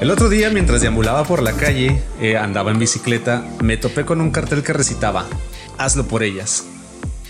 El 0.00 0.12
otro 0.12 0.28
día, 0.28 0.48
mientras 0.50 0.80
deambulaba 0.80 1.24
por 1.24 1.42
la 1.42 1.54
calle, 1.54 2.00
eh, 2.20 2.36
andaba 2.36 2.70
en 2.70 2.78
bicicleta, 2.78 3.44
me 3.60 3.76
topé 3.76 4.04
con 4.04 4.20
un 4.20 4.30
cartel 4.30 4.62
que 4.62 4.72
recitaba, 4.72 5.26
hazlo 5.76 6.06
por 6.06 6.22
ellas. 6.22 6.66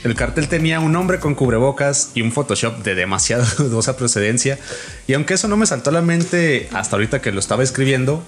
El 0.05 0.15
cartel 0.15 0.49
tenía 0.49 0.79
un 0.79 0.95
hombre 0.95 1.19
con 1.19 1.35
cubrebocas 1.35 2.11
y 2.15 2.21
un 2.21 2.31
Photoshop 2.31 2.83
de 2.83 2.95
demasiado 2.95 3.47
dudosa 3.59 3.97
procedencia, 3.97 4.59
y 5.07 5.15
aunque 5.15 5.33
eso 5.33 5.49
no 5.49 5.57
me 5.57 5.65
saltó 5.65 5.89
a 5.89 5.95
la 5.95 6.03
mente 6.03 6.69
hasta 6.75 6.97
ahorita 6.97 7.23
que 7.23 7.33
lo 7.33 7.41
estaba 7.41 7.63
escribiendo, 7.63 8.23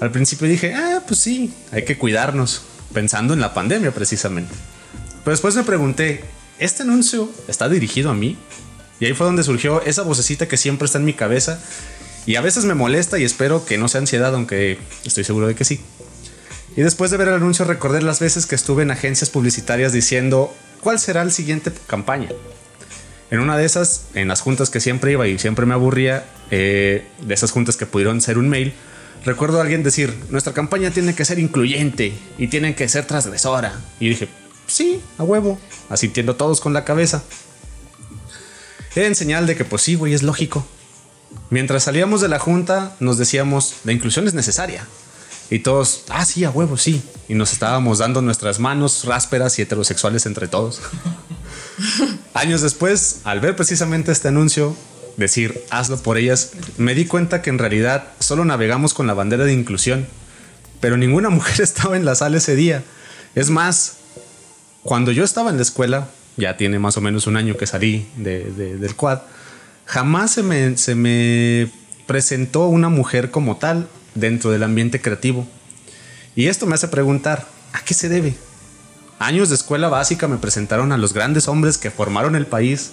al 0.00 0.12
principio 0.12 0.46
dije, 0.46 0.72
ah, 0.72 1.02
pues 1.04 1.18
sí, 1.18 1.52
hay 1.72 1.84
que 1.84 1.98
cuidarnos, 1.98 2.62
pensando 2.92 3.34
en 3.34 3.40
la 3.40 3.54
pandemia 3.54 3.90
precisamente. 3.90 4.54
Pero 5.24 5.32
después 5.32 5.56
me 5.56 5.64
pregunté, 5.64 6.22
¿este 6.60 6.84
anuncio 6.84 7.28
está 7.48 7.68
dirigido 7.68 8.10
a 8.10 8.14
mí? 8.14 8.38
Y 9.00 9.06
ahí 9.06 9.14
fue 9.14 9.26
donde 9.26 9.42
surgió 9.42 9.82
esa 9.82 10.02
vocecita 10.02 10.46
que 10.46 10.56
siempre 10.56 10.86
está 10.86 10.98
en 10.98 11.06
mi 11.06 11.14
cabeza 11.14 11.60
y 12.26 12.36
a 12.36 12.40
veces 12.40 12.64
me 12.64 12.74
molesta 12.74 13.18
y 13.18 13.24
espero 13.24 13.64
que 13.64 13.78
no 13.78 13.88
sea 13.88 14.00
ansiedad, 14.00 14.34
aunque 14.34 14.78
estoy 15.04 15.24
seguro 15.24 15.46
de 15.46 15.54
que 15.54 15.64
sí. 15.64 15.80
Y 16.76 16.82
después 16.82 17.10
de 17.10 17.16
ver 17.16 17.28
el 17.28 17.34
anuncio 17.34 17.64
recordé 17.64 18.02
las 18.02 18.20
veces 18.20 18.46
que 18.46 18.54
estuve 18.54 18.82
en 18.82 18.90
agencias 18.90 19.30
publicitarias 19.30 19.92
diciendo 19.92 20.52
cuál 20.80 20.98
será 20.98 21.24
la 21.24 21.30
siguiente 21.30 21.70
campaña. 21.86 22.30
En 23.30 23.40
una 23.40 23.56
de 23.56 23.64
esas, 23.64 24.06
en 24.14 24.28
las 24.28 24.40
juntas 24.40 24.70
que 24.70 24.80
siempre 24.80 25.12
iba 25.12 25.26
y 25.26 25.38
siempre 25.38 25.66
me 25.66 25.74
aburría, 25.74 26.24
eh, 26.50 27.06
de 27.20 27.34
esas 27.34 27.50
juntas 27.50 27.76
que 27.76 27.86
pudieron 27.86 28.20
ser 28.20 28.38
un 28.38 28.48
mail, 28.48 28.74
recuerdo 29.24 29.58
a 29.58 29.62
alguien 29.62 29.82
decir, 29.82 30.14
nuestra 30.30 30.52
campaña 30.52 30.90
tiene 30.90 31.14
que 31.14 31.24
ser 31.24 31.38
incluyente 31.38 32.12
y 32.38 32.48
tiene 32.48 32.74
que 32.74 32.88
ser 32.88 33.06
transgresora. 33.06 33.80
Y 34.00 34.08
dije, 34.08 34.28
sí, 34.66 35.00
a 35.18 35.22
huevo, 35.24 35.58
asintiendo 35.88 36.36
todos 36.36 36.60
con 36.60 36.72
la 36.72 36.84
cabeza. 36.84 37.22
En 38.94 39.14
señal 39.14 39.46
de 39.46 39.56
que 39.56 39.64
pues 39.64 39.82
sí, 39.82 39.94
güey, 39.94 40.14
es 40.14 40.22
lógico. 40.22 40.66
Mientras 41.50 41.84
salíamos 41.84 42.20
de 42.20 42.28
la 42.28 42.38
junta, 42.38 42.96
nos 43.00 43.18
decíamos, 43.18 43.76
la 43.84 43.92
inclusión 43.92 44.26
es 44.26 44.34
necesaria. 44.34 44.86
Y 45.50 45.60
todos, 45.60 46.04
ah, 46.08 46.24
sí, 46.24 46.44
a 46.44 46.50
huevo, 46.50 46.76
sí. 46.76 47.02
Y 47.28 47.34
nos 47.34 47.52
estábamos 47.52 47.98
dando 47.98 48.22
nuestras 48.22 48.58
manos 48.58 49.04
rásperas 49.04 49.58
y 49.58 49.62
heterosexuales 49.62 50.26
entre 50.26 50.48
todos. 50.48 50.80
Años 52.34 52.62
después, 52.62 53.20
al 53.24 53.40
ver 53.40 53.54
precisamente 53.54 54.10
este 54.10 54.28
anuncio, 54.28 54.74
decir, 55.16 55.62
hazlo 55.70 55.98
por 55.98 56.18
ellas, 56.18 56.52
me 56.76 56.94
di 56.94 57.06
cuenta 57.06 57.42
que 57.42 57.50
en 57.50 57.58
realidad 57.58 58.08
solo 58.18 58.44
navegamos 58.44 58.94
con 58.94 59.06
la 59.06 59.14
bandera 59.14 59.44
de 59.44 59.52
inclusión, 59.52 60.06
pero 60.80 60.96
ninguna 60.96 61.28
mujer 61.30 61.60
estaba 61.60 61.96
en 61.96 62.04
la 62.04 62.14
sala 62.14 62.38
ese 62.38 62.56
día. 62.56 62.82
Es 63.34 63.50
más, 63.50 63.96
cuando 64.82 65.12
yo 65.12 65.24
estaba 65.24 65.50
en 65.50 65.56
la 65.56 65.62
escuela, 65.62 66.08
ya 66.36 66.56
tiene 66.56 66.78
más 66.78 66.96
o 66.96 67.00
menos 67.00 67.26
un 67.26 67.36
año 67.36 67.56
que 67.56 67.66
salí 67.66 68.08
del 68.16 68.96
quad, 68.96 69.20
jamás 69.86 70.32
se 70.32 70.42
me, 70.42 70.76
se 70.76 70.94
me 70.94 71.70
presentó 72.06 72.66
una 72.66 72.88
mujer 72.88 73.30
como 73.30 73.56
tal 73.56 73.88
dentro 74.14 74.50
del 74.50 74.62
ambiente 74.62 75.00
creativo. 75.00 75.46
Y 76.36 76.46
esto 76.46 76.66
me 76.66 76.74
hace 76.74 76.88
preguntar, 76.88 77.46
¿a 77.72 77.80
qué 77.80 77.94
se 77.94 78.08
debe? 78.08 78.34
Años 79.18 79.48
de 79.48 79.54
escuela 79.54 79.88
básica 79.88 80.28
me 80.28 80.38
presentaron 80.38 80.92
a 80.92 80.98
los 80.98 81.12
grandes 81.12 81.48
hombres 81.48 81.78
que 81.78 81.90
formaron 81.90 82.34
el 82.34 82.46
país 82.46 82.92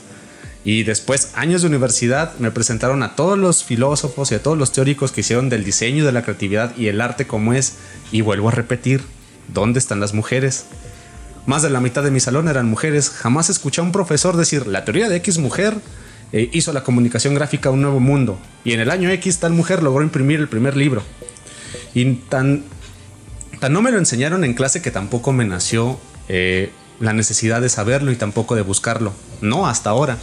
y 0.64 0.83
después 0.83 1.31
años 1.33 1.61
de 1.61 1.70
universidad 1.70 2.38
me 2.38 2.52
presentaron 2.52 3.02
a 3.02 3.16
todos 3.16 3.38
los 3.38 3.64
filósofos 3.64 4.31
y 4.31 4.36
a 4.36 4.44
todos 4.44 4.58
los 4.58 4.72
teóricos 4.72 5.11
que 5.11 5.22
hicieron 5.22 5.50
del 5.50 5.64
diseño, 5.64 6.05
de 6.05 6.11
la 6.11 6.22
creatividad 6.22 6.76
y 6.78 6.88
el 6.88 7.02
arte 7.02 7.26
como 7.26 7.53
es. 7.53 7.73
Y 8.11 8.22
vuelvo 8.22 8.50
a 8.50 8.52
repetir, 8.52 9.02
¿dónde 9.52 9.80
están 9.80 10.00
las 10.00 10.14
mujeres? 10.14 10.66
Más 11.48 11.64
de 11.64 11.72
la 11.72 11.80
mitad 11.80 12.03
de 12.03 12.11
mi 12.11 12.20
salón 12.20 12.48
eran 12.48 12.67
mujeres. 12.70 13.10
Jamás 13.10 13.49
escuché 13.49 13.82
a 13.82 13.83
un 13.83 13.92
profesor 13.92 14.38
decir, 14.38 14.67
la 14.67 14.86
teoría 14.86 15.10
de 15.10 15.15
X 15.15 15.39
mujer 15.39 15.76
eh, 16.33 16.49
hizo 16.53 16.73
la 16.73 16.83
comunicación 16.83 17.33
gráfica 17.36 17.69
un 17.69 17.81
nuevo 17.81 17.99
mundo. 17.99 18.39
Y 18.64 18.73
en 18.73 18.80
el 18.80 18.92
año 18.92 19.09
X 19.09 19.39
tal 19.39 19.53
mujer 19.53 19.83
logró 19.83 20.03
imprimir 20.03 20.39
el 20.39 20.47
primer 20.47 20.77
libro. 20.77 21.03
Y 21.93 22.14
tan, 22.14 22.64
tan 23.59 23.73
no 23.73 23.81
me 23.81 23.92
lo 23.92 23.97
enseñaron 23.97 24.43
en 24.43 24.53
clase 24.53 24.81
que 24.81 24.91
tampoco 24.91 25.33
me 25.33 25.45
nació 25.45 25.99
eh, 26.30 26.71
la 26.99 27.14
necesidad 27.14 27.61
de 27.61 27.70
saberlo 27.70 28.11
y 28.11 28.15
tampoco 28.15 28.55
de 28.55 28.61
buscarlo. 28.61 29.14
No 29.41 29.67
hasta 29.67 29.89
ahora, 29.89 30.17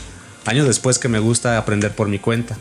años 0.47 0.67
después 0.67 0.99
que 0.99 1.09
me 1.09 1.19
gusta 1.19 1.59
aprender 1.59 1.93
por 1.93 2.09
mi 2.09 2.19
cuenta. 2.19 2.57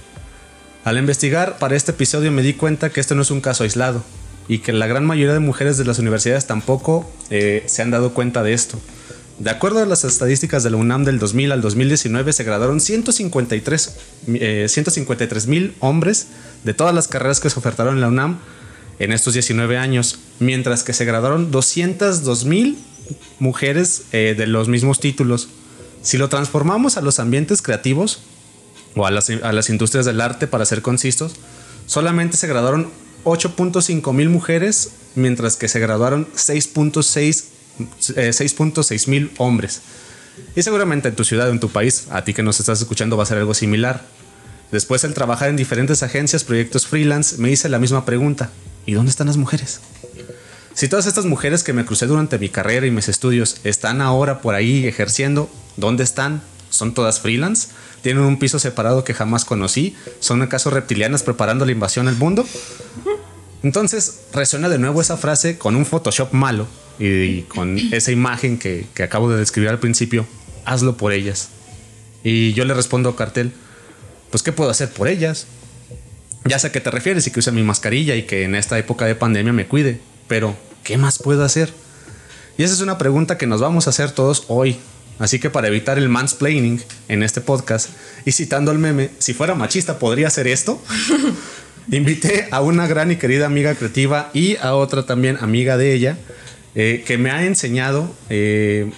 Al 0.84 0.98
investigar 0.98 1.58
para 1.60 1.76
este 1.76 1.92
episodio 1.92 2.32
me 2.32 2.42
di 2.42 2.54
cuenta 2.54 2.90
que 2.90 3.00
este 3.00 3.16
no 3.16 3.22
es 3.22 3.32
un 3.32 3.42
caso 3.42 3.64
aislado 3.64 4.04
y 4.48 4.60
que 4.60 4.74
la 4.74 4.88
gran 4.88 5.06
mayoría 5.06 5.34
de 5.34 5.40
mujeres 5.40 5.78
de 5.78 5.86
las 5.86 6.00
universidades 6.00 6.48
tampoco 6.48 7.10
eh, 7.30 7.64
se 7.68 7.82
han 7.82 7.92
dado 7.92 8.14
cuenta 8.14 8.44
de 8.44 8.54
esto. 8.54 8.80
De 9.40 9.52
acuerdo 9.52 9.80
a 9.80 9.86
las 9.86 10.04
estadísticas 10.04 10.64
de 10.64 10.72
la 10.72 10.78
UNAM 10.78 11.04
del 11.04 11.20
2000 11.20 11.52
al 11.52 11.62
2019, 11.62 12.34
se 12.34 12.44
graduaron 12.44 12.80
153 12.80 14.00
eh, 14.28 14.68
mil 15.48 15.76
hombres 15.80 16.28
de 16.64 16.74
todas 16.74 16.96
las 16.96 17.08
carreras 17.08 17.40
que 17.40 17.52
se 17.52 17.60
ofertaron 17.60 17.96
en 17.96 18.02
la 18.02 18.08
UNAM 18.08 18.40
en 18.98 19.12
estos 19.12 19.34
19 19.34 19.78
años, 19.78 20.18
mientras 20.40 20.84
que 20.84 20.94
se 20.94 21.06
graduaron 21.06 21.52
202 21.52 22.46
mil 22.46 22.80
mujeres 23.38 24.06
eh, 24.12 24.34
de 24.36 24.48
los 24.48 24.70
mismos 24.70 25.00
títulos. 25.00 25.50
Si 26.02 26.18
lo 26.18 26.30
transformamos 26.30 26.98
a 26.98 27.02
los 27.02 27.20
ambientes 27.20 27.62
creativos 27.62 28.22
o 28.96 29.06
a 29.06 29.12
las, 29.12 29.70
industrias 29.70 30.06
del 30.06 30.20
arte, 30.20 30.48
para 30.48 30.66
ser 30.66 30.82
concisos, 30.82 31.36
solamente 31.86 32.38
se 32.38 32.48
graduaron 32.48 32.90
8.5 33.24 34.14
mil 34.14 34.30
mujeres, 34.30 34.90
mientras 35.14 35.58
que 35.58 35.68
se 35.68 35.80
graduaron 35.80 36.28
6.6 36.34 37.57
6.6 37.80 38.92
eh, 38.92 39.10
mil 39.10 39.32
hombres. 39.38 39.82
Y 40.56 40.64
seguramente 40.64 41.10
en 41.10 41.16
tu 41.16 41.24
ciudad 41.24 41.50
o 41.50 41.52
en 41.52 41.60
tu 41.60 41.70
país, 41.70 42.08
a 42.10 42.24
ti 42.24 42.34
que 42.34 42.44
nos 42.44 42.60
estás 42.60 42.80
escuchando, 42.80 43.18
va 43.18 43.24
a 43.24 43.26
ser 43.26 43.38
algo 43.38 43.54
similar. 43.54 44.04
Después, 44.72 45.04
al 45.06 45.14
trabajar 45.14 45.50
en 45.50 45.56
diferentes 45.56 46.04
agencias, 46.04 46.44
proyectos 46.44 46.88
freelance, 46.88 47.38
me 47.38 47.50
hice 47.50 47.70
la 47.70 47.80
misma 47.80 48.06
pregunta. 48.06 48.52
¿Y 48.86 48.94
dónde 48.94 49.12
están 49.12 49.28
las 49.28 49.38
mujeres? 49.38 49.80
Si 50.74 50.88
todas 50.88 51.08
estas 51.08 51.26
mujeres 51.26 51.64
que 51.64 51.74
me 51.74 51.86
crucé 51.86 52.06
durante 52.06 52.38
mi 52.38 52.50
carrera 52.50 52.86
y 52.86 52.92
mis 52.92 53.10
estudios 53.10 53.58
están 53.64 54.02
ahora 54.02 54.42
por 54.42 54.54
ahí 54.54 54.86
ejerciendo, 54.86 55.50
¿dónde 55.76 56.04
están? 56.04 56.42
¿Son 56.70 56.94
todas 56.94 57.20
freelance? 57.20 57.70
¿Tienen 58.02 58.24
un 58.24 58.38
piso 58.38 58.60
separado 58.60 59.04
que 59.04 59.14
jamás 59.14 59.44
conocí? 59.44 59.96
¿Son 60.20 60.42
acaso 60.42 60.70
reptilianas 60.70 61.24
preparando 61.24 61.66
la 61.66 61.72
invasión 61.72 62.08
al 62.08 62.16
mundo? 62.16 62.46
Entonces 63.64 64.22
resuena 64.34 64.70
de 64.70 64.78
nuevo 64.78 65.02
esa 65.02 65.18
frase 65.18 65.58
con 65.58 65.76
un 65.76 65.86
Photoshop 65.86 66.34
malo 66.34 66.68
y, 67.00 67.42
con 67.44 67.78
esa 67.78 68.12
imagen 68.12 68.58
que, 68.58 68.86
acabo 69.04 69.30
de 69.30 69.38
describir 69.38 69.70
al 69.70 69.80
principio, 69.80 70.26
hazlo 70.66 70.98
por 70.98 71.14
ellas. 71.14 71.50
Y 72.24 72.54
yo 72.54 72.66
le 72.66 72.74
respondo 72.74 73.10
a 73.10 73.16
Cartel, 73.16 73.52
pues 74.32 74.44
¿qué 74.44 74.52
puedo 74.52 74.70
hacer 74.70 74.90
por 74.90 75.08
ellas? 75.08 75.48
Ya 76.46 76.60
sé 76.60 76.68
a 76.68 76.72
qué 76.72 76.82
te 76.82 76.92
refieres 76.92 77.28
y 77.28 77.32
que 77.32 77.40
use 77.40 77.52
mi 77.52 77.64
mascarilla 77.64 78.16
y 78.16 78.24
que 78.24 78.44
en 78.44 78.56
esta 78.56 78.78
época 78.78 79.06
de 79.06 79.16
pandemia 79.16 79.54
me 79.54 79.68
cuide, 79.68 80.00
pero 80.28 80.56
¿qué 80.84 80.98
más 80.98 81.20
puedo 81.20 81.44
hacer? 81.44 81.72
Y 82.58 82.64
esa 82.64 82.74
es 82.74 82.82
una 82.82 82.98
pregunta 82.98 83.38
que 83.38 83.48
nos 83.48 83.62
vamos 83.62 83.88
a 83.88 83.92
hacer 83.92 84.12
todos 84.12 84.46
hoy. 84.48 84.78
Así 85.20 85.40
que 85.40 85.50
para 85.50 85.68
evitar 85.68 85.98
el 85.98 86.10
mansplaining 86.10 86.82
en 87.08 87.24
este 87.24 87.42
podcast 87.42 87.90
y 88.26 88.32
citando 88.32 88.72
al 88.72 88.78
meme, 88.78 89.10
si 89.18 89.34
fuera 89.34 89.56
machista, 89.56 90.00
¿podría 90.00 90.28
hacer 90.28 90.48
esto? 90.48 90.82
Invité 91.90 92.48
a 92.52 92.62
una 92.62 92.86
gran 92.86 93.12
y 93.12 93.16
querida 93.16 93.46
amiga 93.46 93.74
creativa 93.76 94.30
y 94.34 94.58
a 94.58 94.76
otra 94.76 95.06
también 95.06 95.38
amiga 95.40 95.78
de 95.78 95.94
ella, 95.94 96.18
eh, 96.76 97.04
que 97.06 97.18
me 97.18 97.32
ha 97.32 97.46
enseñado, 97.46 98.14
eh, 98.30 98.92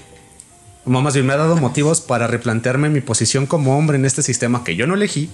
más 0.85 1.13
bien 1.13 1.25
me 1.27 1.33
ha 1.33 1.37
dado 1.37 1.55
motivos 1.55 2.01
para 2.01 2.25
replantearme 2.25 2.89
mi 2.89 3.01
posición 3.01 3.45
como 3.45 3.77
hombre 3.77 3.97
en 3.97 4.05
este 4.05 4.23
sistema 4.23 4.63
que 4.63 4.75
yo 4.75 4.87
no 4.87 4.95
elegí, 4.95 5.29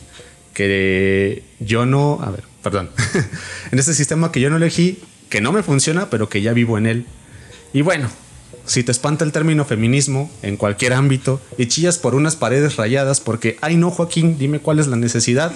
que 0.53 1.43
yo 1.61 1.85
no, 1.85 2.19
a 2.21 2.29
ver, 2.31 2.43
perdón, 2.61 2.89
en 3.72 3.79
este 3.79 3.93
sistema 3.93 4.34
que 4.34 4.41
yo 4.41 4.49
no 4.49 4.57
elegí, 4.57 5.02
que 5.29 5.40
no 5.40 5.53
me 5.53 5.63
funciona, 5.63 6.09
pero 6.09 6.28
que 6.28 6.41
ya 6.41 6.52
vivo 6.52 6.78
en 6.78 6.87
él. 6.87 7.05
Y 7.72 7.84
bueno, 7.84 8.09
si 8.66 8.84
te 8.84 8.91
espanta 8.91 9.23
el 9.23 9.31
término 9.31 9.63
feminismo 9.63 10.29
en 10.41 10.57
cualquier 10.57 10.93
ámbito 10.93 11.40
y 11.57 11.67
chillas 11.67 11.99
por 11.99 12.16
unas 12.16 12.35
paredes 12.35 12.75
rayadas 12.75 13.22
porque, 13.22 13.57
ay 13.61 13.78
no, 13.78 13.91
Joaquín, 13.91 14.37
dime 14.37 14.59
cuál 14.59 14.79
es 14.79 14.87
la 14.87 14.96
necesidad, 14.97 15.53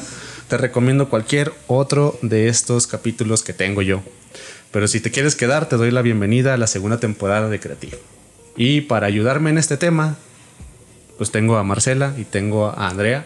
te 0.49 0.57
recomiendo 0.57 1.09
cualquier 1.09 1.53
otro 1.67 2.17
de 2.23 2.49
estos 2.49 2.87
capítulos 2.87 3.43
que 3.43 3.53
tengo 3.53 3.83
yo. 3.83 4.01
Pero 4.71 4.87
si 4.87 4.99
te 4.99 5.11
quieres 5.11 5.35
quedar, 5.35 5.69
te 5.69 5.77
doy 5.77 5.91
la 5.91 6.01
bienvenida 6.01 6.55
a 6.55 6.57
la 6.57 6.67
segunda 6.67 6.99
temporada 6.99 7.49
de 7.49 7.59
Creativo. 7.59 7.97
Y 8.57 8.81
para 8.81 9.07
ayudarme 9.07 9.51
en 9.51 9.59
este 9.59 9.77
tema, 9.77 10.17
pues 11.17 11.31
tengo 11.31 11.57
a 11.57 11.63
Marcela 11.63 12.15
y 12.17 12.23
tengo 12.23 12.67
a 12.67 12.89
Andrea. 12.89 13.25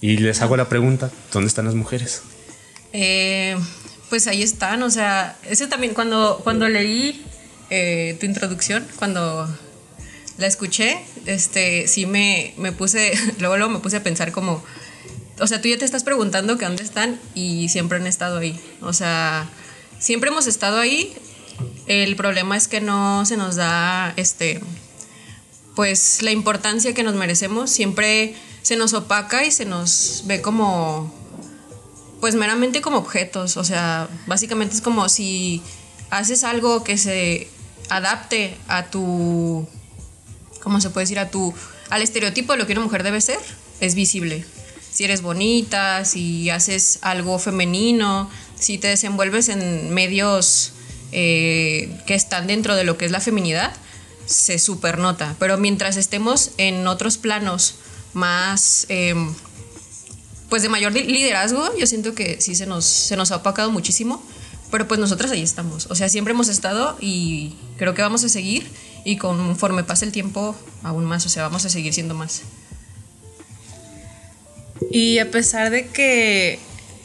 Y 0.00 0.16
les 0.16 0.40
hago 0.40 0.56
la 0.56 0.68
pregunta, 0.68 1.10
¿dónde 1.32 1.48
están 1.48 1.66
las 1.66 1.74
mujeres? 1.74 2.22
Eh, 2.94 3.56
pues 4.08 4.26
ahí 4.26 4.42
están, 4.42 4.82
o 4.82 4.90
sea, 4.90 5.36
ese 5.44 5.66
también 5.66 5.92
cuando, 5.92 6.40
cuando 6.42 6.68
leí 6.68 7.22
eh, 7.68 8.16
tu 8.18 8.24
introducción, 8.26 8.86
cuando 8.96 9.46
la 10.38 10.46
escuché, 10.46 10.98
este, 11.26 11.86
sí 11.86 12.06
me, 12.06 12.54
me 12.56 12.72
puse, 12.72 13.12
luego, 13.38 13.58
luego 13.58 13.72
me 13.72 13.80
puse 13.80 13.98
a 13.98 14.02
pensar 14.02 14.32
como, 14.32 14.64
o 15.40 15.46
sea, 15.46 15.60
tú 15.60 15.68
ya 15.68 15.78
te 15.78 15.84
estás 15.84 16.04
preguntando 16.04 16.58
que 16.58 16.64
dónde 16.64 16.82
están 16.82 17.20
y 17.34 17.68
siempre 17.68 17.98
han 17.98 18.06
estado 18.06 18.38
ahí, 18.38 18.58
o 18.80 18.92
sea 18.92 19.48
siempre 20.04 20.30
hemos 20.30 20.46
estado 20.46 20.78
ahí. 20.78 21.14
El 21.86 22.14
problema 22.16 22.56
es 22.56 22.68
que 22.68 22.80
no 22.80 23.24
se 23.24 23.36
nos 23.36 23.56
da 23.56 24.12
este 24.16 24.60
pues 25.74 26.22
la 26.22 26.30
importancia 26.30 26.94
que 26.94 27.02
nos 27.02 27.14
merecemos, 27.14 27.70
siempre 27.70 28.36
se 28.62 28.76
nos 28.76 28.92
opaca 28.92 29.44
y 29.44 29.50
se 29.50 29.64
nos 29.64 30.22
ve 30.26 30.40
como 30.40 31.12
pues 32.20 32.36
meramente 32.36 32.80
como 32.80 32.98
objetos, 32.98 33.56
o 33.56 33.64
sea, 33.64 34.08
básicamente 34.26 34.74
es 34.76 34.80
como 34.80 35.08
si 35.08 35.62
haces 36.10 36.44
algo 36.44 36.84
que 36.84 36.96
se 36.96 37.48
adapte 37.90 38.56
a 38.68 38.86
tu, 38.86 39.66
¿cómo 40.62 40.80
se 40.80 40.90
puede 40.90 41.04
decir? 41.04 41.18
A 41.18 41.30
tu, 41.30 41.52
al 41.90 42.02
estereotipo 42.02 42.52
de 42.52 42.58
lo 42.58 42.66
que 42.66 42.72
una 42.72 42.82
mujer 42.82 43.02
debe 43.02 43.20
ser, 43.20 43.38
es 43.80 43.94
visible. 43.94 44.46
Si 44.94 45.02
eres 45.02 45.22
bonita, 45.22 46.04
si 46.04 46.50
haces 46.50 47.00
algo 47.02 47.40
femenino, 47.40 48.30
si 48.54 48.78
te 48.78 48.86
desenvuelves 48.86 49.48
en 49.48 49.90
medios 49.92 50.72
eh, 51.10 52.00
que 52.06 52.14
están 52.14 52.46
dentro 52.46 52.76
de 52.76 52.84
lo 52.84 52.96
que 52.96 53.04
es 53.04 53.10
la 53.10 53.18
feminidad, 53.18 53.72
se 54.24 54.60
supernota. 54.60 55.34
Pero 55.40 55.58
mientras 55.58 55.96
estemos 55.96 56.52
en 56.58 56.86
otros 56.86 57.18
planos 57.18 57.74
más, 58.12 58.86
em, 58.88 59.34
pues 60.48 60.62
de 60.62 60.68
mayor 60.68 60.92
liderazgo, 60.92 61.76
yo 61.76 61.88
siento 61.88 62.14
que 62.14 62.40
sí 62.40 62.54
se 62.54 62.66
nos, 62.66 62.84
se 62.84 63.16
nos 63.16 63.32
ha 63.32 63.36
opacado 63.36 63.72
muchísimo. 63.72 64.24
Pero 64.70 64.86
pues 64.86 65.00
nosotras 65.00 65.32
ahí 65.32 65.42
estamos. 65.42 65.86
O 65.90 65.96
sea, 65.96 66.08
siempre 66.08 66.34
hemos 66.34 66.48
estado 66.48 66.96
y 67.00 67.56
creo 67.78 67.94
que 67.94 68.02
vamos 68.02 68.22
a 68.22 68.28
seguir. 68.28 68.64
Y 69.04 69.16
conforme 69.16 69.82
pase 69.82 70.04
el 70.04 70.12
tiempo, 70.12 70.54
aún 70.84 71.04
más. 71.04 71.26
O 71.26 71.28
sea, 71.28 71.42
vamos 71.42 71.64
a 71.64 71.68
seguir 71.68 71.92
siendo 71.92 72.14
más. 72.14 72.42
Y 74.90 75.18
a 75.18 75.30
pesar 75.30 75.70
de 75.70 75.88
que, 75.88 76.58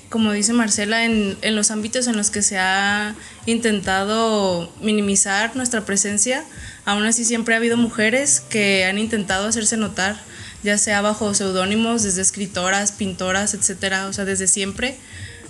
como 0.09 0.31
dice 0.31 0.53
Marcela, 0.53 1.05
en, 1.05 1.37
en 1.41 1.55
los 1.55 1.71
ámbitos 1.71 2.07
en 2.07 2.17
los 2.17 2.29
que 2.29 2.41
se 2.41 2.57
ha 2.57 3.15
intentado 3.45 4.71
minimizar 4.81 5.55
nuestra 5.55 5.85
presencia, 5.85 6.43
aún 6.85 7.05
así 7.05 7.25
siempre 7.25 7.53
ha 7.53 7.57
habido 7.57 7.77
mujeres 7.77 8.41
que 8.41 8.85
han 8.85 8.97
intentado 8.97 9.47
hacerse 9.47 9.77
notar, 9.77 10.19
ya 10.63 10.77
sea 10.77 11.01
bajo 11.01 11.33
seudónimos, 11.33 12.03
desde 12.03 12.21
escritoras, 12.21 12.91
pintoras, 12.91 13.53
etcétera, 13.53 14.07
o 14.07 14.13
sea, 14.13 14.25
desde 14.25 14.47
siempre 14.47 14.97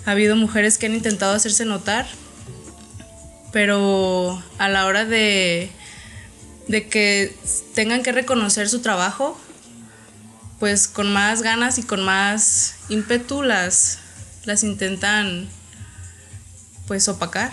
ha 0.06 0.12
habido 0.12 0.36
mujeres 0.36 0.78
que 0.78 0.86
han 0.86 0.94
intentado 0.94 1.34
hacerse 1.34 1.64
notar, 1.64 2.06
pero 3.52 4.42
a 4.58 4.68
la 4.68 4.86
hora 4.86 5.04
de, 5.04 5.70
de 6.68 6.88
que 6.88 7.34
tengan 7.74 8.02
que 8.02 8.12
reconocer 8.12 8.68
su 8.68 8.80
trabajo, 8.80 9.38
pues 10.60 10.86
con 10.86 11.12
más 11.12 11.42
ganas 11.42 11.78
y 11.78 11.82
con 11.82 12.04
más 12.04 12.76
ímpetu 12.88 13.42
las, 13.42 13.98
las 14.44 14.62
intentan 14.62 15.48
pues 16.86 17.08
opacar. 17.08 17.50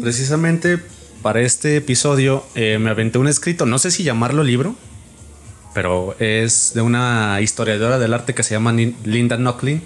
Precisamente 0.00 0.80
para 1.22 1.42
este 1.42 1.76
episodio 1.76 2.44
eh, 2.54 2.78
me 2.80 2.90
aventé 2.90 3.18
un 3.18 3.28
escrito, 3.28 3.66
no 3.66 3.78
sé 3.78 3.90
si 3.90 4.02
llamarlo 4.02 4.42
libro, 4.42 4.74
pero 5.74 6.16
es 6.18 6.72
de 6.74 6.80
una 6.80 7.40
historiadora 7.40 7.98
del 7.98 8.14
arte 8.14 8.34
que 8.34 8.42
se 8.42 8.54
llama 8.54 8.72
Linda 8.72 9.36
Knocklin 9.36 9.82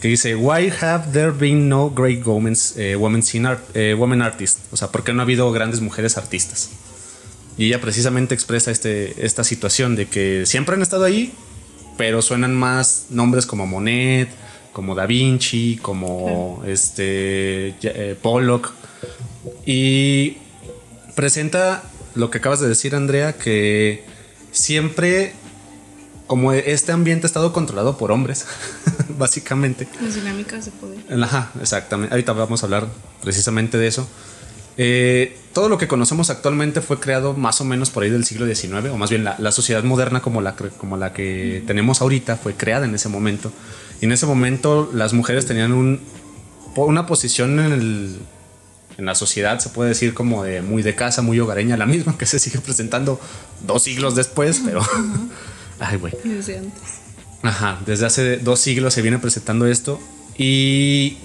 que 0.00 0.08
dice, 0.08 0.34
Why 0.34 0.72
have 0.80 1.12
there 1.12 1.30
been 1.30 1.68
no 1.68 1.90
great 1.90 2.26
women, 2.26 2.56
eh, 2.76 2.96
art, 3.44 3.60
eh, 3.74 3.94
women 3.94 4.22
artists? 4.22 4.62
O 4.72 4.76
sea, 4.76 4.88
¿por 4.88 5.04
qué 5.04 5.12
no 5.12 5.20
ha 5.20 5.24
habido 5.24 5.50
grandes 5.52 5.80
mujeres 5.80 6.16
artistas? 6.16 6.70
Y 7.58 7.66
ella 7.66 7.80
precisamente 7.80 8.34
expresa 8.34 8.70
este, 8.70 9.26
esta 9.26 9.44
situación 9.44 9.96
de 9.96 10.06
que 10.06 10.46
siempre 10.46 10.74
han 10.74 10.82
estado 10.82 11.04
ahí, 11.04 11.34
pero 11.96 12.22
suenan 12.22 12.54
más 12.54 13.06
nombres 13.10 13.46
como 13.46 13.66
Monet, 13.66 14.28
como 14.72 14.94
Da 14.94 15.06
Vinci, 15.06 15.78
como 15.80 16.62
este, 16.66 17.74
eh, 17.82 18.16
Pollock. 18.20 18.72
Y 19.66 20.38
presenta 21.14 21.82
lo 22.14 22.30
que 22.30 22.38
acabas 22.38 22.60
de 22.60 22.68
decir, 22.68 22.94
Andrea, 22.94 23.34
que 23.34 24.04
siempre 24.52 25.34
como 26.26 26.52
este 26.52 26.92
ambiente 26.92 27.26
ha 27.26 27.28
estado 27.28 27.52
controlado 27.52 27.98
por 27.98 28.12
hombres, 28.12 28.46
básicamente. 29.18 29.88
Las 30.00 30.14
dinámicas 30.14 30.64
de 30.64 30.70
poder. 30.70 31.00
Ajá, 31.24 31.50
exactamente. 31.60 32.14
Ahorita 32.14 32.32
vamos 32.34 32.62
a 32.62 32.66
hablar 32.66 32.86
precisamente 33.20 33.78
de 33.78 33.88
eso. 33.88 34.08
Eh, 34.76 35.36
todo 35.52 35.68
lo 35.68 35.78
que 35.78 35.88
conocemos 35.88 36.30
actualmente 36.30 36.80
fue 36.80 37.00
creado 37.00 37.34
más 37.34 37.60
o 37.60 37.64
menos 37.64 37.90
por 37.90 38.02
ahí 38.02 38.10
del 38.10 38.24
siglo 38.24 38.46
XIX, 38.46 38.90
o 38.90 38.96
más 38.96 39.10
bien 39.10 39.24
la, 39.24 39.52
sociedad 39.52 39.82
moderna 39.82 40.20
como 40.22 40.40
la, 40.40 40.54
como 40.54 40.96
la 40.96 41.12
que 41.12 41.62
tenemos 41.66 42.00
ahorita 42.00 42.36
fue 42.36 42.54
creada 42.54 42.84
en 42.84 42.94
ese 42.94 43.08
momento. 43.08 43.52
Y 44.00 44.04
en 44.04 44.12
ese 44.12 44.26
momento 44.26 44.90
las 44.94 45.12
mujeres 45.12 45.46
tenían 45.46 45.72
un, 45.72 46.00
una 46.76 47.06
posición 47.06 47.58
en, 47.58 47.72
el, 47.72 48.18
en 48.96 49.04
la 49.04 49.14
sociedad, 49.14 49.58
se 49.58 49.70
puede 49.70 49.90
decir 49.90 50.14
como 50.14 50.44
de 50.44 50.62
muy 50.62 50.82
de 50.82 50.94
casa, 50.94 51.20
muy 51.20 51.40
hogareña, 51.40 51.76
la 51.76 51.86
misma 51.86 52.16
que 52.16 52.26
se 52.26 52.38
sigue 52.38 52.60
presentando 52.60 53.20
dos 53.66 53.82
siglos 53.82 54.14
después, 54.14 54.62
pero... 54.64 54.82
Ay, 55.80 55.96
güey. 55.96 56.12
Desde 56.22 56.58
antes. 56.58 57.00
Ajá, 57.42 57.80
desde 57.86 58.06
hace 58.06 58.36
dos 58.36 58.60
siglos 58.60 58.92
se 58.92 59.02
viene 59.02 59.18
presentando 59.18 59.66
esto. 59.66 59.98
Y 60.36 61.16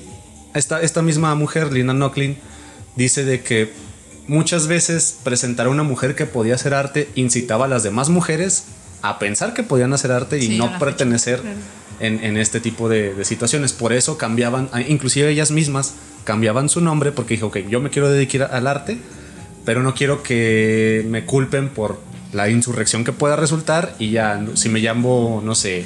esta, 0.54 0.82
esta 0.82 1.02
misma 1.02 1.36
mujer, 1.36 1.74
Lina 1.74 1.94
Knocklin, 1.94 2.38
dice 2.96 3.26
de 3.26 3.42
que 3.44 3.74
muchas 4.28 4.68
veces 4.68 5.18
presentar 5.24 5.68
a 5.68 5.70
una 5.70 5.84
mujer 5.84 6.16
que 6.16 6.26
podía 6.26 6.56
hacer 6.56 6.74
arte 6.74 7.10
incitaba 7.16 7.66
a 7.66 7.68
las 7.68 7.84
demás 7.84 8.10
mujeres 8.10 8.66
a 9.02 9.20
pensar 9.20 9.54
que 9.54 9.64
podían 9.64 9.94
hacer 9.94 10.12
arte 10.12 10.44
y 10.44 10.58
no 10.58 10.80
pertenecer 10.80 11.42
en, 12.00 12.38
este 12.38 12.60
tipo 12.60 12.90
de, 12.90 13.24
situaciones. 13.24 13.74
Por 13.74 13.94
eso 13.94 14.18
cambiaban, 14.18 14.70
inclusive 14.88 15.30
ellas 15.30 15.52
mismas 15.52 15.94
cambiaban 16.24 16.70
su 16.70 16.82
nombre 16.82 17.12
porque 17.12 17.36
dijo, 17.36 17.48
ok, 17.48 17.58
yo 17.70 17.80
me 17.80 17.90
quiero 17.90 18.10
dedicar 18.10 18.50
al 18.52 18.68
arte, 18.68 18.98
pero 19.64 19.84
no 19.84 19.94
quiero 19.94 20.24
que 20.24 21.06
me 21.08 21.26
culpen 21.26 21.70
por 21.70 22.00
la 22.34 22.50
insurrección 22.50 23.04
que 23.04 23.12
pueda 23.12 23.36
resultar 23.36 23.96
y 24.00 24.12
ya, 24.12 24.44
si 24.56 24.70
me 24.70 24.80
llamo, 24.80 25.42
no 25.46 25.56
sé, 25.56 25.86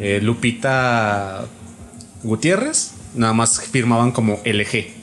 eh, 0.00 0.20
Lupita 0.20 1.46
Gutiérrez, 2.22 2.92
nada 3.14 3.32
más 3.32 3.60
firmaban 3.60 4.12
como 4.12 4.40
LG. 4.44 4.99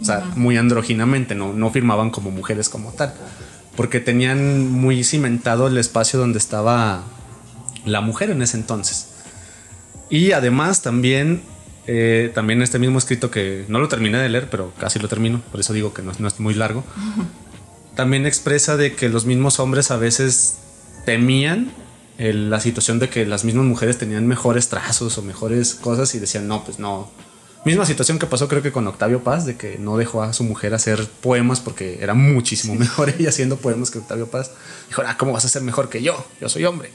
O 0.00 0.04
sea, 0.04 0.24
muy 0.36 0.56
andróginamente, 0.56 1.34
no, 1.34 1.52
no 1.52 1.70
firmaban 1.70 2.10
como 2.10 2.30
mujeres 2.30 2.68
como 2.68 2.92
tal. 2.92 3.14
Porque 3.76 4.00
tenían 4.00 4.70
muy 4.70 5.04
cimentado 5.04 5.66
el 5.66 5.76
espacio 5.78 6.18
donde 6.18 6.38
estaba 6.38 7.02
la 7.84 8.00
mujer 8.00 8.30
en 8.30 8.42
ese 8.42 8.56
entonces. 8.56 9.08
Y 10.08 10.32
además 10.32 10.82
también, 10.82 11.42
eh, 11.86 12.30
también 12.34 12.62
este 12.62 12.78
mismo 12.78 12.98
escrito 12.98 13.30
que 13.30 13.64
no 13.68 13.78
lo 13.78 13.88
terminé 13.88 14.18
de 14.18 14.28
leer, 14.28 14.48
pero 14.50 14.72
casi 14.78 14.98
lo 14.98 15.08
termino, 15.08 15.42
por 15.50 15.60
eso 15.60 15.72
digo 15.72 15.92
que 15.92 16.02
no, 16.02 16.12
no 16.18 16.28
es 16.28 16.40
muy 16.40 16.54
largo 16.54 16.84
también 17.96 18.26
expresa 18.26 18.76
de 18.76 18.94
que 18.94 19.08
los 19.08 19.24
mismos 19.24 19.58
hombres 19.58 19.90
a 19.90 19.96
veces 19.96 20.58
temían 21.04 21.72
la 22.18 22.60
situación 22.60 22.98
de 22.98 23.08
que 23.08 23.26
las 23.26 23.44
mismas 23.44 23.64
mujeres 23.64 23.98
tenían 23.98 24.26
mejores 24.26 24.68
trazos 24.68 25.18
o 25.18 25.22
mejores 25.22 25.74
cosas 25.74 26.14
y 26.14 26.18
decían, 26.18 26.46
no, 26.46 26.64
pues 26.64 26.78
no. 26.78 27.10
Misma 27.66 27.84
situación 27.84 28.20
que 28.20 28.26
pasó 28.26 28.46
creo 28.46 28.62
que 28.62 28.70
con 28.70 28.86
Octavio 28.86 29.24
Paz, 29.24 29.44
de 29.44 29.56
que 29.56 29.76
no 29.76 29.96
dejó 29.96 30.22
a 30.22 30.32
su 30.32 30.44
mujer 30.44 30.72
hacer 30.72 31.04
poemas 31.20 31.58
porque 31.58 31.98
era 32.00 32.14
muchísimo 32.14 32.76
mejor 32.76 33.12
ella 33.18 33.30
haciendo 33.30 33.56
poemas 33.56 33.90
que 33.90 33.98
Octavio 33.98 34.28
Paz. 34.28 34.52
Dijo, 34.86 35.02
ah, 35.04 35.16
¿cómo 35.18 35.32
vas 35.32 35.46
a 35.46 35.48
ser 35.48 35.62
mejor 35.62 35.88
que 35.88 36.00
yo? 36.00 36.24
Yo 36.40 36.48
soy 36.48 36.64
hombre. 36.64 36.90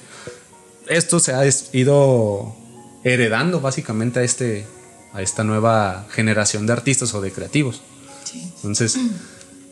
Esto 0.87 1.19
se 1.19 1.33
ha 1.33 1.43
ido 1.73 2.55
heredando 3.03 3.59
básicamente 3.59 4.21
a, 4.21 4.23
este, 4.23 4.65
a 5.11 5.21
esta 5.21 5.43
nueva 5.43 6.07
generación 6.09 6.65
de 6.65 6.71
artistas 6.71 7.13
o 7.15 7.19
de 7.19 7.33
creativos. 7.33 7.81
Entonces 8.55 8.97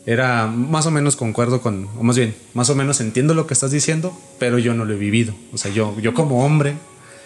era 0.04 0.48
más 0.48 0.84
o 0.84 0.90
menos 0.90 1.16
concuerdo 1.16 1.62
con, 1.62 1.88
o 1.98 2.02
más 2.02 2.18
bien, 2.18 2.36
más 2.52 2.68
o 2.68 2.74
menos 2.74 3.00
entiendo 3.00 3.32
lo 3.32 3.46
que 3.46 3.54
estás 3.54 3.70
diciendo, 3.70 4.14
pero 4.38 4.58
yo 4.58 4.74
no 4.74 4.84
lo 4.84 4.92
he 4.92 4.98
vivido. 4.98 5.34
O 5.54 5.56
sea, 5.56 5.72
yo, 5.72 5.98
yo 5.98 6.12
como 6.12 6.44
hombre. 6.44 6.74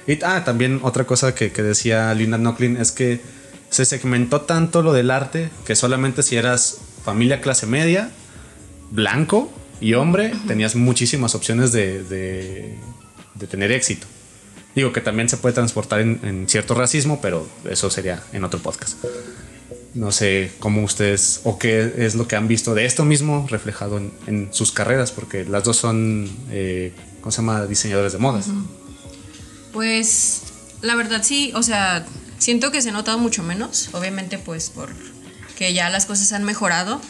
Y 0.06 0.22
ah, 0.22 0.44
también 0.44 0.78
otra 0.84 1.08
cosa 1.08 1.34
que, 1.34 1.50
que 1.50 1.64
decía 1.64 2.14
Linda 2.14 2.38
Knocklin 2.38 2.76
es 2.76 2.92
que 2.92 3.20
se 3.74 3.84
segmentó 3.84 4.42
tanto 4.42 4.82
lo 4.82 4.92
del 4.92 5.10
arte 5.10 5.50
que 5.66 5.74
solamente 5.74 6.22
si 6.22 6.36
eras 6.36 6.78
familia 7.04 7.40
clase 7.40 7.66
media, 7.66 8.08
blanco 8.92 9.52
y 9.80 9.94
hombre, 9.94 10.32
tenías 10.46 10.76
muchísimas 10.76 11.34
opciones 11.34 11.72
de, 11.72 12.04
de, 12.04 12.78
de, 13.34 13.46
tener 13.48 13.72
éxito. 13.72 14.06
Digo 14.76 14.92
que 14.92 15.00
también 15.00 15.28
se 15.28 15.38
puede 15.38 15.56
transportar 15.56 16.00
en, 16.00 16.20
en 16.22 16.48
cierto 16.48 16.74
racismo, 16.74 17.18
pero 17.20 17.48
eso 17.68 17.90
sería 17.90 18.22
en 18.32 18.44
otro 18.44 18.60
podcast. 18.60 18.96
No 19.92 20.12
sé 20.12 20.52
cómo 20.60 20.84
ustedes 20.84 21.40
o 21.42 21.58
qué 21.58 21.94
es 21.98 22.14
lo 22.14 22.28
que 22.28 22.36
han 22.36 22.46
visto 22.46 22.74
de 22.74 22.84
esto 22.84 23.04
mismo 23.04 23.48
reflejado 23.50 23.98
en, 23.98 24.50
sus 24.52 24.70
carreras, 24.70 25.10
porque 25.10 25.44
las 25.44 25.64
dos 25.64 25.78
son, 25.78 26.30
eh, 26.52 26.92
¿cómo 27.20 27.32
se 27.32 27.38
llama? 27.38 27.66
Diseñadores 27.66 28.12
de 28.12 28.18
modas. 28.18 28.46
Pues 29.72 30.42
la 30.80 30.94
verdad 30.94 31.24
sí, 31.24 31.50
o 31.56 31.62
sea, 31.64 32.06
siento 32.44 32.70
que 32.70 32.82
se 32.82 32.90
ha 32.90 32.92
notado 32.92 33.16
mucho 33.16 33.42
menos, 33.42 33.88
obviamente 33.94 34.36
pues 34.36 34.68
por 34.68 34.90
que 35.56 35.72
ya 35.72 35.88
las 35.88 36.04
cosas 36.04 36.30
han 36.34 36.44
mejorado, 36.44 37.00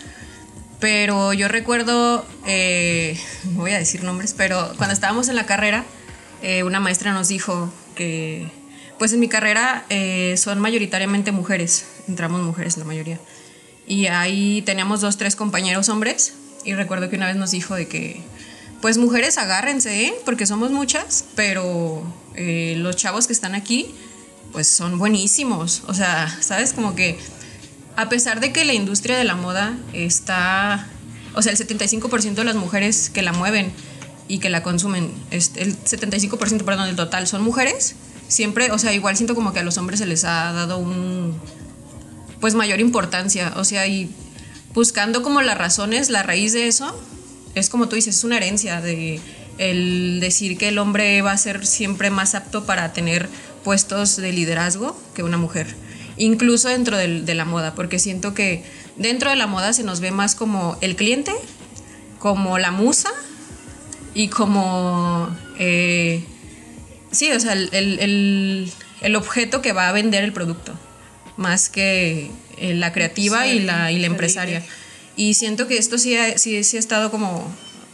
pero 0.79 1.33
yo 1.33 1.49
recuerdo, 1.49 2.25
eh, 2.47 3.19
no 3.53 3.62
voy 3.62 3.73
a 3.73 3.79
decir 3.79 4.05
nombres, 4.05 4.33
pero 4.33 4.73
cuando 4.76 4.95
estábamos 4.95 5.29
en 5.29 5.35
la 5.35 5.45
carrera, 5.45 5.85
eh, 6.41 6.62
una 6.62 6.79
maestra 6.79 7.12
nos 7.12 7.26
dijo 7.26 7.73
que 7.97 8.47
pues 8.97 9.12
en 9.12 9.19
mi 9.19 9.26
carrera 9.26 9.85
eh, 9.91 10.37
son 10.37 10.61
mayoritariamente 10.61 11.33
mujeres, 11.33 11.85
entramos 12.07 12.41
mujeres 12.43 12.76
la 12.76 12.85
mayoría. 12.85 13.19
Y 13.88 14.07
ahí 14.07 14.62
teníamos 14.62 15.00
dos, 15.00 15.17
tres 15.17 15.35
compañeros 15.35 15.88
hombres 15.88 16.35
y 16.64 16.75
recuerdo 16.75 17.11
que 17.11 17.17
una 17.17 17.26
vez 17.26 17.35
nos 17.35 17.50
dijo 17.50 17.75
de 17.75 17.88
que, 17.88 18.23
pues 18.81 18.99
mujeres 18.99 19.37
agárrense, 19.37 20.14
porque 20.25 20.47
somos 20.47 20.71
muchas, 20.71 21.25
pero 21.35 22.05
los 22.37 22.95
chavos 22.95 23.26
que 23.26 23.33
están 23.33 23.57
aquí, 23.57 23.95
pues 24.55 24.69
son 24.69 24.99
buenísimos. 24.99 25.83
O 25.89 25.95
sea, 25.95 26.35
¿sabes? 26.41 26.73
Como 26.73 26.95
que 26.95 27.19
a 27.97 28.09
pesar 28.09 28.41
de 28.41 28.53
que 28.53 28.65
la 28.65 28.73
industria 28.73 29.19
de 29.19 29.25
la 29.25 29.35
moda 29.35 29.77
está, 29.93 30.87
o 31.35 31.43
sea, 31.43 31.53
el 31.53 31.59
75% 31.59 32.35
de 32.35 32.45
las 32.45 32.55
mujeres 32.55 33.11
que 33.11 33.21
la 33.21 33.33
mueven 33.33 33.73
y 34.29 34.39
que 34.39 34.49
la 34.51 34.63
consumen, 34.63 35.13
el 35.31 35.43
75% 35.43 36.65
perdón, 36.65 36.87
del 36.87 36.97
total 36.97 37.27
son 37.27 37.43
mujeres, 37.43 37.97
siempre, 38.29 38.71
o 38.71 38.79
sea, 38.79 38.95
igual 38.95 39.17
siento 39.17 39.35
como 39.35 39.53
que 39.53 39.59
a 39.59 39.65
los 39.65 39.77
hombres 39.77 39.99
se 39.99 40.07
les 40.07 40.25
ha 40.25 40.53
dado 40.53 40.79
un, 40.79 41.35
pues 42.41 42.55
mayor 42.55 42.81
importancia, 42.81 43.53
o 43.57 43.65
sea, 43.65 43.87
y 43.89 44.11
buscando 44.73 45.23
como 45.23 45.43
las 45.43 45.59
razones, 45.59 46.11
la 46.11 46.23
raíz 46.23 46.53
de 46.53 46.69
eso, 46.69 46.97
es 47.57 47.69
como 47.69 47.89
tú 47.89 47.97
dices, 47.97 48.17
es 48.17 48.25
una 48.25 48.37
herencia 48.37 48.81
de 48.81 49.21
el 49.59 50.19
decir 50.21 50.59
que 50.59 50.69
el 50.69 50.79
hombre 50.79 51.23
va 51.23 51.33
a 51.33 51.39
ser 51.39 51.67
siempre 51.67 52.11
más 52.11 52.35
apto 52.35 52.65
para 52.65 52.93
tener 52.93 53.29
puestos 53.64 54.16
de 54.16 54.33
liderazgo 54.33 54.97
que 55.14 55.23
una 55.23 55.38
mujer, 55.38 55.75
incluso 56.16 56.68
dentro 56.68 56.97
de 56.97 57.35
la 57.35 57.44
moda, 57.44 57.75
porque 57.75 57.99
siento 57.99 58.35
que 58.35 58.62
dentro 58.97 59.30
de 59.30 59.37
la 59.37 59.47
moda 59.47 59.73
se 59.73 59.83
nos 59.83 60.00
ve 60.00 60.11
más 60.11 60.35
como 60.35 60.76
el 60.80 60.97
cliente, 60.97 61.33
como 62.18 62.59
la 62.59 62.71
musa 62.71 63.11
y 64.14 64.28
como, 64.28 65.37
eh, 65.59 66.25
sí, 67.11 67.33
o 67.33 67.40
sea, 67.40 67.52
el, 67.52 68.73
objeto 69.16 69.61
que 69.61 69.73
va 69.73 69.88
a 69.88 69.92
vender 69.92 70.25
el 70.25 70.33
producto, 70.33 70.73
más 71.37 71.68
que 71.68 72.30
eh, 72.59 72.75
la 72.75 72.92
creativa 72.92 73.47
y, 73.47 73.61
la, 73.61 73.90
y 73.90 73.99
la 73.99 74.06
empresaria. 74.06 74.62
Y 75.16 75.35
siento 75.35 75.66
que 75.66 75.78
esto 75.78 75.99
sí 75.99 76.16
ha, 76.16 76.38
sí, 76.38 76.64
sí 76.64 76.76
ha 76.76 76.80
estado 76.80 77.11
como 77.11 77.52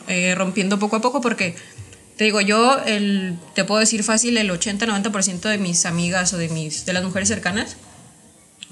eh, 0.08 0.34
rompiendo 0.34 0.78
poco 0.78 0.96
a 0.96 1.00
poco 1.00 1.20
porque, 1.20 1.54
te 2.20 2.24
digo, 2.24 2.42
yo 2.42 2.78
el, 2.84 3.38
te 3.54 3.64
puedo 3.64 3.80
decir 3.80 4.04
fácil, 4.04 4.36
el 4.36 4.50
80-90% 4.50 5.40
de 5.40 5.56
mis 5.56 5.86
amigas 5.86 6.34
o 6.34 6.36
de, 6.36 6.50
mis, 6.50 6.84
de 6.84 6.92
las 6.92 7.02
mujeres 7.02 7.28
cercanas 7.28 7.78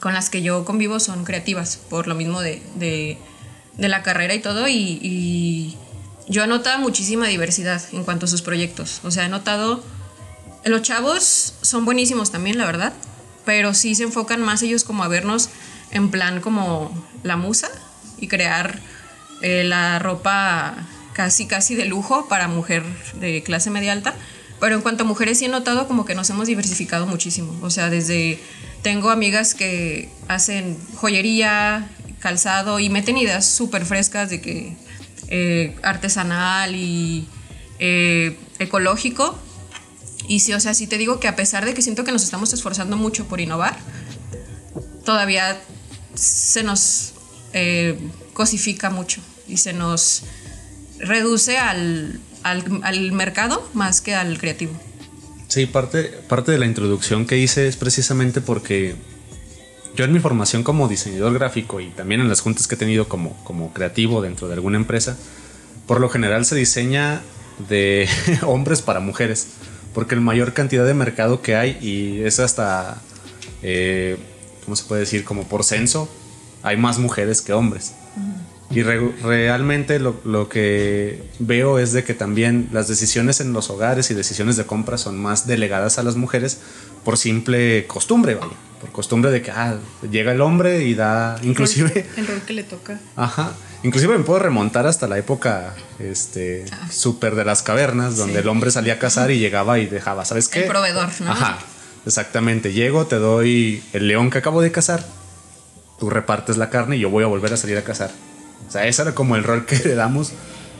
con 0.00 0.12
las 0.12 0.28
que 0.28 0.42
yo 0.42 0.66
convivo 0.66 1.00
son 1.00 1.24
creativas, 1.24 1.78
por 1.88 2.08
lo 2.08 2.14
mismo 2.14 2.42
de, 2.42 2.60
de, 2.74 3.16
de 3.78 3.88
la 3.88 4.02
carrera 4.02 4.34
y 4.34 4.40
todo. 4.40 4.68
Y, 4.68 4.98
y, 5.00 5.78
yo 6.28 6.44
he 6.44 6.46
notado 6.46 6.78
muchísima 6.78 7.26
diversidad 7.26 7.80
en 7.92 8.04
cuanto 8.04 8.26
a 8.26 8.28
sus 8.28 8.42
proyectos. 8.42 9.00
O 9.02 9.10
sea, 9.10 9.24
he 9.24 9.30
notado... 9.30 9.82
Los 10.64 10.82
chavos 10.82 11.54
son 11.62 11.86
buenísimos 11.86 12.30
también, 12.30 12.58
la 12.58 12.66
verdad, 12.66 12.92
pero 13.46 13.72
sí 13.72 13.94
se 13.94 14.02
enfocan 14.02 14.42
más 14.42 14.62
ellos 14.62 14.84
como 14.84 15.04
a 15.04 15.08
vernos 15.08 15.48
en 15.90 16.10
plan 16.10 16.42
como 16.42 16.92
la 17.22 17.38
musa 17.38 17.70
y 18.18 18.28
crear 18.28 18.78
eh, 19.40 19.64
la 19.64 19.98
ropa 20.00 20.86
casi 21.18 21.48
casi 21.48 21.74
de 21.74 21.84
lujo 21.84 22.28
para 22.28 22.46
mujer 22.46 22.84
de 23.18 23.42
clase 23.42 23.70
media 23.70 23.90
alta. 23.90 24.14
Pero 24.60 24.76
en 24.76 24.82
cuanto 24.82 25.02
a 25.02 25.06
mujeres 25.06 25.40
sí 25.40 25.46
he 25.46 25.48
notado 25.48 25.88
como 25.88 26.04
que 26.04 26.14
nos 26.14 26.30
hemos 26.30 26.46
diversificado 26.46 27.08
muchísimo. 27.08 27.58
O 27.60 27.70
sea, 27.70 27.90
desde 27.90 28.38
tengo 28.82 29.10
amigas 29.10 29.54
que 29.54 30.10
hacen 30.28 30.78
joyería, 30.94 31.90
calzado 32.20 32.78
y 32.78 32.88
meten 32.88 33.18
ideas 33.18 33.44
súper 33.46 33.84
frescas 33.84 34.30
de 34.30 34.40
que 34.40 34.76
eh, 35.26 35.74
artesanal 35.82 36.76
y 36.76 37.26
eh, 37.80 38.38
ecológico. 38.60 39.36
Y 40.28 40.38
sí, 40.38 40.52
o 40.52 40.60
sea, 40.60 40.72
sí 40.72 40.86
te 40.86 40.98
digo 40.98 41.18
que 41.18 41.26
a 41.26 41.34
pesar 41.34 41.64
de 41.64 41.74
que 41.74 41.82
siento 41.82 42.04
que 42.04 42.12
nos 42.12 42.22
estamos 42.22 42.52
esforzando 42.52 42.96
mucho 42.96 43.26
por 43.26 43.40
innovar, 43.40 43.76
todavía 45.04 45.60
se 46.14 46.62
nos 46.62 47.14
eh, 47.54 47.98
cosifica 48.34 48.88
mucho 48.90 49.20
y 49.48 49.56
se 49.56 49.72
nos 49.72 50.22
reduce 50.98 51.58
al, 51.58 52.20
al, 52.42 53.12
mercado 53.12 53.68
más 53.74 54.00
que 54.00 54.14
al 54.14 54.38
creativo. 54.38 54.72
Sí, 55.48 55.66
parte, 55.66 56.04
parte 56.28 56.52
de 56.52 56.58
la 56.58 56.66
introducción 56.66 57.26
que 57.26 57.38
hice 57.38 57.68
es 57.68 57.76
precisamente 57.76 58.40
porque 58.40 58.96
yo 59.96 60.04
en 60.04 60.12
mi 60.12 60.20
formación 60.20 60.62
como 60.62 60.88
diseñador 60.88 61.34
gráfico 61.34 61.80
y 61.80 61.88
también 61.88 62.20
en 62.20 62.28
las 62.28 62.40
juntas 62.40 62.66
que 62.66 62.74
he 62.74 62.78
tenido 62.78 63.08
como, 63.08 63.36
como 63.44 63.72
creativo 63.72 64.20
dentro 64.20 64.46
de 64.48 64.54
alguna 64.54 64.76
empresa, 64.76 65.16
por 65.86 66.00
lo 66.00 66.08
general 66.08 66.44
se 66.44 66.54
diseña 66.54 67.22
de 67.68 68.08
hombres 68.42 68.82
para 68.82 69.00
mujeres, 69.00 69.48
porque 69.94 70.14
el 70.14 70.20
mayor 70.20 70.52
cantidad 70.52 70.86
de 70.86 70.94
mercado 70.94 71.42
que 71.42 71.56
hay 71.56 71.78
y 71.80 72.20
es 72.22 72.40
hasta, 72.40 73.00
eh, 73.62 74.18
¿cómo 74.64 74.76
se 74.76 74.84
puede 74.84 75.00
decir? 75.00 75.24
Como 75.24 75.44
por 75.44 75.64
censo, 75.64 76.08
hay 76.62 76.76
más 76.76 76.98
mujeres 76.98 77.40
que 77.40 77.52
hombres. 77.52 77.94
Y 78.70 78.82
realmente 78.82 79.98
lo, 79.98 80.20
lo, 80.24 80.48
que 80.50 81.22
veo 81.38 81.78
es 81.78 81.92
de 81.94 82.04
que 82.04 82.12
también 82.12 82.68
las 82.70 82.86
decisiones 82.86 83.40
en 83.40 83.54
los 83.54 83.70
hogares 83.70 84.10
y 84.10 84.14
decisiones 84.14 84.56
de 84.56 84.66
compra 84.66 84.98
son 84.98 85.18
más 85.18 85.46
delegadas 85.46 85.98
a 85.98 86.02
las 86.02 86.16
mujeres 86.16 86.58
por 87.02 87.16
simple 87.16 87.86
costumbre, 87.86 88.34
vaya. 88.34 88.52
Por 88.80 88.92
costumbre 88.92 89.30
de 89.30 89.42
que 89.42 89.50
ah, 89.50 89.78
llega 90.10 90.32
el 90.32 90.42
hombre 90.42 90.84
y 90.84 90.94
da 90.94 91.36
inclusive... 91.42 92.06
El 92.16 92.26
rol 92.26 92.42
que 92.42 92.52
le 92.52 92.62
toca. 92.62 93.00
Ajá. 93.16 93.52
Inclusive 93.82 94.18
me 94.18 94.24
puedo 94.24 94.38
remontar 94.38 94.86
hasta 94.86 95.08
la 95.08 95.18
época 95.18 95.74
este, 95.98 96.66
ah. 96.70 96.88
súper 96.90 97.34
de 97.36 97.44
las 97.44 97.62
cavernas, 97.62 98.16
donde 98.16 98.40
el 98.40 98.48
hombre 98.48 98.70
salía 98.70 98.94
a 98.94 98.98
cazar 98.98 99.30
y 99.30 99.38
llegaba 99.38 99.78
y 99.78 99.86
dejaba, 99.86 100.24
¿sabes 100.26 100.48
qué? 100.48 100.60
El 100.60 100.68
proveedor, 100.68 101.08
¿no? 101.20 101.32
Ajá. 101.32 101.58
Exactamente. 102.06 102.72
Llego, 102.72 103.06
te 103.06 103.16
doy 103.16 103.82
el 103.92 104.08
león 104.08 104.30
que 104.30 104.38
acabo 104.38 104.60
de 104.60 104.70
cazar 104.70 105.04
tú 105.98 106.10
repartes 106.10 106.56
la 106.56 106.70
carne 106.70 106.96
y 106.96 107.00
yo 107.00 107.10
voy 107.10 107.24
a 107.24 107.26
volver 107.26 107.52
a 107.52 107.56
salir 107.56 107.76
a 107.76 107.82
cazar. 107.82 108.10
O 108.66 108.70
sea, 108.70 108.86
ese 108.86 109.02
era 109.02 109.14
como 109.14 109.36
el 109.36 109.44
rol 109.44 109.66
que 109.66 109.76
le 109.84 109.94
damos 109.94 110.32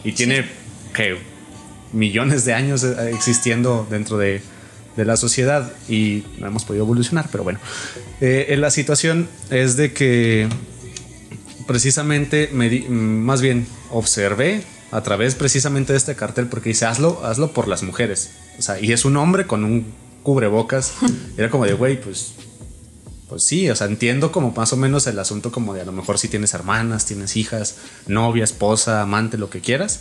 y 0.05 0.13
tiene 0.13 0.45
que 0.95 1.19
millones 1.93 2.45
de 2.45 2.55
años 2.55 2.85
eh, 2.85 3.11
existiendo 3.15 3.87
dentro 3.91 4.19
de, 4.19 4.43
de, 4.97 5.05
la 5.05 5.17
sociedad 5.17 5.73
y 5.89 6.25
no 6.39 6.47
hemos 6.47 6.65
podido 6.65 6.85
evolucionar, 6.85 7.29
pero 7.31 7.45
bueno. 7.45 7.61
Eh, 8.21 8.55
la 8.59 8.71
situación 8.71 9.29
es 9.51 9.77
de 9.77 9.93
que 9.93 10.49
precisamente, 11.67 12.51
me 12.53 12.69
más 12.89 13.41
bien 13.41 13.67
observé 13.91 14.63
a 14.91 15.03
través 15.03 15.35
precisamente 15.35 15.93
de 15.93 15.99
este 15.99 16.17
cartel 16.17 16.47
porque 16.47 16.71
dice, 16.71 16.87
hazlo, 16.87 17.25
hazlo 17.25 17.53
por 17.53 17.69
las 17.69 17.83
mujeres. 17.83 18.31
O 18.59 18.63
sea, 18.63 18.81
y 18.81 18.93
es 18.93 19.05
un 19.05 19.17
hombre 19.17 19.47
con 19.47 19.65
un 19.65 19.87
cubrebocas. 20.23 20.95
Era 21.37 21.51
como 21.51 21.65
de, 21.65 21.75
güey, 21.75 22.01
pues 22.01 22.35
pues 23.29 23.43
sí, 23.43 23.69
o 23.69 23.77
sea, 23.77 23.87
entiendo 23.87 24.33
como 24.33 24.53
más 24.53 24.73
o 24.73 24.77
menos 24.77 25.07
el 25.07 25.19
asunto 25.19 25.53
como 25.53 25.75
de 25.75 25.83
a 25.83 25.85
lo 25.85 25.93
mejor 25.93 26.19
si 26.19 26.29
tienes 26.29 26.55
hermanas, 26.55 27.05
tienes 27.05 27.37
hijas, 27.37 27.77
novia, 28.07 28.45
esposa, 28.45 29.03
amante, 29.03 29.37
lo 29.37 29.51
que 29.51 29.61
quieras. 29.61 30.01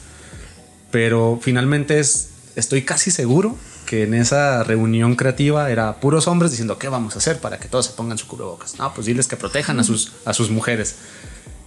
Pero 0.92 1.38
finalmente 1.42 2.00
es, 2.00 2.30
estoy 2.56 2.84
casi 2.84 3.12
seguro 3.12 3.56
que 3.86 4.04
en 4.04 4.14
esa 4.14 4.64
reunión 4.64 5.16
creativa 5.16 5.70
era 5.70 6.00
puros 6.00 6.28
hombres 6.28 6.52
diciendo 6.52 6.78
qué 6.78 6.88
vamos 6.90 7.16
a 7.16 7.18
hacer 7.20 7.40
para 7.40 7.60
que 7.60 7.68
todos 7.68 7.88
se 7.88 7.94
pongan 7.94 8.18
su 8.18 8.28
cubrebocas. 8.28 8.80
No, 8.80 8.94
pues 8.94 9.08
diles 9.08 9.28
que 9.28 9.36
protejan 9.36 9.80
a 9.80 9.84
sus, 9.84 10.14
a 10.26 10.34
sus 10.34 10.50
mujeres. 10.50 10.96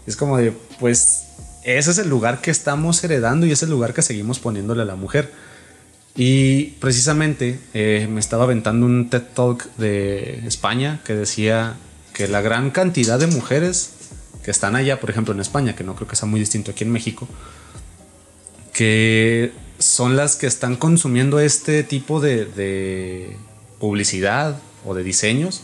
Es 0.07 0.17
como 0.17 0.39
de, 0.39 0.53
pues 0.79 1.25
ese 1.63 1.91
es 1.91 1.99
el 1.99 2.09
lugar 2.09 2.41
que 2.41 2.51
estamos 2.51 3.05
heredando 3.05 3.45
y 3.47 3.53
es 3.53 3.63
el 3.63 3.71
lugar 3.71 3.93
que 3.93 4.03
seguimos 4.03 4.39
poniéndole 4.39 4.83
a 4.83 4.87
la 4.87 4.97
mujer 4.97 5.31
y 6.17 6.65
precisamente 6.81 7.59
eh, 7.73 8.09
me 8.11 8.21
estaba 8.21 8.45
aventando 8.45 8.87
un 8.87 9.09
TED 9.11 9.23
Talk 9.35 9.75
de 9.77 10.47
España 10.47 11.01
que 11.05 11.15
decía 11.15 11.77
que 12.13 12.29
la 12.29 12.41
gran 12.41 12.71
cantidad 12.71 13.19
de 13.19 13.27
mujeres 13.29 13.93
que 14.45 14.51
están 14.51 14.75
allá, 14.75 15.01
por 15.01 15.11
ejemplo 15.11 15.33
en 15.33 15.41
España, 15.41 15.77
que 15.77 15.85
no 15.85 15.95
creo 15.95 16.09
que 16.09 16.17
sea 16.17 16.29
muy 16.29 16.41
distinto 16.41 16.73
aquí 16.73 16.85
en 16.85 16.93
México, 16.93 17.29
que 18.73 19.53
son 19.79 20.17
las 20.17 20.37
que 20.37 20.47
están 20.47 20.77
consumiendo 20.77 21.41
este 21.41 21.85
tipo 21.85 22.21
de, 22.21 22.45
de 22.45 23.37
publicidad 23.79 24.59
o 24.85 24.95
de 24.95 25.03
diseños 25.03 25.63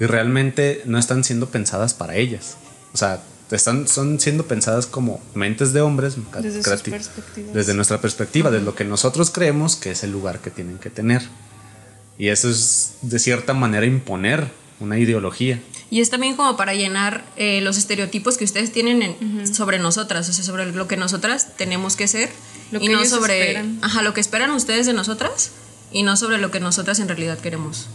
y 0.00 0.04
realmente 0.04 0.82
no 0.84 0.98
están 0.98 1.24
siendo 1.24 1.48
pensadas 1.50 1.94
para 1.94 2.16
ellas. 2.16 2.56
O 2.94 2.96
sea, 2.96 3.22
están, 3.56 3.88
son 3.88 4.20
siendo 4.20 4.46
pensadas 4.46 4.86
como 4.86 5.20
mentes 5.34 5.72
de 5.72 5.80
hombres 5.80 6.16
desde, 6.40 6.60
desde 7.52 7.74
nuestra 7.74 8.00
perspectiva, 8.00 8.50
de 8.50 8.60
lo 8.60 8.74
que 8.74 8.84
nosotros 8.84 9.30
creemos 9.30 9.76
que 9.76 9.90
es 9.90 10.04
el 10.04 10.12
lugar 10.12 10.40
que 10.40 10.50
tienen 10.50 10.78
que 10.78 10.90
tener. 10.90 11.22
Y 12.18 12.28
eso 12.28 12.48
es 12.48 12.94
de 13.02 13.18
cierta 13.18 13.54
manera 13.54 13.86
imponer 13.86 14.50
una 14.80 14.98
ideología. 14.98 15.60
Y 15.90 16.00
es 16.00 16.10
también 16.10 16.36
como 16.36 16.56
para 16.56 16.74
llenar 16.74 17.24
eh, 17.36 17.60
los 17.60 17.76
estereotipos 17.76 18.38
que 18.38 18.44
ustedes 18.44 18.72
tienen 18.72 19.16
sobre 19.54 19.78
nosotras, 19.78 20.28
o 20.28 20.32
sea, 20.32 20.44
sobre 20.44 20.66
lo 20.72 20.88
que 20.88 20.96
nosotras 20.96 21.56
tenemos 21.56 21.96
que 21.96 22.08
ser. 22.08 22.30
Lo 22.70 22.80
que 22.80 22.86
y 22.86 22.88
no 22.88 23.04
sobre 23.04 23.62
Ajá, 23.82 24.02
lo 24.02 24.14
que 24.14 24.20
esperan 24.20 24.50
ustedes 24.52 24.86
de 24.86 24.94
nosotras 24.94 25.50
y 25.90 26.02
no 26.02 26.16
sobre 26.16 26.38
lo 26.38 26.50
que 26.50 26.60
nosotras 26.60 26.98
en 27.00 27.08
realidad 27.08 27.38
queremos. 27.38 27.88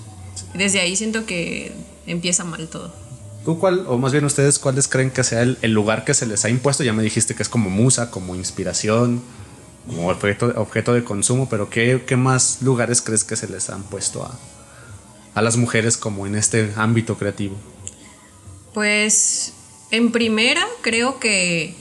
Desde 0.53 0.79
ahí 0.79 0.95
siento 0.95 1.25
que 1.25 1.71
empieza 2.05 2.43
mal 2.43 2.67
todo. 2.67 3.06
¿Tú 3.47 3.57
cuál, 3.57 3.85
o 3.87 3.97
más 3.97 4.11
bien 4.11 4.25
ustedes, 4.25 4.59
cuáles 4.59 4.89
creen 4.89 5.09
que 5.09 5.23
sea 5.23 5.41
el, 5.41 5.71
lugar 5.71 6.03
que 6.03 6.13
se 6.13 6.25
les 6.25 6.43
ha 6.43 6.49
impuesto? 6.49 6.83
Ya 6.83 6.91
me 6.91 7.01
dijiste 7.01 7.33
que 7.33 7.43
es 7.43 7.47
como 7.47 7.69
musa, 7.69 8.11
como 8.11 8.35
inspiración, 8.35 9.23
como 9.87 10.09
objeto, 10.09 10.51
objeto 10.57 10.93
de 10.93 11.05
consumo, 11.05 11.47
pero 11.47 11.69
¿qué, 11.69 12.03
¿qué, 12.05 12.17
más 12.17 12.61
lugares 12.61 13.01
crees 13.01 13.23
que 13.23 13.37
se 13.37 13.47
les 13.47 13.69
han 13.69 13.83
puesto 13.83 14.21
a, 14.25 14.37
a 15.33 15.41
las 15.41 15.55
mujeres 15.55 15.95
como 15.95 16.27
en 16.27 16.35
este 16.35 16.73
ámbito 16.75 17.17
creativo? 17.17 17.55
Pues 18.73 19.53
en 19.91 20.11
primera 20.11 20.67
creo 20.81 21.17
que 21.17 21.73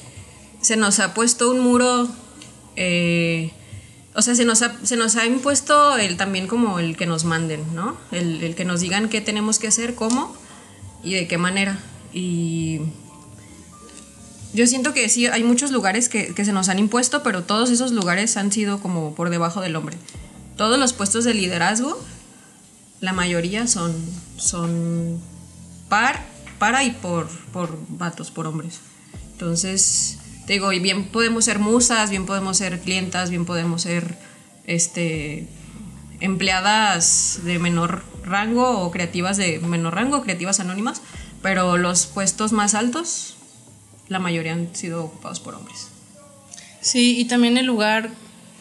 se 0.63 0.77
nos 0.77 1.01
ha 1.01 1.15
puesto 1.15 1.51
un 1.51 1.59
muro, 1.59 2.09
eh, 2.77 3.51
o 4.15 4.23
sea, 4.23 4.37
se 4.37 4.45
nos 4.45 4.63
ha, 4.63 4.77
se 4.87 4.97
nos 4.97 5.17
ha 5.17 5.27
impuesto 5.27 5.97
el, 5.97 6.17
también 6.17 6.47
como 6.47 6.79
el 6.79 6.97
que 6.97 7.07
nos 7.07 7.25
manden, 7.25 7.65
¿no? 7.75 7.97
El, 8.13 8.45
el 8.45 8.55
que 8.55 8.65
nos 8.65 8.83
digan 8.83 9.09
qué 9.09 9.21
tenemos 9.21 9.59
que 9.59 9.67
hacer, 9.67 9.97
cómo 9.97 10.46
y 11.07 11.15
de 11.15 11.29
qué 11.29 11.39
manera. 11.39 11.79
Y 12.13 12.81
yo 14.53 14.67
siento 14.67 14.93
que 14.93 15.09
sí, 15.09 15.27
hay 15.27 15.45
muchos 15.45 15.71
lugares 15.71 16.09
que, 16.09 16.35
que, 16.35 16.45
se 16.45 16.53
nos 16.53 16.69
han 16.69 16.79
impuesto, 16.79 17.23
pero 17.23 17.45
todos 17.45 17.71
esos 17.71 17.93
lugares 17.93 18.37
han 18.37 18.51
sido 18.51 18.81
como 18.81 19.15
por 19.15 19.31
debajo 19.31 19.61
del 19.61 19.77
hombre. 19.77 19.97
Todos 20.57 20.79
los 20.79 20.93
puestos 20.93 21.25
de 21.25 21.35
liderazgo, 21.35 21.99
la 23.01 23.13
mayoría 23.13 23.67
son, 23.67 23.95
son 24.37 25.21
par, 25.89 26.27
para 26.59 26.83
y 26.85 26.91
por, 26.91 27.29
por 27.53 27.79
vatos, 27.89 28.31
por 28.31 28.47
hombres. 28.47 28.81
Entonces, 29.33 30.19
digo, 30.49 30.73
y 30.73 30.81
bien 30.81 31.09
podemos 31.09 31.45
ser 31.45 31.59
musas, 31.59 32.11
bien 32.11 32.27
podemos 32.27 32.57
ser 32.57 32.81
clientas, 32.81 33.31
bien 33.31 33.45
podemos 33.45 33.83
ser 33.83 34.19
este, 34.67 35.47
empleadas 36.21 37.41
de 37.45 37.59
menor 37.59 38.05
rango 38.25 38.81
o 38.81 38.91
creativas 38.91 39.37
de 39.37 39.59
menor 39.61 39.95
rango, 39.95 40.23
creativas 40.23 40.61
anónimas, 40.61 41.03
pero 41.43 41.77
los 41.77 42.07
puestos 42.07 42.53
más 42.53 42.75
altos, 42.75 43.37
la 44.09 44.19
mayoría 44.19 44.53
han 44.53 44.75
sido 44.75 45.05
ocupados 45.05 45.41
por 45.41 45.55
hombres. 45.55 45.89
Sí, 46.81 47.19
y 47.19 47.25
también 47.27 47.57
el 47.57 47.67
lugar 47.67 48.11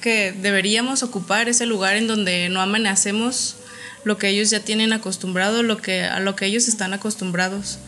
que 0.01 0.31
deberíamos 0.31 1.03
ocupar 1.03 1.50
es 1.50 1.62
el 1.62 1.69
lugar 1.69 1.95
en 1.95 2.07
donde 2.07 2.50
no 2.50 2.62
amenacemos 2.62 3.57
lo 4.03 4.17
que 4.17 4.29
ellos 4.29 4.50
ya 4.51 4.59
tienen 4.59 4.93
acostumbrado, 4.93 5.63
lo 5.63 5.77
que, 5.77 6.03
a 6.03 6.19
lo 6.19 6.35
que 6.35 6.45
ellos 6.45 6.67
están 6.67 6.93
acostumbrados 6.93 7.79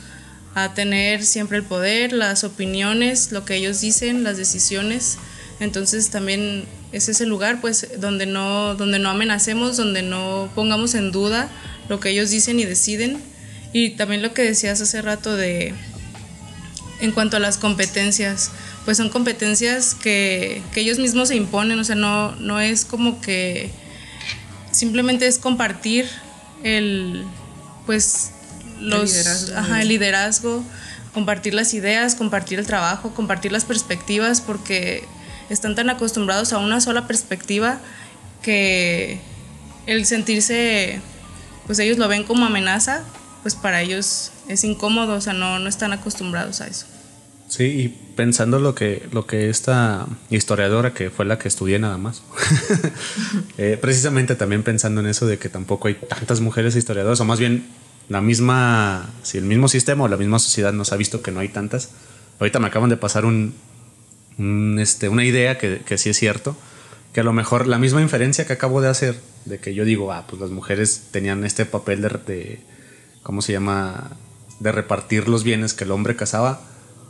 a 0.56 0.74
tener 0.74 1.24
siempre 1.24 1.58
el 1.58 1.64
poder, 1.64 2.14
las 2.14 2.44
opiniones, 2.44 3.32
lo 3.32 3.46
que 3.46 3.56
ellos 3.56 3.82
dicen, 3.82 4.24
las 4.24 4.38
decisiones. 4.38 5.20
Entonces 5.60 6.10
también 6.10 6.66
es 6.92 7.10
ese 7.10 7.26
lugar 7.26 7.62
pues 7.62 7.88
donde 8.00 8.26
no, 8.26 8.76
donde 8.76 9.00
no 9.00 9.10
amenacemos, 9.10 9.78
donde 9.78 10.04
no 10.04 10.50
pongamos 10.54 10.94
en 10.94 11.12
duda 11.12 11.50
lo 11.90 12.00
que 12.00 12.10
ellos 12.10 12.30
dicen 12.30 12.60
y 12.60 12.66
deciden. 12.66 13.22
Y 13.74 13.92
también 13.92 14.22
lo 14.22 14.34
que 14.34 14.44
decías 14.44 14.82
hace 14.82 15.02
rato 15.02 15.36
de 15.36 15.74
en 17.00 17.12
cuanto 17.12 17.38
a 17.38 17.40
las 17.40 17.58
competencias, 17.58 18.52
pues 18.86 18.98
son 18.98 19.10
competencias 19.10 19.94
que, 19.94 20.62
que 20.74 20.82
ellos 20.82 20.98
mismos 20.98 21.28
se 21.28 21.36
imponen, 21.36 21.78
o 21.80 21.84
sea, 21.84 21.96
no, 21.96 22.36
no 22.38 22.60
es 22.60 22.86
como 22.86 23.22
que 23.22 23.70
simplemente 24.72 25.28
es 25.28 25.38
compartir 25.38 26.08
el 26.64 27.24
pues 27.86 28.32
los, 28.80 29.02
el 29.02 29.18
liderazgo. 29.18 29.58
Ajá, 29.58 29.82
el 29.82 29.88
liderazgo, 29.88 30.64
compartir 31.14 31.54
las 31.54 31.74
ideas, 31.74 32.16
compartir 32.16 32.60
el 32.60 32.66
trabajo, 32.66 33.14
compartir 33.14 33.52
las 33.52 33.66
perspectivas, 33.66 34.42
porque 34.42 35.04
están 35.50 35.76
tan 35.76 35.90
acostumbrados 35.90 36.54
a 36.54 36.58
una 36.58 36.82
sola 36.82 37.08
perspectiva 37.08 37.80
que 38.42 39.20
el 39.86 40.06
sentirse, 40.06 41.02
pues 41.66 41.80
ellos 41.80 41.98
lo 41.98 42.08
ven 42.08 42.24
como 42.24 42.46
amenaza, 42.46 43.04
pues 43.42 43.56
para 43.56 43.82
ellos 43.82 44.32
es 44.48 44.64
incómodo, 44.64 45.16
o 45.16 45.22
sea, 45.22 45.34
no, 45.34 45.60
no 45.60 45.70
están 45.70 45.94
acostumbrados 45.94 46.62
a 46.62 46.68
eso. 46.68 46.86
Sí, 47.48 47.64
y 47.64 47.88
pensando 48.16 48.60
lo 48.60 48.76
que, 48.76 49.08
lo 49.14 49.26
que 49.26 49.50
esta 49.50 50.06
historiadora, 50.30 50.94
que 50.94 51.10
fue 51.10 51.24
la 51.24 51.40
que 51.40 51.48
estudié 51.48 51.80
nada 51.80 51.98
más, 51.98 52.22
eh, 53.58 53.78
precisamente 53.82 54.36
también 54.36 54.64
pensando 54.64 55.00
en 55.00 55.08
eso 55.08 55.26
de 55.26 55.38
que 55.38 55.48
tampoco 55.48 55.88
hay 55.88 55.96
tantas 55.96 56.42
mujeres 56.42 56.76
historiadoras, 56.76 57.22
o 57.22 57.26
más 57.26 57.40
bien 57.40 57.66
la 58.10 58.20
misma, 58.20 59.10
si 59.24 59.38
el 59.38 59.46
mismo 59.46 59.70
sistema 59.70 60.04
o 60.04 60.08
la 60.10 60.18
misma 60.18 60.40
sociedad 60.40 60.74
nos 60.74 60.92
ha 60.92 60.98
visto 60.98 61.22
que 61.22 61.32
no 61.32 61.40
hay 61.40 61.50
tantas. 61.50 61.90
Ahorita 62.40 62.60
me 62.60 62.68
acaban 62.68 62.90
de 62.90 62.98
pasar 62.98 63.26
un, 63.26 63.54
este, 64.38 65.10
una 65.10 65.26
idea 65.26 65.58
que, 65.58 65.80
que, 65.86 65.98
sí 65.98 66.10
es 66.10 66.18
cierto, 66.18 66.56
que 67.14 67.22
a 67.22 67.24
lo 67.24 67.34
mejor 67.34 67.68
la 67.68 67.80
misma 67.80 68.02
inferencia 68.02 68.46
que 68.46 68.54
acabo 68.54 68.82
de 68.82 68.90
hacer, 68.90 69.20
de 69.46 69.60
que 69.60 69.74
yo 69.74 69.86
digo, 69.86 70.12
ah, 70.12 70.26
pues 70.28 70.42
las 70.42 70.52
mujeres 70.52 71.08
tenían 71.12 71.44
este 71.46 71.66
papel 71.66 72.02
de, 72.02 72.10
de 72.10 72.60
¿cómo 73.24 73.42
se 73.42 73.54
llama?, 73.54 74.12
de 74.60 74.72
repartir 74.72 75.28
los 75.28 75.44
bienes 75.44 75.74
que 75.74 75.84
el 75.84 75.92
hombre 75.92 76.16
cazaba, 76.16 76.62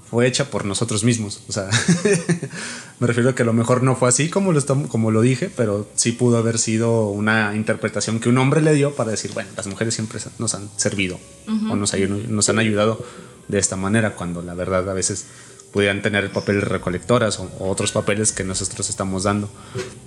fue 0.10 0.26
hecha 0.26 0.50
por 0.50 0.66
nosotros 0.66 1.04
mismos. 1.04 1.42
O 1.48 1.52
sea, 1.52 1.70
me 3.00 3.08
refiero 3.08 3.30
a 3.30 3.36
que 3.36 3.44
a 3.44 3.46
lo 3.46 3.54
mejor 3.54 3.84
no 3.84 3.96
fue 3.96 4.08
así 4.08 4.30
como 4.30 4.54
lo, 4.54 4.66
como 4.88 5.12
lo 5.12 5.22
dije, 5.22 5.52
pero 5.56 5.88
sí 5.96 6.14
pudo 6.14 6.38
haber 6.38 6.58
sido 6.58 7.10
una 7.10 7.56
interpretación 7.56 8.20
que 8.20 8.30
un 8.30 8.38
hombre 8.38 8.62
le 8.62 8.74
dio 8.74 8.96
para 8.96 9.12
decir, 9.12 9.32
bueno, 9.34 9.50
las 9.56 9.68
mujeres 9.68 9.94
siempre 9.94 10.20
nos 10.40 10.56
han 10.56 10.70
servido 10.78 11.20
o 11.48 11.76
nos, 11.76 11.94
nos, 11.94 12.50
han 12.50 12.60
ayudado 12.60 13.04
de 13.48 13.60
esta 13.60 13.76
manera, 13.76 14.16
cuando 14.16 14.42
la 14.42 14.54
verdad 14.54 14.90
a 14.90 14.94
veces 14.94 15.26
pudieran 15.72 16.02
tener 16.02 16.24
el 16.24 16.32
papel 16.32 16.60
de 16.60 16.66
recolectoras 16.66 17.40
o, 17.40 17.50
o 17.60 17.70
otros 17.70 17.92
papeles 17.92 18.32
que 18.32 18.44
nosotros 18.44 18.90
estamos 18.90 19.24
dando. 19.24 19.50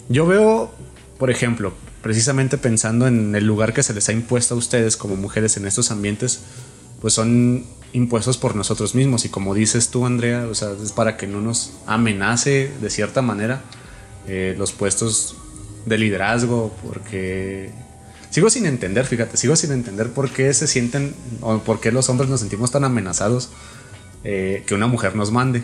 Yo 0.08 0.26
veo, 0.26 0.72
por 1.18 1.30
ejemplo, 1.30 1.72
precisamente 2.02 2.58
pensando 2.58 3.06
en 3.06 3.34
el 3.34 3.44
lugar 3.44 3.72
que 3.72 3.82
se 3.82 3.94
les 3.94 4.08
ha 4.08 4.12
impuesto 4.12 4.54
a 4.54 4.58
ustedes 4.58 4.96
como 4.96 5.16
mujeres 5.16 5.56
en 5.56 5.66
estos 5.66 5.90
ambientes, 5.90 6.40
pues 7.00 7.14
son 7.14 7.64
impuestos 7.92 8.36
por 8.36 8.56
nosotros 8.56 8.94
mismos. 8.94 9.24
Y 9.24 9.28
como 9.28 9.54
dices 9.54 9.88
tú, 9.88 10.06
Andrea, 10.06 10.46
o 10.50 10.54
sea, 10.54 10.70
es 10.82 10.92
para 10.92 11.16
que 11.16 11.26
no 11.26 11.40
nos 11.40 11.72
amenace 11.86 12.70
de 12.80 12.90
cierta 12.90 13.22
manera 13.22 13.62
eh, 14.26 14.54
los 14.58 14.72
puestos 14.72 15.36
de 15.86 15.98
liderazgo, 15.98 16.74
porque 16.86 17.70
sigo 18.30 18.50
sin 18.50 18.66
entender, 18.66 19.06
fíjate, 19.06 19.36
sigo 19.36 19.56
sin 19.56 19.72
entender 19.72 20.10
por 20.10 20.30
qué 20.30 20.52
se 20.52 20.66
sienten 20.66 21.14
o 21.40 21.58
por 21.58 21.80
qué 21.80 21.90
los 21.90 22.08
hombres 22.08 22.28
nos 22.28 22.40
sentimos 22.40 22.70
tan 22.70 22.84
amenazados 22.84 23.48
eh, 24.24 24.64
que 24.66 24.74
una 24.74 24.86
mujer 24.86 25.16
nos 25.16 25.30
mande. 25.30 25.62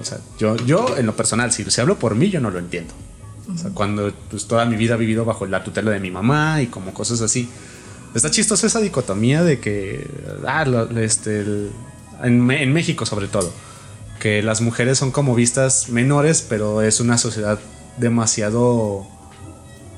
O 0.00 0.04
sea, 0.04 0.18
yo, 0.38 0.56
yo 0.56 0.96
en 0.96 1.06
lo 1.06 1.14
personal, 1.16 1.52
si 1.52 1.64
se 1.64 1.80
hablo 1.80 1.98
por 1.98 2.14
mí, 2.14 2.30
yo 2.30 2.40
no 2.40 2.50
lo 2.50 2.58
entiendo. 2.58 2.92
O 3.52 3.58
sea, 3.58 3.70
cuando 3.70 4.12
pues, 4.30 4.46
toda 4.46 4.64
mi 4.64 4.76
vida 4.76 4.94
he 4.94 4.98
vivido 4.98 5.24
bajo 5.24 5.46
la 5.46 5.62
tutela 5.62 5.90
de 5.90 6.00
mi 6.00 6.10
mamá 6.10 6.62
y 6.62 6.66
como 6.66 6.94
cosas 6.94 7.20
así. 7.20 7.48
Está 8.14 8.30
chistosa 8.30 8.66
esa 8.66 8.80
dicotomía 8.80 9.42
de 9.42 9.58
que, 9.58 10.08
ah, 10.46 10.86
este, 10.96 11.40
en, 12.22 12.50
en, 12.50 12.72
México 12.72 13.06
sobre 13.06 13.26
todo, 13.26 13.52
que 14.20 14.42
las 14.42 14.60
mujeres 14.60 14.98
son 14.98 15.10
como 15.10 15.34
vistas 15.34 15.88
menores, 15.88 16.46
pero 16.48 16.80
es 16.80 17.00
una 17.00 17.18
sociedad 17.18 17.58
demasiado 17.98 19.06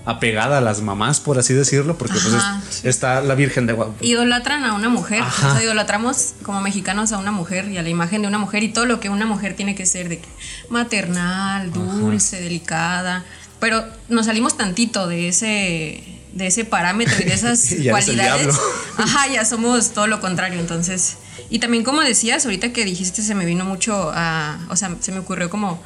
apegada 0.07 0.59
a 0.59 0.61
las 0.61 0.81
mamás, 0.83 1.19
por 1.19 1.37
así 1.37 1.53
decirlo, 1.53 1.99
porque 1.99 2.15
pues 2.15 2.85
está 2.85 3.21
la 3.21 3.35
Virgen 3.35 3.67
de 3.67 3.73
Guadalupe. 3.73 4.07
Idolatran 4.07 4.65
a 4.65 4.73
una 4.73 4.89
mujer, 4.89 5.21
o 5.21 5.53
sea, 5.53 5.63
idolatramos 5.63 6.35
como 6.45 6.61
mexicanos 6.61 7.11
a 7.11 7.19
una 7.19 7.33
mujer 7.33 7.69
y 7.69 7.77
a 7.77 7.83
la 7.83 7.89
imagen 7.89 8.23
de 8.23 8.29
una 8.29 8.39
mujer 8.39 8.63
y 8.63 8.69
todo 8.69 8.87
lo 8.87 9.01
que 9.01 9.11
una 9.11 9.27
mujer 9.27 9.57
tiene 9.57 9.75
que 9.75 9.85
ser, 9.85 10.09
de 10.09 10.23
maternal, 10.71 11.73
dulce, 11.73 12.41
delicada, 12.41 13.25
pero 13.59 13.85
nos 14.09 14.27
salimos 14.27 14.57
tantito 14.57 15.09
de 15.09 15.29
ese 15.29 16.05
de 16.33 16.47
ese 16.47 16.65
parámetro 16.65 17.17
y 17.21 17.25
de 17.25 17.35
esas 17.35 17.75
cualidades, 17.91 18.57
ajá, 18.99 19.27
ya 19.27 19.45
somos 19.45 19.91
todo 19.91 20.07
lo 20.07 20.21
contrario, 20.21 20.61
entonces. 20.61 21.17
Y 21.51 21.59
también 21.59 21.83
como 21.83 22.01
decías, 22.03 22.45
ahorita 22.45 22.73
que 22.73 22.85
dijiste 22.85 23.23
se 23.23 23.35
me 23.35 23.45
vino 23.45 23.65
mucho 23.65 24.13
a, 24.15 24.61
o 24.69 24.77
sea, 24.77 24.95
se 25.01 25.11
me 25.11 25.19
ocurrió 25.19 25.51
como 25.51 25.83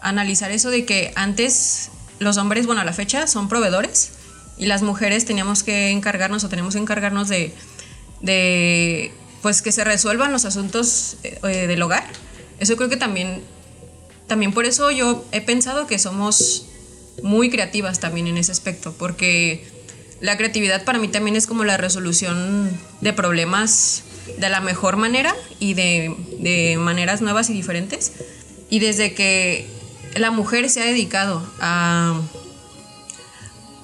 analizar 0.00 0.52
eso 0.52 0.70
de 0.70 0.86
que 0.86 1.12
antes 1.16 1.90
los 2.18 2.36
hombres, 2.36 2.66
bueno, 2.66 2.80
a 2.80 2.84
la 2.84 2.92
fecha 2.92 3.26
son 3.26 3.48
proveedores 3.48 4.12
y 4.56 4.66
las 4.66 4.82
mujeres 4.82 5.24
teníamos 5.24 5.62
que 5.62 5.90
encargarnos 5.90 6.44
o 6.44 6.48
tenemos 6.48 6.74
que 6.74 6.80
encargarnos 6.80 7.28
de, 7.28 7.54
de 8.20 9.12
pues 9.42 9.62
que 9.62 9.72
se 9.72 9.84
resuelvan 9.84 10.32
los 10.32 10.44
asuntos 10.44 11.16
eh, 11.22 11.66
del 11.66 11.82
hogar. 11.82 12.04
Eso 12.58 12.76
creo 12.76 12.88
que 12.88 12.96
también, 12.96 13.42
también 14.26 14.52
por 14.52 14.66
eso 14.66 14.90
yo 14.90 15.24
he 15.32 15.40
pensado 15.40 15.86
que 15.86 15.98
somos 15.98 16.66
muy 17.22 17.50
creativas 17.50 18.00
también 18.00 18.26
en 18.26 18.36
ese 18.36 18.52
aspecto, 18.52 18.94
porque 18.98 19.66
la 20.20 20.36
creatividad 20.36 20.84
para 20.84 20.98
mí 20.98 21.08
también 21.08 21.36
es 21.36 21.46
como 21.46 21.64
la 21.64 21.76
resolución 21.76 22.70
de 23.00 23.12
problemas 23.12 24.02
de 24.38 24.48
la 24.48 24.60
mejor 24.60 24.96
manera 24.96 25.34
y 25.58 25.74
de, 25.74 26.76
maneras 26.78 27.20
nuevas 27.20 27.50
y 27.50 27.52
diferentes. 27.52 28.12
Y 28.70 28.80
desde 28.80 29.14
que 29.14 29.66
la 30.14 30.30
mujer 30.30 30.68
se 30.70 30.80
ha 30.82 30.84
dedicado 30.84 31.46
a, 31.60 32.20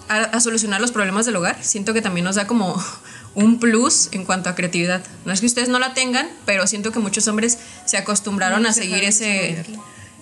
a, 0.09 0.41
solucionar 0.41 0.81
los 0.81 0.93
problemas 0.93 1.27
del 1.27 1.37
hogar, 1.37 1.63
siento 1.63 1.95
que 1.95 2.03
también 2.03 2.25
nos 2.25 2.37
da 2.37 2.47
como 2.47 2.83
un 3.35 3.59
plus 3.59 4.09
en 4.13 4.25
cuanto 4.25 4.49
a 4.49 4.55
creatividad. 4.55 5.03
No 5.25 5.33
es 5.33 5.41
que 5.41 5.47
ustedes 5.47 5.69
no 5.69 5.79
la 5.79 5.95
tengan, 5.95 6.29
pero 6.47 6.67
siento 6.67 6.93
que 6.93 6.99
muchos 6.99 7.27
hombres 7.29 7.59
se 7.85 7.97
acostumbraron 7.97 8.67
a 8.67 8.73
seguir 8.73 9.05
ese, 9.05 9.65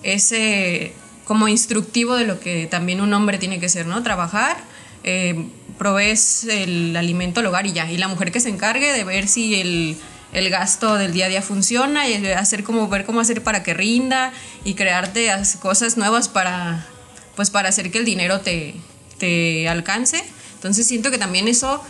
ese 0.03 0.93
como 1.25 1.47
instructivo 1.47 2.15
de 2.15 2.25
lo 2.25 2.39
que 2.39 2.67
también 2.67 3.01
un 3.01 3.13
hombre 3.13 3.37
tiene 3.37 3.59
que 3.59 3.69
ser, 3.69 3.85
¿no? 3.85 4.03
Trabajar, 4.03 4.57
eh, 5.03 5.47
provees 5.77 6.45
el 6.45 6.95
alimento 6.95 7.39
al 7.39 7.45
hogar 7.45 7.65
y 7.65 7.73
ya. 7.73 7.89
Y 7.91 7.97
la 7.97 8.07
mujer 8.07 8.31
que 8.31 8.39
se 8.39 8.49
encargue 8.49 8.91
de 8.91 9.03
ver 9.03 9.27
si 9.27 9.59
el, 9.59 9.97
el 10.33 10.49
gasto 10.49 10.95
del 10.95 11.13
día 11.13 11.27
a 11.27 11.29
día 11.29 11.41
funciona 11.41 12.07
y 12.07 12.25
hacer 12.27 12.63
como 12.63 12.87
ver 12.87 13.05
cómo 13.05 13.19
hacer 13.19 13.43
para 13.43 13.63
que 13.63 13.73
rinda 13.73 14.33
y 14.63 14.73
crearte 14.73 15.31
cosas 15.61 15.95
nuevas 15.97 16.27
para 16.27 16.87
pues 17.35 17.49
para 17.49 17.69
hacer 17.69 17.91
que 17.91 17.99
el 17.99 18.05
dinero 18.05 18.41
te, 18.41 18.75
te 19.17 19.67
alcance. 19.67 20.23
Entonces 20.55 20.87
siento 20.87 21.11
que 21.11 21.17
también 21.17 21.47
eso 21.47 21.81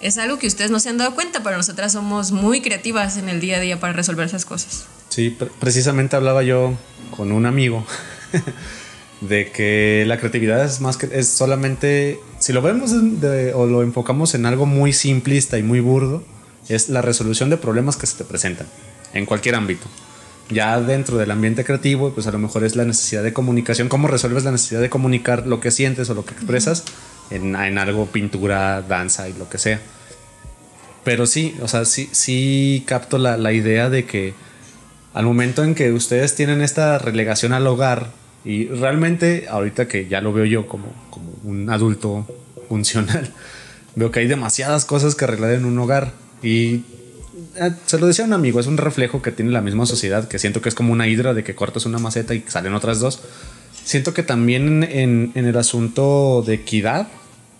es 0.00 0.18
algo 0.18 0.38
que 0.38 0.46
ustedes 0.46 0.70
no 0.70 0.80
se 0.80 0.88
han 0.88 0.98
dado 0.98 1.14
cuenta, 1.14 1.42
pero 1.42 1.56
nosotras 1.56 1.92
somos 1.92 2.32
muy 2.32 2.60
creativas 2.60 3.16
en 3.16 3.28
el 3.28 3.40
día 3.40 3.56
a 3.56 3.60
día 3.60 3.80
para 3.80 3.92
resolver 3.92 4.26
esas 4.26 4.44
cosas. 4.44 4.86
Sí, 5.08 5.36
precisamente 5.60 6.16
hablaba 6.16 6.42
yo 6.42 6.74
con 7.16 7.32
un 7.32 7.46
amigo 7.46 7.86
de 9.20 9.50
que 9.50 10.04
la 10.06 10.18
creatividad 10.18 10.64
es 10.64 10.80
más 10.80 10.96
que 10.96 11.08
es 11.12 11.28
solamente 11.28 12.20
si 12.38 12.52
lo 12.52 12.62
vemos 12.62 12.92
o 12.92 13.66
lo 13.66 13.82
enfocamos 13.82 14.34
en 14.34 14.46
algo 14.46 14.66
muy 14.66 14.92
simplista 14.92 15.58
y 15.58 15.62
muy 15.62 15.80
burdo 15.80 16.22
es 16.68 16.88
la 16.88 17.02
resolución 17.02 17.50
de 17.50 17.56
problemas 17.56 17.96
que 17.96 18.06
se 18.06 18.16
te 18.16 18.24
presentan 18.24 18.66
en 19.14 19.26
cualquier 19.26 19.54
ámbito. 19.54 19.86
Ya 20.50 20.80
dentro 20.80 21.18
del 21.18 21.30
ambiente 21.30 21.64
creativo 21.64 22.12
pues 22.12 22.26
a 22.26 22.32
lo 22.32 22.38
mejor 22.38 22.64
es 22.64 22.76
la 22.76 22.84
necesidad 22.84 23.22
de 23.22 23.32
comunicación. 23.32 23.88
Cómo 23.88 24.08
resuelves 24.08 24.44
la 24.44 24.52
necesidad 24.52 24.80
de 24.80 24.90
comunicar 24.90 25.46
lo 25.46 25.60
que 25.60 25.70
sientes 25.70 26.08
o 26.10 26.14
lo 26.14 26.24
que 26.24 26.34
expresas 26.34 26.84
en, 27.30 27.54
en, 27.54 27.78
algo 27.78 28.06
pintura 28.06 28.82
danza 28.82 29.28
y 29.28 29.34
lo 29.34 29.48
que 29.48 29.58
sea. 29.58 29.80
Pero 31.04 31.26
sí 31.26 31.54
o 31.62 31.68
sea 31.68 31.84
sí 31.84 32.08
sí 32.12 32.84
capto 32.86 33.18
la, 33.18 33.36
la 33.36 33.52
idea 33.52 33.90
de 33.90 34.04
que 34.04 34.34
al 35.14 35.24
momento 35.24 35.64
en 35.64 35.74
que 35.74 35.92
ustedes 35.92 36.34
tienen 36.34 36.62
esta 36.62 36.98
relegación 36.98 37.52
al 37.52 37.66
hogar 37.66 38.10
y 38.44 38.66
realmente, 38.68 39.46
ahorita 39.48 39.88
que 39.88 40.08
ya 40.08 40.20
lo 40.20 40.32
veo 40.32 40.44
yo 40.44 40.66
como, 40.66 40.86
como 41.10 41.32
un 41.44 41.68
adulto 41.70 42.26
funcional, 42.68 43.30
veo 43.94 44.10
que 44.10 44.20
hay 44.20 44.26
demasiadas 44.26 44.84
cosas 44.84 45.14
que 45.14 45.24
arreglar 45.24 45.52
en 45.52 45.64
un 45.64 45.78
hogar. 45.78 46.12
Y 46.42 46.82
eh, 47.56 47.72
se 47.86 47.98
lo 47.98 48.06
decía 48.06 48.24
un 48.24 48.32
amigo, 48.32 48.60
es 48.60 48.66
un 48.66 48.76
reflejo 48.76 49.22
que 49.22 49.32
tiene 49.32 49.50
la 49.50 49.60
misma 49.60 49.86
sociedad, 49.86 50.28
que 50.28 50.38
siento 50.38 50.60
que 50.60 50.68
es 50.68 50.74
como 50.74 50.92
una 50.92 51.06
hidra 51.08 51.34
de 51.34 51.44
que 51.44 51.54
cortas 51.54 51.86
una 51.86 51.98
maceta 51.98 52.34
y 52.34 52.44
salen 52.46 52.74
otras 52.74 53.00
dos. 53.00 53.20
Siento 53.84 54.14
que 54.14 54.22
también 54.22 54.84
en, 54.84 55.32
en 55.34 55.46
el 55.46 55.56
asunto 55.56 56.42
de 56.46 56.54
equidad, 56.54 57.08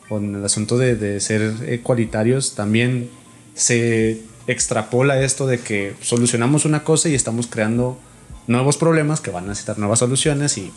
o 0.09 0.19
en 0.19 0.37
el 0.37 0.45
asunto 0.45 0.79
de, 0.79 0.97
de 0.97 1.21
ser 1.21 1.55
ecualitarios, 1.67 2.55
también 2.55 3.11
se 3.55 4.23
extrapola 4.47 5.21
esto 5.23 5.47
de 5.47 5.61
que 5.61 5.95
solucionamos 6.01 6.65
una 6.65 6.83
cosa 6.85 7.09
y 7.09 7.15
estamos 7.15 7.47
creando 7.47 7.99
nuevos 8.47 8.79
problemas 8.79 9.21
que 9.21 9.31
van 9.31 9.45
a 9.45 9.49
necesitar 9.49 9.79
nuevas 9.79 9.99
soluciones 9.99 10.57
y, 10.59 10.73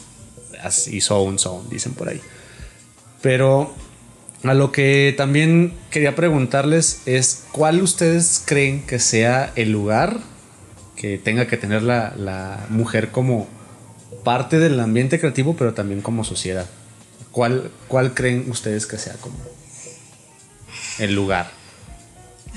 y 0.87 1.01
so 1.01 1.21
on, 1.21 1.39
so 1.39 1.65
dicen 1.69 1.93
por 1.93 2.09
ahí. 2.09 2.21
Pero 3.21 3.73
a 4.43 4.53
lo 4.53 4.71
que 4.71 5.13
también 5.15 5.73
quería 5.89 6.15
preguntarles 6.15 7.01
es 7.05 7.43
cuál 7.51 7.81
ustedes 7.81 8.41
creen 8.45 8.85
que 8.85 8.99
sea 8.99 9.51
el 9.55 9.71
lugar 9.71 10.19
que 10.95 11.17
tenga 11.17 11.47
que 11.47 11.57
tener 11.57 11.83
la, 11.83 12.13
la 12.17 12.65
mujer 12.69 13.11
como 13.11 13.47
parte 14.23 14.59
del 14.59 14.79
ambiente 14.79 15.19
creativo, 15.19 15.55
pero 15.55 15.73
también 15.73 16.01
como 16.01 16.23
sociedad. 16.23 16.65
¿Cuál, 17.31 17.71
¿Cuál 17.87 18.13
creen 18.13 18.45
ustedes 18.49 18.85
que 18.85 18.97
sea 18.97 19.13
como 19.13 19.37
el 20.99 21.15
lugar? 21.15 21.49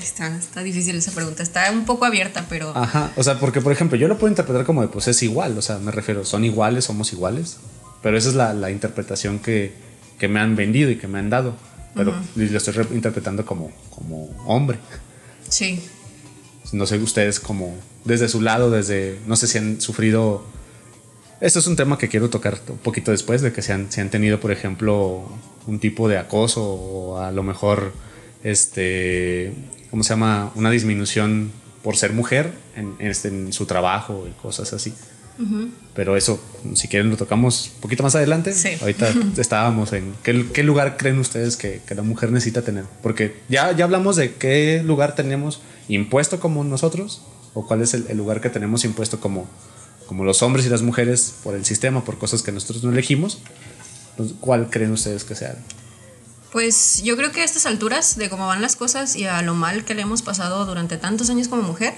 Está, 0.00 0.36
está 0.36 0.62
difícil 0.62 0.96
esa 0.96 1.12
pregunta, 1.12 1.42
está 1.42 1.70
un 1.70 1.84
poco 1.84 2.04
abierta, 2.04 2.46
pero... 2.48 2.76
Ajá, 2.76 3.12
o 3.16 3.22
sea, 3.22 3.38
porque 3.38 3.60
por 3.60 3.72
ejemplo 3.72 3.96
yo 3.96 4.08
lo 4.08 4.18
puedo 4.18 4.30
interpretar 4.30 4.66
como 4.66 4.82
de 4.82 4.88
pues 4.88 5.06
es 5.06 5.22
igual, 5.22 5.56
o 5.56 5.62
sea, 5.62 5.78
me 5.78 5.92
refiero, 5.92 6.24
son 6.24 6.44
iguales, 6.44 6.84
somos 6.84 7.12
iguales, 7.12 7.58
pero 8.02 8.18
esa 8.18 8.28
es 8.28 8.34
la, 8.34 8.52
la 8.54 8.70
interpretación 8.70 9.38
que, 9.38 9.72
que, 10.18 10.26
me 10.26 10.40
han 10.40 10.56
vendido 10.56 10.90
y 10.90 10.96
que 10.96 11.06
me 11.06 11.20
han 11.20 11.30
dado, 11.30 11.54
pero 11.94 12.14
lo 12.36 12.56
estoy 12.56 12.74
interpretando 12.92 13.44
como, 13.44 13.70
como 13.90 14.26
hombre. 14.46 14.78
Sí. 15.48 15.80
No 16.72 16.86
sé 16.86 16.98
ustedes 16.98 17.40
como 17.40 17.76
desde 18.04 18.28
su 18.28 18.40
lado, 18.40 18.70
desde, 18.70 19.18
no 19.26 19.36
sé 19.36 19.46
si 19.46 19.58
han 19.58 19.80
sufrido... 19.80 20.44
Esto 21.40 21.58
es 21.58 21.66
un 21.66 21.76
tema 21.76 21.98
que 21.98 22.08
quiero 22.08 22.30
tocar 22.30 22.58
un 22.68 22.78
poquito 22.78 23.10
después, 23.10 23.42
de 23.42 23.52
que 23.52 23.60
se 23.60 23.72
han, 23.72 23.90
se 23.90 24.00
han 24.00 24.10
tenido, 24.10 24.40
por 24.40 24.50
ejemplo, 24.50 25.28
un 25.66 25.78
tipo 25.78 26.08
de 26.08 26.18
acoso 26.18 26.62
o 26.62 27.18
a 27.18 27.30
lo 27.32 27.42
mejor 27.42 27.92
este 28.42 29.52
¿cómo 29.94 30.02
se 30.02 30.10
llama? 30.10 30.50
Una 30.56 30.70
disminución 30.70 31.52
por 31.84 31.96
ser 31.96 32.12
mujer 32.12 32.50
en, 32.74 32.96
este, 32.98 33.28
en 33.28 33.52
su 33.52 33.64
trabajo 33.64 34.26
y 34.28 34.32
cosas 34.42 34.72
así. 34.72 34.92
Pero 35.94 36.16
eso, 36.16 36.42
si 36.74 36.88
quieren, 36.88 37.10
lo 37.10 37.16
tocamos 37.16 37.72
un 37.74 37.80
poquito 37.80 38.02
más 38.02 38.14
adelante. 38.14 38.52
Sí. 38.52 38.70
Ahorita 38.80 39.12
estábamos 39.36 39.92
en 39.92 40.14
¿qué, 40.22 40.46
qué 40.52 40.62
lugar 40.62 40.96
creen 40.96 41.18
ustedes 41.18 41.56
que, 41.56 41.80
que, 41.86 41.94
la 41.94 42.02
mujer 42.02 42.30
necesita 42.32 42.62
tener. 42.62 42.84
Porque 43.02 43.36
ya, 43.48 43.72
ya 43.72 43.84
hablamos 43.84 44.16
de 44.16 44.34
qué 44.34 44.82
lugar 44.84 45.14
tenemos 45.14 45.60
impuesto 45.88 46.40
como 46.40 46.64
nosotros 46.64 47.22
o 47.54 47.66
cuál 47.66 47.82
es 47.82 47.94
el, 47.94 48.06
el 48.08 48.16
lugar 48.16 48.40
que 48.40 48.50
tenemos 48.50 48.84
impuesto 48.84 49.20
como, 49.20 49.48
como 50.06 50.24
los 50.24 50.42
hombres 50.42 50.66
y 50.66 50.68
las 50.68 50.82
mujeres 50.82 51.34
por 51.42 51.54
el 51.54 51.64
sistema, 51.64 52.04
por 52.04 52.18
cosas 52.18 52.42
que 52.42 52.52
nosotros 52.52 52.84
no 52.84 52.92
elegimos. 52.92 53.40
¿Cuál 54.40 54.70
creen 54.70 54.92
ustedes 54.92 55.24
que 55.24 55.34
sea? 55.34 55.56
Pues 56.52 57.02
yo 57.02 57.16
creo 57.16 57.32
que 57.32 57.40
a 57.40 57.44
estas 57.44 57.66
alturas 57.66 58.16
de 58.16 58.30
cómo 58.30 58.46
van 58.46 58.62
las 58.62 58.76
cosas 58.76 59.16
y 59.16 59.24
a 59.24 59.42
lo 59.42 59.54
mal 59.54 59.84
que 59.84 59.94
le 59.94 60.02
hemos 60.02 60.22
pasado 60.22 60.64
durante 60.66 60.96
tantos 60.96 61.28
años 61.28 61.48
como 61.48 61.62
mujer, 61.62 61.94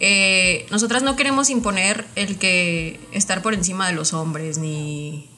eh, 0.00 0.66
nosotras 0.70 1.02
no 1.02 1.14
queremos 1.14 1.50
imponer 1.50 2.06
el 2.16 2.38
que 2.38 2.98
estar 3.12 3.42
por 3.42 3.52
encima 3.52 3.86
de 3.86 3.92
los 3.92 4.14
hombres, 4.14 4.58
ni... 4.58 5.28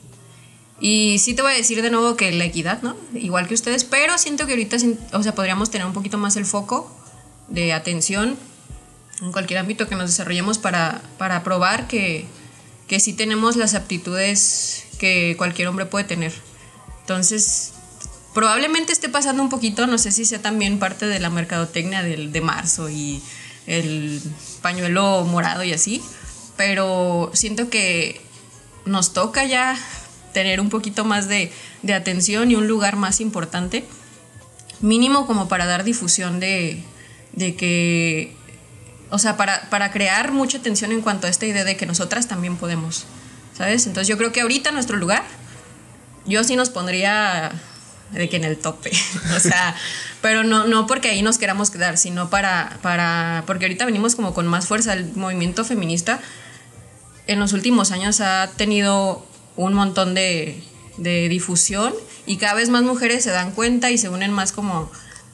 Y 0.81 1.18
sí 1.18 1.35
te 1.35 1.42
voy 1.42 1.53
a 1.53 1.57
decir 1.57 1.83
de 1.83 1.90
nuevo 1.90 2.16
que 2.16 2.33
la 2.33 2.44
equidad, 2.44 2.83
¿no? 2.83 2.96
Igual 3.14 3.46
que 3.46 3.55
ustedes, 3.55 3.85
pero 3.85 4.18
siento 4.18 4.46
que 4.46 4.53
ahorita, 4.53 4.77
o 5.12 5.22
sea, 5.22 5.35
podríamos 5.35 5.70
tener 5.70 5.87
un 5.87 5.92
poquito 5.92 6.18
más 6.18 6.37
el 6.37 6.44
foco 6.44 6.90
de 7.48 7.72
atención 7.72 8.37
en 9.20 9.33
cualquier 9.33 9.61
ámbito 9.61 9.88
que 9.88 9.94
nos 9.94 10.11
desarrollemos 10.11 10.59
para, 10.59 11.03
para 11.18 11.44
probar 11.44 11.87
que, 11.87 12.27
que 12.88 12.98
sí 12.98 13.12
tenemos 13.12 13.57
las 13.57 13.75
aptitudes 13.75 14.87
que 14.98 15.35
cualquier 15.38 15.68
hombre 15.68 15.87
puede 15.87 16.05
tener. 16.05 16.33
Entonces, 17.01 17.72
probablemente 18.35 18.92
esté 18.92 19.09
pasando 19.09 19.42
un 19.42 19.48
poquito, 19.48 19.87
no 19.87 19.98
sé 19.98 20.11
si 20.11 20.25
sea 20.25 20.40
también 20.40 20.79
parte 20.79 21.07
de 21.07 21.20
la 21.20 21.31
mercadotecnia 21.31 22.03
del, 22.03 22.33
de 22.33 22.40
marzo 22.40 22.88
y 22.90 23.22
el 23.66 24.20
pañuelo 24.62 25.25
morado 25.25 25.64
y 25.64 25.72
así, 25.72 26.03
pero 26.57 27.31
siento 27.35 27.68
que 27.68 28.20
nos 28.85 29.12
toca 29.12 29.44
ya 29.44 29.77
tener 30.33 30.61
un 30.61 30.70
poquito 30.70 31.05
más 31.05 31.29
de, 31.29 31.53
de 31.83 31.94
atención 31.94 32.51
y 32.51 32.55
un 32.55 32.66
lugar 32.66 32.96
más 32.96 33.20
importante, 33.20 33.85
mínimo 34.81 35.27
como 35.27 35.48
para 35.48 35.66
dar 35.66 35.85
difusión 35.85 36.40
de, 36.40 36.83
de 37.33 37.55
que, 37.55 38.35
o 39.11 39.18
sea, 39.18 39.37
para, 39.37 39.68
para 39.70 39.92
crear 39.92 40.33
mucha 40.33 40.59
atención 40.59 40.92
en 40.92 41.03
cuanto 41.03 41.27
a 41.27 41.31
esta 41.31 41.46
idea 41.46 41.64
de 41.64 41.77
que 41.77 41.87
nosotras 41.87 42.29
también 42.29 42.57
podemos, 42.57 43.05
¿sabes? 43.57 43.87
Entonces 43.87 44.09
yo 44.09 44.16
creo 44.16 44.33
que 44.33 44.40
ahorita 44.40 44.72
nuestro 44.72 44.96
lugar, 44.96 45.22
yo 46.25 46.42
sí 46.44 46.57
nos 46.57 46.70
pondría 46.70 47.53
de 48.12 48.29
que 48.29 48.37
en 48.37 48.44
el 48.44 48.59
tope. 48.59 48.90
o 49.37 49.40
sea, 49.40 49.75
pero 50.20 50.44
no, 50.44 50.66
no 50.66 50.87
porque 50.87 51.11
ahí 51.11 51.22
nos 51.22 51.38
queramos 51.38 51.70
quedar, 51.70 51.98
sino 51.98 52.31
para, 52.31 52.79
para, 52.83 53.44
porque 53.46 53.66
ahorita 53.66 53.85
venimos 53.85 54.14
como 54.14 54.35
con 54.35 54.46
más 54.46 54.66
fuerza. 54.66 54.92
El 54.92 55.12
movimiento 55.14 55.64
feminista 55.64 56.20
en 57.27 57.40
los 57.40 57.53
últimos 57.53 57.92
años 57.92 58.20
ha 58.20 58.51
tenido 58.57 59.27
un 59.57 59.75
montón 59.75 60.14
de, 60.14 60.62
de 60.96 61.29
difusión 61.29 61.92
y 62.27 62.37
cada 62.37 62.55
vez 62.55 62.68
más 62.68 62.83
mujeres 62.83 63.25
se 63.25 63.31
dan 63.31 63.53
cuenta 63.53 63.90
y 63.90 63.98
se 63.98 64.09
unen 64.09 64.33
más 64.33 64.53
como 64.53 64.90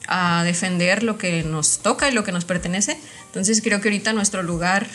a 0.06 0.42
defender 0.44 1.02
lo 1.02 1.18
que 1.18 1.42
nos 1.42 1.78
toca 1.78 2.08
y 2.08 2.12
lo 2.12 2.24
que 2.24 2.32
nos 2.32 2.44
pertenece. 2.44 2.98
Entonces 3.26 3.60
creo 3.62 3.80
que 3.80 3.88
ahorita 3.88 4.12
nuestro 4.12 4.42
lugar 4.42 4.86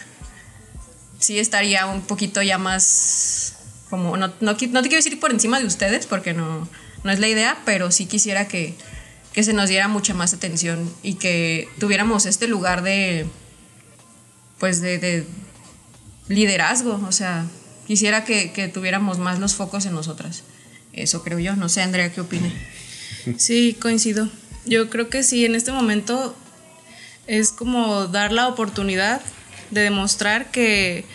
sí 1.19 1.39
estaría 1.39 1.85
un 1.85 2.01
poquito 2.01 2.41
ya 2.41 2.57
más 2.57 3.55
como, 3.89 4.17
no, 4.17 4.27
no, 4.27 4.33
no 4.41 4.55
te 4.55 4.69
quiero 4.69 4.95
decir 4.95 5.19
por 5.19 5.31
encima 5.31 5.59
de 5.59 5.67
ustedes, 5.67 6.07
porque 6.07 6.33
no, 6.33 6.67
no 7.03 7.11
es 7.11 7.19
la 7.19 7.27
idea, 7.27 7.57
pero 7.65 7.91
sí 7.91 8.05
quisiera 8.05 8.47
que, 8.47 8.75
que 9.33 9.43
se 9.43 9.53
nos 9.53 9.69
diera 9.69 9.87
mucha 9.87 10.13
más 10.13 10.33
atención 10.33 10.91
y 11.03 11.15
que 11.15 11.67
tuviéramos 11.79 12.25
este 12.25 12.47
lugar 12.47 12.83
de, 12.83 13.25
pues 14.59 14.81
de, 14.81 15.25
liderazgo, 16.29 17.03
o 17.07 17.11
sea, 17.11 17.45
quisiera 17.85 18.23
que, 18.23 18.51
que, 18.53 18.69
tuviéramos 18.69 19.17
más 19.17 19.39
los 19.39 19.55
focos 19.55 19.85
en 19.85 19.93
nosotras. 19.93 20.43
Eso 20.93 21.23
creo 21.23 21.39
yo, 21.39 21.55
no 21.55 21.67
sé, 21.67 21.81
Andrea, 21.81 22.13
¿qué 22.13 22.21
opina? 22.21 22.49
Sí, 23.37 23.75
coincido. 23.79 24.29
Yo 24.65 24.89
creo 24.89 25.09
que 25.09 25.23
sí, 25.23 25.45
en 25.45 25.55
este 25.55 25.71
momento 25.71 26.35
es 27.27 27.51
como 27.51 28.07
dar 28.07 28.31
la 28.31 28.47
oportunidad 28.47 29.21
de 29.71 29.81
demostrar 29.81 30.51
que 30.51 31.05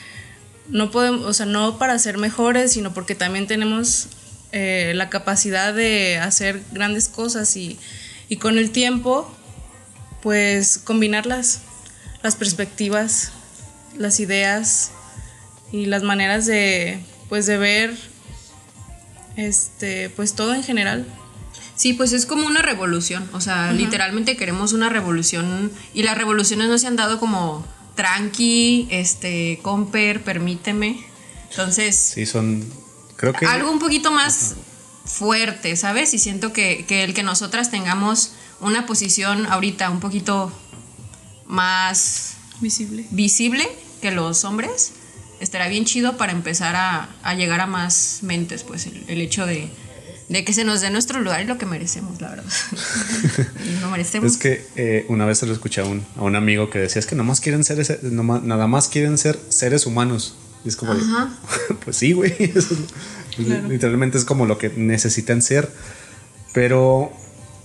no 0.68 0.90
podemos, 0.90 1.24
o 1.24 1.32
sea, 1.32 1.46
no 1.46 1.78
para 1.78 1.98
ser 1.98 2.18
mejores, 2.18 2.72
sino 2.72 2.92
porque 2.92 3.14
también 3.14 3.46
tenemos 3.46 4.08
eh, 4.52 4.92
la 4.94 5.10
capacidad 5.10 5.74
de 5.74 6.18
hacer 6.18 6.62
grandes 6.72 7.08
cosas 7.08 7.54
y, 7.56 7.78
y, 8.28 8.36
con 8.36 8.58
el 8.58 8.70
tiempo, 8.70 9.30
pues 10.22 10.78
combinar 10.78 11.26
las, 11.26 11.62
las 12.22 12.36
perspectivas, 12.36 13.32
las 13.96 14.20
ideas 14.20 14.92
y 15.72 15.86
las 15.86 16.02
maneras 16.02 16.46
de, 16.46 17.00
pues, 17.28 17.46
de 17.46 17.58
ver 17.58 17.94
este, 19.38 20.10
pues 20.10 20.34
todo 20.34 20.54
en 20.54 20.62
general. 20.62 21.06
Sí, 21.76 21.92
pues 21.92 22.12
es 22.12 22.26
como 22.26 22.46
una 22.46 22.60
revolución, 22.60 23.30
o 23.32 23.40
sea, 23.40 23.72
literalmente 23.72 24.36
queremos 24.36 24.72
una 24.72 24.88
revolución 24.88 25.70
y 25.94 26.02
las 26.02 26.18
revoluciones 26.18 26.68
no 26.68 26.76
se 26.76 26.88
han 26.88 26.96
dado 26.96 27.20
como 27.20 27.64
tranqui, 27.94 28.88
este, 28.90 29.60
comper, 29.62 30.24
permíteme. 30.24 30.98
Entonces, 31.50 31.94
sí, 31.94 32.26
son 32.26 32.68
algo 33.46 33.70
un 33.70 33.78
poquito 33.78 34.10
más 34.10 34.54
fuerte, 35.04 35.74
¿sabes? 35.76 36.14
Y 36.14 36.18
siento 36.18 36.52
que, 36.52 36.84
el 36.88 37.14
que 37.14 37.22
nosotras 37.22 37.70
tengamos 37.70 38.32
una 38.60 38.86
posición 38.86 39.46
ahorita 39.46 39.90
un 39.90 40.00
poquito 40.00 40.52
más 41.46 42.34
visible, 42.60 43.06
visible 43.10 43.68
que 44.02 44.10
los 44.10 44.44
hombres, 44.44 44.92
estará 45.40 45.68
bien 45.68 45.84
chido 45.84 46.16
para 46.16 46.32
empezar 46.32 46.76
a, 46.76 47.08
a 47.22 47.34
llegar 47.34 47.60
a 47.60 47.66
más 47.66 48.18
mentes, 48.22 48.62
pues 48.64 48.86
el, 48.86 49.04
el 49.08 49.20
hecho 49.20 49.46
de, 49.46 49.68
de 50.28 50.44
que 50.44 50.52
se 50.52 50.64
nos 50.64 50.80
dé 50.80 50.90
nuestro 50.90 51.20
lugar 51.20 51.40
y 51.40 51.44
lo 51.44 51.58
que 51.58 51.66
merecemos, 51.66 52.20
la 52.20 52.30
verdad. 52.30 52.44
no 53.80 53.90
merecemos. 53.90 54.32
Es 54.32 54.38
que 54.38 54.66
eh, 54.76 55.06
una 55.08 55.24
vez 55.24 55.38
se 55.38 55.46
lo 55.46 55.52
escuché 55.52 55.80
a 55.80 55.84
un, 55.84 56.04
a 56.16 56.22
un 56.22 56.36
amigo 56.36 56.70
que 56.70 56.78
decía, 56.80 57.00
es 57.00 57.06
que 57.06 57.16
nomás 57.16 57.40
quieren 57.40 57.64
ser, 57.64 57.80
ese- 57.80 58.00
nomás- 58.02 58.42
nada 58.42 58.66
más 58.66 58.88
quieren 58.88 59.16
ser 59.18 59.38
seres 59.48 59.86
humanos. 59.86 60.36
Y 60.68 60.70
es 60.70 60.76
como, 60.76 60.94
de, 60.94 61.00
pues 61.84 61.96
sí, 61.96 62.12
güey. 62.12 62.34
Literalmente 63.68 64.18
es 64.18 64.26
como 64.26 64.44
lo 64.44 64.58
que 64.58 64.68
necesitan 64.68 65.40
ser. 65.40 65.70
Pero, 66.52 67.10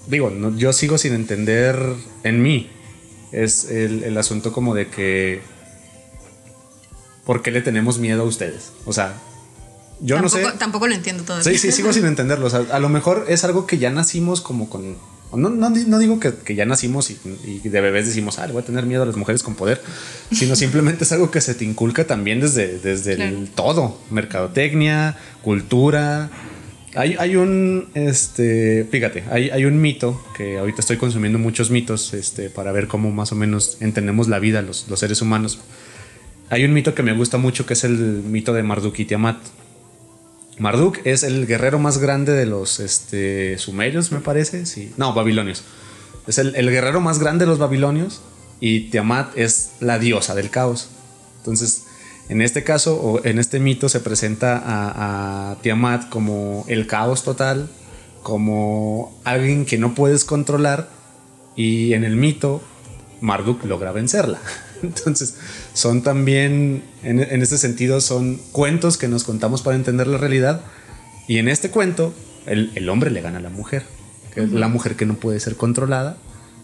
digo, 0.07 0.29
no- 0.29 0.55
yo 0.55 0.71
sigo 0.71 0.97
sin 0.97 1.13
entender 1.13 1.77
en 2.23 2.41
mí. 2.41 2.69
Es 3.33 3.65
el, 3.65 4.05
el 4.05 4.17
asunto 4.17 4.53
como 4.53 4.73
de 4.73 4.87
que... 4.87 5.41
¿Por 7.25 7.41
qué 7.41 7.51
le 7.51 7.61
tenemos 7.61 7.99
miedo 7.99 8.21
a 8.21 8.25
ustedes? 8.25 8.71
O 8.85 8.93
sea, 8.93 9.15
yo 9.99 10.15
tampoco, 10.15 10.39
no 10.39 10.49
sé... 10.51 10.57
Tampoco 10.57 10.87
lo 10.87 10.95
entiendo 10.95 11.23
todavía. 11.23 11.43
Sí, 11.43 11.57
sí, 11.57 11.73
sigo 11.73 11.91
sin 11.91 12.05
entenderlo. 12.05 12.45
O 12.45 12.49
sea, 12.49 12.65
a 12.71 12.79
lo 12.79 12.87
mejor 12.87 13.25
es 13.27 13.43
algo 13.43 13.67
que 13.67 13.77
ya 13.79 13.89
nacimos 13.89 14.39
como 14.39 14.69
con. 14.69 14.97
No, 15.37 15.49
no, 15.49 15.69
no 15.69 15.99
digo 15.99 16.19
que, 16.19 16.33
que 16.33 16.55
ya 16.55 16.65
nacimos 16.65 17.09
y, 17.11 17.17
y 17.45 17.67
de 17.67 17.81
bebés 17.81 18.05
decimos, 18.07 18.39
ah, 18.39 18.47
le 18.47 18.53
voy 18.53 18.61
a 18.61 18.65
tener 18.65 18.85
miedo 18.85 19.03
a 19.03 19.05
las 19.05 19.15
mujeres 19.15 19.43
con 19.43 19.55
poder, 19.55 19.81
sino 20.31 20.55
simplemente 20.55 21.03
es 21.03 21.11
algo 21.11 21.31
que 21.31 21.41
se 21.41 21.55
te 21.55 21.65
inculca 21.65 22.05
también 22.05 22.39
desde, 22.39 22.79
desde 22.79 23.15
Claro. 23.15 23.37
el 23.37 23.49
todo: 23.49 23.99
mercadotecnia, 24.11 25.17
cultura. 25.41 26.29
Hay, 26.95 27.15
hay 27.17 27.35
un, 27.35 27.87
este, 27.95 28.87
fíjate, 28.91 29.23
hay, 29.31 29.49
hay 29.49 29.65
un 29.65 29.81
mito 29.81 30.23
que 30.37 30.59
ahorita 30.59 30.81
estoy 30.81 30.97
consumiendo 30.97 31.39
muchos 31.39 31.71
mitos 31.71 32.13
este, 32.13 32.51
para 32.51 32.71
ver 32.71 32.87
cómo 32.87 33.11
más 33.11 33.31
o 33.31 33.35
menos 33.35 33.77
entendemos 33.79 34.27
la 34.27 34.37
vida 34.37 34.61
los, 34.61 34.87
los 34.89 34.99
seres 34.99 35.19
humanos. 35.21 35.59
Hay 36.51 36.65
un 36.65 36.73
mito 36.73 36.93
que 36.93 37.01
me 37.01 37.13
gusta 37.13 37.39
mucho 37.39 37.65
que 37.65 37.73
es 37.73 37.83
el 37.83 37.93
mito 37.97 38.53
de 38.53 38.61
Marduk 38.61 38.99
y 38.99 39.05
Tiamat. 39.05 39.37
Marduk 40.59 40.99
es 41.05 41.23
el 41.23 41.47
guerrero 41.47 41.79
más 41.79 41.97
grande 41.97 42.33
de 42.33 42.45
los 42.45 42.79
este, 42.79 43.57
sumerios, 43.57 44.11
me 44.11 44.19
parece. 44.19 44.65
Sí. 44.65 44.93
No, 44.97 45.13
babilonios. 45.13 45.63
Es 46.27 46.37
el, 46.37 46.53
guerrero 46.69 47.01
más 47.01 47.19
grande 47.19 47.45
de 47.45 47.49
los 47.49 47.59
babilonios 47.59 48.21
y 48.59 48.89
Tiamat 48.89 49.37
es 49.37 49.71
la 49.79 49.99
diosa 49.99 50.35
del 50.35 50.49
caos. 50.49 50.89
Entonces, 51.39 51.85
en 52.29 52.41
este 52.41 52.63
caso, 52.63 52.95
o 52.95 53.25
en 53.25 53.39
este 53.39 53.59
mito, 53.59 53.89
se 53.89 53.99
presenta 53.99 54.57
a, 54.57 55.51
a 55.51 55.55
Tiamat 55.61 56.09
como 56.09 56.65
el 56.67 56.87
caos 56.87 57.23
total, 57.23 57.69
como 58.21 59.19
alguien 59.25 59.65
que 59.65 59.77
no 59.77 59.95
puedes 59.95 60.23
controlar 60.23 60.89
y 61.55 61.93
en 61.93 62.03
el 62.03 62.15
mito 62.15 62.61
Marduk 63.21 63.63
logra 63.65 63.91
vencerla. 63.91 64.39
Entonces, 64.83 65.37
son 65.73 66.03
también, 66.03 66.83
en, 67.03 67.19
en 67.19 67.41
este 67.41 67.57
sentido, 67.57 68.01
son 68.01 68.37
cuentos 68.51 68.97
que 68.97 69.07
nos 69.07 69.23
contamos 69.23 69.61
para 69.61 69.75
entender 69.75 70.07
la 70.07 70.17
realidad. 70.17 70.61
Y 71.27 71.37
en 71.37 71.47
este 71.47 71.69
cuento, 71.69 72.13
el, 72.45 72.71
el 72.75 72.89
hombre 72.89 73.11
le 73.11 73.21
gana 73.21 73.39
a 73.39 73.41
la 73.41 73.49
mujer. 73.49 73.83
La 74.35 74.67
mujer 74.67 74.95
que 74.95 75.05
no 75.05 75.13
puede 75.13 75.39
ser 75.39 75.55
controlada 75.55 76.17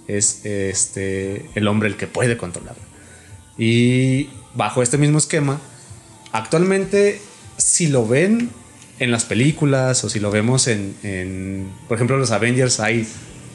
es 0.08 0.44
este, 0.44 1.46
el 1.54 1.68
hombre 1.68 1.88
el 1.88 1.98
que 1.98 2.08
puede 2.08 2.36
controlarla. 2.36 2.82
Y 3.60 4.30
bajo 4.56 4.82
este 4.82 4.98
mismo 4.98 5.20
esquema, 5.20 5.62
actualmente, 6.32 7.22
si 7.58 7.88
lo 7.88 8.08
ven 8.08 8.50
en 8.98 9.12
las 9.12 9.26
películas 9.26 10.04
o 10.04 10.10
si 10.10 10.20
lo 10.20 10.32
vemos 10.32 10.68
en, 10.68 10.96
en, 11.04 11.70
por 11.88 11.98
ejemplo, 11.98 12.18
los 12.18 12.32
Avengers, 12.32 12.80
hay 12.80 13.08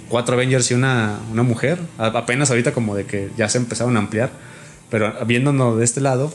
cuatro 0.08 0.34
Avengers 0.34 0.70
y 0.70 0.74
una, 0.74 1.18
una 1.32 1.42
mujer. 1.42 1.80
Apenas 1.98 2.50
ahorita 2.50 2.72
como 2.72 2.94
de 2.94 3.06
que 3.06 3.30
ya 3.36 3.48
se 3.48 3.58
empezaron 3.58 3.96
a 3.96 3.98
ampliar. 3.98 4.30
Pero 4.90 5.12
viéndonos 5.26 5.78
de 5.78 5.84
este 5.84 6.00
lado, 6.00 6.32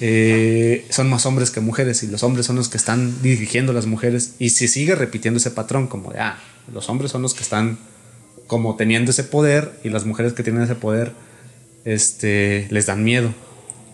eh, 0.00 0.86
son 0.90 1.08
más 1.10 1.26
hombres 1.26 1.50
que 1.50 1.60
mujeres 1.60 2.02
y 2.02 2.06
los 2.06 2.22
hombres 2.22 2.46
son 2.46 2.56
los 2.56 2.68
que 2.68 2.76
están 2.76 3.22
dirigiendo 3.22 3.72
a 3.72 3.74
las 3.74 3.86
mujeres. 3.86 4.34
Y 4.38 4.50
se 4.50 4.68
sigue 4.68 4.94
repitiendo 4.94 5.38
ese 5.38 5.50
patrón 5.50 5.86
como 5.86 6.12
de, 6.12 6.20
ah, 6.20 6.38
los 6.72 6.88
hombres 6.88 7.10
son 7.10 7.22
los 7.22 7.34
que 7.34 7.42
están 7.42 7.78
como 8.46 8.76
teniendo 8.76 9.10
ese 9.10 9.24
poder 9.24 9.78
y 9.84 9.90
las 9.90 10.06
mujeres 10.06 10.32
que 10.32 10.42
tienen 10.42 10.62
ese 10.62 10.74
poder 10.74 11.12
este, 11.84 12.66
les 12.70 12.86
dan 12.86 13.04
miedo. 13.04 13.32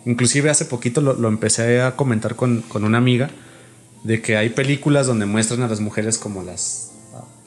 Inclusive 0.07 0.51
hace 0.51 0.65
poquito 0.65 1.01
lo, 1.01 1.15
lo 1.15 1.29
empecé 1.29 1.81
a 1.81 1.97
comentar 1.97 2.37
con, 2.37 2.63
con 2.63 2.85
una 2.85 2.99
amiga 2.99 3.31
de 4.05 4.21
que 4.21 4.37
hay 4.37 4.51
películas 4.51 5.07
donde 5.07 5.27
muestran 5.27 5.63
a 5.63 5.69
las 5.69 5.81
mujeres 5.81 6.19
como 6.19 6.43
las, 6.43 6.93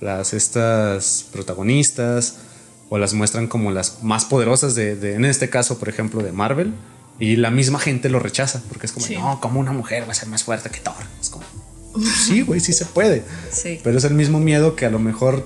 las 0.02 0.34
estas 0.34 1.28
protagonistas 1.32 2.40
o 2.89 2.97
las 2.97 3.13
muestran 3.13 3.47
como 3.47 3.71
las 3.71 4.04
más 4.04 4.26
poderosas 4.26 4.76
de, 4.76 4.95
de- 4.95 5.15
en 5.15 5.26
este 5.26 5.50
caso 5.50 5.78
por 5.80 5.89
ejemplo 5.89 6.21
de 6.23 6.32
Marvel 6.32 6.73
y 7.19 7.36
la 7.36 7.50
misma 7.52 7.80
gente 7.80 8.10
lo 8.10 8.19
rechaza 8.19 8.62
porque 8.69 8.86
es 8.86 8.91
como 8.91 9.06
Sí. 9.06 9.15
no 9.15 9.39
como 9.41 9.60
una 9.60 9.71
mujer 9.73 10.08
va 10.08 10.12
a 10.12 10.15
ser 10.15 10.30
más 10.30 10.43
fuerte 10.43 10.69
que 10.69 10.80
Thor 10.80 10.95
es 11.19 11.30
como 11.30 11.45
sí 12.28 12.41
güey 12.41 12.60
sí 12.60 12.73
se 12.73 12.86
puede 12.86 13.23
Sí. 13.52 13.80
pero 13.84 13.97
es 13.97 14.04
el 14.04 14.13
mismo 14.13 14.39
miedo 14.39 14.76
que 14.76 14.86
a 14.86 14.89
lo 14.89 15.00
mejor 15.00 15.45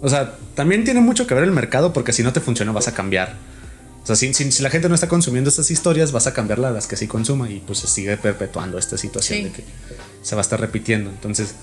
o 0.00 0.08
sea 0.08 0.36
también 0.54 0.84
tiene 0.84 1.00
mucho 1.00 1.26
que 1.26 1.34
ver 1.34 1.44
el 1.44 1.52
mercado 1.52 1.92
porque 1.92 2.12
si 2.12 2.22
no 2.22 2.32
te 2.32 2.40
funciona 2.40 2.72
vas 2.72 2.88
a 2.88 2.94
cambiar 2.94 3.36
o 4.02 4.06
sea, 4.06 4.16
si, 4.16 4.34
si- 4.34 4.50
si 4.50 4.62
la 4.64 4.70
gente 4.70 4.88
no 4.88 4.96
está 4.96 5.06
consumiendo 5.06 5.48
estas 5.48 5.70
historias, 5.70 6.10
vas 6.10 6.26
a 6.26 6.34
cambiarla 6.34 6.66
a 6.66 6.70
las 6.72 6.88
que 6.88 6.96
sí 6.96 7.06
consuma 7.06 7.48
y 7.48 7.60
pues 7.60 7.78
se 7.78 7.86
sigue 7.86 8.16
perpetuando 8.16 8.76
esta 8.76 8.98
situación 8.98 9.38
Sí. 9.38 9.44
de 9.44 9.52
que 9.52 9.64
se 10.22 10.34
va 10.34 10.40
a 10.40 10.42
estar 10.42 10.58
repitiendo. 10.60 11.08
Entonces, 11.08 11.54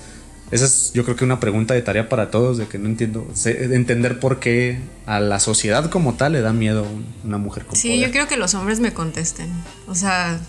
esa 0.52 0.66
es 0.66 0.92
yo 0.94 1.04
creo 1.04 1.16
que 1.16 1.24
una 1.24 1.40
pregunta 1.40 1.74
de 1.74 1.82
tarea 1.82 2.10
para 2.10 2.32
todos, 2.32 2.58
de 2.58 2.68
que 2.68 2.78
no 2.80 2.88
entiendo, 2.88 3.28
entender 3.46 4.20
por 4.20 4.40
qué 4.40 4.80
a 5.06 5.20
la 5.20 5.40
sociedad 5.40 5.90
como 5.90 6.16
tal 6.16 6.34
le 6.34 6.42
da 6.42 6.54
miedo 6.54 6.84
un- 6.84 7.06
una 7.24 7.38
mujer 7.38 7.66
con 7.66 7.76
Sí, 7.76 7.90
poder. 7.90 8.06
yo 8.08 8.12
quiero 8.12 8.28
que 8.28 8.38
los 8.38 8.54
hombres 8.56 8.80
me 8.80 8.94
contesten. 8.94 9.50
O 9.88 9.96
sea, 9.96 10.40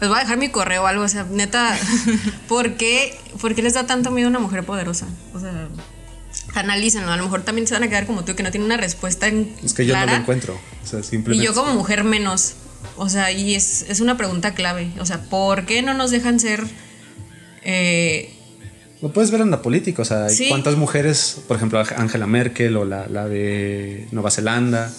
les 0.00 0.08
voy 0.08 0.18
a 0.18 0.22
dejar 0.22 0.36
mi 0.38 0.48
correo 0.50 0.82
o 0.82 0.86
algo. 0.86 1.04
O 1.04 1.08
sea, 1.08 1.24
neta, 1.30 1.76
¿por 2.48 2.74
qué, 2.74 3.18
por 3.40 3.54
qué 3.54 3.62
les 3.62 3.74
da 3.74 3.86
tanto 3.86 4.10
miedo 4.10 4.28
una 4.28 4.38
mujer 4.40 4.64
poderosa? 4.64 5.06
O 5.34 5.40
sea, 5.40 5.68
analícenlo. 6.54 7.10
A 7.10 7.16
lo 7.16 7.24
mejor 7.24 7.42
también 7.42 7.66
se 7.66 7.74
van 7.74 7.82
a 7.82 7.88
quedar 7.88 8.06
como 8.06 8.24
tú, 8.24 8.34
que 8.34 8.42
no 8.42 8.50
tienen 8.50 8.66
una 8.66 8.76
respuesta 8.76 9.26
en 9.26 9.54
Es 9.64 9.72
que 9.74 9.86
yo 9.86 9.96
no 9.98 10.04
lo 10.06 10.12
encuentro. 10.12 10.58
O 10.84 10.86
sea, 10.86 11.00
Y 11.00 11.02
simplemente. 11.02 11.44
yo 11.46 11.54
como 11.54 11.72
mujer 11.74 12.04
menos. 12.04 12.54
O 12.98 13.08
sea, 13.08 13.32
y 13.32 13.54
es, 13.54 13.86
es 13.88 14.00
una 14.00 14.16
pregunta 14.18 14.54
clave. 14.54 14.90
O 15.00 15.06
sea, 15.06 15.22
¿por 15.22 15.64
qué 15.66 15.80
no 15.82 15.94
nos 15.94 16.10
dejan 16.10 16.38
ser... 16.40 16.64
eh, 17.64 18.32
Lo 19.02 19.12
puedes 19.12 19.30
ver 19.30 19.42
en 19.42 19.50
la 19.50 19.60
política, 19.62 20.02
o 20.02 20.04
sea, 20.04 20.24
hay 20.26 20.34
Sí. 20.34 20.48
cuántas 20.48 20.76
mujeres, 20.76 21.40
por 21.46 21.56
ejemplo, 21.58 21.82
Angela 21.96 22.26
Merkel 22.26 22.76
o 22.76 22.84
la, 22.84 23.06
la 23.08 23.28
de 23.28 24.08
Nueva 24.10 24.30
Zelanda, 24.30 24.90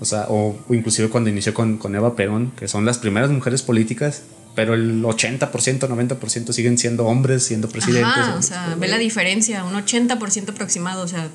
o 0.00 0.04
sea, 0.04 0.26
o, 0.28 0.58
o 0.68 0.74
inclusive 0.74 1.08
cuando 1.10 1.28
inició 1.30 1.52
con, 1.52 1.76
con 1.76 1.94
Eva 1.94 2.16
Perón, 2.16 2.52
que 2.58 2.66
son 2.66 2.84
las 2.86 2.98
primeras 2.98 3.30
mujeres 3.30 3.62
políticas, 3.62 4.22
pero 4.54 4.72
el 4.72 5.02
80%, 5.02 5.50
90% 5.50 6.52
siguen 6.52 6.78
siendo 6.78 7.04
hombres, 7.06 7.44
siendo 7.44 7.68
presidentes. 7.68 8.10
ajá, 8.16 8.36
o 8.36 8.42
sea, 8.42 8.74
ve 8.80 8.88
la 8.88 8.96
diferencia. 8.96 9.64
Un 9.64 9.74
80% 9.74 10.48
aproximado. 10.48 11.02
O 11.02 11.08
sea, 11.08 11.28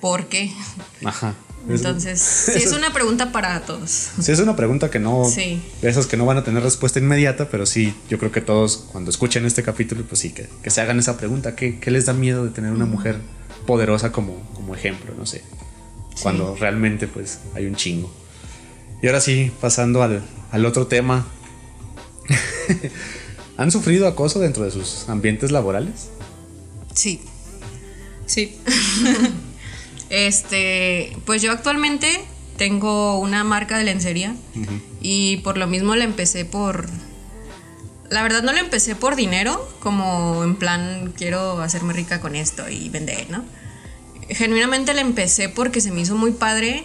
¿por 0.00 0.26
qué? 0.26 0.52
Ajá. 1.04 1.34
Es- 1.68 1.76
Entonces, 1.80 2.20
sí, 2.20 2.52
es 2.62 2.72
una 2.72 2.92
pregunta 2.92 3.32
para 3.32 3.60
todos. 3.60 3.90
Sí, 4.20 4.32
es 4.32 4.38
una 4.40 4.56
pregunta 4.56 4.90
que 4.90 4.98
no. 4.98 5.24
Sí. 5.28 5.62
De 5.82 5.90
esas 5.90 6.06
que 6.06 6.16
no 6.16 6.24
van 6.26 6.38
a 6.38 6.44
tener 6.44 6.62
respuesta 6.62 6.98
inmediata, 6.98 7.48
pero 7.50 7.66
sí, 7.66 7.94
yo 8.08 8.18
creo 8.18 8.32
que 8.32 8.40
todos, 8.40 8.86
cuando 8.90 9.10
escuchen 9.10 9.44
este 9.44 9.62
capítulo, 9.62 10.02
pues 10.08 10.20
sí, 10.20 10.30
que, 10.30 10.48
que 10.62 10.70
se 10.70 10.80
hagan 10.80 10.98
esa 10.98 11.16
pregunta. 11.18 11.54
¿Qué, 11.56 11.78
qué 11.78 11.90
les 11.90 12.06
da 12.06 12.12
miedo 12.14 12.44
de 12.44 12.50
tener 12.50 12.72
una 12.72 12.86
mujer 12.86 13.18
poderosa 13.66 14.10
como, 14.10 14.40
como 14.54 14.74
ejemplo? 14.74 15.14
No 15.18 15.26
sé. 15.26 15.42
Cuando 16.22 16.56
realmente, 16.56 17.06
pues, 17.06 17.40
hay 17.54 17.66
un 17.66 17.74
chingo. 17.76 18.12
Y 19.02 19.06
ahora 19.06 19.20
sí, 19.20 19.52
pasando 19.60 20.02
al, 20.02 20.22
al 20.52 20.66
otro 20.66 20.86
tema. 20.86 21.26
¿Han 23.56 23.70
sufrido 23.70 24.06
acoso 24.08 24.38
dentro 24.40 24.64
de 24.64 24.70
sus 24.70 25.08
ambientes 25.08 25.50
laborales? 25.50 26.08
Sí. 26.94 27.20
Sí. 28.26 28.58
Este, 30.10 31.16
pues 31.24 31.40
yo 31.40 31.52
actualmente 31.52 32.24
tengo 32.56 33.18
una 33.18 33.44
marca 33.44 33.78
de 33.78 33.84
lencería 33.84 34.34
y 35.00 35.38
por 35.38 35.56
lo 35.56 35.66
mismo 35.66 35.94
la 35.96 36.04
empecé 36.04 36.44
por... 36.44 36.90
La 38.10 38.24
verdad 38.24 38.42
no 38.42 38.52
la 38.52 38.58
empecé 38.58 38.96
por 38.96 39.14
dinero, 39.14 39.66
como 39.78 40.42
en 40.42 40.56
plan 40.56 41.14
quiero 41.16 41.62
hacerme 41.62 41.92
rica 41.92 42.20
con 42.20 42.34
esto 42.34 42.68
y 42.68 42.88
vender, 42.88 43.30
¿no? 43.30 43.44
Genuinamente 44.28 44.92
la 44.94 45.00
empecé 45.00 45.48
porque 45.48 45.80
se 45.80 45.92
me 45.92 46.00
hizo 46.00 46.16
muy 46.16 46.32
padre 46.32 46.84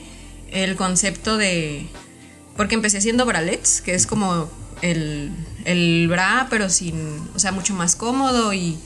el 0.52 0.76
concepto 0.76 1.36
de... 1.36 1.88
Porque 2.56 2.76
empecé 2.76 3.00
haciendo 3.00 3.26
bralets, 3.26 3.82
que 3.82 3.96
es 3.96 4.06
como 4.06 4.50
el, 4.84 5.32
el 5.66 6.08
bra, 6.08 6.46
pero 6.52 6.70
sin... 6.70 7.28
O 7.36 7.40
sea, 7.40 7.52
mucho 7.52 7.74
más 7.74 7.96
cómodo 7.96 8.54
y... 8.54 8.78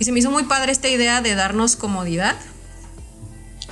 Y 0.00 0.04
se 0.04 0.12
me 0.12 0.18
hizo 0.18 0.30
muy 0.30 0.42
padre 0.42 0.72
esta 0.72 0.88
idea 0.88 1.20
de 1.20 1.34
darnos 1.34 1.76
comodidad 1.76 2.36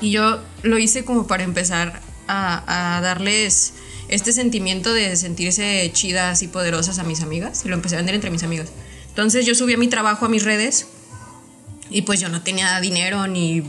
y 0.00 0.10
yo 0.10 0.40
lo 0.62 0.78
hice 0.78 1.04
como 1.04 1.26
para 1.26 1.44
empezar 1.44 2.00
a, 2.26 2.96
a 2.96 3.00
darles 3.00 3.74
este 4.08 4.32
sentimiento 4.32 4.92
de 4.92 5.16
sentirse 5.16 5.90
chidas 5.92 6.42
y 6.42 6.48
poderosas 6.48 6.98
a 6.98 7.04
mis 7.04 7.22
amigas. 7.22 7.62
Y 7.64 7.68
lo 7.68 7.74
empecé 7.74 7.96
a 7.96 7.98
vender 7.98 8.14
entre 8.14 8.30
mis 8.30 8.42
amigas. 8.42 8.68
Entonces 9.08 9.46
yo 9.46 9.54
subía 9.54 9.76
mi 9.76 9.88
trabajo 9.88 10.26
a 10.26 10.28
mis 10.28 10.44
redes 10.44 10.86
y 11.90 12.02
pues 12.02 12.20
yo 12.20 12.28
no 12.28 12.42
tenía 12.42 12.78
dinero 12.80 13.26
ni 13.26 13.62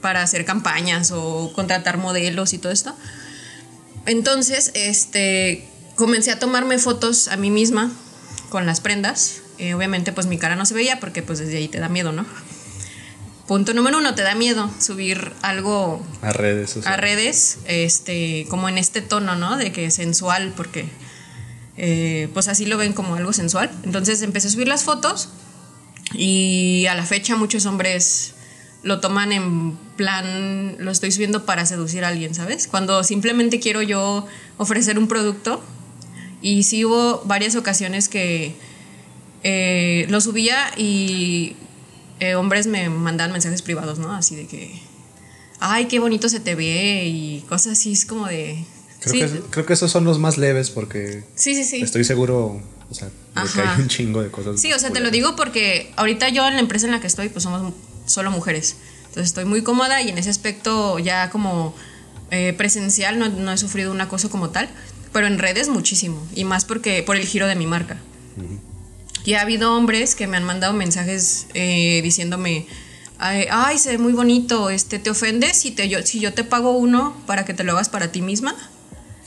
para 0.00 0.22
hacer 0.22 0.44
campañas 0.44 1.12
o 1.12 1.52
contratar 1.54 1.96
modelos 1.96 2.52
y 2.52 2.58
todo 2.58 2.72
esto. 2.72 2.94
Entonces, 4.06 4.70
este, 4.74 5.66
comencé 5.94 6.30
a 6.30 6.38
tomarme 6.38 6.78
fotos 6.78 7.28
a 7.28 7.36
mí 7.36 7.50
misma 7.50 7.90
con 8.50 8.66
las 8.66 8.80
prendas. 8.80 9.40
Eh, 9.58 9.74
obviamente 9.74 10.12
pues 10.12 10.26
mi 10.26 10.36
cara 10.36 10.56
no 10.56 10.66
se 10.66 10.74
veía 10.74 10.98
porque 11.00 11.22
pues 11.22 11.38
desde 11.38 11.56
ahí 11.56 11.68
te 11.68 11.78
da 11.78 11.88
miedo, 11.88 12.12
¿no? 12.12 12.26
Punto 13.46 13.74
número 13.74 13.98
uno, 13.98 14.14
te 14.14 14.22
da 14.22 14.34
miedo 14.34 14.70
subir 14.80 15.32
algo 15.42 16.02
a 16.22 16.32
redes. 16.32 16.78
A 16.86 16.96
redes, 16.96 17.58
este, 17.66 18.46
como 18.48 18.70
en 18.70 18.78
este 18.78 19.02
tono, 19.02 19.36
¿no? 19.36 19.58
De 19.58 19.70
que 19.70 19.90
sensual, 19.90 20.54
porque 20.56 20.86
eh, 21.76 22.28
pues 22.32 22.48
así 22.48 22.64
lo 22.64 22.78
ven 22.78 22.94
como 22.94 23.16
algo 23.16 23.34
sensual. 23.34 23.70
Entonces 23.82 24.22
empecé 24.22 24.48
a 24.48 24.50
subir 24.50 24.68
las 24.68 24.84
fotos 24.84 25.28
y 26.14 26.86
a 26.86 26.94
la 26.94 27.04
fecha 27.04 27.36
muchos 27.36 27.66
hombres 27.66 28.34
lo 28.82 29.00
toman 29.00 29.32
en 29.32 29.76
plan, 29.96 30.76
lo 30.78 30.90
estoy 30.90 31.10
subiendo 31.10 31.44
para 31.44 31.66
seducir 31.66 32.04
a 32.04 32.08
alguien, 32.08 32.34
¿sabes? 32.34 32.66
Cuando 32.66 33.02
simplemente 33.04 33.60
quiero 33.60 33.82
yo 33.82 34.26
ofrecer 34.56 34.98
un 34.98 35.08
producto. 35.08 35.62
Y 36.40 36.64
sí 36.64 36.84
hubo 36.84 37.22
varias 37.24 37.56
ocasiones 37.56 38.08
que 38.08 38.54
eh, 39.42 40.06
lo 40.10 40.20
subía 40.20 40.70
y 40.76 41.56
eh, 42.20 42.34
hombres 42.34 42.66
me 42.66 42.88
mandan 42.88 43.32
mensajes 43.32 43.62
privados, 43.62 43.98
¿no? 43.98 44.12
Así 44.12 44.36
de 44.36 44.46
que, 44.46 44.80
ay, 45.60 45.86
qué 45.86 45.98
bonito 45.98 46.28
se 46.28 46.40
te 46.40 46.54
ve 46.54 47.04
y 47.06 47.44
cosas 47.48 47.72
así, 47.72 47.92
es 47.92 48.04
como 48.04 48.26
de... 48.26 48.64
Creo, 49.00 49.30
que, 49.30 49.40
creo 49.50 49.66
que 49.66 49.72
esos 49.74 49.90
son 49.90 50.04
los 50.04 50.18
más 50.18 50.38
leves 50.38 50.70
porque... 50.70 51.24
Sí, 51.34 51.54
sí, 51.54 51.64
sí. 51.64 51.82
Estoy 51.82 52.04
seguro, 52.04 52.62
o 52.90 52.94
sea, 52.94 53.08
de 53.08 53.50
que 53.52 53.60
hay 53.60 53.80
un 53.80 53.88
chingo 53.88 54.22
de 54.22 54.30
cosas. 54.30 54.60
Sí, 54.60 54.72
o 54.72 54.78
sea, 54.78 54.90
te 54.90 55.00
lo 55.00 55.10
digo 55.10 55.36
porque 55.36 55.92
ahorita 55.96 56.30
yo 56.30 56.46
en 56.48 56.54
la 56.54 56.60
empresa 56.60 56.86
en 56.86 56.92
la 56.92 57.00
que 57.00 57.06
estoy, 57.06 57.28
pues 57.28 57.42
somos 57.42 57.74
solo 58.06 58.30
mujeres. 58.30 58.76
Entonces 59.00 59.26
estoy 59.26 59.44
muy 59.44 59.62
cómoda 59.62 60.02
y 60.02 60.08
en 60.08 60.18
ese 60.18 60.30
aspecto 60.30 60.98
ya 60.98 61.30
como 61.30 61.74
eh, 62.30 62.52
presencial 62.56 63.18
no, 63.18 63.28
no, 63.28 63.52
he 63.52 63.58
sufrido 63.58 63.92
un 63.92 64.00
acoso 64.00 64.30
como 64.30 64.50
tal, 64.50 64.68
pero 65.12 65.26
en 65.26 65.38
redes 65.38 65.68
muchísimo. 65.68 66.26
Y 66.34 66.44
más 66.44 66.64
porque 66.64 67.02
por 67.02 67.16
el 67.16 67.26
giro 67.26 67.46
de 67.46 67.54
mi 67.54 67.66
marca. 67.66 67.98
Y 69.24 69.34
ha 69.34 69.40
habido 69.40 69.74
hombres 69.74 70.14
que 70.14 70.26
me 70.26 70.36
han 70.36 70.44
mandado 70.44 70.74
mensajes 70.74 71.46
eh, 71.54 72.00
diciéndome, 72.02 72.66
ay, 73.18 73.78
se 73.78 73.92
ve 73.92 73.98
muy 73.98 74.12
bonito, 74.12 74.70
este, 74.70 74.98
¿te 74.98 75.10
ofendes 75.10 75.56
si, 75.56 75.70
te, 75.70 75.88
yo, 75.88 76.02
si 76.02 76.20
yo 76.20 76.34
te 76.34 76.44
pago 76.44 76.72
uno 76.72 77.16
para 77.26 77.44
que 77.44 77.54
te 77.54 77.64
lo 77.64 77.72
hagas 77.72 77.88
para 77.88 78.12
ti 78.12 78.20
misma? 78.20 78.54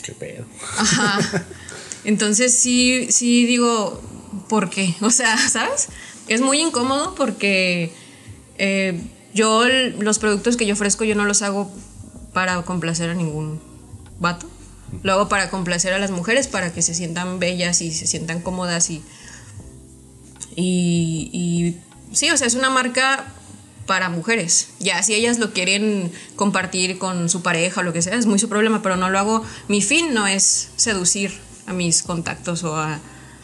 Qué 0.03 0.11
pedo. 0.11 0.45
Ajá. 0.77 1.45
Entonces 2.03 2.57
sí, 2.57 3.07
sí 3.09 3.45
digo, 3.45 4.01
¿por 4.47 4.69
qué? 4.69 4.93
O 5.01 5.09
sea, 5.09 5.37
¿sabes? 5.37 5.87
Es 6.27 6.41
muy 6.41 6.59
incómodo 6.59 7.15
porque 7.15 7.91
eh, 8.57 9.01
yo 9.33 9.65
los 9.67 10.19
productos 10.19 10.57
que 10.57 10.65
yo 10.65 10.73
ofrezco 10.73 11.05
yo 11.05 11.15
no 11.15 11.25
los 11.25 11.41
hago 11.41 11.71
para 12.33 12.61
complacer 12.63 13.09
a 13.09 13.13
ningún 13.13 13.59
vato. 14.19 14.47
Lo 15.03 15.13
hago 15.13 15.27
para 15.27 15.49
complacer 15.49 15.93
a 15.93 15.99
las 15.99 16.11
mujeres, 16.11 16.47
para 16.47 16.71
que 16.71 16.81
se 16.81 16.93
sientan 16.93 17.39
bellas 17.39 17.81
y 17.81 17.91
se 17.91 18.07
sientan 18.07 18.41
cómodas 18.41 18.89
y 18.89 19.01
y, 20.59 21.75
sí, 22.11 22.31
o 22.31 22.37
sea, 22.37 22.47
es 22.47 22.55
una 22.55 22.71
marca 22.71 23.25
para 23.85 24.09
mujeres. 24.09 24.69
Ya, 24.79 25.01
si 25.03 25.13
ellas 25.13 25.37
lo 25.37 25.53
quieren 25.53 26.11
compartir 26.35 26.97
con 26.97 27.29
su 27.29 27.43
pareja 27.43 27.81
o 27.81 27.83
lo 27.83 27.93
que 27.93 28.01
sea, 28.01 28.15
es 28.15 28.25
muy 28.25 28.39
su 28.39 28.49
problema, 28.49 28.81
pero 28.81 28.97
no 28.97 29.09
lo 29.09 29.19
hago. 29.19 29.43
Mi 29.67 29.81
fin 29.81 30.13
no 30.15 30.25
es 30.25 30.69
seducir 30.75 31.31
a 31.67 31.73
mis 31.73 32.01
contactos 32.01 32.63
o 32.63 32.75
a, 32.75 32.99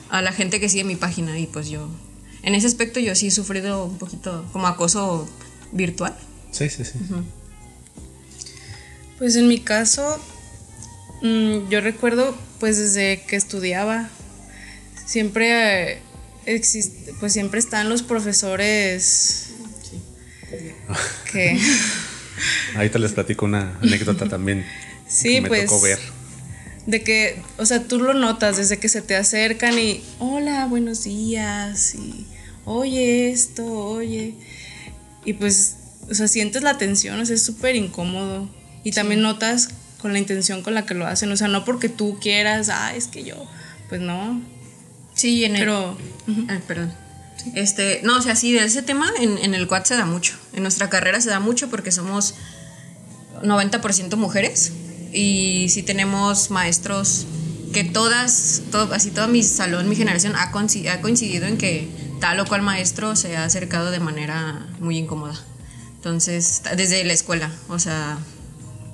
la 0.09 0.31
gente 0.31 0.59
que 0.59 0.69
sigue 0.69 0.83
mi 0.83 0.95
página. 0.95 1.39
Y 1.39 1.45
pues 1.45 1.69
yo, 1.69 1.87
en 2.41 2.55
ese 2.55 2.67
aspecto, 2.67 2.99
yo 2.99 3.15
sí 3.15 3.27
he 3.27 3.31
sufrido 3.31 3.85
un 3.85 3.99
poquito 3.99 4.45
como 4.51 4.67
acoso 4.67 5.27
virtual. 5.71 6.15
Sí, 6.51 6.69
sí, 6.69 6.83
sí. 6.83 6.93
Pues 9.19 9.35
en 9.35 9.47
mi 9.47 9.59
caso, 9.59 10.19
mm, 11.21 11.69
yo 11.69 11.79
recuerdo, 11.79 12.35
pues 12.59 12.77
desde 12.77 13.23
que 13.23 13.35
estudiaba, 13.35 14.09
siempre 15.05 16.01
existe, 16.45 17.13
pues 17.19 17.33
siempre 17.33 17.59
están 17.59 17.89
los 17.89 18.03
profesores 18.03 19.53
que... 21.31 21.59
Ahorita 22.75 22.99
les 22.99 23.13
platico 23.13 23.45
una 23.45 23.77
anécdota 23.81 24.27
también. 24.27 24.65
Sí, 25.07 25.41
me 25.41 25.47
pues... 25.47 25.65
Tocó 25.65 25.81
ver. 25.81 25.99
De 26.85 27.01
que, 27.01 27.41
o 27.57 27.65
sea, 27.65 27.83
tú 27.83 27.99
lo 27.99 28.13
notas 28.13 28.57
desde 28.57 28.77
que 28.77 28.89
se 28.89 29.01
te 29.01 29.15
acercan 29.15 29.79
y, 29.79 30.03
hola, 30.19 30.65
buenos 30.65 31.05
días, 31.05 31.95
y, 31.95 32.27
oye 32.65 33.31
esto, 33.31 33.65
oye. 33.65 34.35
Y 35.23 35.33
pues, 35.33 35.77
o 36.09 36.13
sea, 36.13 36.27
sientes 36.27 36.61
la 36.61 36.77
tensión, 36.77 37.19
o 37.21 37.25
sea, 37.25 37.35
es 37.35 37.41
súper 37.43 37.77
incómodo. 37.77 38.49
Y 38.83 38.91
también 38.91 39.21
notas 39.21 39.69
con 39.99 40.11
la 40.11 40.19
intención 40.19 40.61
con 40.61 40.73
la 40.73 40.85
que 40.85 40.93
lo 40.93 41.07
hacen, 41.07 41.31
o 41.31 41.37
sea, 41.37 41.47
no 41.47 41.63
porque 41.63 41.87
tú 41.87 42.19
quieras, 42.19 42.67
ah, 42.67 42.93
es 42.93 43.07
que 43.07 43.23
yo, 43.23 43.49
pues 43.87 44.01
no, 44.01 44.41
Sí, 45.23 45.45
en 45.45 45.55
el. 45.55 45.61
Pero. 45.61 45.97
perdón. 46.67 46.93
Este, 47.55 48.01
no, 48.03 48.17
o 48.17 48.21
sea, 48.21 48.35
sí, 48.35 48.51
de 48.51 48.65
ese 48.65 48.81
tema 48.81 49.09
en, 49.17 49.37
en 49.37 49.53
el 49.53 49.69
quad 49.69 49.85
se 49.85 49.95
da 49.95 50.05
mucho. 50.05 50.35
En 50.51 50.63
nuestra 50.63 50.89
carrera 50.89 51.21
se 51.21 51.29
da 51.29 51.39
mucho 51.39 51.69
porque 51.69 51.93
somos 51.93 52.35
90% 53.41 54.17
mujeres 54.17 54.73
y 55.13 55.67
sí 55.69 55.81
tenemos 55.81 56.51
maestros 56.51 57.25
que 57.71 57.85
todas, 57.85 58.63
todo, 58.69 58.93
así 58.93 59.11
todo 59.11 59.29
mi 59.29 59.43
salón, 59.43 59.87
mi 59.87 59.95
generación 59.95 60.35
ha 60.35 60.51
coincidido, 60.51 60.91
ha 60.91 60.99
coincidido 60.99 61.47
en 61.47 61.57
que 61.57 61.87
tal 62.19 62.41
o 62.41 62.45
cual 62.45 62.61
maestro 62.61 63.15
se 63.15 63.37
ha 63.37 63.45
acercado 63.45 63.91
de 63.91 64.01
manera 64.01 64.67
muy 64.81 64.97
incómoda. 64.97 65.39
Entonces, 65.95 66.63
desde 66.75 67.01
la 67.05 67.13
escuela, 67.13 67.49
o 67.69 67.79
sea, 67.79 68.17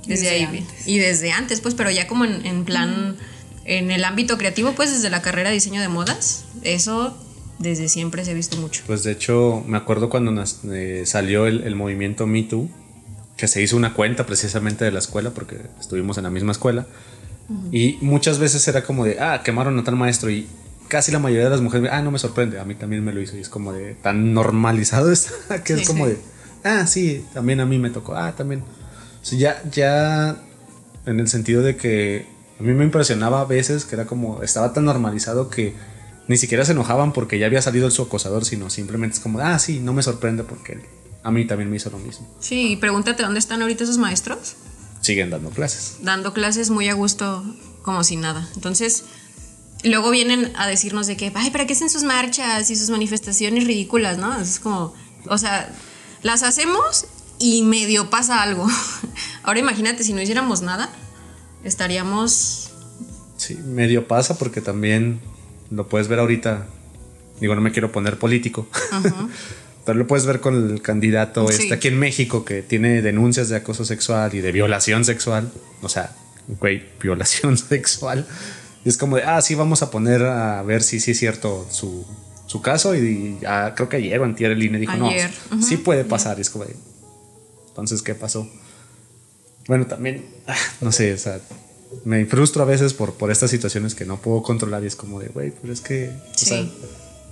desde, 0.06 0.30
ahí. 0.30 0.68
Y 0.86 1.00
desde 1.00 1.32
antes, 1.32 1.60
pues, 1.60 1.74
pero 1.74 1.90
ya 1.90 2.08
como 2.08 2.24
en, 2.24 2.46
en 2.46 2.66
plan 2.66 3.18
en 3.70 3.92
el 3.92 4.04
ámbito 4.04 4.40
creativo, 4.40 4.74
pues 4.74 4.92
desde 4.92 5.12
la 5.12 5.22
carrera 5.22 5.50
de 5.50 5.54
diseño 5.54 5.80
de 5.80 5.90
modas, 5.90 6.46
eso 6.64 7.16
desde 7.60 7.88
siempre 7.88 8.26
se 8.26 8.32
ha 8.32 8.34
visto 8.34 8.58
mucho. 8.58 8.82
Pues 8.88 9.04
de 9.04 9.12
hecho, 9.12 9.64
me 9.68 9.78
acuerdo 9.78 10.10
cuando 10.10 10.44
eh, 10.72 11.04
salió 11.06 11.46
el, 11.46 11.76
movimiento 11.76 12.26
Me 12.26 12.42
Too, 12.42 12.68
que 13.38 13.48
se 13.48 13.62
hizo 13.62 13.78
una 13.78 13.94
cuenta 13.94 14.26
precisamente 14.26 14.86
de 14.86 14.92
la 14.92 14.98
escuela, 14.98 15.30
porque 15.30 15.58
estuvimos 15.80 16.18
en 16.18 16.24
la 16.24 16.32
misma 16.32 16.52
escuela, 16.52 16.88
y 17.72 17.98
muchas 18.02 18.40
veces 18.40 18.68
era 18.68 18.84
como 18.84 19.06
de, 19.06 19.20
ah, 19.20 19.44
quemaron 19.46 19.78
a 19.78 19.84
tal 19.84 19.96
maestro, 19.96 20.32
y 20.32 20.48
casi 20.88 21.12
la 21.12 21.20
mayoría 21.20 21.44
de 21.44 21.52
las 21.52 21.62
mujeres, 21.62 21.92
ah, 21.94 22.02
no 22.02 22.10
me 22.10 22.18
sorprende, 22.18 22.60
a 22.60 22.66
mí 22.66 22.74
también 22.74 23.06
me 23.06 23.14
lo 23.14 23.22
hizo, 23.22 23.38
y 23.38 23.42
es 23.42 23.50
como 23.50 23.72
de, 23.72 23.94
tan 23.94 24.34
normalizado 24.34 25.12
está, 25.12 25.64
que 25.64 25.74
es 25.74 25.88
como 25.88 26.08
de, 26.08 26.18
ah, 26.64 26.88
sí, 26.88 27.24
también 27.36 27.60
a 27.60 27.68
mí 27.68 27.78
me 27.78 27.92
tocó, 27.92 28.16
ah, 28.16 28.36
también. 28.36 28.62
O 28.62 29.26
sea, 29.26 29.38
ya, 29.38 29.64
ya, 29.70 30.42
en 31.06 31.20
el 31.20 31.28
sentido 31.28 31.62
de 31.62 31.76
que 31.76 32.39
a 32.60 32.64
mí 32.64 32.74
me 32.74 32.84
impresionaba 32.84 33.42
a 33.42 33.46
veces 33.46 33.86
que 33.86 33.96
era 33.96 34.06
como, 34.06 34.44
estaba 34.44 34.74
tan 34.74 34.84
normalizado 34.84 35.50
que 35.50 35.74
ni 36.28 36.38
siquiera 36.38 36.66
se 36.66 36.74
enojaban 36.74 37.14
porque 37.14 37.40
ya 37.40 37.46
había 37.46 37.62
salido 37.62 37.90
su 37.90 38.02
acosador, 38.02 38.44
sino 38.44 38.70
simplemente 38.70 39.16
es 39.16 39.22
como, 39.22 39.40
ah, 39.40 39.58
sí, 39.60 39.80
no 39.80 39.94
me 39.94 40.04
sorprende 40.04 40.44
porque 40.44 40.80
a 41.24 41.32
mí 41.32 41.46
también 41.46 41.70
me 41.70 41.78
hizo 41.78 41.90
lo 41.90 42.00
mismo. 42.00 42.28
Sí, 42.40 42.74
y 42.74 42.76
pregúntate 42.76 43.24
dónde 43.24 43.40
están 43.40 43.62
ahorita 43.62 43.86
esos 43.86 43.98
maestros. 43.98 44.56
Siguen 45.00 45.30
dando 45.30 45.50
clases. 45.52 46.00
Dando 46.02 46.34
clases 46.34 46.70
muy 46.70 46.90
a 46.90 46.94
gusto, 46.94 47.44
como 47.82 48.04
si 48.04 48.18
nada. 48.18 48.50
Entonces, 48.56 49.06
luego 49.86 50.12
vienen 50.12 50.52
a 50.58 50.68
decirnos 50.68 51.08
de 51.08 51.16
que, 51.16 51.32
ay, 51.34 51.52
¿para 51.52 51.66
qué 51.66 51.74
hacen 51.74 51.90
sus 51.90 52.04
marchas 52.04 52.70
y 52.70 52.76
sus 52.76 52.90
manifestaciones 52.90 53.64
ridículas, 53.64 54.18
no? 54.18 54.38
Es 54.38 54.60
como, 54.60 54.94
o 55.28 55.38
sea, 55.38 55.74
las 56.24 56.44
hacemos 56.44 57.06
y 57.40 57.64
medio 57.64 58.10
pasa 58.10 58.44
algo. 58.44 58.68
Ahora 59.44 59.60
imagínate 59.60 60.04
si 60.04 60.12
no 60.12 60.22
hiciéramos 60.22 60.62
nada 60.62 60.90
estaríamos... 61.64 62.72
Sí, 63.38 63.56
medio 63.56 64.08
pasa 64.08 64.38
porque 64.38 64.62
también 64.62 65.22
lo 65.72 65.88
puedes 65.88 66.08
ver 66.08 66.20
ahorita, 66.20 66.68
digo, 67.40 67.56
no 67.56 67.62
me 67.62 67.72
quiero 67.72 67.92
poner 67.92 68.18
político, 68.20 68.68
pero 69.86 69.98
lo 69.98 70.08
puedes 70.08 70.26
ver 70.26 70.42
con 70.42 70.72
el 70.72 70.82
candidato 70.82 71.50
este 71.50 71.74
aquí 71.74 71.88
en 71.88 72.00
México 72.00 72.44
que 72.44 72.62
tiene 72.62 73.02
denuncias 73.02 73.48
de 73.50 73.56
acoso 73.56 73.86
sexual 73.86 74.34
y 74.34 74.42
de 74.42 74.52
violación 74.52 75.06
sexual, 75.06 75.52
o 75.82 75.88
sea, 75.88 76.16
güey, 76.60 76.84
violación 77.02 77.58
sexual. 77.58 78.28
Y 78.84 78.90
es 78.90 78.98
como 78.98 79.18
de, 79.18 79.24
ah, 79.24 79.42
sí, 79.42 79.56
vamos 79.56 79.82
a 79.84 79.92
poner 79.92 80.24
a 80.24 80.62
ver 80.64 80.84
si 80.84 81.00
sí 81.00 81.12
es 81.12 81.20
cierto 81.20 81.68
su, 81.70 82.06
su 82.46 82.62
caso. 82.62 82.96
Y, 82.96 83.38
creo 83.76 83.90
que 83.90 83.98
ayer 83.98 84.20
o 84.20 84.24
antier 84.24 84.52
el 84.52 84.64
INE 84.64 84.80
dijo, 84.80 84.96
no, 84.96 85.10
sí 85.62 85.78
puede 85.78 86.06
pasar. 86.06 86.38
Y 86.38 86.42
es 86.42 86.50
como 86.50 86.64
de, 86.64 86.76
entonces, 87.68 88.02
¿qué 88.02 88.16
pasó? 88.16 88.50
Bueno, 89.70 89.86
también, 89.86 90.26
no 90.82 90.92
sé, 90.92 91.14
o 91.14 91.18
sea, 91.18 91.40
me 92.04 92.26
frustro 92.26 92.64
a 92.64 92.66
veces 92.66 92.96
por, 92.96 93.14
por 93.14 93.30
estas 93.30 93.52
situaciones 93.52 93.94
que 93.94 94.04
no 94.04 94.18
puedo 94.18 94.42
controlar 94.42 94.84
y 94.84 94.88
es 94.88 94.96
como 94.96 95.20
de, 95.20 95.28
güey, 95.28 95.52
pero 95.62 95.72
es 95.72 95.80
que, 95.80 96.10
o 96.10 96.38
sea, 96.38 96.66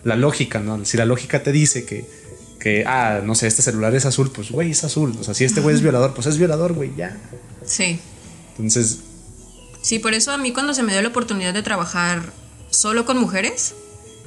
la 0.04 0.16
lógica, 0.16 0.60
¿no? 0.60 0.86
Si 0.86 0.98
la 0.98 1.06
lógica 1.06 1.42
te 1.42 1.52
dice 1.52 1.84
que, 1.84 2.06
que, 2.60 2.84
ah, 2.86 3.22
no 3.24 3.34
sé, 3.34 3.48
este 3.48 3.64
celular 3.64 3.96
es 3.96 4.06
azul, 4.06 4.32
pues, 4.32 4.52
güey, 4.52 4.70
es 4.70 4.84
azul. 4.84 5.18
O 5.20 5.24
sea, 5.24 5.34
si 5.34 5.46
este 5.46 5.62
güey 5.62 5.76
es 5.76 5.82
violador, 5.82 6.14
pues 6.14 6.28
es 6.28 6.38
violador, 6.38 6.74
güey, 6.74 6.94
ya. 6.96 7.18
Sí. 7.66 8.00
Entonces... 8.52 9.00
Sí, 9.82 9.98
por 9.98 10.14
eso 10.14 10.32
a 10.32 10.38
mí 10.38 10.54
cuando 10.54 10.76
se 10.76 10.84
me 10.84 10.92
dio 10.92 11.02
la 11.02 11.10
oportunidad 11.10 11.56
de 11.56 11.64
trabajar 11.64 12.22
solo 12.70 13.08
con 13.08 13.18
mujeres, 13.18 13.74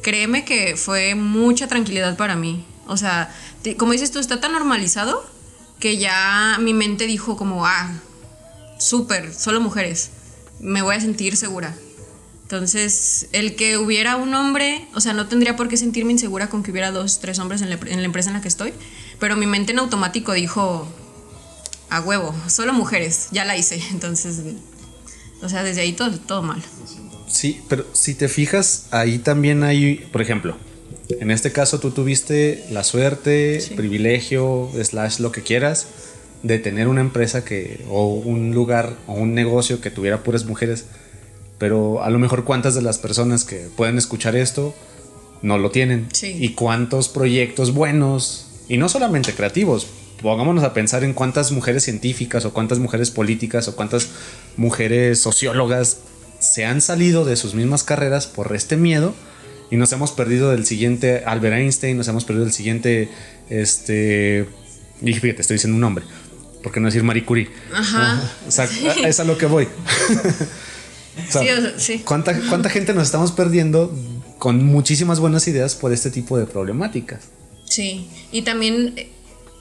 créeme 0.02 0.44
que 0.44 0.74
fue 0.74 1.14
mucha 1.14 1.68
tranquilidad 1.68 2.16
para 2.16 2.34
mí. 2.34 2.66
O 2.88 2.96
sea, 2.96 3.32
como 3.78 3.92
dices 3.92 4.10
tú, 4.10 4.18
está 4.18 4.40
tan 4.40 4.50
normalizado 4.50 5.24
que 5.80 5.96
ya 5.96 6.58
mi 6.60 6.74
mente 6.74 7.06
dijo 7.06 7.36
como, 7.36 7.66
ah, 7.66 7.90
súper, 8.78 9.34
solo 9.34 9.60
mujeres, 9.60 10.10
me 10.60 10.82
voy 10.82 10.94
a 10.94 11.00
sentir 11.00 11.36
segura. 11.36 11.74
Entonces, 12.42 13.28
el 13.32 13.54
que 13.54 13.78
hubiera 13.78 14.16
un 14.16 14.34
hombre, 14.34 14.86
o 14.94 15.00
sea, 15.00 15.12
no 15.12 15.28
tendría 15.28 15.56
por 15.56 15.68
qué 15.68 15.76
sentirme 15.76 16.12
insegura 16.12 16.48
con 16.48 16.62
que 16.62 16.72
hubiera 16.72 16.90
dos, 16.90 17.20
tres 17.20 17.38
hombres 17.38 17.62
en 17.62 17.70
la, 17.70 17.76
empresa 18.04 18.30
en 18.30 18.34
la 18.34 18.42
que 18.42 18.48
estoy, 18.48 18.74
pero 19.18 19.36
mi 19.36 19.46
mente 19.46 19.72
en 19.72 19.78
automático 19.78 20.32
dijo, 20.32 20.86
a 21.88 22.00
huevo, 22.00 22.34
solo 22.48 22.72
mujeres, 22.72 23.28
ya 23.30 23.44
la 23.44 23.56
hice. 23.56 23.80
Entonces, 23.90 24.40
o 25.40 25.48
sea, 25.48 25.62
desde 25.62 25.80
ahí 25.82 25.92
todo, 25.92 26.18
todo 26.18 26.42
mal. 26.42 26.62
Sí, 27.28 27.62
pero 27.68 27.86
si 27.92 28.14
te 28.14 28.28
fijas, 28.28 28.86
ahí 28.90 29.20
también 29.20 29.62
hay, 29.62 30.08
por 30.12 30.20
ejemplo, 30.20 30.56
en 31.18 31.30
este 31.30 31.52
caso 31.52 31.80
tú 31.80 31.90
tuviste 31.90 32.64
la 32.70 32.84
suerte, 32.84 33.62
privilegio, 33.76 34.70
slash 34.82 35.18
lo 35.18 35.32
que 35.32 35.42
quieras, 35.42 35.86
de 36.42 36.58
tener 36.58 36.88
una 36.88 37.00
empresa 37.00 37.44
que, 37.44 37.84
o 37.88 38.14
un 38.14 38.54
lugar, 38.54 38.96
o 39.06 39.14
un 39.14 39.34
negocio 39.34 39.80
que 39.80 39.90
tuviera 39.90 40.22
puras 40.22 40.44
mujeres. 40.44 40.86
Pero 41.58 42.02
a 42.02 42.10
lo 42.10 42.18
mejor 42.18 42.44
cuántas 42.44 42.74
de 42.74 42.82
las 42.82 42.98
personas 42.98 43.44
que 43.44 43.68
pueden 43.76 43.98
escuchar 43.98 44.36
esto 44.36 44.74
no 45.42 45.58
lo 45.58 45.70
tienen. 45.70 46.08
Y 46.22 46.50
cuántos 46.54 47.08
proyectos 47.08 47.74
buenos, 47.74 48.46
y 48.68 48.76
no 48.76 48.88
solamente 48.88 49.34
creativos, 49.34 49.86
pongámonos 50.22 50.64
a 50.64 50.72
pensar 50.72 51.04
en 51.04 51.12
cuántas 51.12 51.52
mujeres 51.52 51.84
científicas 51.84 52.44
o 52.44 52.52
cuántas 52.52 52.78
mujeres 52.78 53.10
políticas 53.10 53.68
o 53.68 53.76
cuántas 53.76 54.08
mujeres 54.56 55.20
sociólogas 55.20 55.98
se 56.38 56.64
han 56.64 56.80
salido 56.80 57.24
de 57.24 57.36
sus 57.36 57.54
mismas 57.54 57.84
carreras 57.84 58.26
por 58.26 58.54
este 58.54 58.76
miedo 58.76 59.14
y 59.70 59.76
nos 59.76 59.92
hemos 59.92 60.12
perdido 60.12 60.50
del 60.50 60.66
siguiente 60.66 61.22
Albert 61.24 61.56
Einstein, 61.56 61.96
nos 61.96 62.08
hemos 62.08 62.24
perdido 62.24 62.44
del 62.44 62.54
siguiente, 62.54 63.08
este, 63.48 64.46
y 65.02 65.12
fíjate, 65.14 65.42
estoy 65.42 65.54
diciendo 65.54 65.76
un 65.76 65.80
nombre, 65.80 66.04
¿por 66.62 66.72
qué 66.72 66.80
no 66.80 66.86
decir 66.86 67.02
Marie 67.02 67.24
Curie? 67.24 67.48
Ajá. 67.72 68.22
O 68.48 68.50
sea, 68.50 68.68
es 69.04 69.20
a 69.20 69.24
lo 69.24 69.38
que 69.38 69.46
voy. 69.46 69.68
sí, 71.28 71.46
sí. 71.76 71.98
¿cuánta, 72.04 72.38
¿Cuánta 72.48 72.68
gente 72.70 72.94
nos 72.94 73.04
estamos 73.04 73.32
perdiendo 73.32 73.94
con 74.38 74.64
muchísimas 74.64 75.20
buenas 75.20 75.46
ideas 75.46 75.74
por 75.76 75.92
este 75.92 76.10
tipo 76.10 76.38
de 76.38 76.46
problemáticas? 76.46 77.28
Sí, 77.64 78.08
y 78.32 78.42
también 78.42 78.94
eh, 78.96 79.12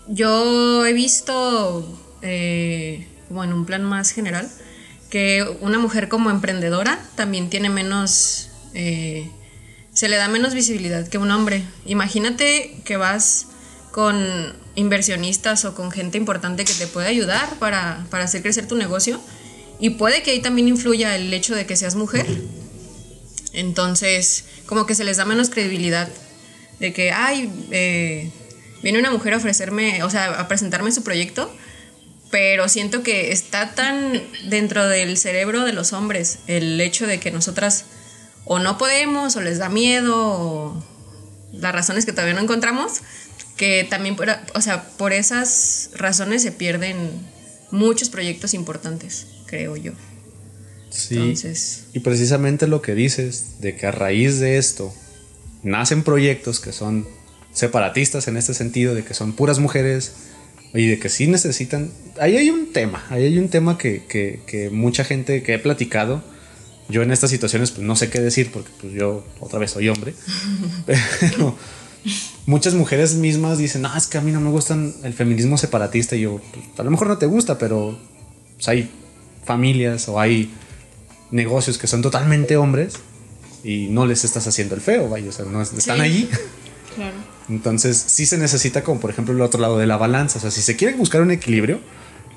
yo 0.07 0.85
he 0.85 0.93
visto, 0.93 1.99
eh, 2.23 3.07
como 3.27 3.43
en 3.43 3.53
un 3.53 3.65
plan 3.65 3.83
más 3.83 4.09
general, 4.09 4.49
que 5.09 5.45
una 5.61 5.77
mujer 5.77 6.07
como 6.09 6.31
emprendedora 6.31 6.99
también 7.15 7.49
tiene 7.49 7.69
menos, 7.69 8.49
eh, 8.73 9.29
se 9.93 10.09
le 10.09 10.15
da 10.15 10.27
menos 10.27 10.53
visibilidad 10.53 11.07
que 11.07 11.17
un 11.17 11.31
hombre. 11.31 11.63
Imagínate 11.85 12.81
que 12.85 12.97
vas 12.97 13.47
con 13.91 14.53
inversionistas 14.75 15.65
o 15.65 15.75
con 15.75 15.91
gente 15.91 16.17
importante 16.17 16.63
que 16.65 16.73
te 16.73 16.87
puede 16.87 17.07
ayudar 17.07 17.57
para, 17.59 18.05
para 18.09 18.25
hacer 18.25 18.41
crecer 18.41 18.67
tu 18.67 18.75
negocio 18.75 19.19
y 19.79 19.91
puede 19.91 20.23
que 20.23 20.31
ahí 20.31 20.41
también 20.41 20.67
influya 20.67 21.15
el 21.15 21.33
hecho 21.33 21.55
de 21.55 21.65
que 21.65 21.75
seas 21.75 21.95
mujer. 21.95 22.25
Entonces, 23.53 24.45
como 24.65 24.85
que 24.85 24.95
se 24.95 25.03
les 25.03 25.17
da 25.17 25.25
menos 25.25 25.49
credibilidad 25.49 26.09
de 26.79 26.93
que, 26.93 27.11
ay, 27.11 27.51
eh, 27.71 28.29
viene 28.83 28.99
una 28.99 29.11
mujer 29.11 29.33
a 29.33 29.37
ofrecerme, 29.37 30.03
o 30.03 30.09
sea, 30.09 30.39
a 30.39 30.47
presentarme 30.47 30.91
su 30.91 31.03
proyecto, 31.03 31.53
pero 32.29 32.69
siento 32.69 33.03
que 33.03 33.31
está 33.31 33.73
tan 33.73 34.21
dentro 34.49 34.87
del 34.87 35.17
cerebro 35.17 35.65
de 35.65 35.73
los 35.73 35.93
hombres 35.93 36.39
el 36.47 36.79
hecho 36.79 37.07
de 37.07 37.19
que 37.19 37.31
nosotras 37.31 37.85
o 38.51 38.57
no 38.57 38.79
podemos, 38.79 39.35
o 39.35 39.41
les 39.41 39.59
da 39.59 39.69
miedo, 39.69 40.15
o 40.17 40.83
las 41.53 41.71
razones 41.71 42.05
que 42.05 42.11
todavía 42.11 42.33
no 42.33 42.41
encontramos, 42.41 43.01
que 43.55 43.85
también, 43.87 44.15
por, 44.15 44.27
o 44.55 44.61
sea, 44.61 44.89
por 44.97 45.13
esas 45.13 45.91
razones 45.93 46.41
se 46.41 46.51
pierden 46.51 47.11
muchos 47.69 48.09
proyectos 48.09 48.55
importantes, 48.55 49.27
creo 49.45 49.75
yo. 49.77 49.91
Sí. 50.89 51.15
Entonces, 51.15 51.85
y 51.93 51.99
precisamente 51.99 52.65
lo 52.65 52.81
que 52.81 52.95
dices, 52.95 53.61
de 53.61 53.75
que 53.75 53.85
a 53.85 53.91
raíz 53.91 54.39
de 54.39 54.57
esto 54.57 54.91
nacen 55.61 56.03
proyectos 56.03 56.59
que 56.59 56.71
son 56.71 57.07
separatistas 57.53 58.27
en 58.27 58.35
este 58.35 58.55
sentido, 58.55 58.95
de 58.95 59.03
que 59.03 59.13
son 59.13 59.33
puras 59.33 59.59
mujeres 59.59 60.13
y 60.73 60.87
de 60.87 60.97
que 60.97 61.09
sí 61.09 61.27
necesitan... 61.27 61.91
Ahí 62.19 62.35
hay 62.35 62.49
un 62.49 62.73
tema, 62.73 63.05
ahí 63.09 63.25
hay 63.25 63.37
un 63.37 63.49
tema 63.49 63.77
que, 63.77 64.03
que, 64.07 64.69
mucha 64.71 65.03
gente 65.03 65.43
que 65.43 65.53
he 65.53 65.59
platicado, 65.59 66.23
yo 66.89 67.03
en 67.03 67.11
estas 67.11 67.29
situaciones 67.29 67.71
pues 67.71 67.85
no 67.85 67.95
sé 67.95 68.09
qué 68.09 68.19
decir 68.19 68.51
porque 68.51 68.69
pues 68.81 68.93
yo 68.93 69.23
otra 69.39 69.59
vez 69.59 69.71
soy 69.71 69.89
hombre, 69.89 70.13
pero 70.85 71.55
muchas 72.45 72.73
mujeres 72.73 73.13
mismas 73.15 73.57
dicen, 73.57 73.83
no, 73.83 73.95
es 73.95 74.07
que 74.07 74.17
a 74.17 74.21
mí 74.21 74.31
no 74.31 74.41
me 74.41 74.49
gustan 74.49 74.93
el 75.03 75.13
feminismo 75.13 75.57
separatista 75.57 76.15
y 76.15 76.21
yo, 76.21 76.41
pues, 76.53 76.65
a 76.77 76.83
lo 76.83 76.91
mejor 76.91 77.07
no 77.07 77.17
te 77.17 77.25
gusta, 77.25 77.57
pero 77.57 77.97
pues, 78.55 78.67
hay 78.67 78.89
familias 79.45 80.09
o 80.09 80.19
hay 80.19 80.51
negocios 81.31 81.77
que 81.77 81.87
son 81.87 82.01
totalmente 82.01 82.57
hombres 82.57 82.95
y 83.63 83.87
no 83.89 84.05
les 84.05 84.23
estás 84.23 84.47
haciendo 84.47 84.75
el 84.75 84.81
feo, 84.81 85.09
vaya, 85.09 85.29
o 85.29 85.31
sea, 85.31 85.45
no 85.45 85.61
están 85.61 86.01
allí. 86.01 86.29
Claro. 86.95 87.15
Entonces, 87.49 87.97
sí 87.97 88.25
se 88.25 88.37
necesita 88.37 88.83
como 88.83 88.99
por 88.99 89.09
ejemplo 89.09 89.33
el 89.33 89.41
otro 89.41 89.59
lado 89.59 89.77
de 89.77 89.87
la 89.87 89.97
balanza. 89.97 90.37
O 90.37 90.41
sea, 90.41 90.51
si 90.51 90.61
se 90.61 90.75
quiere 90.75 90.95
buscar 90.95 91.21
un 91.21 91.31
equilibrio, 91.31 91.79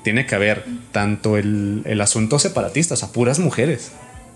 tiene 0.03 0.25
que 0.25 0.35
haber 0.35 0.65
tanto 0.91 1.37
el, 1.37 1.81
el 1.85 2.01
asunto 2.01 2.39
separatista, 2.39 2.95
o 2.95 2.97
sea, 2.97 3.09
puras 3.09 3.39
mujeres. 3.39 3.91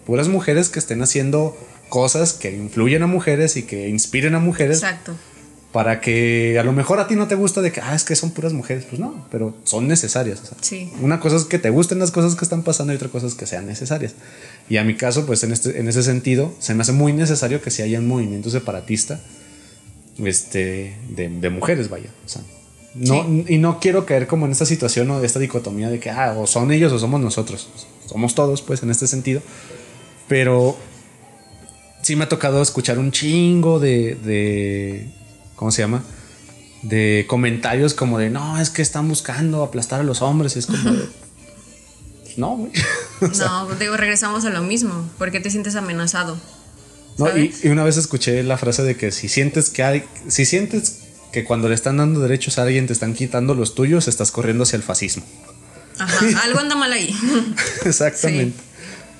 Puras 0.08 0.30
mujeres 0.30 0.70
que 0.70 0.80
estén 0.80 1.02
haciendo 1.02 1.58
cosas 1.90 2.32
que 2.32 2.56
influyen 2.56 3.04
a 3.04 3.08
mujeres 3.08 3.58
y 3.58 3.64
que 3.64 3.90
inspiren 3.90 4.36
a 4.36 4.40
mujeres. 4.40 4.78
Exacto. 4.78 5.14
Para 5.74 6.00
que 6.00 6.58
a 6.58 6.64
lo 6.64 6.72
mejor 6.72 7.02
a 7.02 7.10
ti 7.10 7.18
no 7.18 7.28
te 7.28 7.36
gusta 7.36 7.62
de 7.62 7.74
que, 7.74 7.82
ah, 7.82 7.94
es 7.94 8.06
que 8.06 8.16
son 8.16 8.32
puras 8.32 8.54
mujeres. 8.54 8.86
Pues 8.86 9.02
no, 9.02 9.28
pero 9.30 9.54
son 9.66 9.90
necesarias. 9.90 10.42
sí. 10.62 10.94
Una 11.02 11.20
cosa 11.20 11.36
es 11.36 11.44
que 11.44 11.60
te 11.60 11.70
gusten 11.72 12.00
las 12.00 12.12
cosas 12.12 12.36
que 12.36 12.46
están 12.46 12.64
pasando 12.64 12.94
y 12.94 12.96
otra 12.96 13.10
cosa 13.10 13.28
es 13.28 13.36
que 13.36 13.46
sean 13.46 13.68
necesarias. 13.68 14.14
Y 14.70 14.78
a 14.78 14.86
mi 14.86 14.96
caso, 14.96 15.26
pues 15.26 15.44
en, 15.44 15.52
este, 15.52 15.78
en 15.78 15.90
ese 15.90 16.02
sentido, 16.04 16.56
se 16.60 16.74
me 16.74 16.84
hace 16.84 16.94
muy 16.94 17.12
necesario 17.12 17.62
que 17.62 17.70
si 17.70 17.82
haya 17.82 18.00
un 18.00 18.08
movimiento 18.08 18.50
separatista 18.50 19.20
este, 20.24 20.96
de, 21.10 21.50
mujeres, 21.50 21.90
vaya. 21.90 22.10
no, 22.96 23.44
Y 23.46 23.58
no 23.58 23.82
quiero 23.82 24.06
caer 24.06 24.26
como 24.26 24.46
en 24.46 24.54
esta 24.54 24.66
situación 24.66 25.12
o 25.12 25.22
esta 25.22 25.40
dicotomía 25.40 25.90
de 25.90 26.00
que, 26.00 26.12
ah, 26.12 26.34
o 26.38 26.48
son 26.48 26.72
ellos 26.72 26.94
o 26.94 26.98
somos 26.98 27.20
nosotros. 27.20 27.68
Somos 28.06 28.36
todos, 28.36 28.62
pues, 28.62 28.82
en 28.84 28.90
este 28.90 29.06
sentido. 29.06 29.42
Pero 30.28 30.78
sí 32.02 32.16
me 32.16 32.26
ha 32.26 32.30
tocado 32.30 32.62
escuchar 32.62 33.00
un 33.00 33.12
chingo 33.12 33.80
de, 33.80 34.16
de 34.16 35.10
¿cómo 35.56 35.72
se 35.72 35.82
llama? 35.82 36.04
De 36.84 37.26
comentarios 37.28 37.94
como 37.94 38.18
de, 38.20 38.30
no, 38.30 38.60
es 38.60 38.70
que 38.70 38.82
están 38.82 39.08
buscando 39.08 39.64
aplastar 39.64 40.02
a 40.02 40.04
los 40.04 40.22
hombres. 40.22 40.56
es 40.56 40.68
como 40.68 40.84
no, 42.38 42.70
no, 43.38 43.76
digo, 43.76 43.98
regresamos 43.98 44.46
a 44.46 44.50
lo 44.50 44.62
mismo. 44.62 45.10
¿Por 45.18 45.32
qué 45.32 45.40
te 45.40 45.50
sientes 45.50 45.76
amenazado? 45.76 46.38
No, 47.18 47.36
y, 47.36 47.52
una 47.66 47.84
vez 47.84 47.98
escuché 47.98 48.44
la 48.44 48.58
frase 48.58 48.84
de 48.84 48.96
que 48.96 49.12
si 49.12 49.28
sientes 49.28 49.70
que 49.70 49.84
hay, 49.84 50.04
si 50.28 50.46
sientes 50.46 51.00
que 51.32 51.44
cuando 51.44 51.68
le 51.68 51.76
están 51.76 51.98
dando 51.98 52.20
derechos 52.20 52.60
a 52.60 52.64
alguien 52.64 52.88
te 52.88 52.94
están 52.94 53.16
quitando 53.16 53.56
los 53.56 53.76
tuyos, 53.76 54.08
estás 54.08 54.32
corriendo 54.32 54.64
hacia 54.64 54.78
el 54.78 54.84
fascismo. 54.84 55.24
Ajá, 55.98 56.44
algo 56.44 56.60
anda 56.60 56.76
mal 56.76 56.94
ahí. 56.94 57.14
Exactamente. 57.86 58.58
O 58.60 58.67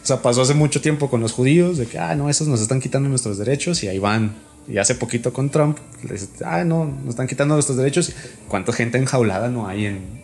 sea, 0.08 0.22
pasó 0.22 0.42
hace 0.42 0.54
mucho 0.54 0.82
tiempo 0.82 1.10
con 1.10 1.22
los 1.22 1.34
judíos, 1.34 1.78
de 1.78 1.86
que, 1.86 2.00
ah, 2.00 2.16
no, 2.16 2.30
esos 2.30 2.48
nos 2.48 2.62
están 2.62 2.80
quitando 2.80 3.10
nuestros 3.10 3.38
derechos 3.38 3.84
y 3.84 3.88
ahí 3.88 4.00
van. 4.00 4.36
Y 4.68 4.78
hace 4.78 4.96
poquito 4.96 5.32
con 5.32 5.50
Trump, 5.50 5.78
le 6.04 6.14
dice, 6.14 6.28
ah, 6.46 6.64
no, 6.64 6.86
nos 6.86 7.10
están 7.10 7.28
quitando 7.28 7.54
nuestros 7.56 7.78
derechos. 7.78 8.14
¿Cuánta 8.48 8.74
gente 8.74 8.98
enjaulada 8.98 9.50
no 9.50 9.68
hay 9.68 9.86
en, 9.86 10.24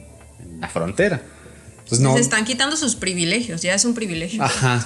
la 0.59 0.69
frontera? 0.69 1.21
Entonces, 1.79 1.99
no. 1.99 2.13
Se 2.13 2.21
están 2.21 2.45
quitando 2.45 2.77
sus 2.77 2.95
privilegios, 2.95 3.61
ya 3.61 3.73
es 3.73 3.85
un 3.85 3.93
privilegio. 3.93 4.41
Ajá. 4.43 4.85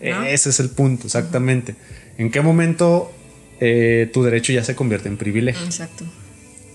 Ese 0.00 0.50
es 0.50 0.60
el 0.60 0.70
punto, 0.70 1.06
exactamente. 1.06 1.76
¿En 2.18 2.30
qué 2.30 2.40
momento 2.40 3.12
eh, 3.60 4.10
tu 4.12 4.22
derecho 4.24 4.52
ya 4.52 4.64
se 4.64 4.74
convierte 4.74 5.08
en 5.08 5.16
privilegio? 5.16 5.64
Exacto. 5.64 6.04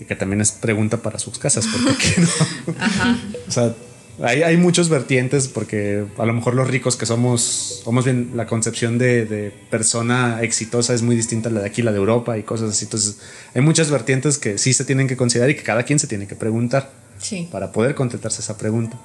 Y 0.00 0.04
que 0.04 0.16
también 0.16 0.40
es 0.40 0.52
pregunta 0.52 1.02
para 1.02 1.18
sus 1.18 1.38
casas, 1.38 1.66
¿por 1.66 1.96
qué 1.96 2.14
no? 2.66 2.74
Ajá. 2.78 3.18
o 3.46 3.50
sea, 3.50 3.74
hay, 4.22 4.42
hay, 4.42 4.56
muchos 4.56 4.88
vertientes 4.88 5.48
porque 5.48 6.04
a 6.18 6.26
lo 6.26 6.32
mejor 6.32 6.54
los 6.54 6.68
ricos 6.68 6.96
que 6.96 7.06
somos, 7.06 7.82
somos 7.84 8.04
bien, 8.04 8.32
la 8.34 8.46
concepción 8.46 8.98
de, 8.98 9.52
persona 9.70 10.42
exitosa 10.42 10.94
es 10.94 11.02
muy 11.02 11.16
distinta 11.16 11.48
a 11.48 11.52
la 11.52 11.60
de 11.60 11.66
aquí, 11.66 11.82
la 11.82 11.92
de 11.92 11.98
Europa 11.98 12.36
y 12.36 12.42
cosas 12.42 12.70
así. 12.70 12.84
Entonces, 12.84 13.20
hay 13.54 13.62
muchas 13.62 13.90
vertientes 13.90 14.38
que 14.38 14.58
sí 14.58 14.72
se 14.72 14.84
tienen 14.84 15.08
que 15.08 15.16
considerar 15.16 15.50
y 15.50 15.54
que 15.54 15.62
cada 15.62 15.84
quien 15.84 15.98
se 15.98 16.06
tiene 16.06 16.26
que 16.26 16.34
preguntar 16.34 16.90
sí. 17.18 17.48
para 17.50 17.72
poder 17.72 17.94
contestarse 17.94 18.40
esa 18.40 18.58
pregunta. 18.58 18.98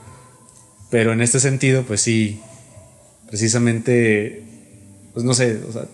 Pero 0.90 1.14
en 1.14 1.22
este 1.22 1.40
sentido, 1.40 1.84
pues 1.84 2.02
sí, 2.02 2.40
precisamente, 3.28 4.44
pues 5.14 5.26
no 5.26 5.34
sé, 5.34 5.60
o 5.68 5.72
sea, 5.72 5.86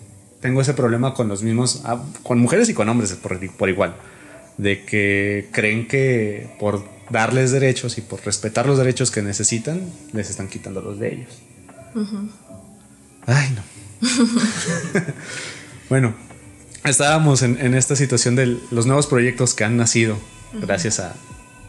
tengo 0.42 0.62
ese 0.62 0.74
problema 0.74 1.14
con 1.14 1.28
los 1.28 1.44
mismos, 1.44 1.82
ah, 1.86 2.04
con 2.24 2.40
mujeres 2.40 2.70
y 2.70 2.74
con 2.74 2.88
hombres 2.90 3.14
por, 3.14 3.70
igual, 3.70 3.96
de 4.58 4.84
que 4.84 5.48
creen 5.52 5.88
que 5.88 6.50
por 6.60 6.84
darles 7.10 7.51
derechos 7.51 7.97
y 7.97 8.01
por 8.01 8.24
respetar 8.26 8.66
los 8.66 8.78
derechos 8.78 9.12
que 9.12 9.22
necesitan, 9.22 9.82
les 10.14 10.30
están 10.30 10.47
quitando 10.47 10.82
los 10.82 10.99
de 10.99 11.14
ellos. 11.14 11.30
Ay, 13.26 13.55
no. 13.55 13.62
bueno, 15.89 16.16
estábamos 16.84 17.41
en, 17.41 17.74
esta 17.74 17.95
situación 17.95 18.36
de 18.36 18.57
los 18.72 18.86
nuevos 18.86 19.07
proyectos 19.07 19.53
que 19.53 19.64
han 19.64 19.78
nacido 19.78 20.18
gracias 20.53 20.99
a, 20.99 21.16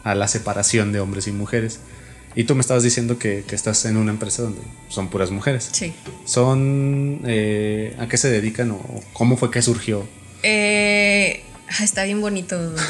a, 0.03 0.15
la 0.15 0.27
separación 0.27 0.91
de 0.91 0.99
hombres 0.99 1.27
y 1.27 1.31
mujeres. 1.31 1.79
Y 2.33 2.45
tú 2.45 2.55
me 2.55 2.61
estabas 2.61 2.83
diciendo 2.83 3.19
que, 3.19 3.43
que 3.45 3.55
estás 3.55 3.83
en 3.85 3.97
una 3.97 4.11
empresa 4.11 4.43
donde 4.43 4.61
son 4.87 5.09
puras 5.09 5.31
mujeres. 5.31 5.69
Sí. 5.73 5.93
¿Son 6.25 7.19
eh, 7.25 7.95
a 7.99 8.07
qué 8.07 8.17
se 8.17 8.29
dedican 8.29 8.71
o 8.71 8.79
cómo 9.11 9.35
fue 9.35 9.51
que 9.51 9.61
surgió? 9.61 10.07
Eh, 10.43 11.43
ah, 11.79 11.83
está 11.83 12.03
bien 12.03 12.21
bonito. 12.21 12.57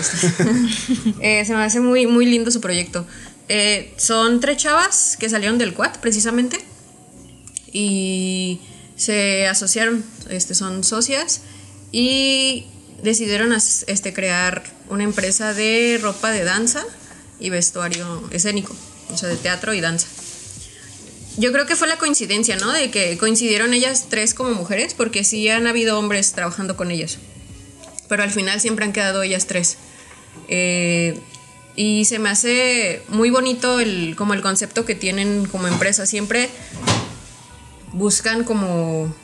Eh, 1.21 1.43
se 1.45 1.53
me 1.53 1.63
hace 1.63 1.79
muy, 1.79 2.07
muy 2.07 2.25
lindo 2.25 2.51
su 2.51 2.61
proyecto. 2.61 3.05
Eh, 3.47 3.93
son 3.97 4.39
tres 4.39 4.57
chavas 4.57 5.17
que 5.19 5.29
salieron 5.29 5.57
del 5.57 5.73
quad 5.73 5.99
precisamente 5.99 6.57
y 7.71 8.59
se 8.95 9.47
asociaron, 9.47 10.03
este, 10.29 10.55
son 10.55 10.83
socias 10.83 11.41
y 11.91 12.65
decidieron 13.03 13.53
este, 13.53 14.13
crear 14.13 14.63
una 14.89 15.03
empresa 15.03 15.53
de 15.53 15.99
ropa 16.01 16.31
de 16.31 16.43
danza 16.43 16.83
y 17.39 17.49
vestuario 17.49 18.23
escénico, 18.31 18.75
o 19.11 19.17
sea, 19.17 19.29
de 19.29 19.35
teatro 19.35 19.73
y 19.73 19.81
danza. 19.81 20.07
Yo 21.37 21.51
creo 21.51 21.65
que 21.65 21.75
fue 21.75 21.87
la 21.87 21.97
coincidencia, 21.97 22.57
¿no? 22.57 22.71
De 22.71 22.91
que 22.91 23.17
coincidieron 23.17 23.73
ellas 23.73 24.07
tres 24.09 24.33
como 24.33 24.51
mujeres, 24.51 24.93
porque 24.93 25.23
sí 25.23 25.47
han 25.49 25.65
habido 25.65 25.97
hombres 25.97 26.33
trabajando 26.33 26.75
con 26.75 26.91
ellas. 26.91 27.17
Pero 28.11 28.23
al 28.23 28.31
final 28.31 28.59
siempre 28.59 28.83
han 28.83 28.91
quedado 28.91 29.23
ellas 29.23 29.47
tres. 29.47 29.77
Eh, 30.49 31.17
y 31.77 32.03
se 32.03 32.19
me 32.19 32.27
hace 32.27 33.03
muy 33.07 33.29
bonito 33.29 33.79
el, 33.79 34.17
como 34.17 34.33
el 34.33 34.41
concepto 34.41 34.83
que 34.83 34.95
tienen 34.95 35.45
como 35.45 35.67
empresa. 35.67 36.05
Siempre 36.05 36.49
buscan 37.93 38.43
como 38.43 39.15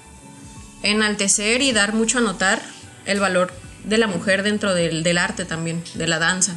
enaltecer 0.83 1.61
y 1.61 1.73
dar 1.73 1.93
mucho 1.93 2.19
a 2.19 2.21
notar 2.21 2.61
el 3.03 3.19
valor 3.19 3.51
de 3.83 3.97
la 3.97 4.07
mujer 4.07 4.41
dentro 4.41 4.73
del, 4.73 5.17
arte 5.17 5.43
también, 5.43 5.83
de 5.95 6.07
la 6.07 6.17
danza. 6.17 6.55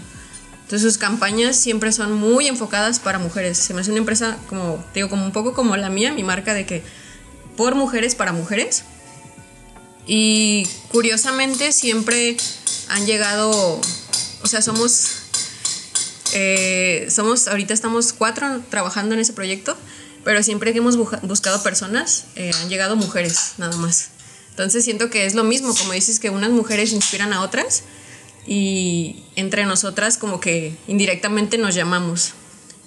Entonces 0.63 0.83
sus 0.83 0.99
campañas 0.99 1.57
siempre 1.57 1.91
son 1.91 2.13
muy 2.13 2.47
enfocadas 2.47 3.01
para 3.01 3.19
mujeres. 3.19 3.59
Se 3.59 3.75
me 3.75 3.81
hace 3.81 3.91
una 3.91 3.99
empresa 3.99 4.39
como, 4.49 4.85
digo, 4.95 5.09
como 5.09 5.25
un 5.25 5.33
poco 5.33 5.53
como 5.53 5.77
la 5.77 5.91
mía, 5.91 6.13
mi 6.13 6.23
marca 6.23 6.55
de 6.55 6.65
que 6.65 6.85
por 7.57 7.75
mujeres 7.75 8.15
para 8.15 8.33
mujeres. 8.33 8.85
Y 10.13 10.67
curiosamente 10.89 11.71
siempre 11.71 12.37
han 12.89 13.07
llegado, 13.07 13.81
o 14.43 14.47
sea, 14.49 14.61
somos, 14.61 15.07
eh, 16.33 17.07
somos, 17.09 17.47
ahorita 17.47 17.73
estamos 17.73 18.13
cuatro 18.13 18.61
trabajando 18.71 19.15
en 19.15 19.21
ese 19.21 19.35
proyecto, 19.35 19.77
pero 20.25 20.43
siempre 20.43 20.73
que 20.73 20.79
hemos 20.79 20.97
buscado 20.97 21.63
personas, 21.63 22.25
eh, 22.35 22.51
han 22.61 22.69
llegado 22.69 22.97
mujeres 22.97 23.53
nada 23.59 23.77
más. 23.77 24.09
Entonces 24.51 24.83
siento 24.83 25.11
que 25.11 25.27
es 25.27 25.37
lo 25.37 25.45
mismo, 25.45 25.73
como 25.77 25.93
dices, 25.93 26.19
que 26.19 26.29
unas 26.29 26.51
mujeres 26.51 26.93
inspiran 26.93 27.33
a 27.33 27.43
otras 27.43 27.85
y 28.49 29.23
entre 29.37 29.65
nosotras 29.65 30.19
como 30.19 30.41
que 30.41 30.77
indirectamente 30.89 31.57
nos 31.57 31.77
llamamos. 31.77 32.33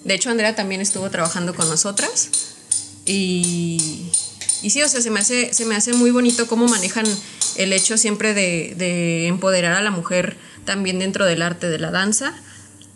De 0.04 0.12
hecho, 0.12 0.28
Andrea 0.28 0.54
también 0.54 0.82
estuvo 0.82 1.08
trabajando 1.08 1.54
con 1.54 1.70
nosotras 1.70 2.28
y, 3.06 4.12
y 4.62 4.70
sí, 4.70 4.82
o 4.82 4.88
sea, 4.88 5.00
se 5.00 5.10
me, 5.10 5.20
hace, 5.20 5.52
se 5.52 5.64
me 5.64 5.76
hace 5.76 5.92
muy 5.92 6.10
bonito 6.10 6.46
cómo 6.46 6.66
manejan 6.66 7.06
el 7.56 7.72
hecho 7.72 7.96
siempre 7.98 8.34
de, 8.34 8.74
de 8.76 9.26
empoderar 9.26 9.74
a 9.74 9.82
la 9.82 9.90
mujer 9.90 10.36
también 10.64 10.98
dentro 10.98 11.24
del 11.24 11.42
arte 11.42 11.68
de 11.68 11.78
la 11.78 11.90
danza 11.90 12.34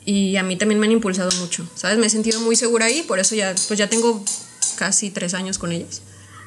y 0.05 0.37
a 0.37 0.43
mí 0.43 0.57
también 0.57 0.81
me 0.81 0.87
han 0.87 0.93
impulsado 0.93 1.31
mucho, 1.41 1.69
¿sabes? 1.75 1.99
Me 1.99 2.07
he 2.07 2.11
sentido 2.11 2.41
muy 2.41 2.57
segura 2.57 2.87
ahí, 2.87 3.03
por 3.03 3.19
eso 3.19 3.35
ya, 3.35 3.55
pues 3.67 3.79
ya 3.79 3.91
tengo 3.91 4.25
casi 4.77 5.11
tres 5.11 5.35
años 5.35 5.59
con 5.59 5.73
ellas. 5.73 6.01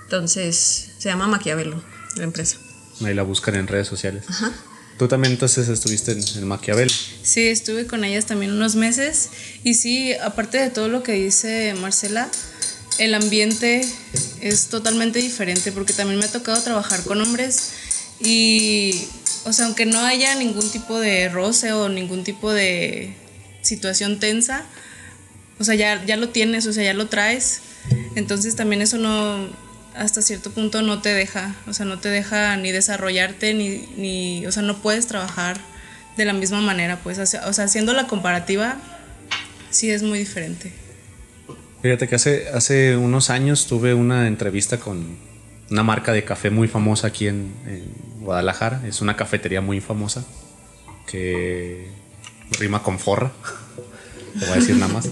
Entonces, 0.06 0.90
se 0.98 1.10
llama 1.10 1.28
Maquiavelo, 1.28 1.84
la 2.16 2.24
empresa. 2.24 2.58
Ahí 3.04 3.14
la 3.14 3.24
buscan 3.24 3.56
en 3.56 3.68
redes 3.68 3.88
sociales. 3.88 4.26
Tú 4.98 5.08
también 5.08 5.34
entonces 5.34 5.68
estuviste 5.70 6.12
en, 6.12 6.24
en 6.38 6.48
Maquiavel. 6.48 6.92
Sí, 7.24 7.48
estuve 7.48 7.88
con 7.88 8.04
ellas 8.04 8.26
también 8.26 8.52
unos 8.52 8.76
meses 8.76 9.30
y 9.64 9.76
sí, 9.76 10.14
aparte 10.14 10.58
de 10.58 10.70
todo 10.70 10.90
lo 10.90 11.04
que 11.04 11.14
dice 11.14 11.74
Marcela, 11.80 12.30
el 13.02 13.16
ambiente 13.16 13.82
es 14.42 14.68
totalmente 14.68 15.20
diferente 15.20 15.72
porque 15.72 15.92
también 15.92 16.20
me 16.20 16.26
ha 16.26 16.32
tocado 16.32 16.62
trabajar 16.62 17.02
con 17.04 17.20
hombres 17.20 17.72
y, 18.20 19.08
o 19.44 19.52
sea, 19.54 19.66
aunque 19.66 19.88
no 19.88 20.00
haya 20.02 20.36
ningún 20.36 20.70
tipo 20.70 21.00
de 21.00 21.28
roce 21.30 21.74
o 21.74 21.90
ningún 21.90 22.24
tipo 22.24 22.54
de 22.54 23.16
situación 23.64 24.20
tensa, 24.20 24.66
o 25.60 25.64
sea, 25.64 25.74
ya, 25.74 26.06
ya 26.06 26.16
lo 26.16 26.30
tienes, 26.30 26.68
o 26.68 26.74
sea, 26.74 26.84
ya 26.84 26.94
lo 26.94 27.08
traes, 27.08 27.62
entonces 28.16 28.56
también 28.56 28.84
eso 28.84 29.00
no, 29.00 29.50
hasta 29.96 30.22
cierto 30.22 30.52
punto 30.52 30.84
no 30.84 31.02
te 31.02 31.10
deja, 31.10 31.56
o 31.66 31.74
sea, 31.74 31.88
no 31.88 31.98
te 31.98 32.10
deja 32.10 32.56
ni 32.58 32.72
desarrollarte, 32.72 33.56
ni, 33.56 33.88
ni 33.98 34.46
o 34.46 34.52
sea, 34.52 34.62
no 34.62 34.80
puedes 34.80 35.08
trabajar 35.08 35.60
de 36.18 36.26
la 36.26 36.34
misma 36.34 36.62
manera, 36.62 37.00
pues, 37.02 37.18
o 37.18 37.26
sea, 37.26 37.64
haciendo 37.64 37.94
la 37.94 38.06
comparativa, 38.06 38.78
sí 39.72 39.90
es 39.90 40.04
muy 40.04 40.20
diferente. 40.20 40.81
Fíjate 41.82 42.08
que 42.08 42.16
hace, 42.16 42.48
hace 42.54 42.96
unos 42.96 43.30
años 43.30 43.66
tuve 43.68 43.94
una 43.94 44.28
entrevista 44.28 44.78
con 44.78 45.18
una 45.70 45.84
marca 45.84 46.12
de 46.14 46.24
café 46.24 46.50
muy 46.50 46.68
famosa 46.68 47.08
aquí 47.08 47.28
en, 47.28 47.54
Guadalajara. 48.20 48.84
Es 48.86 49.02
una 49.02 49.16
cafetería 49.16 49.62
muy 49.62 49.82
famosa 49.82 50.24
que 51.08 51.88
rima 52.60 52.84
con 52.84 53.00
forra. 53.00 53.32
Te 54.40 54.46
voy 54.46 54.54
a 54.54 54.56
decir 54.58 54.76
nada 54.76 54.94
más. 54.94 55.10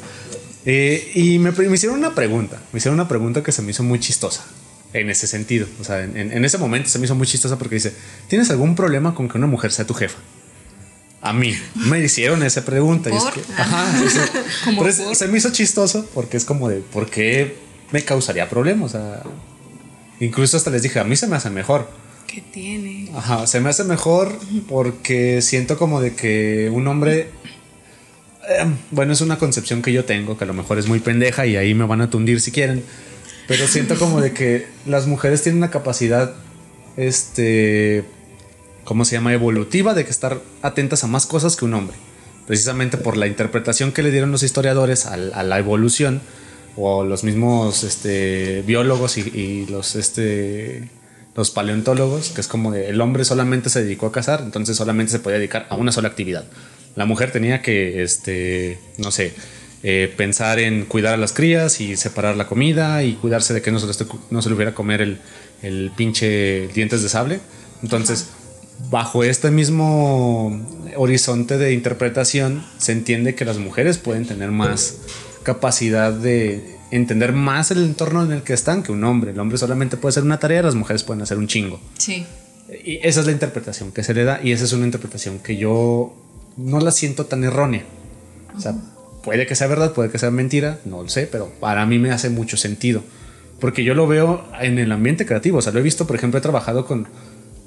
Eh, 0.65 1.11
y 1.15 1.39
me, 1.39 1.51
hicieron 1.73 1.97
una 1.97 2.13
pregunta. 2.13 2.61
Me 2.71 2.77
hicieron 2.77 2.99
una 2.99 3.07
pregunta 3.07 3.41
que 3.41 3.51
se 3.51 3.63
me 3.63 3.71
hizo 3.71 3.81
muy 3.83 3.99
chistosa. 3.99 4.45
En 4.93 5.09
ese 5.09 5.25
sentido. 5.27 5.67
O 5.81 5.83
sea, 5.83 6.03
en- 6.03 6.17
en 6.17 6.45
ese 6.45 6.57
momento 6.59 6.89
se 6.89 6.99
me 6.99 7.05
hizo 7.05 7.15
muy 7.15 7.25
chistosa 7.27 7.57
porque 7.57 7.75
dice: 7.75 7.93
¿Tienes 8.27 8.49
algún 8.51 8.75
problema 8.75 9.15
con 9.15 9.27
que 9.27 9.37
una 9.37 9.47
mujer 9.47 9.71
sea 9.71 9.85
tu 9.87 9.93
jefa? 9.95 10.19
A 11.21 11.33
mí 11.33 11.53
me 11.75 11.99
hicieron 11.99 12.43
esa 12.43 12.63
pregunta. 12.63 13.09
y 13.09 13.15
es 13.17 13.23
que- 13.25 13.41
ajá, 13.61 14.03
eso- 14.05 14.21
pero 14.77 14.87
es- 14.87 15.17
se 15.17 15.27
me 15.27 15.37
hizo 15.37 15.51
chistoso 15.51 16.05
porque 16.13 16.37
es 16.37 16.45
como 16.45 16.69
de 16.69 16.77
¿por 16.79 17.09
qué 17.09 17.55
me 17.91 18.03
causaría 18.03 18.47
problemas? 18.49 18.93
O 18.95 18.97
sea, 18.97 19.23
incluso 20.19 20.55
hasta 20.57 20.69
les 20.69 20.81
dije, 20.83 20.99
a 20.99 21.03
mí 21.03 21.15
se 21.15 21.27
me 21.27 21.35
hace 21.35 21.49
mejor. 21.49 21.89
¿Qué 22.27 22.41
tiene? 22.41 23.09
Ajá, 23.15 23.47
se 23.47 23.59
me 23.59 23.69
hace 23.69 23.83
mejor 23.83 24.37
porque 24.67 25.41
siento 25.41 25.77
como 25.77 25.99
de 25.99 26.13
que 26.15 26.69
un 26.71 26.87
hombre. 26.87 27.29
eh, 28.47 28.65
bueno, 28.91 29.13
es 29.13 29.21
una 29.21 29.37
concepción 29.37 29.81
que 29.81 29.91
yo 29.91 30.05
tengo, 30.05 30.37
que 30.37 30.43
a 30.43 30.47
lo 30.47 30.53
mejor 30.53 30.77
es 30.79 30.87
muy 30.87 30.99
pendeja 30.99 31.45
y 31.45 31.55
ahí 31.57 31.73
me 31.73 31.85
van 31.85 32.01
a 32.01 32.09
tundir 32.09 32.39
si 32.39 32.51
quieren. 32.51 32.83
Pero 33.47 33.67
siento 33.67 33.95
como 33.97 34.21
de 34.21 34.31
que 34.31 34.67
las 34.85 35.07
mujeres 35.07 35.41
tienen 35.41 35.57
una 35.57 35.71
capacidad, 35.71 36.33
este, 36.97 38.03
¿cómo 38.83 39.05
se 39.05 39.15
llama? 39.15 39.33
Evolutiva 39.33 39.93
de 39.93 40.03
que 40.05 40.11
estar 40.11 40.39
atentas 40.61 41.03
a 41.03 41.07
más 41.07 41.25
cosas 41.25 41.55
que 41.55 41.65
un 41.65 41.73
hombre. 41.73 41.97
Precisamente 42.47 42.97
por 42.97 43.15
la 43.17 43.27
interpretación 43.27 43.91
que 43.91 44.01
le 44.03 44.11
dieron 44.11 44.31
los 44.31 44.43
historiadores 44.43 45.05
al- 45.05 45.31
a, 45.33 45.43
la 45.43 45.59
evolución 45.59 46.21
o 46.75 47.03
los 47.03 47.23
mismos 47.23 47.83
este, 47.83 48.63
biólogos 48.65 49.17
y, 49.17 49.21
y 49.21 49.65
los, 49.69 49.95
este, 49.95 50.89
los 51.35 51.51
paleontólogos, 51.51 52.29
que 52.29 52.41
es 52.41 52.47
como 52.47 52.71
de 52.71 52.89
el 52.89 52.99
hombre 53.01 53.25
solamente 53.25 53.69
se 53.69 53.83
dedicó 53.83 54.07
a 54.07 54.11
cazar, 54.11 54.41
entonces 54.41 54.75
solamente 54.77 55.11
se 55.11 55.19
podía 55.19 55.37
dedicar 55.37 55.67
a 55.69 55.75
una 55.75 55.91
sola 55.91 56.07
actividad. 56.07 56.45
La 56.95 57.05
mujer 57.05 57.31
tenía 57.31 57.61
que, 57.61 58.01
este, 58.01 58.79
no 58.97 59.11
sé, 59.11 59.33
eh, 59.83 60.11
pensar 60.17 60.59
en 60.59 60.85
cuidar 60.85 61.13
a 61.13 61.17
las 61.17 61.31
crías 61.33 61.79
y 61.81 61.95
separar 61.97 62.35
la 62.35 62.47
comida 62.47 63.03
y 63.03 63.13
cuidarse 63.13 63.53
de 63.53 63.61
que 63.61 63.71
no 63.71 63.79
se, 63.79 63.87
le 63.87 64.09
no 64.31 64.41
se 64.41 64.49
le 64.49 64.55
hubiera 64.55 64.73
comer 64.73 65.01
el, 65.01 65.19
el 65.61 65.91
pinche 65.95 66.67
dientes 66.69 67.03
de 67.03 67.09
sable. 67.09 67.39
Entonces, 67.83 68.27
bajo 68.89 69.23
este 69.23 69.51
mismo 69.51 70.65
horizonte 70.95 71.57
de 71.57 71.73
interpretación, 71.73 72.63
se 72.77 72.91
entiende 72.91 73.35
que 73.35 73.45
las 73.45 73.57
mujeres 73.57 73.97
pueden 73.97 74.25
tener 74.25 74.51
más 74.51 74.97
capacidad 75.43 76.13
de 76.13 76.77
entender 76.91 77.33
más 77.33 77.71
el 77.71 77.83
entorno 77.83 78.23
en 78.23 78.31
el 78.31 78.41
que 78.41 78.53
están 78.53 78.83
que 78.83 78.91
un 78.91 79.03
hombre. 79.03 79.31
El 79.31 79.39
hombre 79.39 79.57
solamente 79.57 79.97
puede 79.97 80.11
hacer 80.11 80.23
una 80.23 80.39
tarea, 80.39 80.61
las 80.61 80.75
mujeres 80.75 81.03
pueden 81.03 81.21
hacer 81.21 81.37
un 81.37 81.47
chingo. 81.47 81.79
Sí. 81.97 82.25
Y 82.83 82.99
esa 83.03 83.21
es 83.21 83.25
la 83.25 83.31
interpretación 83.31 83.91
que 83.91 84.03
se 84.03 84.13
le 84.13 84.23
da 84.23 84.39
y 84.43 84.51
esa 84.51 84.63
es 84.63 84.73
una 84.73 84.85
interpretación 84.85 85.39
que 85.39 85.57
yo 85.57 86.15
no 86.57 86.79
la 86.79 86.91
siento 86.91 87.25
tan 87.25 87.43
errónea. 87.43 87.83
O 88.55 88.61
sea, 88.61 88.75
puede 89.23 89.45
que 89.45 89.55
sea 89.55 89.67
verdad, 89.67 89.93
puede 89.93 90.09
que 90.09 90.19
sea 90.19 90.31
mentira, 90.31 90.79
no 90.85 91.03
lo 91.03 91.09
sé, 91.09 91.27
pero 91.27 91.51
para 91.59 91.85
mí 91.85 91.99
me 91.99 92.11
hace 92.11 92.29
mucho 92.29 92.57
sentido. 92.57 93.03
Porque 93.59 93.83
yo 93.83 93.93
lo 93.93 94.07
veo 94.07 94.45
en 94.59 94.79
el 94.79 94.91
ambiente 94.91 95.25
creativo. 95.25 95.57
O 95.57 95.61
sea, 95.61 95.73
lo 95.73 95.79
he 95.79 95.83
visto, 95.83 96.07
por 96.07 96.15
ejemplo, 96.15 96.37
he 96.37 96.41
trabajado 96.41 96.85
con, 96.85 97.07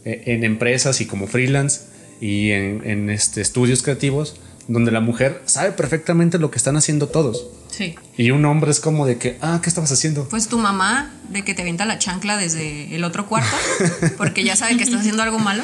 en 0.05 0.44
empresas 0.44 1.00
y 1.00 1.07
como 1.07 1.26
freelance 1.26 1.82
y 2.20 2.50
en, 2.50 2.82
en, 2.84 3.11
este, 3.11 3.40
estudios 3.40 3.82
creativos 3.82 4.36
donde 4.68 4.92
la 4.92 5.00
mujer 5.00 5.42
sabe 5.46 5.72
perfectamente 5.72 6.38
lo 6.38 6.50
que 6.50 6.59
están 6.59 6.76
haciendo 6.76 7.09
todos. 7.09 7.46
Sí. 7.70 7.94
Y 8.16 8.30
un 8.30 8.44
hombre 8.44 8.70
es 8.70 8.80
como 8.80 9.07
de 9.07 9.18
que, 9.18 9.38
ah, 9.40 9.61
¿qué 9.62 9.68
estabas 9.68 9.90
haciendo? 9.90 10.28
Pues 10.28 10.48
tu 10.48 10.59
mamá, 10.59 11.12
de 11.30 11.42
que 11.42 11.55
te 11.55 11.62
avienta 11.62 11.84
la 11.84 11.98
chancla 11.98 12.36
desde 12.36 12.94
el 12.94 13.03
otro 13.05 13.26
cuarto, 13.26 13.57
porque 14.16 14.44
ya 14.44 14.57
sabe 14.57 14.76
que 14.76 14.84
estás 14.84 15.00
haciendo 15.00 15.22
algo 15.22 15.38
malo. 15.38 15.62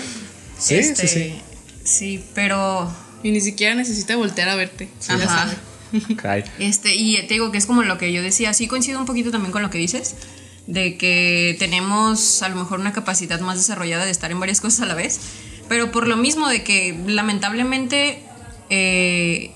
Este, 0.58 0.94
Sí, 0.94 0.94
sí, 0.94 1.08
sí. 1.08 1.42
Sí, 1.84 2.24
pero. 2.34 2.90
Y 3.22 3.30
ni 3.30 3.40
siquiera 3.40 3.74
necesita 3.74 4.16
voltear 4.16 4.48
a 4.48 4.56
verte. 4.56 4.88
ya 5.08 5.14
Ajá. 5.14 5.26
sabe. 5.28 6.16
Caray. 6.16 6.44
Este, 6.58 6.94
y 6.94 7.16
te 7.26 7.34
digo 7.34 7.50
que 7.50 7.58
es 7.58 7.66
como 7.66 7.82
lo 7.82 7.98
que 7.98 8.12
yo 8.12 8.22
decía, 8.22 8.52
sí 8.52 8.66
coincido 8.66 8.98
un 8.98 9.06
poquito 9.06 9.30
también 9.30 9.52
con 9.52 9.62
lo 9.62 9.70
que 9.70 9.78
dices, 9.78 10.14
de 10.68 10.98
que 10.98 11.56
tenemos 11.58 12.42
a 12.42 12.48
lo 12.50 12.56
mejor 12.56 12.78
una 12.78 12.92
capacidad 12.92 13.40
más 13.40 13.56
desarrollada 13.56 14.04
de 14.04 14.10
estar 14.10 14.30
en 14.30 14.38
varias 14.38 14.60
cosas 14.60 14.82
a 14.82 14.86
la 14.86 14.94
vez, 14.94 15.18
pero 15.66 15.90
por 15.90 16.06
lo 16.06 16.16
mismo 16.16 16.46
de 16.46 16.62
que 16.62 16.96
lamentablemente, 17.06 18.22
eh, 18.68 19.50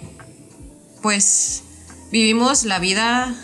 pues 1.03 1.63
vivimos 2.11 2.65
la 2.65 2.79
vida 2.79 3.37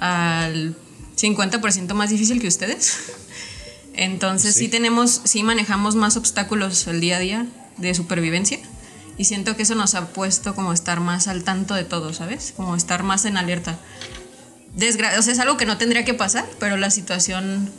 al 0.00 0.76
50% 1.16 1.94
más 1.94 2.10
difícil 2.10 2.40
que 2.40 2.48
ustedes. 2.48 2.98
Entonces 3.94 4.56
sí. 4.56 4.68
tenemos, 4.68 5.20
sí 5.24 5.44
manejamos 5.44 5.94
más 5.94 6.16
obstáculos 6.16 6.86
el 6.88 7.00
día 7.00 7.18
a 7.18 7.20
día 7.20 7.46
de 7.76 7.94
supervivencia 7.94 8.58
y 9.16 9.26
siento 9.26 9.56
que 9.56 9.62
eso 9.62 9.76
nos 9.76 9.94
ha 9.94 10.08
puesto 10.08 10.56
como 10.56 10.72
estar 10.72 10.98
más 10.98 11.28
al 11.28 11.44
tanto 11.44 11.74
de 11.74 11.84
todo, 11.84 12.12
¿sabes? 12.12 12.52
Como 12.56 12.74
estar 12.74 13.04
más 13.04 13.24
en 13.26 13.36
alerta. 13.36 13.78
Desgra 14.74 15.18
o 15.18 15.22
sea, 15.22 15.32
es 15.32 15.38
algo 15.38 15.56
que 15.56 15.66
no 15.66 15.76
tendría 15.78 16.04
que 16.04 16.14
pasar, 16.14 16.46
pero 16.58 16.76
la 16.76 16.90
situación, 16.90 17.70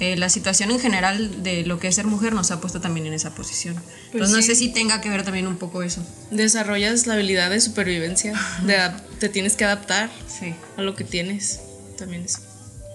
eh, 0.00 0.16
la 0.16 0.28
situación 0.28 0.70
en 0.70 0.80
general 0.80 1.42
de 1.42 1.64
lo 1.64 1.78
que 1.78 1.88
es 1.88 1.94
ser 1.94 2.06
mujer 2.06 2.32
nos 2.32 2.50
ha 2.50 2.60
puesto 2.60 2.80
también 2.80 3.06
en 3.06 3.12
esa 3.14 3.34
posición. 3.34 3.74
Pues 3.74 4.14
Entonces 4.14 4.36
no 4.36 4.42
sí. 4.42 4.48
sé 4.48 4.54
si 4.56 4.68
tenga 4.72 5.00
que 5.00 5.08
ver 5.10 5.22
también 5.22 5.46
un 5.46 5.56
poco 5.58 5.82
eso. 5.82 6.04
Desarrollas 6.30 7.06
la 7.06 7.14
habilidad 7.14 7.50
de 7.50 7.60
supervivencia, 7.60 8.32
de 8.64 8.78
te 9.20 9.28
tienes 9.28 9.54
que 9.56 9.64
adaptar 9.64 10.10
Sí. 10.28 10.54
a 10.76 10.82
lo 10.82 10.94
que 10.96 11.04
tienes. 11.04 11.60
También 11.98 12.22
es. 12.24 12.38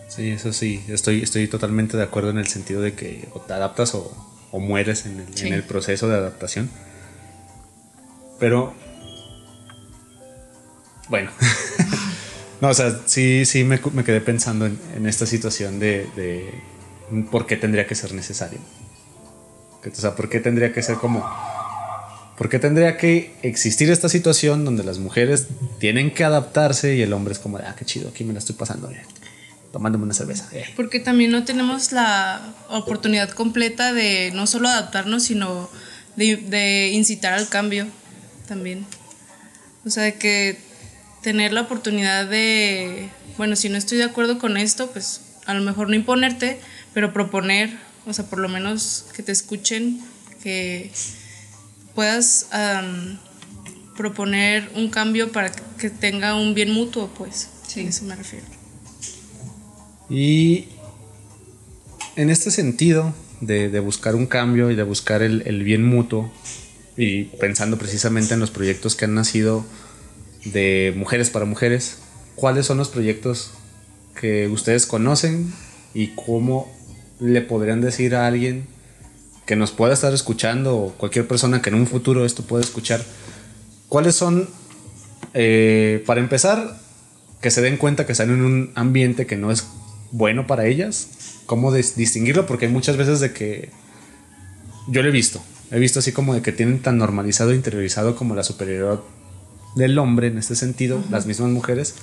Sí, 0.10 0.30
eso 0.30 0.52
sí, 0.54 0.84
estoy, 0.88 1.22
estoy 1.24 1.48
totalmente 1.48 1.98
de 1.98 2.04
acuerdo 2.04 2.30
en 2.30 2.38
el 2.38 2.48
sentido 2.48 2.82
de 2.82 2.94
que 2.94 3.28
o 3.34 3.42
te 3.42 3.54
adaptas 3.54 3.94
o, 3.96 4.16
o 4.52 4.60
mueres 4.60 5.06
en 5.06 5.20
el, 5.20 5.38
Sí. 5.38 5.48
en 5.48 5.54
el 5.54 5.64
proceso 5.64 6.08
de 6.08 6.16
adaptación. 6.16 6.70
Pero, 8.40 8.74
bueno, 11.10 11.32
no, 12.62 12.70
o 12.70 12.74
sea, 12.74 13.02
sí, 13.06 13.46
sí 13.46 13.64
me, 13.64 13.80
me 13.94 14.04
quedé 14.04 14.22
pensando 14.22 14.66
en, 14.66 15.06
esta 15.06 15.26
situación 15.26 15.80
de, 15.80 16.08
de 16.16 16.54
por 17.32 17.46
qué 17.46 17.58
tendría 17.58 17.86
que 17.86 17.96
ser 17.96 18.14
necesario. 18.14 18.60
O 19.86 19.96
sea, 19.96 20.16
por 20.16 20.30
qué 20.30 20.40
tendría 20.40 20.74
que 20.74 20.82
ser 20.82 20.96
como... 20.96 21.24
¿Por 22.38 22.50
qué 22.50 22.60
tendría 22.60 22.98
que 22.98 23.34
existir 23.44 23.90
esta 23.90 24.10
situación 24.10 24.66
donde 24.66 24.84
las 24.84 24.98
mujeres 24.98 25.48
tienen 25.80 26.14
que 26.14 26.26
adaptarse 26.26 26.96
y 26.96 27.02
el 27.02 27.14
hombre 27.14 27.34
es 27.34 27.40
como, 27.40 27.58
ah, 27.58 27.76
qué 27.78 27.86
chido, 27.86 28.10
aquí 28.10 28.26
me 28.26 28.34
la 28.34 28.40
estoy 28.40 28.56
pasando 28.56 28.92
tomándome 29.72 30.04
una 30.04 30.14
cerveza? 30.14 30.50
eh". 30.52 30.66
Porque 30.76 31.00
también 31.00 31.32
no 31.32 31.46
tenemos 31.46 31.94
la 31.94 32.42
oportunidad 32.70 33.30
completa 33.30 33.94
de 33.94 34.32
no 34.34 34.48
solo 34.48 34.68
adaptarnos, 34.68 35.24
sino 35.24 35.70
de 36.18 36.90
incitar 36.94 37.34
al 37.34 37.48
cambio 37.48 37.88
también. 38.50 38.86
O 39.86 39.90
sea, 39.90 40.04
de 40.04 40.16
que 40.16 40.65
tener 41.26 41.54
la 41.54 41.62
oportunidad 41.62 42.28
de, 42.30 43.10
bueno, 43.36 43.56
si 43.56 43.68
no 43.68 43.80
estoy 43.80 43.98
de 43.98 44.04
acuerdo 44.04 44.38
con 44.38 44.58
esto, 44.58 44.92
pues 44.92 45.22
a 45.48 45.56
lo 45.56 45.62
mejor 45.62 45.90
no 45.90 45.96
imponerte, 45.96 46.60
pero 46.94 47.14
proponer, 47.14 47.76
o 48.06 48.14
sea, 48.14 48.30
por 48.30 48.38
lo 48.38 48.48
menos 48.48 49.08
que 49.16 49.24
te 49.24 49.32
escuchen, 49.32 50.02
que 50.44 50.92
puedas 51.96 52.46
proponer 53.98 54.70
un 54.76 54.92
cambio 54.92 55.32
para 55.32 55.52
que 55.52 55.90
tenga 55.90 56.36
un 56.36 56.54
bien 56.54 56.72
mutuo, 56.72 57.10
pues. 57.18 57.50
Sí. 57.66 57.80
A 57.80 57.90
eso 57.90 58.06
me 58.06 58.16
refiero. 58.16 58.46
Y 60.08 60.68
en 62.18 62.30
este 62.30 62.52
sentido 62.52 63.16
de, 63.42 63.70
de 63.70 63.80
buscar 63.80 64.14
un 64.14 64.28
cambio 64.28 64.70
y 64.70 64.76
de 64.76 64.84
buscar 64.84 65.24
el, 65.24 65.42
el 65.48 65.64
bien 65.64 65.84
mutuo, 65.84 66.32
y 66.98 67.24
pensando 67.24 67.80
precisamente 67.80 68.36
en 68.36 68.40
los 68.40 68.52
proyectos 68.52 68.96
que 68.96 69.06
han 69.06 69.16
nacido 69.16 69.66
de 70.46 70.94
mujeres 70.96 71.30
para 71.30 71.46
mujeres, 71.46 71.98
¿cuáles 72.36 72.66
son 72.66 72.78
los 72.78 72.90
proyectos 72.90 73.52
que 74.20 74.48
ustedes 74.48 74.86
conocen 74.86 75.54
y 75.94 76.14
cómo 76.16 76.72
le 77.20 77.42
podrían 77.42 77.82
decir 77.82 78.16
a 78.16 78.28
alguien 78.28 78.68
que 79.46 79.56
nos 79.56 79.72
pueda 79.72 79.94
estar 79.94 80.14
escuchando 80.14 80.78
o 80.78 80.92
cualquier 80.94 81.28
persona 81.28 81.62
que 81.62 81.70
en 81.70 81.76
un 81.76 81.88
futuro 81.88 82.26
esto 82.26 82.44
pueda 82.44 82.64
escuchar? 82.64 83.04
¿Cuáles 83.90 84.16
son, 84.16 84.50
eh, 85.34 86.04
para 86.06 86.20
empezar, 86.20 86.80
que 87.42 87.52
se 87.52 87.62
den 87.62 87.78
cuenta 87.78 88.06
que 88.06 88.14
están 88.14 88.30
en 88.32 88.42
un 88.42 88.72
ambiente 88.76 89.26
que 89.26 89.36
no 89.36 89.52
es 89.52 89.68
bueno 90.12 90.48
para 90.48 90.66
ellas? 90.66 91.10
¿Cómo 91.46 91.72
dis- 91.72 91.96
distinguirlo? 91.96 92.46
Porque 92.46 92.66
hay 92.66 92.72
muchas 92.72 92.98
veces 92.98 93.20
de 93.20 93.34
que 93.34 93.70
yo 94.88 95.04
lo 95.04 95.10
he 95.10 95.12
visto. 95.12 95.42
He 95.72 95.80
visto 95.80 96.00
así 96.00 96.12
como 96.12 96.34
de 96.34 96.42
que 96.42 96.52
tienen 96.52 96.80
tan 96.82 96.98
normalizado 96.98 97.54
interiorizado 97.54 98.16
como 98.16 98.36
la 98.36 98.44
superioridad 98.44 99.00
del 99.76 99.98
hombre 100.00 100.28
en 100.28 100.38
este 100.38 100.56
sentido, 100.56 101.02
las 101.12 101.26
mismas 101.26 101.50
mujeres. 101.50 101.96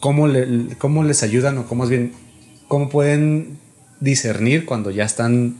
¿Cómo, 0.00 0.28
le- 0.28 0.76
cómo 0.78 1.02
les 1.04 1.22
ayudan 1.22 1.58
o 1.58 1.66
cómo 1.66 1.84
es 1.84 1.90
bien, 1.90 2.12
cómo 2.68 2.88
pueden 2.90 3.58
discernir 4.00 4.66
cuando 4.66 4.90
ya 4.90 5.04
están 5.04 5.56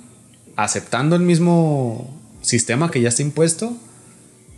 aceptando 0.57 1.17
el 1.17 1.23
mismo 1.23 2.15
sistema 2.43 2.91
que 2.91 3.01
ya 3.01 3.09
está 3.09 3.23
impuesto? 3.23 3.75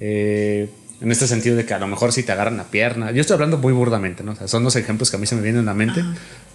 Eh, 0.01 0.69
en 1.01 1.13
este 1.13 1.27
sentido 1.27 1.57
de 1.57 1.67
que 1.67 1.75
a 1.75 1.79
lo 1.79 1.87
mejor 1.87 2.13
si 2.13 2.23
te 2.23 2.33
agarran 2.33 2.57
la 2.57 2.65
pierna, 2.65 3.13
yo 3.13 3.21
estoy 3.21 3.35
hablando 3.35 3.59
muy 3.59 3.73
burdamente, 3.75 4.25
¿no? 4.25 4.33
O 4.33 4.35
sea, 4.35 4.49
son 4.49 4.65
los 4.65 4.77
ejemplos 4.77 5.11
que 5.11 5.17
a 5.17 5.21
mí 5.21 5.27
se 5.27 5.37
me 5.37 5.43
vienen 5.43 5.63
a 5.63 5.73
la 5.73 5.75
mente, 5.75 6.03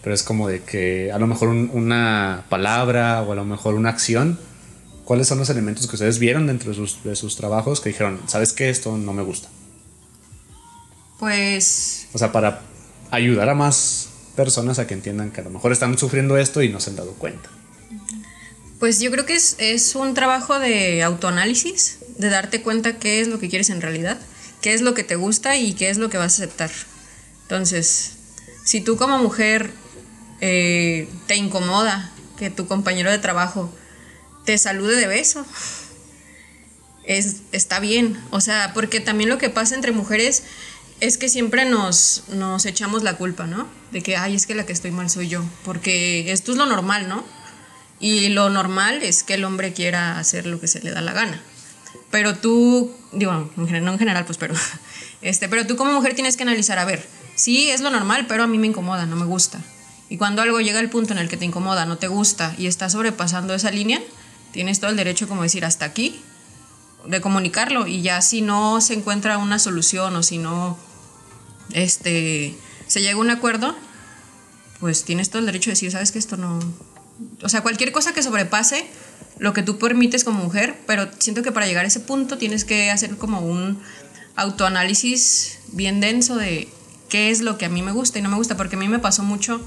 pero 0.03 0.13
es 0.15 0.23
como 0.23 0.47
de 0.47 0.61
que 0.61 1.11
a 1.11 1.19
lo 1.19 1.27
mejor 1.27 1.49
un- 1.49 1.69
una 1.73 2.45
palabra 2.49 3.21
o 3.21 3.32
a 3.32 3.36
lo 3.36 3.45
mejor 3.45 3.75
una 3.75 3.89
acción, 3.89 4.39
¿cuáles 5.05 5.27
son 5.27 5.38
los 5.38 5.49
elementos 5.51 5.88
que 5.88 5.95
ustedes 5.95 6.17
vieron 6.19 6.47
dentro 6.47 6.69
de 6.69 6.75
sus, 6.75 7.03
de 7.03 7.15
sus 7.15 7.36
trabajos 7.38 7.82
que 7.82 7.89
dijeron, 7.89 8.19
sabes 8.25 8.51
que 8.51 8.69
esto 8.69 8.97
no 8.97 9.13
me 9.13 9.21
gusta? 9.21 9.47
Pues 11.22 12.07
O 12.13 12.17
sea, 12.17 12.32
para 12.32 12.63
ayudar 13.11 13.47
a 13.47 13.53
más 13.53 14.09
personas 14.36 14.80
a 14.80 14.88
que 14.88 14.95
entiendan 14.95 15.30
que 15.30 15.41
a 15.41 15.43
lo 15.43 15.51
mejor 15.51 15.72
están 15.72 15.95
sufriendo 15.95 16.36
esto 16.36 16.63
y 16.63 16.69
no 16.69 16.80
se 16.80 16.89
han 16.89 16.95
dado 16.95 17.13
cuenta. 17.13 17.47
Pues 18.80 18.99
yo 18.99 19.11
creo 19.11 19.28
que 19.28 19.36
es, 19.36 19.55
es 19.59 19.93
un 19.93 20.15
trabajo 20.15 20.57
de 20.57 21.03
autoanálisis, 21.03 21.99
de 22.17 22.32
darte 22.32 22.63
cuenta 22.63 22.97
qué 22.97 23.22
es 23.22 23.28
lo 23.28 23.38
que 23.38 23.49
quieres 23.49 23.69
en 23.69 23.82
realidad, 23.82 24.19
qué 24.61 24.74
es 24.74 24.82
lo 24.82 24.95
que 24.95 25.03
te 25.03 25.15
gusta 25.15 25.57
y 25.57 25.74
qué 25.74 25.91
es 25.91 25.99
lo 25.99 26.09
que 26.09 26.17
vas 26.17 26.39
a 26.39 26.43
aceptar. 26.43 26.72
Entonces, 27.43 28.13
si 28.65 28.82
tú 28.82 28.97
como 28.97 29.19
mujer 29.19 29.69
eh, 30.39 31.07
te 31.28 31.36
incomoda 31.36 32.11
que 32.39 32.49
tu 32.49 32.65
compañero 32.65 33.11
de 33.11 33.19
trabajo 33.19 33.72
te 34.43 34.57
salude 34.57 34.95
de 34.95 35.05
beso, 35.05 35.45
es, 37.03 37.41
está 37.51 37.80
bien. 37.80 38.19
O 38.32 38.41
sea, 38.41 38.72
porque 38.74 38.99
también 38.99 39.30
lo 39.30 39.38
que 39.38 39.51
pasa 39.51 39.76
entre 39.76 39.91
mujeres 39.91 40.41
es 41.02 41.18
que 41.18 41.30
siempre 41.30 41.66
nos, 41.66 42.24
nos 42.30 42.66
echamos 42.66 43.02
la 43.02 43.18
culpa, 43.18 43.47
¿no? 43.47 43.68
De 43.91 44.02
que, 44.04 44.16
ay, 44.16 44.36
es 44.36 44.45
que 44.45 44.54
la 44.54 44.68
que 44.68 44.72
estoy 44.72 44.91
mal 44.91 45.10
soy 45.10 45.28
yo, 45.28 45.43
porque 45.66 46.32
esto 46.32 46.52
es 46.52 46.58
lo 46.60 46.68
normal, 46.68 47.10
¿no? 47.10 47.26
Y 47.99 48.30
lo 48.30 48.52
normal 48.52 49.02
es 49.02 49.24
que 49.24 49.34
el 49.34 49.43
hombre 49.43 49.74
quiera 49.74 50.20
hacer 50.20 50.45
lo 50.45 50.60
que 50.60 50.68
se 50.68 50.80
le 50.82 50.91
da 50.91 51.02
la 51.02 51.14
gana. 51.14 51.41
Pero 52.12 52.36
tú, 52.36 52.95
digo, 53.14 53.52
no 53.56 53.68
en 53.68 53.99
general, 53.99 54.26
pues, 54.26 54.38
pero, 54.38 54.54
este, 55.22 55.49
pero 55.49 55.66
tú 55.66 55.76
como 55.76 55.91
mujer 55.91 56.14
tienes 56.14 56.38
que 56.38 56.43
analizar, 56.43 56.78
a 56.78 56.86
ver, 56.86 57.04
sí 57.36 57.72
es 57.72 57.82
lo 57.82 57.89
normal, 57.89 58.28
pero 58.28 58.43
a 58.43 58.47
mí 58.47 58.60
me 58.60 58.68
incomoda, 58.68 59.08
no 59.08 59.16
me 59.16 59.26
gusta. 59.26 59.60
Y 60.08 60.18
cuando 60.18 60.43
algo 60.43 60.62
llega 60.62 60.80
al 60.80 60.89
punto 60.89 61.14
en 61.14 61.20
el 61.20 61.30
que 61.30 61.38
te 61.38 61.45
incomoda, 61.45 61.86
no 61.88 61.97
te 61.97 62.08
gusta 62.08 62.54
y 62.60 62.68
estás 62.68 62.91
sobrepasando 62.91 63.56
esa 63.56 63.72
línea, 63.72 64.02
tienes 64.52 64.80
todo 64.80 64.91
el 64.91 64.97
derecho 64.97 65.28
como 65.28 65.41
decir 65.41 65.66
hasta 65.66 65.86
aquí, 65.86 66.22
de 67.08 67.22
comunicarlo 67.22 67.88
y 67.88 68.04
ya 68.04 68.22
si 68.22 68.41
no 68.41 68.82
se 68.82 68.93
encuentra 68.93 69.39
una 69.39 69.58
solución 69.58 70.16
o 70.16 70.22
si 70.22 70.38
no 70.38 70.78
este, 71.74 72.55
se 72.88 73.01
llega 73.01 73.13
a 73.13 73.17
un 73.17 73.30
acuerdo, 73.30 73.76
pues 74.80 75.03
tienes 75.03 75.30
todo 75.30 75.39
el 75.39 75.45
derecho 75.45 75.69
de 75.69 75.74
decir, 75.74 75.91
sabes 75.91 76.11
que 76.11 76.19
esto 76.19 76.38
no... 76.38 76.59
O 77.43 77.49
sea, 77.49 77.61
cualquier 77.61 77.91
cosa 77.91 78.13
que 78.13 78.24
sobrepase 78.24 78.86
lo 79.38 79.53
que 79.53 79.63
tú 79.63 79.78
permites 79.78 80.24
como 80.24 80.43
mujer, 80.43 80.76
pero 80.88 81.07
siento 81.19 81.43
que 81.43 81.51
para 81.51 81.67
llegar 81.67 81.86
a 81.86 81.88
ese 81.88 81.99
punto 81.99 82.38
tienes 82.38 82.65
que 82.65 82.91
hacer 82.91 83.17
como 83.17 83.41
un 83.41 83.80
autoanálisis 84.36 85.59
bien 85.72 85.99
denso 85.99 86.36
de 86.36 86.67
qué 87.09 87.30
es 87.30 87.41
lo 87.41 87.57
que 87.57 87.65
a 87.65 87.69
mí 87.69 87.82
me 87.82 87.91
gusta 87.91 88.19
y 88.19 88.22
no 88.22 88.30
me 88.30 88.36
gusta, 88.36 88.57
porque 88.57 88.76
a 88.76 88.80
mí 88.80 88.88
me 88.88 88.99
pasó 88.99 89.24
mucho 89.24 89.61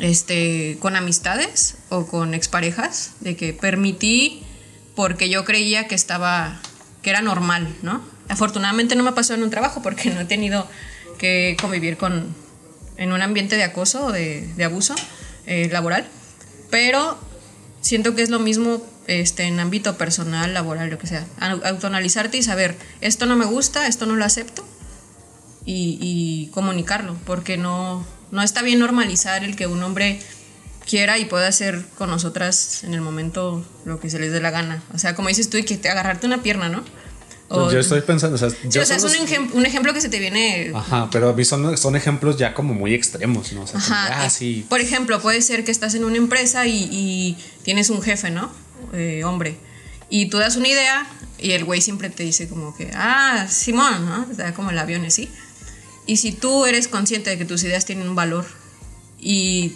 este, 0.00 0.78
con 0.80 0.96
amistades 0.96 1.76
o 1.88 2.06
con 2.06 2.34
exparejas, 2.34 3.12
de 3.20 3.36
que 3.36 3.52
permití 3.52 4.42
porque 4.94 5.28
yo 5.28 5.44
creía 5.44 5.88
que 5.88 5.94
estaba, 5.94 6.60
que 7.02 7.10
era 7.10 7.20
normal, 7.20 7.74
¿no? 7.82 8.02
Afortunadamente 8.28 8.94
no 8.96 9.02
me 9.04 9.12
pasó 9.12 9.34
en 9.34 9.42
un 9.42 9.50
trabajo 9.50 9.82
porque 9.82 10.10
no 10.10 10.20
he 10.20 10.24
tenido 10.24 10.66
que 11.18 11.56
convivir 11.60 11.96
con, 11.96 12.34
en 12.96 13.12
un 13.12 13.22
ambiente 13.22 13.56
de 13.56 13.64
acoso 13.64 14.06
o 14.06 14.12
de, 14.12 14.46
de 14.56 14.64
abuso 14.64 14.94
eh, 15.46 15.68
laboral, 15.70 16.06
pero 16.70 17.18
siento 17.80 18.14
que 18.14 18.22
es 18.22 18.30
lo 18.30 18.38
mismo 18.40 18.82
este, 19.06 19.44
en 19.44 19.60
ámbito 19.60 19.96
personal, 19.96 20.52
laboral, 20.54 20.90
lo 20.90 20.98
que 20.98 21.06
sea. 21.06 21.24
Au- 21.40 21.64
Autoanalizarte 21.64 22.36
y 22.36 22.42
saber, 22.42 22.76
esto 23.00 23.26
no 23.26 23.36
me 23.36 23.44
gusta, 23.44 23.86
esto 23.86 24.06
no 24.06 24.16
lo 24.16 24.24
acepto, 24.24 24.66
y, 25.64 25.98
y 26.00 26.50
comunicarlo, 26.52 27.16
porque 27.24 27.56
no, 27.56 28.04
no 28.30 28.42
está 28.42 28.62
bien 28.62 28.78
normalizar 28.80 29.44
el 29.44 29.56
que 29.56 29.66
un 29.66 29.82
hombre 29.82 30.20
quiera 30.88 31.18
y 31.18 31.24
pueda 31.24 31.48
hacer 31.48 31.84
con 31.98 32.10
nosotras 32.10 32.84
en 32.84 32.94
el 32.94 33.00
momento 33.00 33.64
lo 33.84 33.98
que 33.98 34.10
se 34.10 34.18
les 34.20 34.30
dé 34.32 34.40
la 34.40 34.50
gana. 34.50 34.82
O 34.94 34.98
sea, 34.98 35.14
como 35.16 35.28
dices 35.28 35.50
tú, 35.50 35.56
y 35.56 35.64
que 35.64 35.76
te 35.76 35.88
agarrarte 35.88 36.26
una 36.26 36.42
pierna, 36.42 36.68
¿no? 36.68 36.84
O- 37.48 37.70
yo 37.70 37.78
estoy 37.78 38.00
pensando, 38.00 38.34
o 38.34 38.38
sea, 38.38 38.48
yo 38.68 38.82
o 38.82 38.84
sea, 38.84 38.96
es 38.96 39.02
son 39.02 39.10
un, 39.12 39.18
los- 39.20 39.30
ejem- 39.30 39.50
un 39.52 39.66
ejemplo 39.66 39.92
que 39.94 40.00
se 40.00 40.08
te 40.08 40.18
viene 40.18 40.72
Ajá, 40.74 41.08
pero 41.12 41.28
a 41.28 41.32
mí 41.32 41.44
son, 41.44 41.76
son 41.78 41.94
ejemplos 41.94 42.36
ya 42.36 42.54
como 42.54 42.74
muy 42.74 42.92
extremos, 42.92 43.52
¿no? 43.52 43.62
O 43.62 43.66
sea, 43.66 43.80
como, 43.80 43.94
Ajá. 43.94 44.22
ah, 44.22 44.26
eh, 44.26 44.30
sí, 44.30 44.66
Por 44.68 44.80
ejemplo, 44.80 45.20
puede 45.22 45.40
ser 45.42 45.64
que 45.64 45.70
estás 45.70 45.94
en 45.94 46.04
una 46.04 46.16
empresa 46.16 46.66
y, 46.66 46.88
y 46.90 47.36
tienes 47.62 47.88
un 47.90 48.02
jefe, 48.02 48.30
¿no? 48.30 48.50
Eh, 48.92 49.22
hombre. 49.24 49.56
Y 50.10 50.26
tú 50.26 50.38
das 50.38 50.56
una 50.56 50.68
idea 50.68 51.06
y 51.38 51.52
el 51.52 51.64
güey 51.64 51.80
siempre 51.80 52.10
te 52.10 52.22
dice 52.24 52.48
como 52.48 52.76
que, 52.76 52.90
ah, 52.94 53.46
Simón, 53.48 54.06
¿no? 54.06 54.24
Te 54.26 54.42
da 54.42 54.52
como 54.54 54.70
el 54.70 54.78
avión 54.78 55.04
así. 55.04 55.28
Y 56.06 56.16
si 56.18 56.32
tú 56.32 56.66
eres 56.66 56.88
consciente 56.88 57.30
de 57.30 57.38
que 57.38 57.44
tus 57.44 57.62
ideas 57.64 57.84
tienen 57.84 58.08
un 58.08 58.14
valor 58.16 58.44
y, 59.20 59.72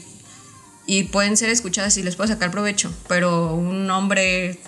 y 0.86 1.04
pueden 1.04 1.36
ser 1.36 1.50
escuchadas 1.50 1.96
y 1.98 2.02
les 2.02 2.16
puedes 2.16 2.30
sacar 2.30 2.50
provecho, 2.50 2.92
pero 3.08 3.54
un 3.54 3.88
hombre 3.90 4.58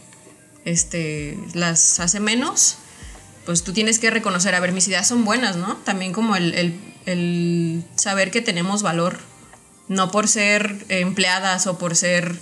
este, 0.65 1.37
las 1.55 2.01
hace 2.01 2.21
menos, 2.21 2.77
pues 3.45 3.65
tú 3.65 3.73
tienes 3.73 3.99
que 3.99 4.11
reconocer, 4.11 4.55
a 4.55 4.61
ver, 4.61 4.73
mis 4.73 4.89
ideas 4.89 5.09
son 5.09 5.25
buenas, 5.25 5.57
¿no? 5.57 5.77
También 5.79 6.13
como 6.13 6.37
el, 6.37 6.55
el, 6.55 6.81
el 7.07 7.85
saber 7.97 8.31
que 8.31 8.41
tenemos 8.41 8.83
valor, 8.83 9.19
no 9.89 10.11
por 10.11 10.29
ser 10.29 10.85
empleadas 10.89 11.67
o 11.67 11.79
por 11.79 11.97
ser, 11.97 12.39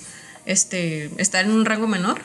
este, 0.46 1.10
estar 1.20 1.44
en 1.44 1.52
un 1.52 1.64
rango 1.64 1.86
menor, 1.86 2.22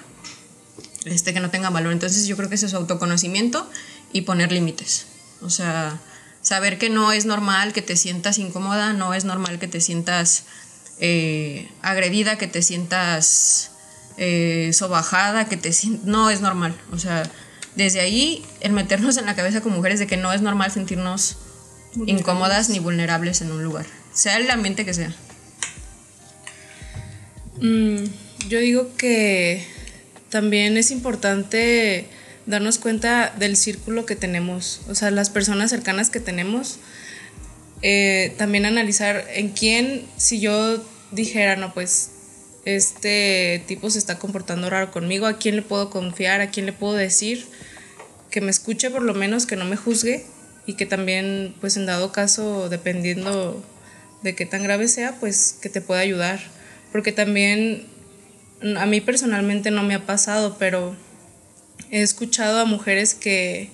este, 1.06 1.34
que 1.34 1.40
no 1.40 1.50
tenga 1.50 1.70
valor. 1.70 1.94
Entonces 1.94 2.28
yo 2.28 2.36
creo 2.36 2.50
que 2.50 2.56
eso 2.56 2.66
es 2.66 2.74
autoconocimiento 2.74 3.70
y 4.12 4.22
poner 4.22 4.52
límites. 4.52 5.08
O 5.42 5.50
sea, 5.50 6.00
saber 6.42 6.78
que 6.78 6.90
no 6.90 7.12
es 7.12 7.26
normal 7.26 7.74
que 7.74 7.82
te 7.82 7.96
sientas 7.96 8.38
incómoda, 8.38 8.94
no 8.94 9.14
es 9.14 9.26
normal 9.26 9.60
que 9.60 9.68
te 9.68 9.82
sientas 9.82 10.44
eh, 11.00 11.70
agredida, 11.82 12.38
que 12.38 12.48
te 12.48 12.62
sientas 12.62 13.72
eh, 14.18 14.72
sobajada, 14.74 15.48
que 15.48 15.58
te 15.58 15.74
sientas... 15.74 16.06
No 16.06 16.30
es 16.30 16.42
normal. 16.42 16.76
O 16.92 17.00
sea, 17.00 17.30
desde 17.76 18.00
ahí 18.00 18.44
el 18.62 18.72
meternos 18.72 19.18
en 19.18 19.26
la 19.26 19.36
cabeza 19.36 19.62
como 19.62 19.78
mujeres 19.78 20.00
de 20.00 20.08
que 20.08 20.18
no 20.18 20.34
es 20.34 20.42
normal 20.42 20.72
sentirnos 20.72 21.38
incómodas 22.06 22.70
ni 22.70 22.80
vulnerables 22.80 23.42
en 23.42 23.52
un 23.52 23.64
lugar, 23.64 23.86
sea 24.14 24.38
el 24.38 24.50
ambiente 24.50 24.86
que 24.86 24.94
sea. 24.94 25.14
Mm, 27.62 28.06
yo 28.50 28.60
digo 28.60 28.96
que 28.98 29.66
también 30.30 30.78
es 30.78 30.92
importante 30.92 32.08
darnos 32.46 32.78
cuenta 32.78 33.34
del 33.38 33.56
círculo 33.58 34.06
que 34.06 34.16
tenemos, 34.16 34.82
o 34.88 34.96
sea, 34.96 35.12
las 35.12 35.30
personas 35.30 35.70
cercanas 35.70 36.10
que 36.10 36.20
tenemos. 36.20 36.80
Eh, 37.82 38.34
también 38.38 38.66
analizar 38.66 39.26
en 39.34 39.50
quién, 39.50 40.06
si 40.18 40.40
yo 40.40 40.84
dijera, 41.12 41.56
no, 41.56 41.74
pues 41.74 42.10
este 42.66 43.64
tipo 43.68 43.90
se 43.90 44.00
está 44.00 44.18
comportando 44.18 44.70
raro 44.70 44.92
conmigo, 44.92 45.28
a 45.28 45.38
quién 45.38 45.56
le 45.56 45.62
puedo 45.62 45.90
confiar, 45.90 46.42
a 46.42 46.50
quién 46.50 46.66
le 46.66 46.74
puedo 46.74 46.94
decir, 46.94 47.46
que 48.36 48.42
me 48.42 48.52
escuche 48.52 48.90
por 48.90 49.02
lo 49.02 49.14
menos, 49.14 49.46
que 49.46 49.56
no 49.56 49.64
me 49.64 49.78
juzgue 49.78 50.26
y 50.68 50.74
que 50.74 50.86
también, 50.86 51.56
pues 51.62 51.78
en 51.78 51.86
dado 51.86 52.12
caso, 52.12 52.68
dependiendo 52.68 53.64
de 54.24 54.36
qué 54.36 54.46
tan 54.46 54.62
grave 54.62 54.90
sea, 54.90 55.18
pues 55.22 55.58
que 55.62 55.70
te 55.70 55.80
pueda 55.80 56.02
ayudar. 56.02 56.42
Porque 56.92 57.14
también 57.14 57.86
a 58.78 58.86
mí 58.88 59.00
personalmente 59.00 59.72
no 59.72 59.84
me 59.84 59.96
ha 59.96 60.06
pasado, 60.06 60.58
pero 60.60 60.98
he 61.92 62.02
escuchado 62.02 62.60
a 62.60 62.66
mujeres 62.66 63.14
que, 63.14 63.70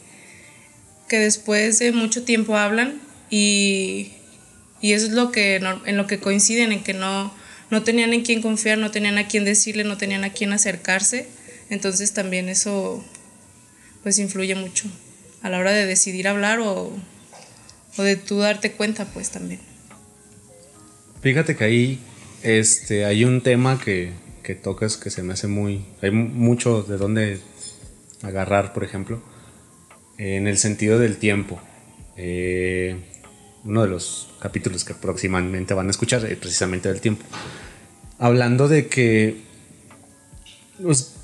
que 1.09 1.18
después 1.18 1.80
de 1.80 1.91
mucho 1.91 2.24
tiempo 2.24 2.55
hablan 2.55 3.01
y, 3.32 4.12
y 4.80 4.93
eso 4.93 5.07
es 5.07 5.14
lo 5.14 5.32
que 5.32 5.55
en 5.55 5.97
lo 5.97 6.05
que 6.05 6.20
coinciden, 6.20 6.72
en 6.72 6.84
que 6.84 6.93
no, 6.93 7.34
no 7.72 7.82
tenían 7.82 8.14
en 8.14 8.22
quién 8.22 8.43
confiar, 8.43 8.78
no 8.78 8.91
tenían 8.91 9.18
a 9.18 9.28
quién 9.28 9.43
decirle, 9.43 9.86
no 9.86 9.97
tenían 9.97 10.24
a 10.24 10.34
quién 10.34 10.53
acercarse. 10.53 11.28
Entonces 11.72 12.14
también 12.14 12.47
eso 12.47 13.03
pues 14.04 14.20
influye 14.20 14.56
mucho 14.56 14.88
a 15.41 15.49
la 15.49 15.60
hora 15.60 15.72
de 15.72 15.86
decidir 15.86 16.28
hablar 16.28 16.60
o, 16.60 16.91
o 17.97 18.04
de 18.04 18.16
tú 18.16 18.39
darte 18.39 18.72
cuenta 18.74 19.06
pues 19.06 19.30
también. 19.30 19.60
Fíjate 21.22 21.56
que 21.56 21.64
ahí 21.64 21.99
este, 22.43 23.06
hay 23.06 23.24
un 23.24 23.41
tema 23.41 23.80
que, 23.80 24.12
que 24.43 24.56
tocas 24.56 24.97
que 24.97 25.10
se 25.10 25.24
me 25.24 25.34
hace 25.34 25.47
muy... 25.47 25.86
Hay 26.02 26.12
mucho 26.12 26.84
de 26.84 26.97
dónde 26.97 27.39
agarrar, 28.24 28.74
por 28.74 28.84
ejemplo, 28.84 29.22
en 30.18 30.47
el 30.47 30.58
sentido 30.58 30.99
del 30.99 31.18
tiempo. 31.18 31.60
Eh, 32.18 32.95
uno 33.64 33.84
de 33.84 33.88
los 33.88 34.30
capítulos 34.39 34.84
que 34.84 34.95
próximamente 34.95 35.74
van 35.74 35.88
a 35.88 35.91
escuchar 35.91 36.26
es 36.26 36.38
precisamente 36.38 36.89
del 36.89 37.02
tiempo. 37.02 37.24
Hablando 38.18 38.68
de 38.68 38.88
que... 38.88 39.41
Pues, 40.82 41.16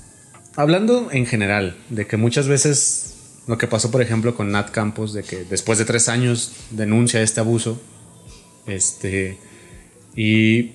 hablando 0.58 1.10
en 1.12 1.24
general, 1.24 1.76
de 1.88 2.08
que 2.08 2.16
muchas 2.16 2.48
veces 2.48 3.14
lo 3.46 3.58
que 3.58 3.68
pasó, 3.68 3.92
por 3.92 4.02
ejemplo, 4.02 4.34
con 4.34 4.50
Nat 4.50 4.70
Campos, 4.70 5.12
de 5.12 5.22
que 5.22 5.44
después 5.44 5.78
de 5.78 5.84
tres 5.84 6.08
años 6.08 6.50
denuncia 6.72 7.22
este 7.22 7.38
abuso, 7.38 7.80
este, 8.66 9.38
y 10.16 10.72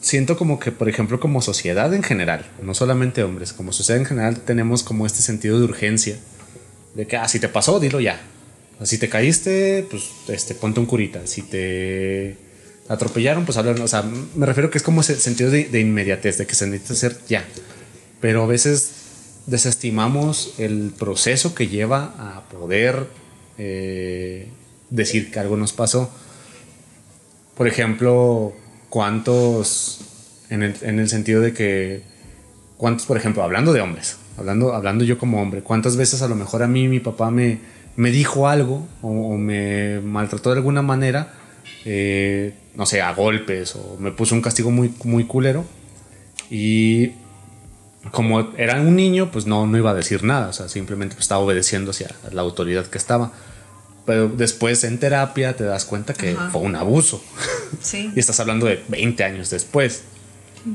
siento 0.00 0.38
como 0.38 0.60
que, 0.60 0.70
por 0.70 0.88
ejemplo, 0.88 1.18
como 1.18 1.42
sociedad 1.42 1.92
en 1.92 2.04
general, 2.04 2.46
no 2.62 2.72
solamente 2.72 3.24
hombres, 3.24 3.52
como 3.52 3.72
sociedad 3.72 4.00
en 4.00 4.06
general 4.06 4.38
tenemos 4.38 4.84
como 4.84 5.06
este 5.06 5.22
sentido 5.22 5.58
de 5.58 5.64
urgencia, 5.64 6.16
de 6.94 7.08
que, 7.08 7.16
ah, 7.16 7.26
si 7.26 7.40
te 7.40 7.48
pasó, 7.48 7.80
dilo 7.80 7.98
ya. 7.98 8.20
Si 8.84 8.98
te 8.98 9.08
caíste, 9.08 9.84
pues, 9.90 10.04
este, 10.28 10.54
ponte 10.54 10.78
un 10.78 10.86
curita. 10.86 11.26
Si 11.26 11.42
te 11.42 12.36
atropellaron, 12.88 13.44
pues 13.44 13.58
hablar, 13.58 13.78
o 13.80 13.88
sea, 13.88 14.04
me 14.36 14.46
refiero 14.46 14.70
que 14.70 14.78
es 14.78 14.84
como 14.84 15.00
ese 15.00 15.16
sentido 15.16 15.50
de, 15.50 15.64
de 15.64 15.80
inmediatez, 15.80 16.38
de 16.38 16.46
que 16.46 16.54
se 16.54 16.68
necesita 16.68 16.94
hacer 16.94 17.18
ya. 17.28 17.44
Pero 18.20 18.42
a 18.42 18.46
veces 18.46 19.42
desestimamos 19.46 20.54
el 20.58 20.92
proceso 20.98 21.54
que 21.54 21.68
lleva 21.68 22.14
a 22.18 22.48
poder 22.48 23.06
eh, 23.58 24.48
decir 24.90 25.30
que 25.30 25.38
algo 25.38 25.56
nos 25.56 25.72
pasó. 25.72 26.10
Por 27.56 27.66
ejemplo, 27.66 28.52
cuántos, 28.88 30.00
en 30.50 30.62
el, 30.62 30.74
en 30.82 30.98
el, 30.98 31.08
sentido 31.08 31.40
de 31.40 31.52
que, 31.52 32.02
cuántos, 32.76 33.06
por 33.06 33.16
ejemplo, 33.16 33.42
hablando 33.42 33.72
de 33.72 33.80
hombres, 33.80 34.18
hablando, 34.38 34.74
hablando 34.74 35.04
yo 35.04 35.18
como 35.18 35.42
hombre, 35.42 35.62
cuántas 35.62 35.96
veces 35.96 36.22
a 36.22 36.28
lo 36.28 36.36
mejor 36.36 36.62
a 36.62 36.68
mí 36.68 36.88
mi 36.88 37.00
papá 37.00 37.30
me, 37.30 37.58
me 37.96 38.10
dijo 38.10 38.48
algo 38.48 38.86
o, 39.02 39.08
o 39.08 39.36
me 39.36 40.00
maltrató 40.00 40.50
de 40.50 40.56
alguna 40.56 40.82
manera, 40.82 41.34
eh, 41.84 42.54
no 42.74 42.86
sé, 42.86 43.00
a 43.02 43.12
golpes 43.12 43.74
o 43.76 43.96
me 43.98 44.10
puso 44.10 44.34
un 44.34 44.42
castigo 44.42 44.70
muy, 44.70 44.94
muy 45.04 45.24
culero 45.24 45.64
y 46.50 47.12
como 48.10 48.52
era 48.56 48.80
un 48.80 48.96
niño, 48.96 49.30
pues 49.30 49.46
no, 49.46 49.66
no 49.66 49.76
iba 49.76 49.90
a 49.90 49.94
decir 49.94 50.24
nada, 50.24 50.48
o 50.48 50.52
sea, 50.52 50.68
simplemente 50.68 51.16
estaba 51.18 51.42
obedeciendo 51.42 51.90
hacia 51.90 52.14
la 52.32 52.42
autoridad 52.42 52.86
que 52.86 52.98
estaba. 52.98 53.32
Pero 54.06 54.28
después 54.28 54.82
en 54.84 54.98
terapia 54.98 55.54
te 55.54 55.64
das 55.64 55.84
cuenta 55.84 56.14
que 56.14 56.32
Ajá. 56.32 56.50
fue 56.50 56.62
un 56.62 56.74
abuso. 56.76 57.22
Sí. 57.80 58.10
y 58.16 58.18
estás 58.18 58.40
hablando 58.40 58.66
de 58.66 58.82
20 58.88 59.22
años 59.24 59.50
después. 59.50 60.02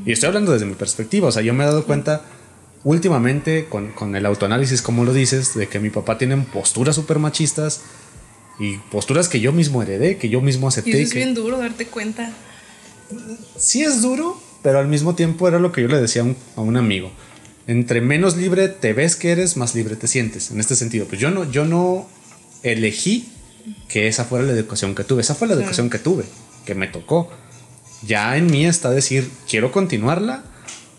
Y 0.05 0.11
estoy 0.11 0.28
hablando 0.28 0.51
desde 0.51 0.65
mi 0.65 0.76
perspectiva, 0.76 1.28
o 1.28 1.32
sea, 1.32 1.43
yo 1.43 1.53
me 1.53 1.63
he 1.63 1.67
dado 1.67 1.86
cuenta 1.86 2.23
últimamente 2.84 3.65
con, 3.65 3.91
con 3.91 4.15
el 4.15 4.26
autoanálisis, 4.26 4.82
como 4.82 5.03
lo 5.03 5.13
dices, 5.13 5.55
de 5.55 5.67
que 5.67 5.80
mi 5.80 5.89
papá 5.89 6.17
tiene 6.17 6.38
posturas 6.38 6.95
súper 6.95 7.19
machistas 7.19 7.82
y 8.59 8.78
posturas 8.78 9.28
que 9.28 9.39
yo 9.39 9.51
mismo 9.51 9.82
heredé, 9.82 10.17
que 10.17 10.30
yo 10.30 10.41
mismo 10.41 10.67
acepté. 10.67 10.91
Y 10.91 10.93
eso 10.93 11.01
es 11.03 11.13
que, 11.13 11.19
bien 11.19 11.34
duro 11.34 11.57
darte 11.57 11.88
cuenta. 11.88 12.32
Sí 13.57 13.84
es 13.84 14.01
duro, 14.01 14.39
pero 14.66 14.80
al 14.80 14.88
mismo 14.88 15.13
tiempo 15.13 15.47
era 15.47 15.59
lo 15.59 15.72
que 15.72 15.84
yo 15.84 15.88
le 15.88 16.01
decía 16.01 16.24
a 16.24 16.26
un, 16.26 16.36
a 16.55 16.61
un, 16.61 16.76
amigo. 16.76 17.11
Entre 17.68 18.01
menos 18.01 18.36
libre 18.36 18.68
te 18.68 18.93
ves 18.93 19.16
que 19.16 19.32
eres, 19.32 19.57
más 19.57 19.76
libre 19.76 19.95
te 19.95 20.07
sientes. 20.07 20.49
En 20.49 20.59
este 20.59 20.76
sentido, 20.76 21.05
pues 21.05 21.22
yo 21.22 21.30
no, 21.30 21.43
yo 21.51 21.66
no 21.66 22.09
elegí 22.63 23.30
que 23.88 24.07
esa 24.07 24.26
fuera 24.26 24.43
la 24.43 24.53
educación 24.53 24.95
que 24.95 25.03
tuve. 25.03 25.22
Esa 25.22 25.36
fue 25.36 25.47
la 25.47 25.53
educación 25.53 25.91
que 25.91 25.99
tuve, 25.99 26.24
que 26.66 26.74
me 26.74 26.88
tocó. 26.88 27.30
Ya 28.07 28.38
en 28.38 28.47
mí 28.47 28.66
está 28.66 28.89
decir, 28.89 29.30
quiero 29.47 29.72
continuarla 29.72 30.43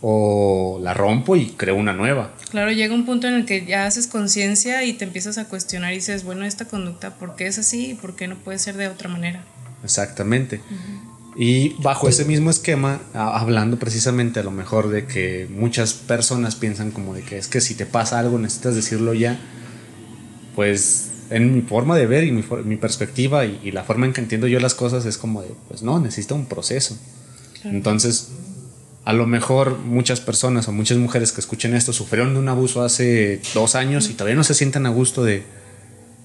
o 0.00 0.78
la 0.80 0.94
rompo 0.94 1.34
y 1.34 1.46
creo 1.46 1.74
una 1.74 1.92
nueva. 1.92 2.34
Claro, 2.50 2.70
llega 2.70 2.94
un 2.94 3.04
punto 3.04 3.26
en 3.26 3.34
el 3.34 3.46
que 3.46 3.66
ya 3.66 3.86
haces 3.86 4.06
conciencia 4.06 4.84
y 4.84 4.92
te 4.92 5.04
empiezas 5.04 5.38
a 5.38 5.48
cuestionar 5.48 5.92
y 5.92 5.96
dices, 5.96 6.22
bueno, 6.22 6.44
esta 6.44 6.66
conducta, 6.66 7.16
¿por 7.16 7.34
qué 7.34 7.48
es 7.48 7.58
así 7.58 7.90
y 7.90 7.94
por 7.94 8.14
qué 8.14 8.28
no 8.28 8.36
puede 8.36 8.60
ser 8.60 8.76
de 8.76 8.86
otra 8.86 9.08
manera? 9.08 9.44
Exactamente. 9.82 10.60
Uh 10.70 10.74
-huh. 10.74 11.05
Y 11.38 11.74
bajo 11.82 12.08
ese 12.08 12.24
mismo 12.24 12.48
esquema, 12.48 13.00
hablando 13.12 13.78
precisamente 13.78 14.40
a 14.40 14.42
lo 14.42 14.50
mejor 14.50 14.88
de 14.88 15.04
que 15.06 15.46
muchas 15.50 15.92
personas 15.92 16.56
piensan 16.56 16.90
como 16.90 17.14
de 17.14 17.22
que 17.22 17.36
es 17.36 17.46
que 17.46 17.60
si 17.60 17.74
te 17.74 17.84
pasa 17.84 18.18
algo 18.18 18.38
necesitas 18.38 18.74
decirlo 18.74 19.12
ya, 19.12 19.38
pues 20.54 21.10
en 21.28 21.54
mi 21.54 21.60
forma 21.60 21.96
de 21.96 22.06
ver 22.06 22.24
y 22.24 22.32
mi, 22.32 22.42
mi 22.64 22.76
perspectiva 22.76 23.44
y, 23.44 23.60
y, 23.62 23.72
la 23.72 23.84
forma 23.84 24.06
en 24.06 24.14
que 24.14 24.20
entiendo 24.20 24.46
yo 24.46 24.60
las 24.60 24.74
cosas 24.74 25.04
es 25.04 25.18
como 25.18 25.42
de, 25.42 25.48
pues 25.68 25.82
no, 25.82 25.98
necesita 26.00 26.34
un 26.34 26.46
proceso. 26.46 26.96
Claro. 27.60 27.76
Entonces, 27.76 28.30
a 29.04 29.12
lo 29.12 29.26
mejor 29.26 29.78
muchas 29.78 30.20
personas 30.20 30.68
o 30.68 30.72
muchas 30.72 30.98
mujeres 30.98 31.32
que 31.32 31.40
escuchen 31.40 31.74
esto 31.74 31.92
sufrieron 31.92 32.32
de 32.32 32.40
un 32.40 32.48
abuso 32.48 32.82
hace 32.82 33.40
dos 33.54 33.74
años 33.74 34.08
y 34.08 34.14
todavía 34.14 34.36
no 34.36 34.44
se 34.44 34.54
sienten 34.54 34.86
a 34.86 34.88
gusto 34.88 35.22
de... 35.22 35.44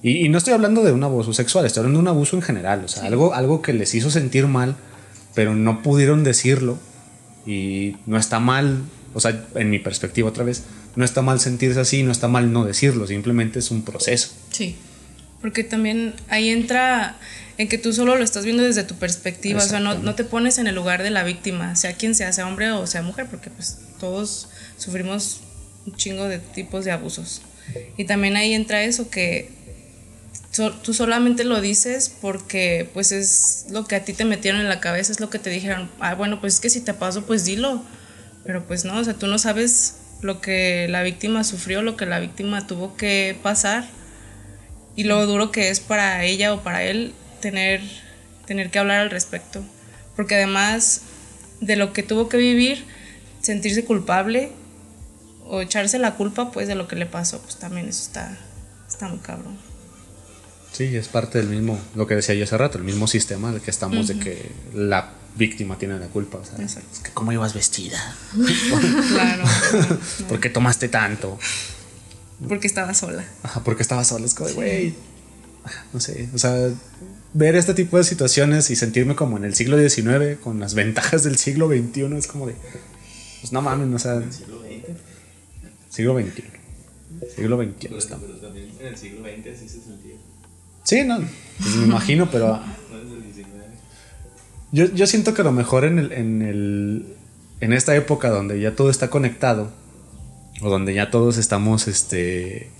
Y, 0.02 0.24
y 0.24 0.28
no 0.28 0.38
estoy 0.38 0.54
hablando 0.54 0.82
de 0.82 0.92
un 0.92 1.04
abuso 1.04 1.32
sexual, 1.32 1.66
estoy 1.66 1.80
hablando 1.80 1.98
de 1.98 2.02
un 2.02 2.08
abuso 2.08 2.34
en 2.34 2.42
general, 2.42 2.82
o 2.84 2.88
sea, 2.88 3.02
sí. 3.02 3.08
algo, 3.08 3.34
algo 3.34 3.62
que 3.62 3.72
les 3.72 3.94
hizo 3.94 4.10
sentir 4.10 4.46
mal, 4.46 4.76
pero 5.34 5.54
no 5.54 5.82
pudieron 5.82 6.24
decirlo 6.24 6.78
y 7.46 7.96
no 8.06 8.18
está 8.18 8.40
mal, 8.40 8.82
o 9.14 9.20
sea, 9.20 9.46
en 9.54 9.70
mi 9.70 9.78
perspectiva 9.78 10.28
otra 10.28 10.44
vez, 10.44 10.64
no 10.96 11.04
está 11.04 11.22
mal 11.22 11.40
sentirse 11.40 11.80
así, 11.80 12.02
no 12.02 12.12
está 12.12 12.28
mal 12.28 12.52
no 12.52 12.64
decirlo, 12.64 13.06
simplemente 13.06 13.58
es 13.58 13.70
un 13.70 13.82
proceso. 13.82 14.32
Sí, 14.50 14.76
porque 15.40 15.64
también 15.64 16.14
ahí 16.28 16.50
entra 16.50 17.16
en 17.58 17.68
que 17.68 17.78
tú 17.78 17.92
solo 17.92 18.16
lo 18.16 18.24
estás 18.24 18.44
viendo 18.44 18.62
desde 18.62 18.84
tu 18.84 18.94
perspectiva, 18.94 19.62
o 19.62 19.66
sea, 19.66 19.80
no, 19.80 19.94
no, 19.94 20.14
te 20.14 20.24
pones 20.24 20.58
en 20.58 20.66
el 20.66 20.74
lugar 20.74 21.02
de 21.02 21.10
la 21.10 21.24
víctima, 21.24 21.76
sea 21.76 21.94
quien 21.94 22.14
sea, 22.14 22.32
sea 22.32 22.46
hombre 22.46 22.70
o 22.72 22.86
sea 22.86 23.02
mujer, 23.02 23.26
porque 23.30 23.50
pues 23.50 23.78
todos 24.00 24.48
sufrimos 24.76 25.40
un 25.86 25.94
chingo 25.96 26.28
de 26.28 26.38
tipos 26.38 26.84
de 26.84 26.92
abusos. 26.92 27.42
Y 27.96 28.04
también 28.04 28.36
ahí 28.36 28.54
entra 28.54 28.82
eso 28.82 29.08
que 29.08 29.50
tú 30.52 30.92
solamente 30.92 31.44
lo 31.44 31.60
dices 31.60 32.14
porque 32.20 32.88
pues 32.92 33.10
es 33.10 33.66
lo 33.70 33.86
que 33.86 33.96
a 33.96 34.04
ti 34.04 34.12
te 34.12 34.24
metieron 34.24 34.60
en 34.60 34.68
la 34.68 34.80
cabeza, 34.80 35.10
es 35.10 35.20
lo 35.20 35.30
que 35.30 35.38
te 35.38 35.50
dijeron, 35.50 35.90
ah, 35.98 36.14
bueno, 36.14 36.40
pues 36.40 36.54
es 36.54 36.60
que 36.60 36.70
si 36.70 36.80
te 36.80 36.94
pasó, 36.94 37.24
pues 37.24 37.44
dilo. 37.44 37.82
Pero 38.44 38.66
pues 38.66 38.84
no, 38.84 38.98
o 38.98 39.04
sea, 39.04 39.14
tú 39.14 39.28
no 39.28 39.38
sabes 39.38 39.96
lo 40.20 40.40
que 40.40 40.86
la 40.88 41.02
víctima 41.02 41.44
sufrió, 41.44 41.82
lo 41.82 41.96
que 41.96 42.06
la 42.06 42.18
víctima 42.18 42.66
tuvo 42.66 42.96
que 42.96 43.36
pasar 43.42 43.86
y 44.94 45.04
lo 45.04 45.24
duro 45.26 45.50
que 45.50 45.70
es 45.70 45.80
para 45.80 46.24
ella 46.24 46.52
o 46.52 46.62
para 46.62 46.82
él 46.82 47.14
tener, 47.40 47.80
tener 48.46 48.70
que 48.70 48.78
hablar 48.78 49.00
al 49.00 49.10
respecto. 49.10 49.64
Porque 50.16 50.34
además 50.34 51.02
de 51.60 51.76
lo 51.76 51.92
que 51.92 52.02
tuvo 52.02 52.28
que 52.28 52.36
vivir, 52.36 52.84
sentirse 53.40 53.84
culpable 53.84 54.50
o 55.46 55.62
echarse 55.62 55.98
la 55.98 56.14
culpa 56.14 56.52
pues 56.52 56.68
de 56.68 56.74
lo 56.74 56.88
que 56.88 56.96
le 56.96 57.06
pasó, 57.06 57.40
pues 57.40 57.56
también 57.56 57.88
eso 57.88 58.02
está, 58.02 58.36
está 58.88 59.08
muy 59.08 59.18
cabrón. 59.18 59.71
Sí, 60.72 60.96
es 60.96 61.08
parte 61.08 61.38
del 61.38 61.48
mismo, 61.48 61.78
lo 61.94 62.06
que 62.06 62.14
decía 62.14 62.34
yo 62.34 62.44
hace 62.44 62.56
rato, 62.56 62.78
el 62.78 62.84
mismo 62.84 63.06
sistema 63.06 63.52
de 63.52 63.60
que 63.60 63.70
estamos, 63.70 64.08
de 64.08 64.18
que 64.18 64.50
la 64.74 65.12
víctima 65.36 65.78
tiene 65.78 65.98
la 65.98 66.06
culpa. 66.06 66.38
O 66.38 66.44
sea, 66.44 66.64
es 66.64 66.76
que 67.02 67.10
cómo 67.12 67.32
ibas 67.32 67.54
vestida. 67.54 68.16
claro. 69.08 69.44
¿Por 70.28 70.40
qué 70.40 70.48
tomaste 70.48 70.88
tanto? 70.88 71.38
Porque 72.48 72.66
estaba 72.66 72.94
sola. 72.94 73.24
Ajá, 73.42 73.62
porque 73.62 73.82
estaba 73.82 74.02
sola. 74.04 74.24
Es 74.26 74.34
como, 74.34 74.50
güey, 74.50 74.94
no 75.92 76.00
sé, 76.00 76.28
o 76.34 76.38
sea, 76.38 76.70
ver 77.34 77.54
este 77.54 77.74
tipo 77.74 77.96
de 77.96 78.04
situaciones 78.04 78.70
y 78.70 78.76
sentirme 78.76 79.14
como 79.14 79.36
en 79.36 79.44
el 79.44 79.54
siglo 79.54 79.78
XIX, 79.78 80.38
con 80.42 80.58
las 80.58 80.74
ventajas 80.74 81.22
del 81.22 81.36
siglo 81.38 81.68
XXI, 81.68 82.16
es 82.16 82.26
como 82.26 82.46
de, 82.46 82.54
pues 83.40 83.52
no 83.52 83.62
mames, 83.62 83.94
o 83.94 83.98
sea... 83.98 84.22
siglo 84.32 84.60
XX? 84.60 85.94
Siglo 85.94 86.18
XXI. 86.18 86.44
Siglo 87.36 87.62
XXI. 87.62 87.88
Pero, 87.88 88.36
también 88.40 88.72
en 88.80 88.86
el 88.86 88.96
siglo 88.96 89.20
XX 89.22 89.46
así 89.54 89.68
se 89.68 89.80
sentía. 89.80 90.16
Sí, 90.82 91.04
no, 91.04 91.18
pues 91.58 91.76
me 91.76 91.86
imagino, 91.86 92.30
pero... 92.30 92.60
Yo, 94.72 94.86
yo 94.86 95.06
siento 95.06 95.34
que 95.34 95.42
a 95.42 95.44
lo 95.44 95.52
mejor 95.52 95.84
en, 95.84 95.98
el, 95.98 96.12
en, 96.12 96.40
el, 96.42 97.06
en 97.60 97.72
esta 97.74 97.94
época 97.94 98.30
donde 98.30 98.58
ya 98.58 98.74
todo 98.74 98.88
está 98.88 99.10
conectado, 99.10 99.70
o 100.62 100.70
donde 100.70 100.94
ya 100.94 101.10
todos 101.10 101.36
estamos, 101.36 101.88
este, 101.88 102.70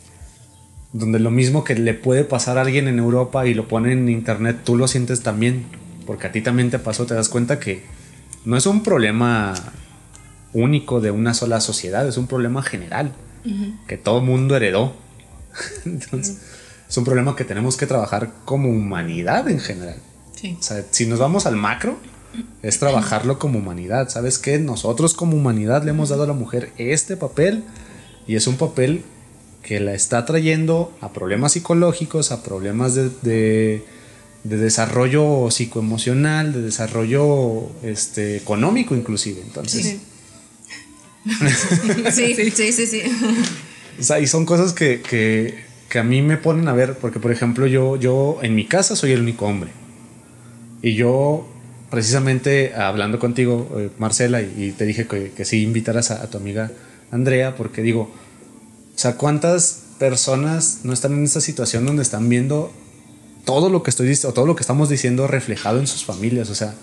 donde 0.92 1.18
lo 1.18 1.30
mismo 1.30 1.64
que 1.64 1.74
le 1.74 1.94
puede 1.94 2.24
pasar 2.24 2.59
a 2.59 2.62
alguien 2.62 2.88
en 2.88 2.98
Europa 2.98 3.46
y 3.46 3.55
lo 3.55 3.68
pone 3.68 3.92
en 3.92 4.09
internet, 4.09 4.59
tú 4.64 4.76
lo 4.76 4.88
sientes 4.88 5.22
también, 5.22 5.66
porque 6.07 6.26
a 6.26 6.32
ti 6.32 6.40
también 6.40 6.70
te 6.70 6.78
pasó, 6.78 7.07
te 7.07 7.14
das 7.14 7.28
cuenta 7.28 7.61
que 7.61 7.82
no 8.44 8.57
es 8.57 8.66
un 8.66 8.82
problema 8.82 9.55
único 10.53 11.00
de 11.00 11.11
una 11.11 11.34
sola 11.34 11.61
sociedad, 11.61 12.07
es 12.07 12.16
un 12.16 12.26
problema 12.26 12.62
general, 12.62 13.12
que 13.88 13.96
todo 13.96 14.20
mundo 14.20 14.57
heredó. 14.57 14.94
Entonces, 15.84 16.40
es 16.93 16.99
un 16.99 17.05
problema 17.05 17.34
que 17.34 17.45
tenemos 17.45 17.78
que 17.78 17.86
trabajar 17.86 18.30
como 18.45 18.68
humanidad 18.68 19.49
en 19.49 19.61
general. 19.61 19.97
O 20.45 20.62
sea, 20.62 20.84
si 20.90 21.07
nos 21.07 21.18
vamos 21.18 21.47
al 21.47 21.57
macro, 21.57 21.97
es 22.62 22.78
trabajarlo 22.78 23.38
como 23.38 23.61
humanidad. 23.61 24.11
¿Sabes 24.11 24.38
qué? 24.38 24.59
Nosotros 24.59 25.14
como 25.14 25.38
humanidad 25.38 25.84
le 25.84 25.93
hemos 25.93 26.11
dado 26.11 26.24
a 26.24 26.26
la 26.26 26.34
mujer 26.34 26.70
este 26.76 27.16
papel 27.16 27.64
y 28.26 28.36
es 28.36 28.47
un 28.47 28.59
papel 28.59 29.05
que 29.62 29.80
la 29.80 29.95
está 29.95 30.26
trayendo 30.26 30.95
a 31.01 31.14
problemas 31.14 31.53
psicológicos, 31.53 32.30
a 32.30 32.43
problemas 32.43 32.95
de, 32.95 33.09
de, 33.22 33.82
desarrollo 34.45 35.51
psicoemocional, 35.51 36.53
de 36.53 36.61
desarrollo 36.61 37.70
este, 37.82 38.36
económico 38.36 38.95
inclusive. 38.95 39.40
Entonces... 39.40 39.97
Sí, 42.12 42.34
sí, 42.34 42.51
sí, 42.51 42.70
sí. 42.70 42.86
sí. 42.86 43.03
O 43.99 44.03
sea, 44.03 44.20
y 44.20 44.26
son 44.26 44.45
cosas 44.45 44.74
que, 44.74 45.01
que, 45.01 45.71
que, 45.93 45.99
a 45.99 46.03
mí 46.03 46.22
me 46.22 46.38
ponen 46.38 46.68
a 46.68 46.72
ver, 46.72 46.97
porque 46.97 47.20
por 47.20 47.30
ejemplo 47.30 47.66
yo, 47.66 47.97
yo 47.97 48.38
en 48.40 48.55
mi 48.55 48.66
casa 48.66 48.97
soy 48.97 49.12
el 49.12 49.20
único 49.20 49.47
hombre. 49.47 49.70
Y 50.80 50.95
yo, 50.95 51.47
precisamente 51.90 52.74
hablando 52.74 53.18
contigo, 53.18 53.70
eh, 53.76 53.90
Marcela, 53.99 54.40
y, 54.40 54.72
te 54.72 54.86
dije 54.86 55.07
que, 55.07 55.32
que 55.32 55.45
sí 55.45 55.62
invitaras 55.62 56.11
a, 56.11 56.28
tu 56.30 56.38
amiga 56.38 56.72
Andrea, 57.11 57.57
porque 57.57 57.82
digo, 57.82 58.03
o 58.03 58.99
sea, 58.99 59.16
¿cuántas 59.16 59.82
personas 59.99 60.80
no 60.84 60.95
están 60.95 61.12
en 61.12 61.24
esta 61.24 61.43
situación 61.43 61.84
donde 61.84 62.03
están 62.03 62.28
viendo 62.28 62.72
todo 63.45 63.68
lo 63.68 63.82
que 63.82 63.90
estoy 63.90 64.09
diciendo, 64.09 64.32
todo 64.32 64.47
lo 64.47 64.57
que 64.57 64.62
estamos 64.62 64.88
diciendo 64.88 65.26
reflejado 65.26 65.78
en 65.78 65.86
sus 65.86 66.05
familias? 66.05 66.49
O 66.49 66.55
sea, 66.55 66.74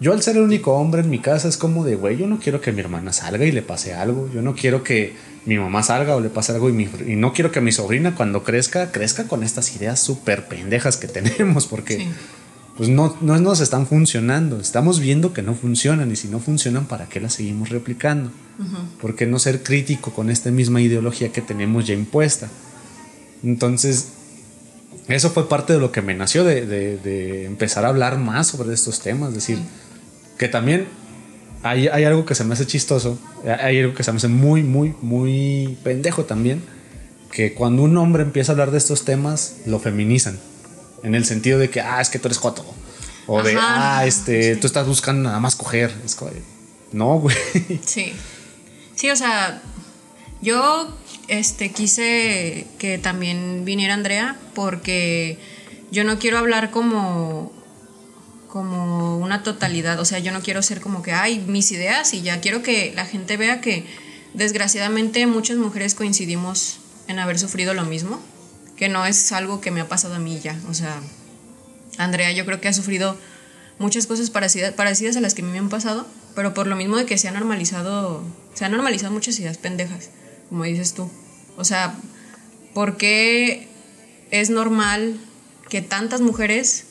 yo 0.00 0.12
al 0.12 0.22
ser 0.22 0.36
el 0.36 0.42
único 0.42 0.74
hombre 0.74 1.00
en 1.00 1.10
mi 1.10 1.20
casa 1.20 1.48
es 1.48 1.56
como 1.56 1.84
de, 1.84 1.96
güey, 1.96 2.16
yo 2.16 2.26
no 2.26 2.38
quiero 2.38 2.60
que 2.60 2.72
mi 2.72 2.80
hermana 2.80 3.12
salga 3.12 3.44
y 3.44 3.52
le 3.52 3.62
pase 3.62 3.94
algo, 3.94 4.28
yo 4.32 4.42
no 4.42 4.54
quiero 4.54 4.82
que 4.82 5.14
mi 5.46 5.58
mamá 5.58 5.82
salga 5.82 6.16
o 6.16 6.20
le 6.20 6.28
pase 6.28 6.52
algo 6.52 6.68
y, 6.68 6.88
y 7.06 7.16
no 7.16 7.32
quiero 7.32 7.52
que 7.52 7.60
mi 7.60 7.72
sobrina 7.72 8.14
cuando 8.14 8.42
crezca, 8.42 8.92
crezca 8.92 9.24
con 9.28 9.42
estas 9.42 9.74
ideas 9.74 10.00
súper 10.00 10.48
pendejas 10.48 10.96
que 10.96 11.08
tenemos, 11.08 11.66
porque 11.66 12.06
pues 12.76 12.90
no, 12.90 13.16
no 13.22 13.38
nos 13.38 13.60
están 13.60 13.86
funcionando. 13.86 14.60
Estamos 14.60 15.00
viendo 15.00 15.32
que 15.32 15.42
no 15.42 15.54
funcionan 15.54 16.10
y 16.12 16.16
si 16.16 16.28
no 16.28 16.40
funcionan, 16.40 16.86
¿para 16.86 17.06
qué 17.06 17.20
las 17.20 17.34
seguimos 17.34 17.70
replicando? 17.70 18.30
¿Por 19.00 19.16
qué 19.16 19.26
no 19.26 19.38
ser 19.38 19.62
crítico 19.62 20.12
con 20.12 20.30
esta 20.30 20.50
misma 20.50 20.80
ideología 20.82 21.32
que 21.32 21.40
tenemos 21.40 21.86
ya 21.86 21.94
impuesta? 21.94 22.48
Entonces, 23.42 24.08
eso 25.08 25.30
fue 25.30 25.48
parte 25.48 25.72
de 25.72 25.78
lo 25.78 25.90
que 25.90 26.02
me 26.02 26.14
nació 26.14 26.44
de, 26.44 27.46
empezar 27.46 27.84
a 27.86 27.88
hablar 27.88 28.18
más 28.18 28.48
sobre 28.48 28.74
estos 28.74 29.00
temas. 29.00 29.30
Es 29.30 29.36
decir, 29.36 29.58
que 30.38 30.48
también 30.48 30.86
hay, 31.62 31.88
hay, 31.88 32.04
algo 32.04 32.24
que 32.24 32.34
se 32.34 32.44
me 32.44 32.54
hace 32.54 32.66
chistoso, 32.66 33.18
hay 33.60 33.80
algo 33.80 33.94
que 33.94 34.02
se 34.02 34.12
me 34.12 34.18
hace 34.18 34.28
muy, 34.28 34.62
muy, 34.62 34.94
muy 35.02 35.78
pendejo 35.82 36.24
también, 36.24 36.62
que 37.32 37.54
cuando 37.54 37.82
un 37.82 37.96
hombre 37.96 38.22
empieza 38.22 38.52
a 38.52 38.54
hablar 38.54 38.70
de 38.70 38.78
estos 38.78 39.04
temas, 39.04 39.56
lo 39.66 39.78
feminizan. 39.78 40.38
En 41.02 41.14
el 41.14 41.24
sentido 41.24 41.58
de 41.58 41.70
que, 41.70 41.80
ah, 41.80 42.00
es 42.00 42.08
que 42.08 42.18
tú 42.18 42.28
eres 42.28 42.38
joto. 42.38 42.64
O 43.26 43.42
de, 43.42 43.56
ah, 43.58 44.04
este, 44.06 44.56
tú 44.56 44.66
estás 44.66 44.86
buscando 44.86 45.24
nada 45.24 45.40
más 45.40 45.56
coger. 45.56 45.92
Es 46.04 46.14
como, 46.14 46.30
no, 46.92 47.18
güey. 47.18 47.36
Sí. 47.84 48.12
Sí, 48.94 49.10
o 49.10 49.16
sea, 49.16 49.60
yo 50.40 50.88
este, 51.28 51.70
quise 51.70 52.66
que 52.78 52.98
también 52.98 53.64
viniera 53.64 53.94
Andrea 53.94 54.38
porque 54.54 55.38
yo 55.90 56.04
no 56.04 56.18
quiero 56.18 56.38
hablar 56.38 56.70
como 56.70 57.52
como 58.56 59.18
una 59.18 59.42
totalidad, 59.42 60.00
o 60.00 60.06
sea, 60.06 60.18
yo 60.18 60.32
no 60.32 60.40
quiero 60.40 60.62
ser 60.62 60.80
como 60.80 61.02
que, 61.02 61.12
hay 61.12 61.40
mis 61.40 61.70
ideas 61.72 62.14
y 62.14 62.22
ya 62.22 62.40
quiero 62.40 62.62
que 62.62 62.90
la 62.96 63.04
gente 63.04 63.36
vea 63.36 63.60
que 63.60 63.84
desgraciadamente 64.32 65.26
muchas 65.26 65.58
mujeres 65.58 65.94
coincidimos 65.94 66.78
en 67.06 67.18
haber 67.18 67.38
sufrido 67.38 67.74
lo 67.74 67.84
mismo 67.84 68.18
que 68.78 68.88
no 68.88 69.04
es 69.04 69.30
algo 69.32 69.60
que 69.60 69.70
me 69.70 69.82
ha 69.82 69.88
pasado 69.88 70.14
a 70.14 70.18
mí 70.20 70.40
ya. 70.42 70.58
O 70.70 70.72
sea, 70.72 71.02
Andrea 71.98 72.32
yo 72.32 72.46
creo 72.46 72.58
que 72.62 72.68
ha 72.68 72.72
sufrido 72.72 73.18
muchas 73.78 74.06
cosas 74.06 74.30
parecidas, 74.30 75.16
a 75.18 75.20
las 75.20 75.34
que 75.34 75.42
a 75.42 75.44
mí 75.44 75.52
me 75.52 75.58
han 75.58 75.68
pasado, 75.68 76.06
pero 76.34 76.54
por 76.54 76.66
lo 76.66 76.76
mismo 76.76 76.96
de 76.96 77.04
que 77.04 77.18
se 77.18 77.30
normalizado, 77.30 78.22
se 78.54 78.64
han 78.64 78.72
normalizado 78.72 79.12
muchas 79.12 79.38
ideas 79.38 79.58
pendejas, 79.58 80.08
como 80.48 80.64
dices 80.64 80.94
tú. 80.94 81.10
O 81.58 81.64
sea, 81.64 81.94
¿por 82.72 82.96
qué 82.96 83.68
es 84.30 84.48
normal 84.48 85.20
que 85.68 85.82
tantas 85.82 86.22
mujeres, 86.22 86.85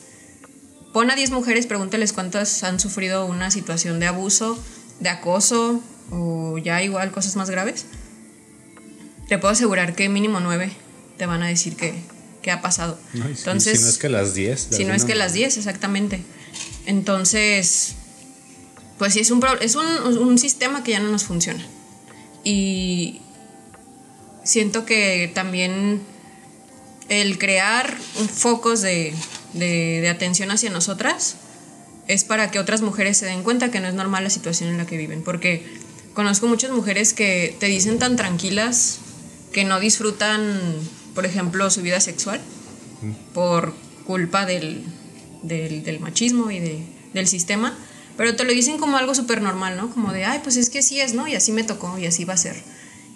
pon 0.96 1.10
a 1.10 1.14
10 1.14 1.30
mujeres, 1.30 1.66
pregúntales 1.66 2.14
cuántas 2.14 2.62
han 2.62 2.80
sufrido 2.80 3.26
una 3.26 3.50
situación 3.50 4.00
de 4.00 4.06
abuso, 4.06 4.58
de 4.98 5.10
acoso 5.10 5.82
o 6.10 6.56
ya 6.56 6.82
igual 6.82 7.12
cosas 7.12 7.36
más 7.36 7.50
graves? 7.50 7.84
Te 9.28 9.36
puedo 9.36 9.52
asegurar 9.52 9.94
que 9.94 10.08
mínimo 10.08 10.40
9 10.40 10.72
te 11.18 11.26
van 11.26 11.42
a 11.42 11.48
decir 11.48 11.76
que, 11.76 12.50
ha 12.50 12.62
pasado. 12.62 12.98
Entonces, 13.12 13.78
si, 13.78 13.84
no 13.84 13.90
es 13.90 13.98
que 13.98 14.08
las 14.08 14.32
10. 14.32 14.68
Si 14.70 14.84
no 14.86 14.94
es 14.94 15.04
que 15.04 15.14
las 15.14 15.34
10, 15.34 15.58
exactamente. 15.58 16.22
Entonces, 16.86 17.96
pues 18.96 19.12
sí, 19.12 19.20
es, 19.20 19.30
un, 19.30 19.44
es 19.60 19.76
un, 19.76 20.38
sistema 20.38 20.82
que 20.82 20.92
ya 20.92 21.00
no 21.00 21.10
nos 21.10 21.24
funciona. 21.24 21.62
Y 22.42 23.20
siento 24.44 24.86
que 24.86 25.30
también 25.34 26.00
el 27.10 27.36
crear 27.36 27.94
focos 28.32 28.80
de, 28.80 29.12
de, 29.52 30.08
atención 30.08 30.50
hacia 30.50 30.70
nosotras 30.70 31.36
es 32.08 32.24
para 32.24 32.50
que 32.50 32.58
otras 32.58 32.82
mujeres 32.82 33.16
se 33.16 33.26
den 33.26 33.42
cuenta 33.42 33.70
que 33.70 33.80
no 33.80 33.88
es 33.88 33.94
normal 33.94 34.24
la 34.24 34.30
situación 34.30 34.70
en 34.70 34.78
la 34.78 34.86
que 34.86 34.96
viven. 34.96 35.22
Porque 35.22 35.66
conozco 36.14 36.46
muchas 36.46 36.70
mujeres 36.70 37.14
que 37.14 37.56
te 37.58 37.66
dicen 37.66 37.98
tan 37.98 38.16
tranquilas 38.16 38.98
que 39.52 39.64
no 39.64 39.80
disfrutan 39.80 40.60
por 41.16 41.24
ejemplo, 41.24 41.68
su 41.70 41.80
vida 41.80 41.98
sexual 41.98 42.40
por 43.32 43.74
culpa 44.04 44.44
del, 44.44 44.84
machismo 45.98 46.50
y 46.50 46.60
del 47.14 47.26
sistema, 47.26 47.76
pero 48.18 48.36
te 48.36 48.44
lo 48.44 48.52
dicen 48.52 48.76
como 48.76 48.98
algo 48.98 49.14
súper 49.14 49.40
normal, 49.40 49.78
¿no? 49.78 49.90
Como 49.90 50.12
de, 50.12 50.26
ay, 50.26 50.40
pues 50.44 50.56
es 50.58 50.68
que 50.68 50.82
sí 50.82 51.00
es, 51.00 51.14
¿no? 51.14 51.26
Y 51.26 51.34
así 51.34 51.52
me 51.52 51.64
tocó 51.64 51.98
y 51.98 52.04
así 52.06 52.26
va 52.26 52.34
a 52.34 52.36
ser. 52.36 52.62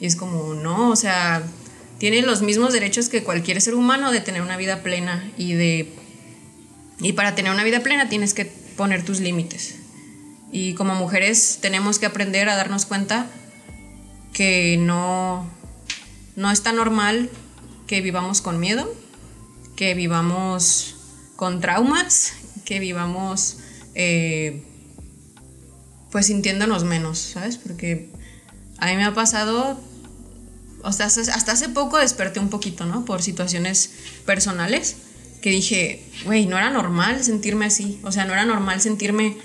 Y 0.01 0.07
es 0.07 0.17
como, 0.17 0.55
no, 0.55 0.89
o 0.89 0.97
sea, 0.97 1.43
tienen 1.99 2.27
los 2.27 2.41
mismos 2.41 2.73
derechos 2.73 3.11
que 3.11 3.23
cualquier 3.23 3.61
ser 3.61 3.75
humano 3.75 4.11
de 4.11 4.21
tener 4.23 4.41
una 4.41 4.57
vida 4.57 4.83
plena 4.83 5.31
y 5.37 5.53
de... 5.53 5.93
Y 7.01 7.13
para 7.13 7.35
tener 7.35 7.53
una 7.53 7.65
vida 7.65 7.81
plena 7.81 8.09
tienes 8.09 8.35
que 8.35 8.45
poner 8.45 9.05
tus 9.05 9.21
límites. 9.21 9.77
Y 10.53 10.75
como 10.75 10.95
mujeres 10.95 11.59
tenemos 11.61 11.99
que 11.99 12.07
aprender 12.07 12.49
a 12.49 12.57
darnos 12.57 12.87
cuenta 12.87 13.27
que 14.33 14.77
no, 14.79 15.49
no 16.37 16.51
está 16.51 16.73
normal 16.73 17.31
que 17.87 18.01
vivamos 18.01 18.41
con 18.41 18.61
miedo, 18.61 18.93
que 19.77 19.95
vivamos 19.95 20.97
con 21.37 21.61
traumas, 21.61 22.35
que 22.65 22.81
vivamos 22.81 23.59
eh, 23.95 24.63
pues 26.11 26.27
sintiéndonos 26.27 26.85
menos, 26.85 27.19
¿sabes? 27.19 27.57
Porque 27.57 28.09
a 28.79 28.87
mí 28.87 28.97
me 28.97 29.05
ha 29.05 29.15
pasado, 29.15 29.81
o 30.83 30.93
sea, 30.93 31.07
hasta 31.07 31.53
hace 31.53 31.69
poco 31.69 31.99
desperté 31.99 32.41
un 32.41 32.51
poquito, 32.51 32.85
¿no? 32.87 33.05
Por 33.05 33.23
situaciones 33.23 33.91
personales, 34.27 34.97
que 35.41 35.51
dije, 35.51 36.05
güey, 36.25 36.47
no 36.47 36.59
era 36.59 36.71
normal 36.71 37.23
sentirme 37.25 37.67
así, 37.67 37.99
o 38.03 38.13
sea, 38.13 38.25
no 38.25 38.33
era 38.33 38.45
normal 38.45 38.81
sentirme 38.81 39.37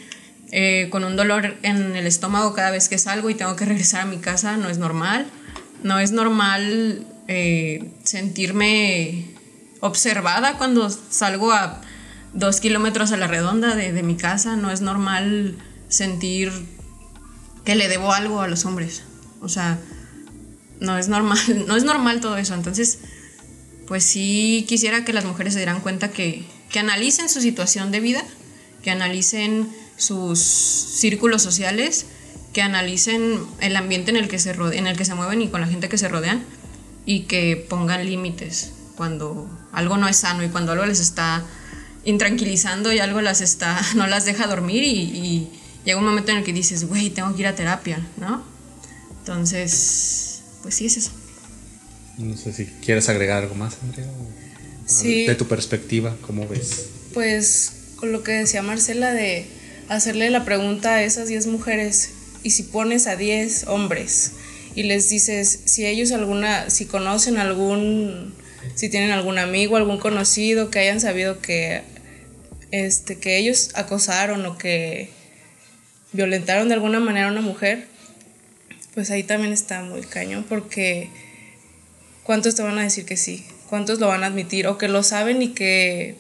eh, 0.52 0.88
con 0.92 1.04
un 1.04 1.16
dolor 1.16 1.56
en 1.64 1.96
el 1.96 2.08
estómago 2.08 2.54
cada 2.54 2.72
vez 2.72 2.90
que 2.90 2.98
salgo 2.98 3.30
y 3.30 3.36
tengo 3.36 3.56
que 3.56 3.66
regresar 3.66 4.02
a 4.02 4.06
mi 4.06 4.18
casa, 4.18 4.58
no 4.58 4.70
es 4.70 4.78
normal, 4.78 5.26
no 5.84 6.00
es 6.00 6.12
normal 6.12 7.06
eh, 7.28 7.92
sentirme 8.04 9.26
observada 9.80 10.58
cuando 10.58 10.90
salgo 10.90 11.52
a 11.52 11.82
dos 12.34 12.60
kilómetros 12.60 13.12
a 13.12 13.18
la 13.18 13.28
redonda 13.28 13.76
de, 13.76 13.92
de 13.92 14.04
mi 14.04 14.18
casa, 14.18 14.56
no 14.56 14.72
es 14.72 14.82
normal 14.82 15.58
sentir 15.88 16.52
que 17.64 17.76
le 17.76 17.88
debo 17.88 18.14
algo 18.14 18.42
a 18.42 18.48
los 18.48 18.66
hombres. 18.66 19.04
O 19.42 19.50
sea, 19.50 19.80
no 20.80 20.98
es 20.98 21.08
normal, 21.08 21.40
no 21.68 21.76
es 21.76 21.84
normal 21.84 22.22
todo 22.22 22.38
eso. 22.38 22.54
Entonces, 22.54 23.00
pues 23.88 24.04
sí 24.04 24.66
quisiera 24.68 25.06
que 25.06 25.14
las 25.14 25.26
mujeres 25.26 25.54
se 25.54 25.60
dieran 25.60 25.82
cuenta 25.82 26.12
que, 26.12 26.44
que 26.70 26.80
analicen 26.80 27.30
su 27.30 27.42
situación 27.42 27.92
de 27.92 28.00
vida, 28.00 28.24
que 28.84 28.92
analicen 28.92 29.70
sus 29.98 30.40
círculos 30.40 31.42
sociales, 31.42 32.06
que 32.54 32.62
analicen 32.62 33.40
el 33.60 33.76
ambiente 33.76 34.12
en 34.12 34.18
el 34.18 34.28
que 34.28 34.40
se 34.40 34.52
en 34.52 34.88
el 34.88 34.98
que 34.98 35.06
se 35.06 35.16
mueven 35.16 35.42
y 35.42 35.50
con 35.50 35.62
la 35.62 35.68
gente 35.68 35.90
que 35.90 35.98
se 35.98 36.08
rodean 36.08 36.44
y 37.06 37.22
que 37.22 37.58
pongan 37.70 38.06
límites 38.06 38.72
cuando 38.96 39.50
algo 39.72 39.98
no 39.98 40.08
es 40.08 40.18
sano 40.18 40.44
y 40.44 40.50
cuando 40.50 40.72
algo 40.72 40.86
les 40.86 41.00
está 41.00 41.44
intranquilizando 42.06 42.94
y 42.94 43.00
algo 43.00 43.22
las 43.22 43.42
está 43.42 43.80
no 43.96 44.08
las 44.08 44.26
deja 44.26 44.48
dormir 44.48 44.84
y 44.84 45.50
llega 45.86 46.00
un 46.00 46.06
momento 46.06 46.32
en 46.32 46.40
el 46.40 46.44
que 46.44 46.52
dices, 46.52 46.88
güey, 46.88 47.12
tengo 47.12 47.34
que 47.34 47.42
ir 47.42 47.48
a 47.48 47.56
terapia, 47.56 48.00
¿no? 48.18 48.44
Entonces, 49.20 50.42
pues 50.62 50.76
sí 50.76 50.88
es 50.88 50.98
eso. 50.98 51.12
No 52.18 52.38
sé 52.38 52.54
si 52.54 52.66
quieres 52.66 53.10
agregar 53.10 53.44
algo 53.44 53.56
más, 53.56 53.78
Andrea. 53.84 54.08
Sí. 54.86 55.26
De 55.26 55.36
tu 55.36 55.48
perspectiva, 55.48 56.16
¿cómo 56.22 56.48
ves? 56.48 56.88
Pues 57.14 57.74
con 57.96 58.12
lo 58.12 58.24
que 58.24 58.32
decía 58.34 58.62
Marcela 58.62 59.14
de 59.14 59.46
hacerle 59.90 60.30
la 60.30 60.46
pregunta 60.46 60.96
a 60.96 61.04
esas 61.04 61.28
10 61.28 61.48
mujeres 61.48 62.12
y 62.44 62.52
si 62.52 62.64
pones 62.64 63.08
a 63.08 63.16
10 63.16 63.68
hombres 63.68 64.34
y 64.76 64.84
les 64.84 65.10
dices 65.10 65.62
si 65.66 65.86
ellos 65.86 66.12
alguna, 66.12 66.70
si 66.70 66.86
conocen 66.86 67.38
algún, 67.38 68.34
si 68.76 68.90
tienen 68.90 69.12
algún 69.12 69.38
amigo, 69.38 69.78
algún 69.78 69.98
conocido 69.98 70.70
que 70.70 70.80
hayan 70.80 71.00
sabido 71.00 71.40
que, 71.40 71.82
este, 72.72 73.18
que 73.18 73.38
ellos 73.38 73.72
acosaron 73.76 74.46
o 74.46 74.58
que 74.58 75.10
violentaron 76.12 76.68
de 76.68 76.76
alguna 76.76 77.00
manera 77.00 77.28
a 77.28 77.32
una 77.32 77.42
mujer, 77.42 77.88
pues 78.94 79.12
ahí 79.12 79.24
también 79.24 79.54
está 79.54 79.82
muy 79.84 80.02
cañón 80.02 80.46
porque 80.48 81.10
¿cuántos 82.26 82.56
te 82.56 82.64
van 82.64 82.78
a 82.78 82.84
decir 82.84 83.06
que 83.06 83.16
sí? 83.16 83.46
¿Cuántos 83.70 84.00
lo 84.00 84.08
van 84.08 84.24
a 84.24 84.28
admitir? 84.28 84.68
O 84.68 84.78
que 84.78 84.90
lo 84.90 85.04
saben 85.04 85.42
y 85.42 85.54
que 85.54 86.16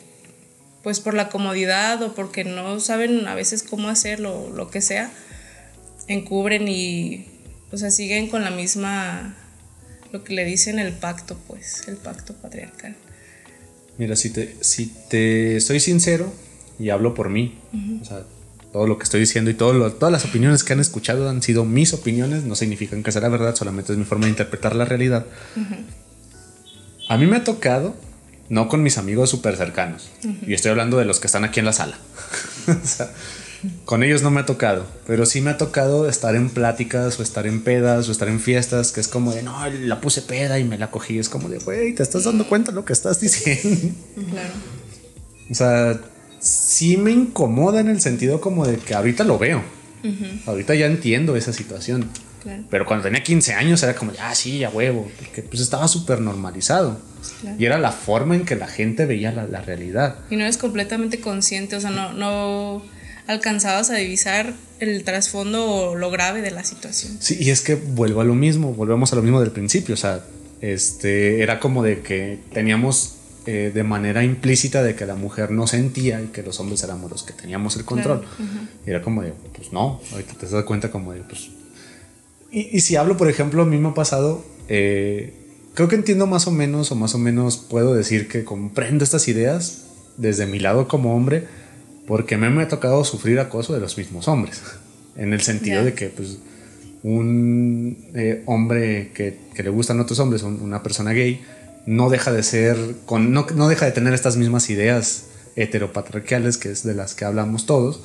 pues 0.83 0.99
por 0.99 1.15
la 1.15 1.29
comodidad 1.29 2.01
o 2.03 2.13
porque 2.13 2.43
no 2.43 2.79
saben 2.79 3.27
a 3.27 3.35
veces 3.35 3.63
cómo 3.63 3.89
hacerlo, 3.89 4.51
lo 4.55 4.69
que 4.69 4.81
sea, 4.81 5.11
encubren 6.07 6.67
y 6.67 7.25
o 7.71 7.77
sea, 7.77 7.91
siguen 7.91 8.29
con 8.29 8.43
la 8.43 8.51
misma, 8.51 9.35
lo 10.13 10.23
que 10.23 10.33
le 10.33 10.45
dicen 10.45 10.79
el 10.79 10.93
pacto, 10.93 11.37
pues, 11.47 11.87
el 11.87 11.97
pacto 11.97 12.33
patriarcal. 12.33 12.95
Mira, 13.97 14.15
si 14.15 14.29
te, 14.29 14.55
si 14.61 14.87
te 15.09 15.59
soy 15.59 15.79
sincero 15.81 16.31
y 16.79 16.89
hablo 16.89 17.13
por 17.13 17.29
mí, 17.29 17.57
o 18.01 18.05
sea, 18.05 18.23
todo 18.75 18.87
lo 18.87 18.97
que 18.97 19.05
estoy 19.05 19.21
diciendo 19.21 19.49
y 19.49 19.53
todo 19.53 19.89
todas 19.93 20.11
las 20.11 20.25
opiniones 20.25 20.65
que 20.65 20.73
han 20.73 20.81
escuchado 20.81 21.29
han 21.29 21.41
sido 21.41 21.63
mis 21.63 21.93
opiniones, 21.93 22.43
no 22.43 22.55
significan 22.55 23.03
que 23.03 23.11
sea 23.13 23.21
la 23.21 23.29
verdad, 23.29 23.55
solamente 23.55 23.93
es 23.93 23.97
mi 23.97 24.03
forma 24.03 24.25
de 24.25 24.31
interpretar 24.31 24.75
la 24.75 24.83
realidad. 24.83 25.25
A 27.07 27.17
mí 27.17 27.25
me 27.25 27.37
ha 27.37 27.43
tocado, 27.45 27.95
no 28.49 28.67
con 28.67 28.83
mis 28.83 28.97
amigos 28.97 29.29
súper 29.29 29.55
cercanos, 29.55 30.09
y 30.45 30.53
estoy 30.53 30.71
hablando 30.71 30.97
de 30.97 31.05
los 31.05 31.21
que 31.21 31.27
están 31.27 31.45
aquí 31.45 31.61
en 31.61 31.67
la 31.67 31.71
sala. 31.71 31.97
con 33.85 34.03
ellos 34.03 34.23
no 34.23 34.29
me 34.29 34.41
ha 34.41 34.45
tocado, 34.45 34.85
pero 35.07 35.25
sí 35.25 35.39
me 35.39 35.51
ha 35.51 35.57
tocado 35.57 36.09
estar 36.09 36.35
en 36.35 36.49
pláticas 36.49 37.17
o 37.17 37.23
estar 37.23 37.47
en 37.47 37.63
pedas 37.63 38.09
o 38.09 38.11
estar 38.11 38.27
en 38.27 38.41
fiestas, 38.41 38.91
que 38.91 38.99
es 38.99 39.07
como 39.07 39.31
de, 39.31 39.41
no, 39.41 39.57
la 39.69 40.01
puse 40.01 40.21
peda 40.21 40.59
y 40.59 40.65
me 40.65 40.77
la 40.77 40.91
cogí. 40.91 41.17
Es 41.17 41.29
como 41.29 41.47
de, 41.47 41.59
güey, 41.59 41.95
te 41.95 42.03
estás 42.03 42.25
dando 42.25 42.45
cuenta 42.45 42.71
de 42.71 42.75
lo 42.75 42.83
que 42.83 42.91
estás 42.91 43.21
diciendo. 43.21 43.95
Claro. 44.31 44.53
O 45.49 45.55
sea, 45.55 45.97
sí 46.45 46.97
me 46.97 47.11
incomoda 47.11 47.79
en 47.79 47.89
el 47.89 47.99
sentido 47.99 48.39
como 48.39 48.65
de 48.65 48.77
que 48.77 48.93
ahorita 48.93 49.23
lo 49.23 49.37
veo. 49.37 49.61
Ahorita 50.45 50.75
ya 50.75 50.85
entiendo 50.85 51.35
esa 51.35 51.51
situación. 51.51 52.07
Pero 52.69 52.85
cuando 52.85 53.05
tenía 53.05 53.23
15 53.23 53.53
años 53.55 53.81
era 53.81 53.95
como, 53.95 54.11
ah, 54.19 54.35
sí, 54.35 54.59
ya 54.59 54.69
huevo, 54.69 55.09
porque 55.17 55.41
pues 55.41 55.61
estaba 55.61 55.87
súper 55.87 56.21
normalizado. 56.21 56.99
Y 57.57 57.65
era 57.65 57.79
la 57.79 57.91
forma 57.91 58.35
en 58.35 58.45
que 58.45 58.55
la 58.55 58.67
gente 58.67 59.07
veía 59.07 59.31
la, 59.31 59.61
realidad. 59.61 60.17
Y 60.29 60.35
no 60.35 60.43
eres 60.43 60.57
completamente 60.57 61.19
consciente, 61.19 61.75
o 61.75 61.81
sea, 61.81 61.89
no, 61.89 62.13
no 62.13 62.83
alcanzabas 63.25 63.89
a 63.89 63.95
divisar 63.95 64.53
el 64.79 65.03
trasfondo 65.03 65.65
o 65.65 65.95
lo 65.95 66.11
grave 66.11 66.41
de 66.41 66.51
la 66.51 66.63
situación. 66.63 67.17
Sí, 67.19 67.37
y 67.39 67.49
es 67.49 67.61
que 67.61 67.73
vuelvo 67.73 68.21
a 68.21 68.23
lo 68.23 68.35
mismo, 68.35 68.73
volvemos 68.73 69.11
a 69.11 69.15
lo 69.15 69.23
mismo 69.23 69.41
del 69.41 69.51
principio, 69.51 69.95
o 69.95 69.97
sea, 69.97 70.23
este, 70.61 71.41
era 71.41 71.59
como 71.59 71.81
de 71.81 72.01
que 72.01 72.39
teníamos 72.53 73.14
eh, 73.47 73.71
de 73.71 73.83
manera 73.83 74.23
implícita 74.23 74.81
de 74.81 74.95
que 74.95 75.05
la 75.05 75.13
mujer 75.13 75.51
no 75.51 75.67
sentía 75.67 76.19
y 76.19 76.27
que 76.27 76.41
los 76.41 76.59
hombres 76.59 76.81
éramos 76.83 77.11
los 77.11 77.21
que 77.21 77.31
teníamos 77.31 77.75
el 77.75 77.85
control. 77.85 78.25
Y 78.85 78.89
era 78.89 79.03
como 79.03 79.21
de, 79.21 79.33
pues 79.55 79.71
no, 79.71 80.01
ahorita 80.11 80.33
te 80.33 80.47
das 80.47 80.63
cuenta 80.63 80.89
como 80.89 81.13
de, 81.13 81.21
pues... 81.21 81.49
Y, 82.51 82.79
si 82.79 82.95
hablo, 82.95 83.17
por 83.17 83.29
ejemplo, 83.29 83.61
a 83.61 83.65
mí 83.65 83.77
me 83.77 83.89
ha 83.89 83.93
pasado, 83.93 84.43
eh, 84.67 85.33
creo 85.75 85.87
que 85.87 85.95
entiendo 85.95 86.25
más 86.25 86.47
o 86.47 86.51
menos, 86.51 86.91
o 86.91 86.95
más 86.95 87.13
o 87.13 87.19
menos 87.19 87.57
puedo 87.57 87.93
decir 87.93 88.27
que 88.27 88.43
comprendo 88.43 89.03
estas 89.03 89.27
ideas 89.27 89.85
desde 90.17 90.47
mi 90.47 90.57
lado 90.57 90.87
como 90.87 91.15
hombre, 91.15 91.45
porque 92.07 92.37
me, 92.37 92.49
me 92.49 92.63
ha 92.63 92.67
tocado 92.67 93.03
sufrir 93.03 93.39
acoso 93.39 93.73
de 93.75 93.79
los 93.79 93.95
mismos 93.97 94.27
hombres, 94.27 94.63
en 95.17 95.33
el 95.33 95.41
sentido 95.41 95.83
de 95.85 95.93
que, 95.93 96.07
pues, 96.07 96.39
un 97.03 98.09
eh, 98.15 98.41
hombre 98.47 99.11
que, 99.13 99.37
que, 99.53 99.61
le 99.61 99.69
gustan 99.69 99.99
otros 99.99 100.17
hombres, 100.17 100.41
una 100.41 100.81
persona 100.81 101.13
gay, 101.13 101.41
no 101.85 102.09
deja 102.09 102.31
de 102.31 102.43
ser, 102.43 102.77
con, 103.05 103.31
no, 103.31 103.45
no 103.53 103.67
deja 103.67 103.85
de 103.85 103.91
tener 103.91 104.13
estas 104.13 104.37
mismas 104.37 104.69
ideas 104.69 105.25
heteropatriarcales 105.55 106.57
que 106.57 106.71
es 106.71 106.83
de 106.83 106.93
las 106.93 107.13
que 107.13 107.25
hablamos 107.25 107.65
todos. 107.65 108.01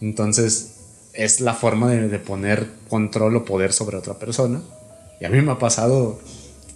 Entonces 0.00 0.74
es 1.14 1.40
la 1.40 1.54
forma 1.54 1.90
de, 1.90 2.08
de, 2.08 2.18
poner 2.18 2.68
control 2.88 3.36
o 3.36 3.44
poder 3.44 3.72
sobre 3.72 3.96
otra 3.96 4.18
persona. 4.18 4.60
Y 5.20 5.24
a 5.24 5.30
mí 5.30 5.40
me 5.40 5.52
ha 5.52 5.58
pasado, 5.58 6.20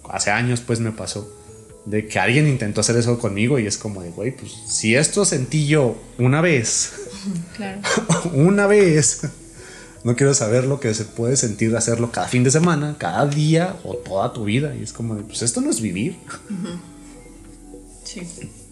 hace 0.09 0.31
años 0.31 0.61
pues 0.61 0.79
me 0.79 0.91
pasó, 0.91 1.31
de 1.85 2.07
que 2.07 2.19
alguien 2.19 2.47
intentó 2.47 2.81
hacer 2.81 2.97
eso 2.97 3.19
conmigo 3.19 3.59
y 3.59 3.67
es 3.67 3.77
como 3.77 4.01
de, 4.01 4.09
güey, 4.11 4.35
pues 4.35 4.51
si 4.67 4.95
esto 4.95 5.25
sentí 5.25 5.67
yo 5.67 5.95
una 6.17 6.41
vez, 6.41 6.93
claro. 7.55 7.81
una 8.33 8.67
vez, 8.67 9.21
no 10.03 10.15
quiero 10.15 10.33
saber 10.33 10.65
lo 10.65 10.79
que 10.79 10.93
se 10.93 11.05
puede 11.05 11.37
sentir 11.37 11.75
hacerlo 11.75 12.11
cada 12.11 12.27
fin 12.27 12.43
de 12.43 12.51
semana, 12.51 12.95
cada 12.97 13.25
día 13.25 13.77
o 13.83 13.95
toda 13.95 14.33
tu 14.33 14.45
vida. 14.45 14.75
Y 14.75 14.83
es 14.83 14.91
como, 14.91 15.15
pues 15.15 15.41
esto 15.41 15.61
no 15.61 15.69
es 15.69 15.81
vivir. 15.81 16.17
Sí. 18.03 18.21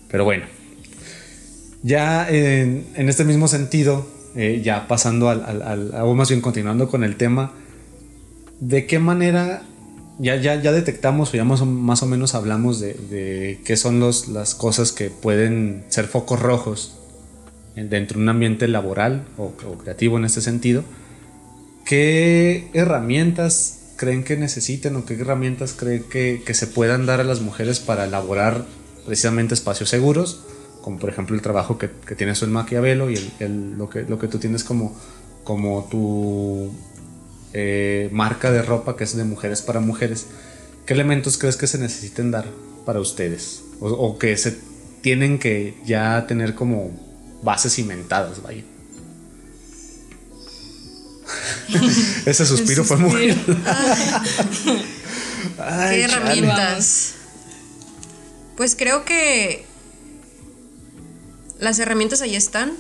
Pero 0.10 0.26
bueno, 0.26 0.46
ya 1.84 2.30
en, 2.30 2.86
este 2.96 3.24
mismo 3.24 3.48
sentido, 3.48 4.06
eh, 4.36 4.62
ya 4.64 4.88
pasando 4.88 5.30
al, 5.30 5.62
al, 5.62 5.94
o 6.02 6.14
más 6.16 6.30
bien 6.30 6.42
continuando 6.42 6.90
con 6.90 7.04
el 7.06 7.16
tema, 7.16 7.54
¿de 8.60 8.86
qué 8.86 9.00
manera 9.00 9.64
ya, 10.20 10.36
ya, 10.36 10.62
ya 10.62 10.74
detectamos 10.74 11.34
o 11.34 11.38
ya 11.38 11.46
más 11.46 11.62
o, 12.04 12.06
menos 12.06 12.36
hablamos 12.36 12.82
de, 12.82 13.60
qué 13.64 13.78
son 13.78 14.02
los, 14.02 14.28
las 14.28 14.54
cosas 14.54 14.92
que 14.92 15.10
pueden 15.10 15.86
ser 15.88 16.08
focos 16.08 16.42
rojos 16.42 16.98
dentro 17.76 18.18
de 18.18 18.24
un 18.24 18.30
ambiente 18.30 18.68
laboral 18.68 19.24
o, 19.38 19.54
o 19.66 19.78
creativo 19.78 20.18
en 20.18 20.26
este 20.26 20.42
sentido? 20.42 20.84
¿Qué 21.86 22.70
herramientas 22.74 23.80
creen 23.98 24.24
que 24.24 24.38
necesiten 24.38 24.96
o 24.96 25.06
qué 25.06 25.14
herramientas 25.14 25.74
creen 25.74 26.04
que, 26.04 26.54
se 26.54 26.68
puedan 26.68 27.06
dar 27.06 27.20
a 27.20 27.24
las 27.24 27.42
mujeres 27.42 27.80
para 27.80 28.06
elaborar 28.06 28.66
precisamente 29.06 29.54
espacios 29.54 29.90
seguros? 29.90 30.44
Como 30.82 30.98
por 30.98 31.10
ejemplo 31.10 31.36
el 31.36 31.42
trabajo 31.42 31.78
que, 31.78 31.90
que 32.08 32.16
tiene 32.16 32.34
el 32.34 32.50
Maquiavelo 32.50 33.12
y 33.12 33.20
lo, 33.78 33.90
que, 33.90 34.04
lo 34.04 34.18
que 34.18 34.28
tú 34.28 34.40
tienes 34.40 34.64
como, 34.64 34.98
como 35.44 35.88
tu 35.92 36.72
eh, 37.54 38.10
marca 38.12 38.52
de 38.52 38.62
ropa 38.62 38.96
que 38.96 39.04
es 39.04 39.16
de 39.16 39.24
mujeres 39.24 39.62
para 39.62 39.80
mujeres. 39.80 40.28
¿Qué 40.86 40.94
elementos 40.94 41.38
crees 41.38 41.58
que 41.58 41.68
se 41.68 41.78
necesiten 41.78 42.32
dar 42.32 42.46
para 42.86 43.00
ustedes? 43.00 43.64
O, 43.80 43.90
o 43.90 44.18
que 44.18 44.36
se 44.38 44.58
tienen 45.02 45.38
que 45.38 45.76
ya 45.86 46.26
tener 46.28 46.56
como 46.56 46.92
bases 47.44 47.76
cimentadas, 47.76 48.42
vaya. 48.42 48.64
Ese 52.26 52.46
suspiro, 52.46 52.84
fue 52.84 52.98
muy. 52.98 53.36
¿Qué 55.90 56.04
herramientas? 56.04 57.14
Pues 58.58 58.76
creo 58.76 59.06
que 59.06 59.66
las 61.60 61.80
herramientas 61.80 62.22
ahí 62.22 62.36
están. 62.36 62.74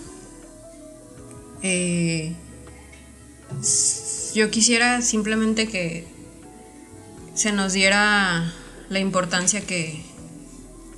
Eh, 1.64 2.34
yo 4.34 4.49
quisiera 4.49 5.02
simplemente 5.02 5.68
que 5.68 6.08
se 7.36 7.52
nos 7.52 7.74
diera 7.74 8.54
la 8.89 8.99
importancia 8.99 9.62
que, 9.62 10.04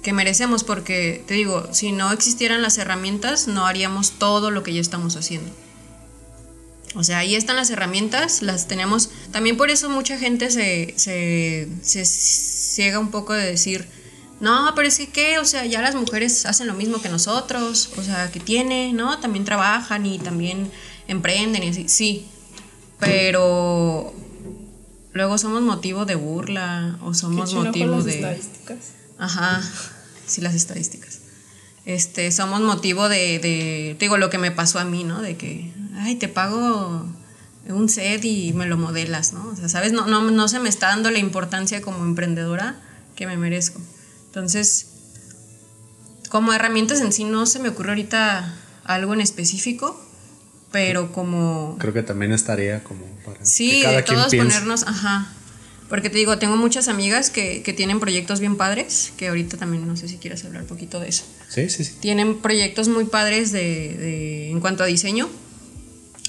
que 0.01 0.13
merecemos, 0.13 0.63
porque 0.63 1.23
te 1.27 1.33
digo, 1.33 1.67
si 1.71 1.91
no 1.91 2.11
existieran 2.11 2.61
las 2.61 2.77
herramientas, 2.77 3.47
no 3.47 3.65
haríamos 3.65 4.11
todo 4.11 4.51
lo 4.51 4.63
que 4.63 4.73
ya 4.73 4.81
estamos 4.81 5.15
haciendo. 5.15 5.51
O 6.95 7.03
sea, 7.03 7.19
ahí 7.19 7.35
están 7.35 7.55
las 7.55 7.69
herramientas, 7.69 8.41
las 8.41 8.67
tenemos. 8.67 9.09
También 9.31 9.57
por 9.57 9.69
eso 9.69 9.89
mucha 9.89 10.17
gente 10.17 10.51
se, 10.51 10.93
se, 10.97 11.67
se 11.81 12.05
ciega 12.05 12.99
un 12.99 13.09
poco 13.09 13.33
de 13.33 13.45
decir, 13.45 13.87
no, 14.39 14.73
pero 14.75 14.87
es 14.87 14.97
que 14.97 15.07
qué, 15.07 15.39
o 15.39 15.45
sea, 15.45 15.65
ya 15.65 15.81
las 15.81 15.95
mujeres 15.95 16.45
hacen 16.45 16.67
lo 16.67 16.73
mismo 16.73 17.01
que 17.01 17.09
nosotros, 17.09 17.91
o 17.97 18.03
sea, 18.03 18.31
que 18.31 18.39
tiene, 18.39 18.93
¿no? 18.93 19.19
También 19.19 19.45
trabajan 19.45 20.05
y 20.05 20.19
también 20.19 20.71
emprenden 21.07 21.63
y 21.63 21.69
así, 21.69 21.87
sí, 21.87 22.27
pero 22.99 24.13
luego 25.13 25.37
somos 25.37 25.61
motivo 25.61 26.05
de 26.05 26.15
burla 26.15 26.97
o 27.01 27.13
somos 27.13 27.53
motivo 27.53 27.95
las 27.95 28.05
de... 28.05 28.15
estadísticas. 28.15 28.77
Ajá, 29.17 29.63
sí, 30.25 30.41
las 30.41 30.55
estadísticas. 30.55 31.19
Este, 31.85 32.31
somos 32.31 32.61
motivo 32.61 33.09
de, 33.09 33.39
de, 33.39 33.97
digo, 33.99 34.17
lo 34.17 34.29
que 34.29 34.37
me 34.37 34.51
pasó 34.51 34.79
a 34.79 34.85
mí, 34.85 35.03
¿no? 35.03 35.21
De 35.21 35.35
que, 35.35 35.72
ay, 35.95 36.15
te 36.15 36.27
pago 36.27 37.05
un 37.67 37.89
set 37.89 38.23
y 38.25 38.53
me 38.53 38.65
lo 38.65 38.77
modelas, 38.77 39.33
¿no? 39.33 39.47
O 39.49 39.55
sea, 39.55 39.69
¿sabes? 39.69 39.91
No, 39.93 40.05
no, 40.07 40.21
no 40.29 40.47
se 40.47 40.59
me 40.59 40.69
está 40.69 40.87
dando 40.87 41.09
la 41.11 41.19
importancia 41.19 41.81
como 41.81 42.03
emprendedora 42.03 42.75
que 43.15 43.25
me 43.27 43.37
merezco. 43.37 43.79
Entonces, 44.27 44.87
como 46.29 46.53
herramientas 46.53 47.01
en 47.01 47.13
sí 47.13 47.23
no 47.23 47.45
se 47.45 47.59
me 47.59 47.69
ocurre 47.69 47.89
ahorita 47.89 48.53
algo 48.83 49.13
en 49.13 49.21
específico, 49.21 49.99
pero 50.71 51.11
como... 51.11 51.77
Creo 51.79 51.93
que 51.93 52.03
también 52.03 52.31
estaría 52.31 52.83
como 52.83 53.05
para 53.23 53.45
Sí, 53.45 53.69
que 53.69 53.81
cada 53.83 53.97
de 53.97 54.03
quien 54.03 54.17
todos 54.17 54.31
piense. 54.31 54.47
ponernos, 54.49 54.83
ajá. 54.83 55.31
Porque 55.89 56.09
te 56.09 56.17
digo, 56.17 56.39
tengo 56.39 56.55
muchas 56.57 56.87
amigas 56.87 57.29
que, 57.29 57.61
que 57.61 57.71
tienen 57.71 57.99
proyectos 57.99 58.39
bien 58.39 58.57
padres, 58.57 59.13
que 59.15 59.27
ahorita 59.27 59.57
también 59.57 59.85
no 59.87 59.95
sé 59.95 60.07
si 60.07 60.17
quieras 60.17 60.43
hablar 60.43 60.63
un 60.63 60.67
poquito 60.67 60.99
de 60.99 61.09
eso. 61.09 61.23
Sí, 61.49 61.69
sí, 61.69 61.83
sí. 61.85 61.93
Tienen 61.99 62.39
proyectos 62.39 62.87
muy 62.87 63.05
padres 63.05 63.51
de, 63.51 63.59
de- 63.95 64.49
en 64.49 64.59
cuanto 64.59 64.81
a 64.83 64.87
diseño. 64.87 65.29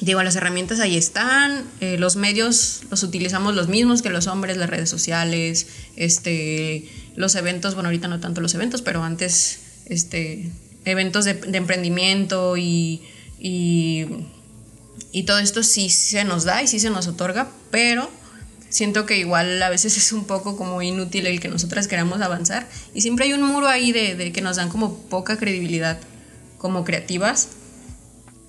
Digo, 0.00 0.22
las 0.22 0.34
herramientas 0.34 0.80
ahí 0.80 0.96
están, 0.96 1.64
eh, 1.80 1.96
los 1.98 2.16
medios 2.16 2.82
los 2.90 3.02
utilizamos 3.04 3.54
los 3.54 3.68
mismos 3.68 4.02
que 4.02 4.10
los 4.10 4.26
hombres, 4.26 4.56
las 4.56 4.68
redes 4.68 4.90
sociales, 4.90 5.68
este, 5.96 6.88
los 7.14 7.36
eventos, 7.36 7.74
bueno, 7.74 7.88
ahorita 7.88 8.08
no 8.08 8.18
tanto 8.18 8.40
los 8.40 8.54
eventos, 8.54 8.82
pero 8.82 9.04
antes, 9.04 9.60
este, 9.86 10.50
eventos 10.84 11.24
de, 11.24 11.34
de 11.34 11.58
emprendimiento 11.58 12.56
y, 12.56 13.02
y, 13.38 14.06
y 15.12 15.22
todo 15.22 15.38
esto 15.38 15.62
sí 15.62 15.88
se 15.90 16.24
nos 16.24 16.44
da 16.44 16.62
y 16.62 16.66
sí 16.66 16.80
se 16.80 16.90
nos 16.90 17.06
otorga, 17.06 17.48
pero 17.70 18.10
siento 18.68 19.06
que 19.06 19.18
igual 19.18 19.62
a 19.62 19.70
veces 19.70 19.96
es 19.96 20.12
un 20.12 20.24
poco 20.24 20.56
como 20.56 20.82
inútil 20.82 21.26
el 21.28 21.38
que 21.38 21.48
nosotras 21.48 21.86
queramos 21.86 22.20
avanzar 22.20 22.68
y 22.94 23.00
siempre 23.00 23.26
hay 23.26 23.32
un 23.32 23.42
muro 23.42 23.68
ahí 23.68 23.92
de, 23.92 24.16
de 24.16 24.32
que 24.32 24.40
nos 24.40 24.56
dan 24.56 24.68
como 24.68 24.98
poca 25.04 25.38
credibilidad 25.38 26.00
como 26.58 26.84
creativas. 26.84 27.48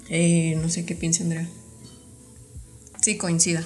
Eh, 0.10 0.58
no 0.62 0.70
sé 0.70 0.86
qué 0.86 0.96
piensa 0.96 1.24
Andrea. 1.24 1.48
Sí, 3.02 3.18
coincida. 3.18 3.64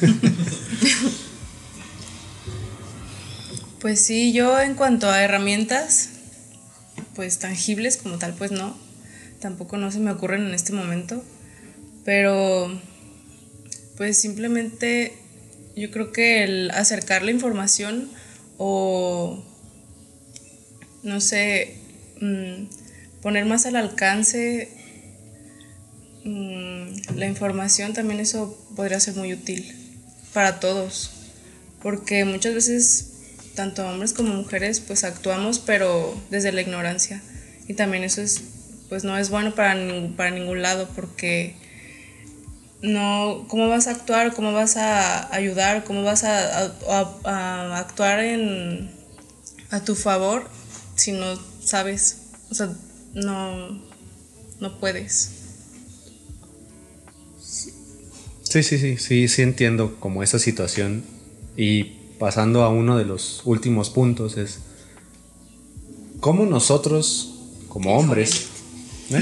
Pues 3.86 4.00
sí, 4.00 4.32
yo 4.32 4.58
en 4.60 4.74
cuanto 4.74 5.08
a 5.08 5.22
herramientas, 5.22 6.08
pues 7.14 7.38
tangibles 7.38 7.98
como 7.98 8.18
tal, 8.18 8.34
pues 8.34 8.50
no. 8.50 8.76
Tampoco 9.40 9.76
no 9.76 9.92
se 9.92 10.00
me 10.00 10.10
ocurren 10.10 10.46
en 10.46 10.54
este 10.54 10.72
momento. 10.72 11.22
Pero, 12.04 12.80
pues 13.96 14.18
simplemente 14.18 15.12
yo 15.76 15.90
creo 15.92 16.10
que 16.10 16.42
el 16.42 16.72
acercar 16.72 17.22
la 17.22 17.30
información 17.30 18.10
o, 18.58 19.44
no 21.04 21.20
sé, 21.20 21.76
mm, 22.20 22.64
poner 23.22 23.44
más 23.44 23.66
al 23.66 23.76
alcance 23.76 24.68
mm, 26.26 27.16
la 27.16 27.26
información, 27.26 27.92
también 27.94 28.20
eso 28.20 28.58
podría 28.76 29.00
ser 29.00 29.14
muy 29.16 29.32
útil 29.32 29.74
para 30.34 30.60
todos. 30.60 31.10
Porque 31.82 32.24
muchas 32.24 32.54
veces 32.54 33.12
tanto 33.54 33.86
hombres 33.88 34.12
como 34.12 34.34
mujeres 34.34 34.80
pues 34.80 35.02
actuamos 35.04 35.58
pero 35.60 36.14
desde 36.30 36.52
la 36.52 36.60
ignorancia 36.60 37.22
y 37.68 37.72
también 37.74 38.04
eso 38.04 38.20
es 38.20 38.42
pues 38.90 39.02
no 39.02 39.16
es 39.16 39.30
bueno 39.30 39.54
para, 39.54 39.74
para 40.14 40.30
ningún 40.30 40.60
lado 40.60 40.88
porque 40.94 41.54
no 42.82 43.46
cómo 43.48 43.68
vas 43.68 43.86
a 43.86 43.92
actuar 43.92 44.34
cómo 44.34 44.52
vas 44.52 44.76
a 44.76 45.34
ayudar 45.34 45.84
cómo 45.84 46.02
vas 46.02 46.24
a- 46.24 46.66
a 47.24 47.78
actuar 47.78 48.20
en 48.20 48.90
a 49.70 49.80
tu 49.82 49.94
favor 49.94 50.50
si 50.94 51.12
no 51.12 51.38
sabes 51.64 52.18
o 52.50 52.54
sea 52.54 52.68
no 53.14 53.80
no 54.60 54.78
puedes 54.78 55.30
Sí, 58.56 58.62
sí, 58.62 58.78
sí, 58.78 58.96
sí, 58.96 59.28
sí 59.28 59.42
entiendo 59.42 59.96
como 60.00 60.22
esa 60.22 60.38
situación. 60.38 61.02
Y 61.58 61.84
pasando 62.18 62.62
a 62.62 62.70
uno 62.70 62.96
de 62.96 63.04
los 63.04 63.42
últimos 63.44 63.90
puntos 63.90 64.38
es 64.38 64.60
cómo 66.20 66.46
nosotros, 66.46 67.34
como 67.68 67.98
hombres, 67.98 68.46
¿eh? 69.10 69.20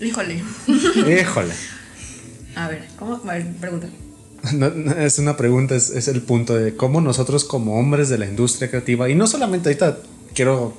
Híjole. 0.04 0.42
híjole, 0.66 1.54
A 2.56 2.66
ver, 2.66 2.88
¿cómo? 2.98 3.20
A 3.24 3.34
ver, 3.34 3.52
pregunta. 3.54 3.88
No, 4.52 4.70
no, 4.70 4.96
es 4.96 5.20
una 5.20 5.36
pregunta, 5.36 5.76
es, 5.76 5.90
es 5.90 6.08
el 6.08 6.20
punto 6.20 6.56
de 6.56 6.74
cómo 6.74 7.00
nosotros 7.00 7.44
como 7.44 7.78
hombres 7.78 8.08
de 8.08 8.18
la 8.18 8.26
industria 8.26 8.68
creativa, 8.68 9.08
y 9.08 9.14
no 9.14 9.28
solamente 9.28 9.68
ahorita 9.68 10.00
quiero, 10.34 10.74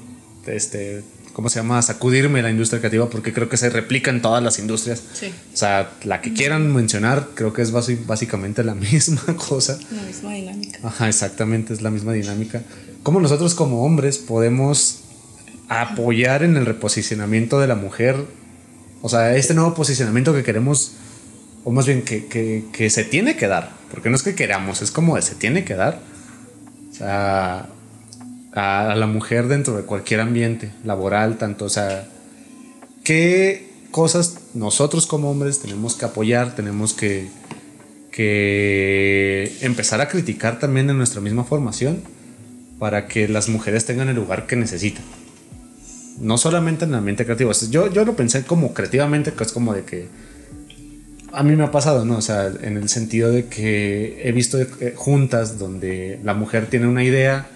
este, 0.46 1.04
¿cómo 1.34 1.50
se 1.50 1.60
llama? 1.60 1.82
Sacudirme 1.82 2.42
la 2.42 2.50
industria 2.50 2.80
creativa 2.80 3.10
porque 3.10 3.34
creo 3.34 3.50
que 3.50 3.58
se 3.58 3.70
replica 3.70 4.10
en 4.12 4.22
todas 4.22 4.42
las 4.44 4.60
industrias. 4.60 5.02
Sí. 5.14 5.34
O 5.54 5.58
sea, 5.58 5.92
la 6.04 6.22
que 6.22 6.34
quieran 6.34 6.74
mencionar, 6.74 7.30
creo 7.36 7.54
que 7.54 7.62
es 7.62 7.72
básicamente 7.72 8.64
la 8.64 8.76
misma 8.92 9.36
cosa. 9.36 9.78
la 9.92 10.02
misma 10.04 10.34
dinámica 10.34 10.80
Ajá, 10.84 11.08
exactamente, 11.08 11.74
es 11.74 11.82
la 11.82 11.90
misma 11.92 12.14
dinámica. 12.14 12.62
¿Cómo 13.04 13.20
nosotros 13.20 13.56
como 13.56 13.84
hombres 13.86 14.18
podemos 14.18 15.00
apoyar 15.70 16.44
en 16.44 16.58
el 16.58 16.66
reposicionamiento 16.66 17.60
de 17.60 17.68
la 17.68 17.76
mujer? 17.76 18.18
O 19.02 19.10
sea, 19.10 19.36
este 19.36 19.54
nuevo 19.54 19.74
posicionamiento 19.74 20.34
que 20.34 20.44
queremos, 20.44 20.92
o 21.64 21.72
más 21.72 21.86
bien 21.88 22.04
que, 22.04 22.28
que- 22.28 22.66
que 22.72 22.90
se 22.90 23.04
tiene 23.04 23.36
que 23.36 23.48
dar, 23.48 23.72
porque 23.90 24.10
no 24.10 24.16
es 24.16 24.22
que 24.24 24.36
queramos, 24.36 24.82
es 24.82 24.92
como 24.92 25.20
se 25.22 25.34
tiene 25.36 25.64
que 25.64 25.74
dar. 25.76 26.00
O 26.92 26.94
sea, 26.94 27.68
a, 28.54 28.96
la 28.96 29.08
mujer 29.08 29.48
dentro 29.48 29.78
de 29.78 29.84
cualquier 29.84 30.20
ambiente 30.20 30.72
laboral, 30.84 31.38
tanto, 31.38 31.66
o 31.66 31.70
sea, 31.70 32.08
¿qué 33.04 33.70
cosas 33.92 34.38
nosotros 34.54 35.08
como 35.08 35.32
hombres 35.32 35.60
tenemos 35.60 35.96
que 35.96 36.06
apoyar, 36.06 36.56
tenemos 36.56 36.94
que, 36.94 37.30
que 38.12 39.58
empezar 39.62 40.02
a 40.02 40.08
criticar 40.08 40.60
también 40.60 40.90
en 40.90 40.98
nuestra 40.98 41.22
misma 41.22 41.44
formación 41.44 42.02
para 42.80 43.08
que 43.08 43.28
las 43.28 43.50
mujeres 43.50 43.86
tengan 43.86 44.10
el 44.10 44.16
lugar 44.16 44.48
que 44.48 44.56
necesitan? 44.56 45.04
No 46.20 46.38
solamente 46.38 46.86
en 46.86 46.92
el 46.92 46.98
ambiente 46.98 47.26
creativo. 47.26 47.52
Yo, 47.70 47.92
yo 47.92 48.06
lo 48.06 48.16
pensé 48.16 48.44
como 48.44 48.74
creativamente, 48.74 49.34
que 49.34 49.44
es 49.44 49.52
como 49.52 49.74
de 49.74 49.84
que 49.84 50.08
a 51.34 51.44
mí 51.44 51.56
me 51.56 51.64
ha 51.64 51.72
pasado, 51.72 52.06
¿no? 52.06 52.18
O 52.18 52.22
sea, 52.22 52.52
en 52.62 52.78
el 52.78 52.90
sentido 52.90 53.32
de 53.32 53.46
que 53.46 54.22
he 54.24 54.32
visto 54.32 54.60
eh, 54.60 54.94
juntas 54.96 55.58
donde 55.58 56.20
la 56.24 56.34
mujer 56.34 56.68
tiene 56.68 56.88
una 56.88 57.04
idea 57.04 57.48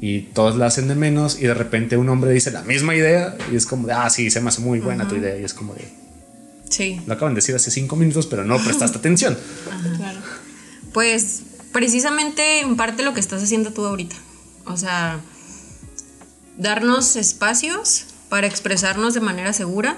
y 0.00 0.20
todos 0.22 0.56
la 0.56 0.66
hacen 0.66 0.88
de 0.88 0.94
menos 0.94 1.38
y 1.40 1.42
de 1.46 1.54
repente 1.54 1.96
un 1.96 2.08
hombre 2.08 2.30
dice 2.32 2.50
la 2.50 2.62
misma 2.62 2.94
idea 2.94 3.36
y 3.50 3.56
es 3.56 3.66
como 3.66 3.86
de, 3.86 3.94
ah, 3.94 4.10
sí, 4.10 4.30
se 4.30 4.40
me 4.40 4.48
hace 4.48 4.60
muy 4.60 4.80
buena 4.80 5.08
tu 5.08 5.14
idea 5.16 5.38
y 5.38 5.44
es 5.44 5.54
como 5.54 5.74
de, 5.74 5.88
Sí. 6.68 7.00
lo 7.06 7.14
acaban 7.14 7.34
de 7.34 7.38
decir 7.40 7.54
hace 7.54 7.70
cinco 7.70 7.96
minutos, 7.96 8.26
pero 8.26 8.44
no 8.44 8.58
prestaste 8.58 8.98
atención. 8.98 9.38
claro 9.96 10.20
Pues 10.92 11.42
precisamente 11.72 12.60
en 12.60 12.76
parte 12.76 13.02
lo 13.02 13.14
que 13.14 13.20
estás 13.20 13.42
haciendo 13.42 13.72
tú 13.72 13.84
ahorita. 13.86 14.16
O 14.66 14.76
sea, 14.76 15.20
darnos 16.58 17.16
espacios 17.16 18.06
para 18.28 18.46
expresarnos 18.46 19.14
de 19.14 19.20
manera 19.20 19.52
segura, 19.52 19.96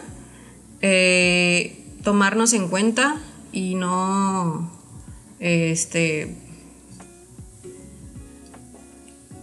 eh, 0.82 1.84
tomarnos 2.04 2.52
en 2.52 2.68
cuenta 2.68 3.16
y 3.52 3.74
no, 3.74 4.70
este, 5.40 6.34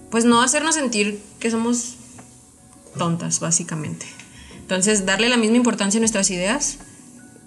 pues 0.10 0.26
no 0.26 0.42
hacernos 0.42 0.76
sentir 0.76 1.20
que 1.40 1.52
somos 1.52 1.96
tontas, 2.98 3.40
básicamente. 3.40 4.06
Entonces, 4.60 5.06
darle 5.06 5.30
la 5.30 5.38
misma 5.38 5.58
importancia 5.58 6.00
a 6.00 6.02
nuestras 6.02 6.32
ideas, 6.32 6.80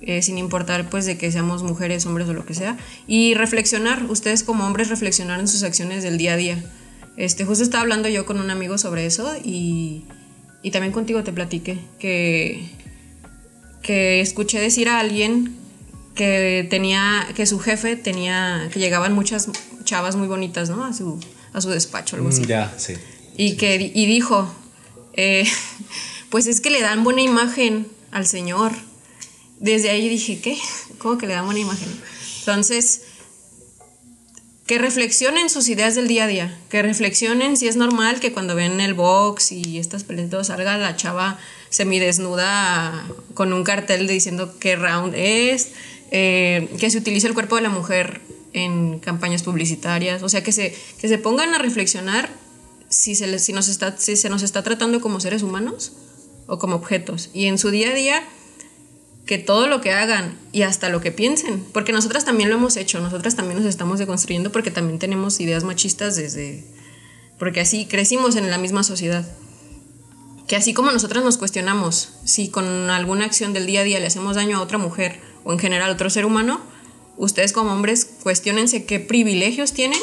eh, 0.00 0.22
sin 0.22 0.38
importar 0.38 0.88
pues 0.88 1.06
de 1.06 1.18
que 1.18 1.32
seamos 1.32 1.62
mujeres, 1.62 2.06
hombres 2.06 2.28
o 2.28 2.32
lo 2.32 2.46
que 2.46 2.54
sea, 2.54 2.76
y 3.06 3.34
reflexionar, 3.34 4.04
ustedes 4.08 4.44
como 4.44 4.64
hombres 4.64 4.88
reflexionar 4.88 5.40
en 5.40 5.48
sus 5.48 5.64
acciones 5.64 6.02
del 6.02 6.18
día 6.18 6.34
a 6.34 6.36
día. 6.36 6.64
Este, 7.16 7.44
justo 7.44 7.64
estaba 7.64 7.82
hablando 7.82 8.08
yo 8.08 8.24
con 8.24 8.38
un 8.38 8.50
amigo 8.50 8.78
sobre 8.78 9.06
eso 9.06 9.34
y, 9.42 10.04
y 10.62 10.70
también 10.70 10.92
contigo 10.92 11.24
te 11.24 11.32
platiqué, 11.32 11.78
que, 11.98 12.70
que 13.82 14.20
escuché 14.20 14.60
decir 14.60 14.88
a 14.88 15.00
alguien 15.00 15.56
que 16.14 16.66
tenía, 16.70 17.26
que 17.34 17.46
su 17.46 17.58
jefe 17.58 17.96
tenía, 17.96 18.68
que 18.72 18.78
llegaban 18.78 19.14
muchas 19.14 19.48
chavas 19.82 20.14
muy 20.14 20.28
bonitas, 20.28 20.70
¿no? 20.70 20.84
A 21.52 21.60
su 21.60 21.70
despacho, 21.70 22.16
algo 22.16 22.28
así. 22.28 22.42
Mm, 22.42 22.46
Ya, 22.46 22.74
sí. 22.76 22.94
Y 23.36 23.56
que 23.56 23.92
y 23.94 24.06
dijo, 24.06 24.52
eh, 25.14 25.44
pues 26.30 26.46
es 26.46 26.60
que 26.60 26.70
le 26.70 26.80
dan 26.80 27.04
buena 27.04 27.22
imagen 27.22 27.86
al 28.10 28.26
Señor. 28.26 28.72
Desde 29.60 29.90
ahí 29.90 30.08
dije, 30.08 30.40
¿qué? 30.40 30.56
¿Cómo 30.98 31.18
que 31.18 31.26
le 31.26 31.34
dan 31.34 31.44
buena 31.44 31.60
imagen? 31.60 31.88
Entonces, 32.40 33.02
que 34.68 34.78
reflexionen 34.78 35.48
sus 35.48 35.68
ideas 35.68 35.94
del 35.94 36.08
día 36.08 36.24
a 36.24 36.26
día, 36.26 36.58
que 36.68 36.82
reflexionen 36.82 37.56
si 37.56 37.68
es 37.68 37.76
normal 37.76 38.20
que 38.20 38.32
cuando 38.32 38.54
ven 38.54 38.80
el 38.80 38.92
box 38.92 39.50
y 39.50 39.78
estas 39.78 40.04
peleas 40.04 40.46
salga 40.46 40.76
la 40.76 40.94
chava 40.94 41.38
semidesnuda 41.70 43.08
con 43.34 43.52
un 43.54 43.64
cartel 43.64 44.06
diciendo 44.06 44.58
qué 44.60 44.76
round 44.76 45.14
es, 45.16 45.70
eh, 46.10 46.68
que 46.78 46.90
se 46.90 46.98
utilice 46.98 47.26
el 47.26 47.34
cuerpo 47.34 47.56
de 47.56 47.62
la 47.62 47.70
mujer 47.70 48.20
en 48.52 48.98
campañas 48.98 49.42
publicitarias, 49.42 50.22
o 50.22 50.28
sea, 50.28 50.42
que 50.42 50.52
se, 50.52 50.74
que 50.98 51.08
se 51.08 51.18
pongan 51.18 51.54
a 51.54 51.58
reflexionar 51.58 52.30
si 52.88 53.14
se, 53.14 53.38
si, 53.38 53.52
nos 53.52 53.68
está, 53.68 53.96
si 53.96 54.16
se 54.16 54.28
nos 54.28 54.42
está 54.42 54.62
tratando 54.62 55.00
como 55.00 55.20
seres 55.20 55.42
humanos 55.42 55.92
o 56.46 56.58
como 56.58 56.76
objetos. 56.76 57.30
Y 57.32 57.46
en 57.46 57.58
su 57.58 57.70
día 57.70 57.90
a 57.90 57.94
día, 57.94 58.22
que 59.26 59.38
todo 59.38 59.66
lo 59.66 59.80
que 59.80 59.92
hagan 59.92 60.38
y 60.52 60.62
hasta 60.62 60.88
lo 60.88 61.00
que 61.00 61.12
piensen, 61.12 61.64
porque 61.72 61.92
nosotras 61.92 62.24
también 62.24 62.48
lo 62.48 62.56
hemos 62.56 62.76
hecho, 62.76 63.00
nosotras 63.00 63.36
también 63.36 63.58
nos 63.58 63.68
estamos 63.68 63.98
deconstruyendo 63.98 64.50
porque 64.50 64.70
también 64.70 64.98
tenemos 64.98 65.38
ideas 65.40 65.64
machistas 65.64 66.16
desde, 66.16 66.64
porque 67.38 67.60
así 67.60 67.86
crecimos 67.86 68.36
en 68.36 68.50
la 68.50 68.58
misma 68.58 68.82
sociedad. 68.82 69.26
Que 70.46 70.56
así 70.56 70.72
como 70.72 70.90
nosotras 70.90 71.22
nos 71.22 71.36
cuestionamos 71.36 72.14
si 72.24 72.48
con 72.48 72.88
alguna 72.88 73.26
acción 73.26 73.52
del 73.52 73.66
día 73.66 73.80
a 73.80 73.84
día 73.84 74.00
le 74.00 74.06
hacemos 74.06 74.36
daño 74.36 74.56
a 74.56 74.62
otra 74.62 74.78
mujer 74.78 75.20
o 75.44 75.52
en 75.52 75.58
general 75.58 75.90
a 75.90 75.92
otro 75.92 76.08
ser 76.08 76.24
humano, 76.24 76.62
ustedes 77.18 77.52
como 77.52 77.72
hombres 77.72 78.06
cuestionense 78.22 78.84
qué 78.84 79.00
privilegios 79.00 79.72
tienen 79.72 80.00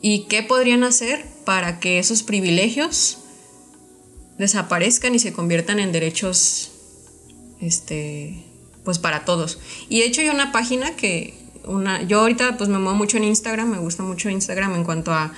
y 0.00 0.26
qué 0.28 0.42
podrían 0.42 0.84
hacer 0.84 1.26
para 1.44 1.80
que 1.80 1.98
esos 1.98 2.22
privilegios 2.22 3.18
desaparezcan 4.38 5.14
y 5.14 5.18
se 5.18 5.32
conviertan 5.32 5.80
en 5.80 5.92
derechos 5.92 6.70
este 7.60 8.44
pues 8.84 8.98
para 8.98 9.24
todos. 9.24 9.58
Y 9.88 10.00
de 10.00 10.06
hecho 10.06 10.20
hay 10.20 10.28
una 10.28 10.52
página 10.52 10.96
que 10.96 11.34
una 11.64 12.02
yo 12.02 12.20
ahorita 12.20 12.56
pues 12.56 12.68
me 12.68 12.78
muevo 12.78 12.96
mucho 12.96 13.16
en 13.16 13.24
Instagram, 13.24 13.68
me 13.68 13.78
gusta 13.78 14.02
mucho 14.02 14.30
Instagram 14.30 14.74
en 14.74 14.84
cuanto 14.84 15.12
a 15.12 15.32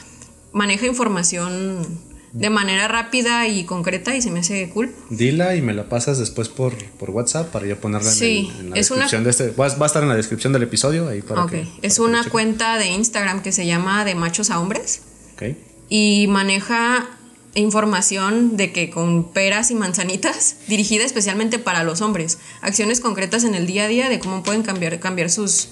maneja 0.52 0.86
información 0.86 1.86
de 2.32 2.48
manera 2.50 2.88
rápida 2.88 3.46
y 3.46 3.64
concreta 3.64 4.16
y 4.16 4.22
se 4.22 4.30
me 4.30 4.40
hace 4.40 4.70
cool. 4.70 4.94
Dila 5.10 5.54
y 5.54 5.60
me 5.62 5.74
la 5.74 5.88
pasas 5.88 6.18
después 6.18 6.48
por, 6.48 6.74
por 6.98 7.10
WhatsApp 7.10 7.50
para 7.52 7.66
yo 7.66 7.78
ponerla 7.78 8.08
en 8.10 8.14
Sí, 8.16 8.50
el- 8.54 8.60
en, 8.60 8.70
la 8.70 8.76
es 8.76 8.90
una- 8.90 9.00
descripción 9.02 9.24
de 9.24 9.30
este. 9.30 9.50
Va, 9.50 9.68
va 9.76 9.84
a 9.84 9.86
estar 9.86 10.02
en 10.02 10.08
la 10.08 10.16
descripción 10.16 10.52
del 10.52 10.62
episodio 10.62 11.08
ahí 11.08 11.20
para 11.22 11.46
que. 11.46 11.66
es 11.82 11.98
para 11.98 12.08
una 12.08 12.28
cuenta 12.30 12.78
de 12.78 12.86
Instagram 12.88 13.42
que 13.42 13.52
se 13.52 13.66
llama 13.66 14.04
de 14.04 14.14
machos 14.14 14.50
a 14.50 14.58
hombres. 14.60 15.02
Ok. 15.34 15.56
y 15.88 16.26
maneja 16.28 17.08
información 17.54 18.56
de 18.56 18.72
que 18.72 18.90
con 18.90 19.30
peras 19.32 19.70
y 19.70 19.74
manzanitas 19.74 20.56
dirigida 20.68 21.04
especialmente 21.04 21.58
para 21.58 21.84
los 21.84 22.00
hombres, 22.00 22.38
acciones 22.62 23.00
concretas 23.00 23.44
en 23.44 23.54
el 23.54 23.66
día 23.66 23.84
a 23.84 23.88
día 23.88 24.08
de 24.08 24.18
cómo 24.18 24.42
pueden 24.42 24.62
cambiar 24.62 24.98
cambiar 25.00 25.30
sus 25.30 25.68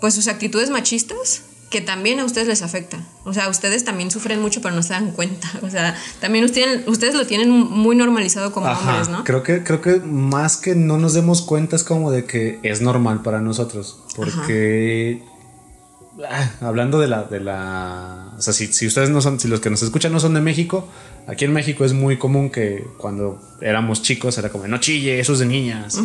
pues 0.00 0.14
sus 0.14 0.28
actitudes 0.28 0.70
machistas 0.70 1.42
que 1.70 1.80
también 1.80 2.18
a 2.18 2.24
ustedes 2.24 2.48
les 2.48 2.62
afecta. 2.62 2.98
O 3.24 3.32
sea, 3.32 3.48
ustedes 3.48 3.84
también 3.84 4.10
sufren 4.10 4.42
mucho 4.42 4.60
pero 4.60 4.74
no 4.74 4.82
se 4.82 4.92
dan 4.92 5.12
cuenta. 5.12 5.48
O 5.62 5.70
sea, 5.70 5.96
también 6.20 6.44
ustedes, 6.44 6.86
ustedes 6.88 7.14
lo 7.14 7.26
tienen 7.26 7.50
muy 7.50 7.94
normalizado 7.94 8.50
como 8.50 8.66
Ajá, 8.66 8.80
hombres, 8.80 9.08
¿no? 9.08 9.22
creo 9.24 9.42
que 9.42 9.62
creo 9.62 9.80
que 9.80 10.00
más 10.00 10.56
que 10.56 10.74
no 10.74 10.98
nos 10.98 11.14
demos 11.14 11.42
cuenta 11.42 11.76
es 11.76 11.84
como 11.84 12.10
de 12.10 12.24
que 12.24 12.58
es 12.62 12.80
normal 12.80 13.22
para 13.22 13.40
nosotros 13.40 14.00
porque 14.16 15.22
ah, 16.28 16.50
hablando 16.60 16.98
de 16.98 17.06
la 17.06 17.22
de 17.24 17.40
la 17.40 18.32
o 18.36 18.42
sea 18.42 18.52
si, 18.52 18.66
si 18.72 18.86
ustedes 18.86 19.10
no 19.10 19.20
son 19.20 19.38
si 19.38 19.46
los 19.48 19.60
que 19.60 19.70
nos 19.70 19.82
escuchan 19.82 20.12
no 20.12 20.18
son 20.18 20.34
de 20.34 20.40
México 20.40 20.88
aquí 21.28 21.44
en 21.44 21.52
México 21.52 21.84
es 21.84 21.92
muy 21.92 22.16
común 22.18 22.50
que 22.50 22.84
cuando 22.96 23.40
éramos 23.60 24.02
chicos 24.02 24.36
era 24.38 24.48
como 24.48 24.66
no 24.66 24.78
chille 24.78 25.20
eso 25.20 25.34
es 25.34 25.38
de 25.38 25.46
niñas 25.46 25.98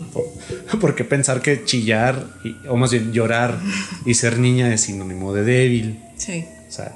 porque 0.80 1.04
pensar 1.04 1.40
que 1.42 1.64
chillar 1.64 2.26
y- 2.44 2.56
o 2.68 2.76
más 2.76 2.90
bien 2.92 3.12
llorar 3.12 3.58
y 4.04 4.14
ser 4.14 4.38
niña 4.38 4.72
es 4.72 4.82
sinónimo 4.82 5.32
de 5.34 5.44
débil 5.44 6.02
Sí. 6.16 6.44
o 6.68 6.72
sea 6.72 6.94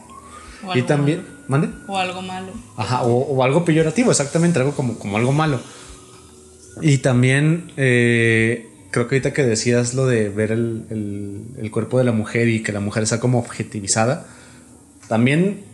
O 0.66 0.76
y 0.76 0.82
también 0.82 1.24
mande 1.48 1.68
O 1.88 1.96
algo 1.98 2.22
malo. 2.22 2.52
Ajá, 2.76 3.02
o, 3.02 3.12
o 3.14 3.42
algo 3.44 3.64
peyorativo, 3.64 4.10
exactamente, 4.10 4.58
algo 4.58 4.72
como, 4.72 4.98
como 4.98 5.16
algo 5.16 5.32
malo. 5.32 5.60
Y 6.80 6.98
también 6.98 7.70
eh, 7.76 8.68
creo 8.90 9.08
que 9.08 9.16
ahorita 9.16 9.32
que 9.32 9.42
decías 9.44 9.92
lo 9.94 10.06
de 10.06 10.28
ver 10.30 10.52
el, 10.52 10.84
el- 10.90 11.44
el 11.58 11.70
cuerpo 11.70 11.98
de 11.98 12.04
la 12.04 12.12
mujer 12.12 12.48
y 12.48 12.62
que 12.62 12.72
la 12.72 12.80
mujer 12.80 13.06
sea 13.06 13.20
como 13.20 13.38
objetivizada, 13.40 14.26
también 15.08 15.64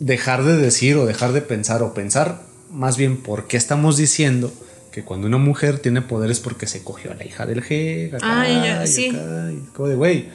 dejar 0.00 0.42
de 0.42 0.56
decir 0.56 0.96
o 0.96 1.06
dejar 1.06 1.32
de 1.32 1.42
pensar 1.42 1.82
o 1.82 1.94
pensar 1.94 2.42
más 2.72 2.96
bien 2.96 3.18
por 3.18 3.46
qué 3.46 3.56
estamos 3.56 3.96
diciendo 3.96 4.50
que 4.92 5.02
cuando 5.04 5.26
una 5.26 5.38
mujer 5.38 5.78
tiene 5.78 6.02
poderes 6.02 6.38
porque 6.38 6.66
se 6.66 6.84
cogió 6.84 7.10
a 7.12 7.14
la 7.14 7.24
hija 7.24 7.46
del 7.46 7.58
acá, 7.60 8.18
Ah, 8.22 8.46
ya, 8.46 8.86
sí. 8.86 9.08
acá, 9.08 9.50
y 9.50 9.56
como 9.74 9.88
de 9.88 9.94
güey, 9.96 10.28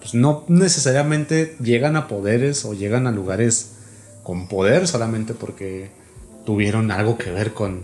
pues 0.00 0.14
no 0.14 0.44
necesariamente 0.48 1.56
llegan 1.60 1.96
a 1.96 2.06
poderes 2.06 2.64
o 2.64 2.74
llegan 2.74 3.06
a 3.06 3.10
lugares 3.10 3.70
con 4.22 4.48
poder 4.48 4.86
solamente 4.86 5.32
porque 5.34 5.90
tuvieron 6.46 6.90
algo 6.90 7.16
que 7.16 7.30
ver 7.30 7.54
con 7.54 7.80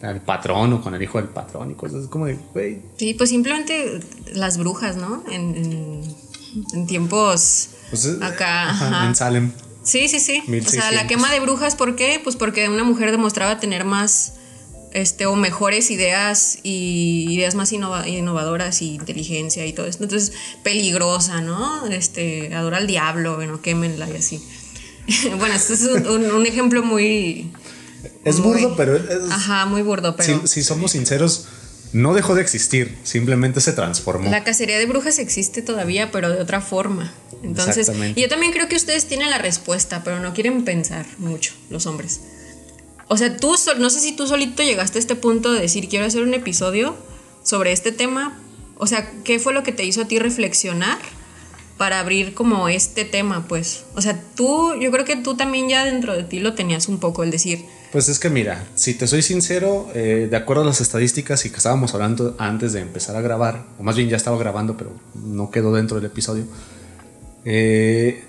el 0.00 0.20
patrón 0.20 0.72
o 0.74 0.82
con 0.82 0.94
el 0.94 1.02
hijo 1.02 1.18
del 1.18 1.28
patrón 1.28 1.70
y 1.70 1.74
cosas 1.74 2.06
como 2.08 2.26
de, 2.26 2.38
güey, 2.52 2.80
Sí, 2.96 3.14
pues 3.14 3.30
simplemente 3.30 4.00
las 4.34 4.58
brujas, 4.58 4.96
¿no? 4.96 5.22
En, 5.30 5.54
en- 5.54 6.24
en 6.72 6.86
tiempos 6.86 7.70
pues, 7.90 8.04
eh, 8.06 8.16
acá. 8.22 8.70
ajá, 8.70 9.06
en 9.06 9.14
Salem. 9.14 9.52
Sí, 9.82 10.08
sí, 10.08 10.20
sí. 10.20 10.38
O 10.40 10.44
sea, 10.44 10.50
1600. 10.52 10.94
la 10.94 11.06
quema 11.06 11.30
de 11.32 11.40
brujas, 11.40 11.74
¿por 11.76 11.96
qué? 11.96 12.20
Pues 12.22 12.36
porque 12.36 12.68
una 12.68 12.84
mujer 12.84 13.10
demostraba 13.10 13.58
tener 13.60 13.84
más, 13.84 14.34
este, 14.94 15.26
o 15.26 15.36
mejores 15.36 15.90
ideas 15.90 16.58
y 16.62 17.26
ideas 17.30 17.54
más 17.54 17.72
innova- 17.72 18.06
innovadoras 18.08 18.80
y 18.80 18.94
inteligencia 18.94 19.66
y 19.66 19.72
todo 19.74 19.86
esto. 19.86 20.04
Entonces, 20.04 20.32
peligrosa, 20.62 21.40
¿no? 21.42 21.86
Este, 21.88 22.54
adora 22.54 22.78
al 22.78 22.86
diablo, 22.86 23.34
bueno, 23.36 23.60
quémenla 23.60 24.08
y 24.08 24.16
así. 24.16 24.42
bueno, 25.38 25.54
este 25.54 25.74
es 25.74 25.82
un, 25.82 26.46
ejemplo 26.46 26.82
muy... 26.82 27.50
Es 28.24 28.38
muy- 28.38 28.62
burdo, 28.62 28.76
pero 28.76 28.96
es- 28.96 29.30
Ajá, 29.30 29.66
muy 29.66 29.82
burdo, 29.82 30.16
pero... 30.16 30.40
si, 30.42 30.48
si 30.48 30.62
somos 30.62 30.92
sinceros, 30.92 31.46
no 31.92 32.14
dejó 32.14 32.34
de 32.34 32.42
existir, 32.42 32.96
simplemente 33.04 33.60
se 33.60 33.72
transformó. 33.72 34.30
La 34.30 34.44
cacería 34.44 34.78
de 34.78 34.86
brujas 34.86 35.18
existe 35.18 35.60
todavía, 35.62 36.10
pero 36.10 36.30
de 36.30 36.40
otra 36.40 36.60
forma. 36.60 37.12
Entonces, 37.42 37.76
Exactamente. 37.78 38.18
y 38.18 38.22
yo 38.22 38.28
también 38.28 38.52
creo 38.52 38.68
que 38.68 38.76
ustedes 38.76 39.06
tienen 39.06 39.28
la 39.30 39.38
respuesta, 39.38 40.02
pero 40.04 40.18
no 40.20 40.32
quieren 40.32 40.64
pensar 40.64 41.04
mucho, 41.18 41.52
los 41.68 41.84
hombres. 41.86 42.20
O 43.14 43.16
sea, 43.16 43.36
tú, 43.36 43.54
no 43.78 43.90
sé 43.90 44.00
si 44.00 44.16
tú 44.16 44.26
solito 44.26 44.64
llegaste 44.64 44.98
a 44.98 45.00
este 45.00 45.14
punto 45.14 45.52
de 45.52 45.60
decir, 45.60 45.88
quiero 45.88 46.04
hacer 46.04 46.24
un 46.24 46.34
episodio 46.34 46.96
sobre 47.44 47.70
este 47.70 47.92
tema. 47.92 48.36
O 48.76 48.88
sea, 48.88 49.08
¿qué 49.22 49.38
fue 49.38 49.54
lo 49.54 49.62
que 49.62 49.70
te 49.70 49.84
hizo 49.84 50.02
a 50.02 50.08
ti 50.08 50.18
reflexionar 50.18 50.98
para 51.78 52.00
abrir 52.00 52.34
como 52.34 52.68
este 52.68 53.04
tema, 53.04 53.46
pues? 53.46 53.84
O 53.94 54.02
sea, 54.02 54.20
tú, 54.34 54.74
yo 54.80 54.90
creo 54.90 55.04
que 55.04 55.14
tú 55.14 55.36
también 55.36 55.68
ya 55.68 55.84
dentro 55.84 56.12
de 56.12 56.24
ti 56.24 56.40
lo 56.40 56.54
tenías 56.54 56.88
un 56.88 56.98
poco, 56.98 57.22
el 57.22 57.30
decir, 57.30 57.64
Pues 57.92 58.08
es 58.08 58.18
que 58.18 58.30
mira, 58.30 58.66
si 58.74 58.94
te 58.94 59.06
soy 59.06 59.22
sincero, 59.22 59.88
eh, 59.94 60.26
de 60.28 60.36
acuerdo 60.36 60.62
a 60.62 60.66
las 60.66 60.80
estadísticas 60.80 61.46
y 61.46 61.50
que 61.50 61.58
estábamos 61.58 61.94
hablando 61.94 62.34
antes 62.40 62.72
de 62.72 62.80
empezar 62.80 63.14
a 63.14 63.20
grabar, 63.20 63.64
o 63.78 63.84
más 63.84 63.94
bien 63.94 64.08
ya 64.08 64.16
estaba 64.16 64.36
grabando, 64.38 64.76
pero 64.76 64.90
no 65.14 65.52
quedó 65.52 65.72
dentro 65.72 65.98
del 65.98 66.06
episodio. 66.06 66.46
eh, 67.44 68.24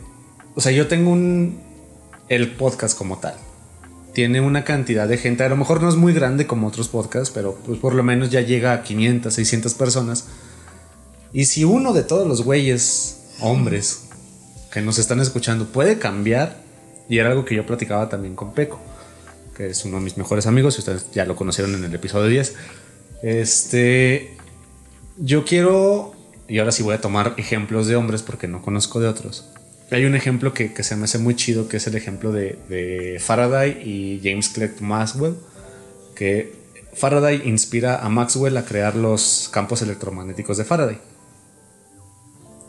o 0.54 0.62
sea, 0.62 0.72
yo 0.72 0.88
tengo 0.88 1.10
un. 1.10 1.60
El 2.30 2.52
podcast 2.52 2.96
como 2.96 3.18
tal. 3.18 3.36
Tiene 4.16 4.40
una 4.40 4.64
cantidad 4.64 5.10
de 5.10 5.18
gente, 5.18 5.44
a 5.44 5.50
lo 5.50 5.58
mejor 5.58 5.84
no 5.84 5.90
es 5.90 5.96
muy 5.96 6.14
grande 6.14 6.48
como 6.48 6.68
otros 6.68 6.88
podcasts, 6.88 7.32
pero 7.34 7.56
pues 7.66 7.80
por 7.80 7.94
lo 7.94 8.02
menos 8.02 8.30
ya 8.30 8.40
llega 8.40 8.72
a 8.72 8.82
500, 8.82 9.34
600 9.34 9.74
personas. 9.74 10.28
Y 11.34 11.46
si 11.46 11.66
uno 11.66 11.92
de 11.92 12.02
todos 12.02 12.26
los 12.26 12.42
güeyes, 12.42 13.36
hombres, 13.42 14.06
que 14.72 14.80
nos 14.80 15.00
están 15.00 15.20
escuchando 15.20 15.66
puede 15.66 16.00
cambiar, 16.00 16.64
y 17.10 17.18
era 17.18 17.30
algo 17.30 17.44
que 17.44 17.56
yo 17.56 17.66
platicaba 17.66 18.08
también 18.08 18.38
con 18.38 18.54
Peco, 18.54 18.80
que 19.54 19.68
es 19.68 19.84
uno 19.84 19.98
de 19.98 20.04
mis 20.04 20.18
mejores 20.18 20.48
amigos, 20.48 20.78
y 20.78 20.80
ustedes 20.80 21.12
ya 21.14 21.26
lo 21.26 21.36
conocieron 21.36 21.76
en 21.76 21.84
el 21.84 21.94
episodio 21.94 22.28
10. 22.30 22.56
Este, 23.22 24.38
yo 25.18 25.44
quiero, 25.44 26.14
y 26.48 26.60
ahora 26.60 26.72
sí 26.72 26.84
voy 26.84 26.96
a 26.96 27.02
tomar 27.02 27.34
ejemplos 27.36 27.88
de 27.88 27.98
hombres 27.98 28.22
porque 28.22 28.48
no 28.48 28.62
conozco 28.62 29.02
de 29.02 29.10
otros. 29.10 29.50
Hay 29.92 30.06
un 30.06 30.16
ejemplo 30.16 30.54
que, 30.54 30.72
se 30.84 30.96
me 30.96 31.06
hace 31.06 31.20
muy 31.20 31.36
chido, 31.36 31.68
que 31.68 31.78
es 31.78 31.88
el 31.88 31.96
ejemplo 31.96 32.32
de, 32.32 32.58
de 32.70 33.20
Faraday 33.20 33.82
y 33.84 34.20
James 34.24 34.50
Clerk 34.50 34.82
Maxwell, 34.82 35.36
que 36.16 36.54
Faraday 36.94 37.42
inspira 37.46 38.04
a 38.04 38.10
Maxwell 38.10 38.58
a 38.58 38.66
crear 38.66 38.96
los 38.96 39.50
campos 39.52 39.82
electromagnéticos 39.82 40.58
de 40.58 40.66
Faraday. 40.66 40.98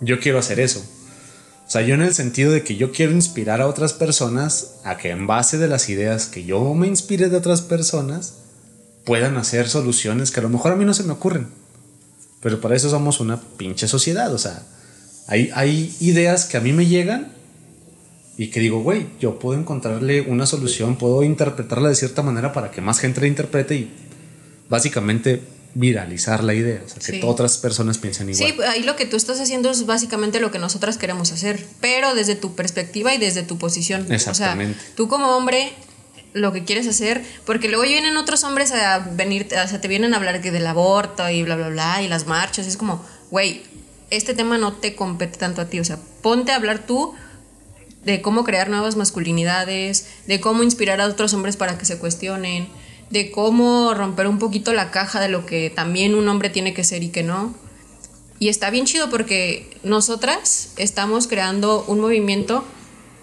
Yo 0.01 0.21
quiero 0.21 0.39
hacer 0.39 0.61
eso. 0.61 0.85
O 1.67 1.71
sea, 1.71 1.83
yo 1.83 1.95
en 1.95 2.03
el 2.03 2.15
sentido 2.15 2.53
de 2.53 2.63
que 2.63 2.77
yo 2.77 2.93
quiero 2.93 3.13
inspirar 3.13 3.61
a 3.61 3.67
otras 3.67 3.93
personas 3.93 4.77
a 4.85 4.97
que 4.99 5.11
en 5.11 5.27
base 5.27 5.59
de 5.59 5.69
las 5.69 5.89
ideas 5.89 6.27
que 6.27 6.45
yo 6.45 6.75
me 6.75 6.87
inspire 6.87 7.29
de 7.29 7.37
otras 7.37 7.63
personas 7.63 8.35
puedan 9.05 9.37
hacer 9.37 9.69
soluciones 9.69 10.31
que 10.31 10.41
a 10.41 10.43
lo 10.43 10.49
mejor 10.49 10.73
a 10.73 10.77
mí 10.77 10.85
no 10.85 10.95
se 10.95 11.03
me 11.03 11.13
ocurren. 11.13 11.49
Pero 12.41 12.61
para 12.61 12.77
eso 12.77 12.91
somos 12.91 13.21
una 13.21 13.41
pinche 13.41 13.89
sociedad. 13.89 14.33
O 14.33 14.39
sea, 14.39 14.63
hay, 15.27 15.51
hay 15.55 15.95
ideas 16.01 16.45
que 16.45 16.57
a 16.57 16.61
mí 16.61 16.73
me 16.73 16.87
llegan 16.87 17.33
y 18.39 18.49
que 18.49 18.61
digo, 18.61 18.81
güey, 18.83 19.07
yo 19.21 19.39
puedo 19.39 19.59
encontrarle 19.59 20.21
una 20.23 20.47
solución, 20.47 20.97
puedo 20.97 21.23
interpretarla 21.23 21.89
de 21.89 21.95
cierta 21.95 22.23
manera 22.23 22.53
para 22.53 22.71
que 22.71 22.81
más 22.81 23.01
gente 23.01 23.21
la 23.23 23.27
interprete 23.27 23.75
y 23.77 23.91
básicamente 24.69 25.43
viralizar 25.75 26.43
la 26.43 26.55
idea, 26.55 26.81
o 26.85 26.89
sea, 26.89 26.99
que 26.99 27.21
Sí. 27.21 27.21
otras 27.23 27.59
personas 27.59 27.99
piensen 27.99 28.31
igual. 28.31 28.51
Sí, 28.53 28.63
ahí 28.63 28.83
lo 28.83 28.97
que 28.97 29.05
tú 29.05 29.17
estás 29.17 29.39
haciendo 29.41 29.71
es 29.71 29.85
básicamente 29.85 30.41
lo 30.41 30.51
que 30.51 30.59
nosotras 30.59 30.97
queremos 30.97 31.33
hacer, 31.33 31.63
pero 31.81 32.15
desde 32.15 32.35
tu 32.35 32.55
perspectiva 32.55 33.15
y 33.15 33.19
desde 33.19 33.43
tu 33.43 33.59
posición. 33.59 34.11
Exactamente. 34.11 34.79
O 34.79 34.83
sea, 34.83 34.95
tú 34.97 35.09
como 35.09 35.37
hombre 35.37 35.73
lo 36.33 36.53
que 36.53 36.65
quieres 36.65 36.87
hacer, 36.87 37.23
porque 37.45 37.69
luego 37.69 37.83
vienen 37.85 38.17
otros 38.17 38.43
hombres 38.45 38.73
a 38.73 38.99
venir, 39.01 39.49
o 39.53 39.69
sea, 39.69 39.81
te 39.81 39.89
vienen 39.89 40.15
a 40.15 40.17
hablar 40.19 40.41
que 40.41 40.51
del 40.51 40.67
aborto 40.67 41.29
y 41.31 41.43
bla, 41.43 41.57
bla, 41.57 41.69
bla, 41.69 42.03
y 42.03 42.09
las 42.09 42.27
marchas, 42.27 42.67
y 42.67 42.69
es 42.71 42.77
como, 42.77 43.03
güey, 43.31 43.63
este 44.11 44.35
tema 44.35 44.59
no 44.59 44.73
te 44.73 44.95
compete 44.95 45.39
tanto 45.39 45.61
a 45.61 45.67
ti, 45.67 45.81
o 45.81 45.85
sea, 45.85 45.99
ponte 46.23 46.53
a 46.53 46.57
hablar 46.57 46.87
tú 46.87 47.15
de 48.05 48.23
cómo 48.23 48.45
crear 48.45 48.71
nuevas 48.71 48.97
masculinidades, 48.97 50.07
de 50.27 50.41
cómo 50.41 50.63
inspirar 50.63 51.01
a 51.01 51.07
otros 51.07 51.35
hombres 51.35 51.57
para 51.57 51.77
que 51.77 51.85
se 51.85 51.99
cuestionen, 51.99 52.69
de 53.11 53.31
cómo 53.31 53.95
romper 53.95 54.29
un 54.29 54.39
poquito 54.39 54.73
la 54.73 54.91
caja 54.91 55.21
de 55.21 55.29
lo 55.29 55.45
que 55.45 55.71
también 55.71 56.15
un 56.15 56.29
hombre 56.29 56.51
tiene 56.51 56.73
que 56.73 56.85
ser 56.85 57.03
y 57.03 57.09
que 57.09 57.23
no. 57.23 57.55
Y 58.39 58.49
está 58.49 58.71
bien 58.71 58.85
chido 58.85 59.11
porque 59.11 59.79
nosotras 59.83 60.73
estamos 60.77 61.27
creando 61.27 61.85
un 61.89 62.01
movimiento 62.01 62.65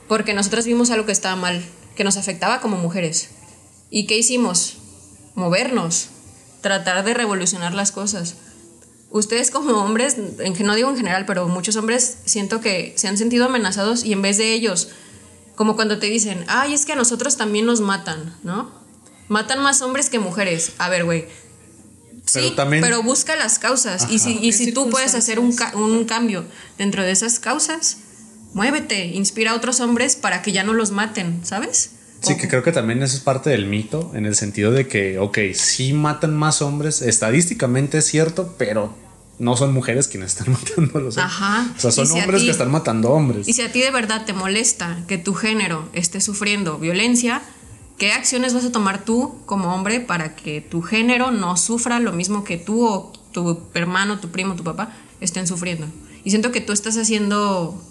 porque 0.08 0.34
nosotras 0.34 0.66
vimos 0.66 0.90
algo 0.92 1.06
que 1.06 1.12
estaba 1.12 1.36
mal, 1.36 1.64
que 1.96 2.04
nos 2.04 2.18
afectaba 2.18 2.60
como 2.60 2.78
mujeres. 2.78 3.30
¿Y 3.90 4.06
qué 4.06 4.18
hicimos? 4.18 4.78
Movernos, 5.36 6.10
tratar 6.62 7.06
de 7.06 7.14
revolucionar 7.14 7.74
las 7.74 7.92
cosas. 7.92 8.36
Ustedes 9.14 9.52
como 9.52 9.74
hombres, 9.74 10.18
en 10.40 10.54
que 10.56 10.64
no 10.64 10.74
digo 10.76 10.90
en 10.90 10.98
general, 10.98 11.26
pero 11.26 11.48
muchos 11.48 11.76
hombres 11.76 12.18
siento 12.26 12.60
que 12.62 12.94
se 12.98 13.08
han 13.08 13.18
sentido 13.18 13.46
amenazados 13.46 14.04
y 14.04 14.12
en 14.12 14.22
vez 14.24 14.38
de 14.40 14.52
ellos, 14.54 14.90
como 15.56 15.76
cuando 15.76 16.00
te 16.00 16.08
dicen, 16.08 16.44
ay, 16.48 16.74
es 16.74 16.86
que 16.86 16.94
a 16.94 16.96
nosotros 16.96 17.38
también 17.38 17.66
nos 17.68 17.80
matan, 17.80 18.36
¿no? 18.44 18.72
Matan 19.28 19.62
más 19.62 19.82
hombres 19.84 20.10
que 20.10 20.18
mujeres. 20.20 20.72
A 20.80 20.90
ver, 20.90 21.06
güey. 21.06 21.26
Pero 22.34 22.48
Sí, 22.50 22.54
también- 22.56 22.82
pero 22.82 23.04
busca 23.04 23.36
las 23.36 23.60
causas. 23.60 24.08
Y 24.10 24.18
si, 24.18 24.32
y 24.42 24.50
¿Qué 24.50 24.54
si 24.54 24.72
tú 24.72 24.90
puedes 24.90 25.14
hacer 25.14 25.38
un, 25.40 25.56
ca- 25.56 25.74
un 25.76 26.06
cambio 26.06 26.44
dentro 26.80 27.04
de 27.04 27.12
esas 27.12 27.40
causas, 27.40 27.98
muévete, 28.54 29.06
inspira 29.06 29.52
a 29.52 29.56
otros 29.56 29.80
hombres 29.80 30.16
para 30.16 30.42
que 30.42 30.52
ya 30.52 30.64
no 30.64 30.74
los 30.74 30.90
maten, 30.92 31.42
¿sabes? 31.46 31.92
Sí, 32.22 32.38
que 32.38 32.48
creo 32.48 32.64
que 32.64 32.72
también 32.72 33.04
eso 33.04 33.18
es 33.18 33.22
parte 33.22 33.50
del 33.50 33.66
mito, 33.66 34.12
en 34.16 34.26
el 34.26 34.36
sentido 34.36 34.72
de 34.72 34.88
que, 34.88 35.20
ok, 35.20 35.38
sí 35.54 35.92
matan 35.94 36.34
más 36.36 36.62
hombres, 36.62 37.02
estadísticamente 37.02 37.98
es 37.98 38.06
cierto, 38.06 38.56
pero 38.58 38.96
no 39.40 39.58
son 39.58 39.74
mujeres 39.74 40.08
quienes 40.08 40.38
están 40.38 40.54
matándolos. 40.60 41.18
¿eh? 41.18 41.22
Ajá. 41.22 41.68
O 41.76 41.80
sea, 41.80 41.92
son 41.92 42.08
si 42.08 42.20
a 42.20 42.22
hombres 42.24 42.42
ti- 42.42 42.48
que 42.48 42.52
están 42.52 42.72
matando 42.72 43.10
hombres. 43.12 43.48
Y 43.48 43.54
si 43.54 43.62
a 43.62 43.72
ti 43.72 43.80
de 43.82 43.92
verdad 43.92 44.26
te 44.26 44.34
molesta 44.34 44.98
que 45.08 45.18
tu 45.18 45.34
género 45.34 45.90
esté 45.94 46.22
sufriendo 46.22 46.78
violencia, 46.78 47.42
¿qué 47.98 48.12
acciones 48.12 48.54
vas 48.54 48.66
a 48.66 48.72
tomar 48.72 49.04
tú 49.06 49.36
como 49.46 49.74
hombre 49.74 50.00
para 50.00 50.36
que 50.36 50.62
tu 50.62 50.82
género 50.82 51.32
no 51.32 51.58
sufra 51.58 52.00
lo 52.00 52.12
mismo 52.14 52.44
que 52.44 52.58
tú 52.58 52.86
o 52.88 53.12
tu 53.32 53.60
hermano, 53.74 54.20
tu 54.20 54.30
primo, 54.30 54.56
tu 54.56 54.64
papá 54.64 54.94
estén 55.22 55.48
sufriendo? 55.48 55.88
Y 56.24 56.30
siento 56.30 56.52
que 56.52 56.62
tú 56.62 56.72
estás 56.72 56.96
haciendo 56.98 57.82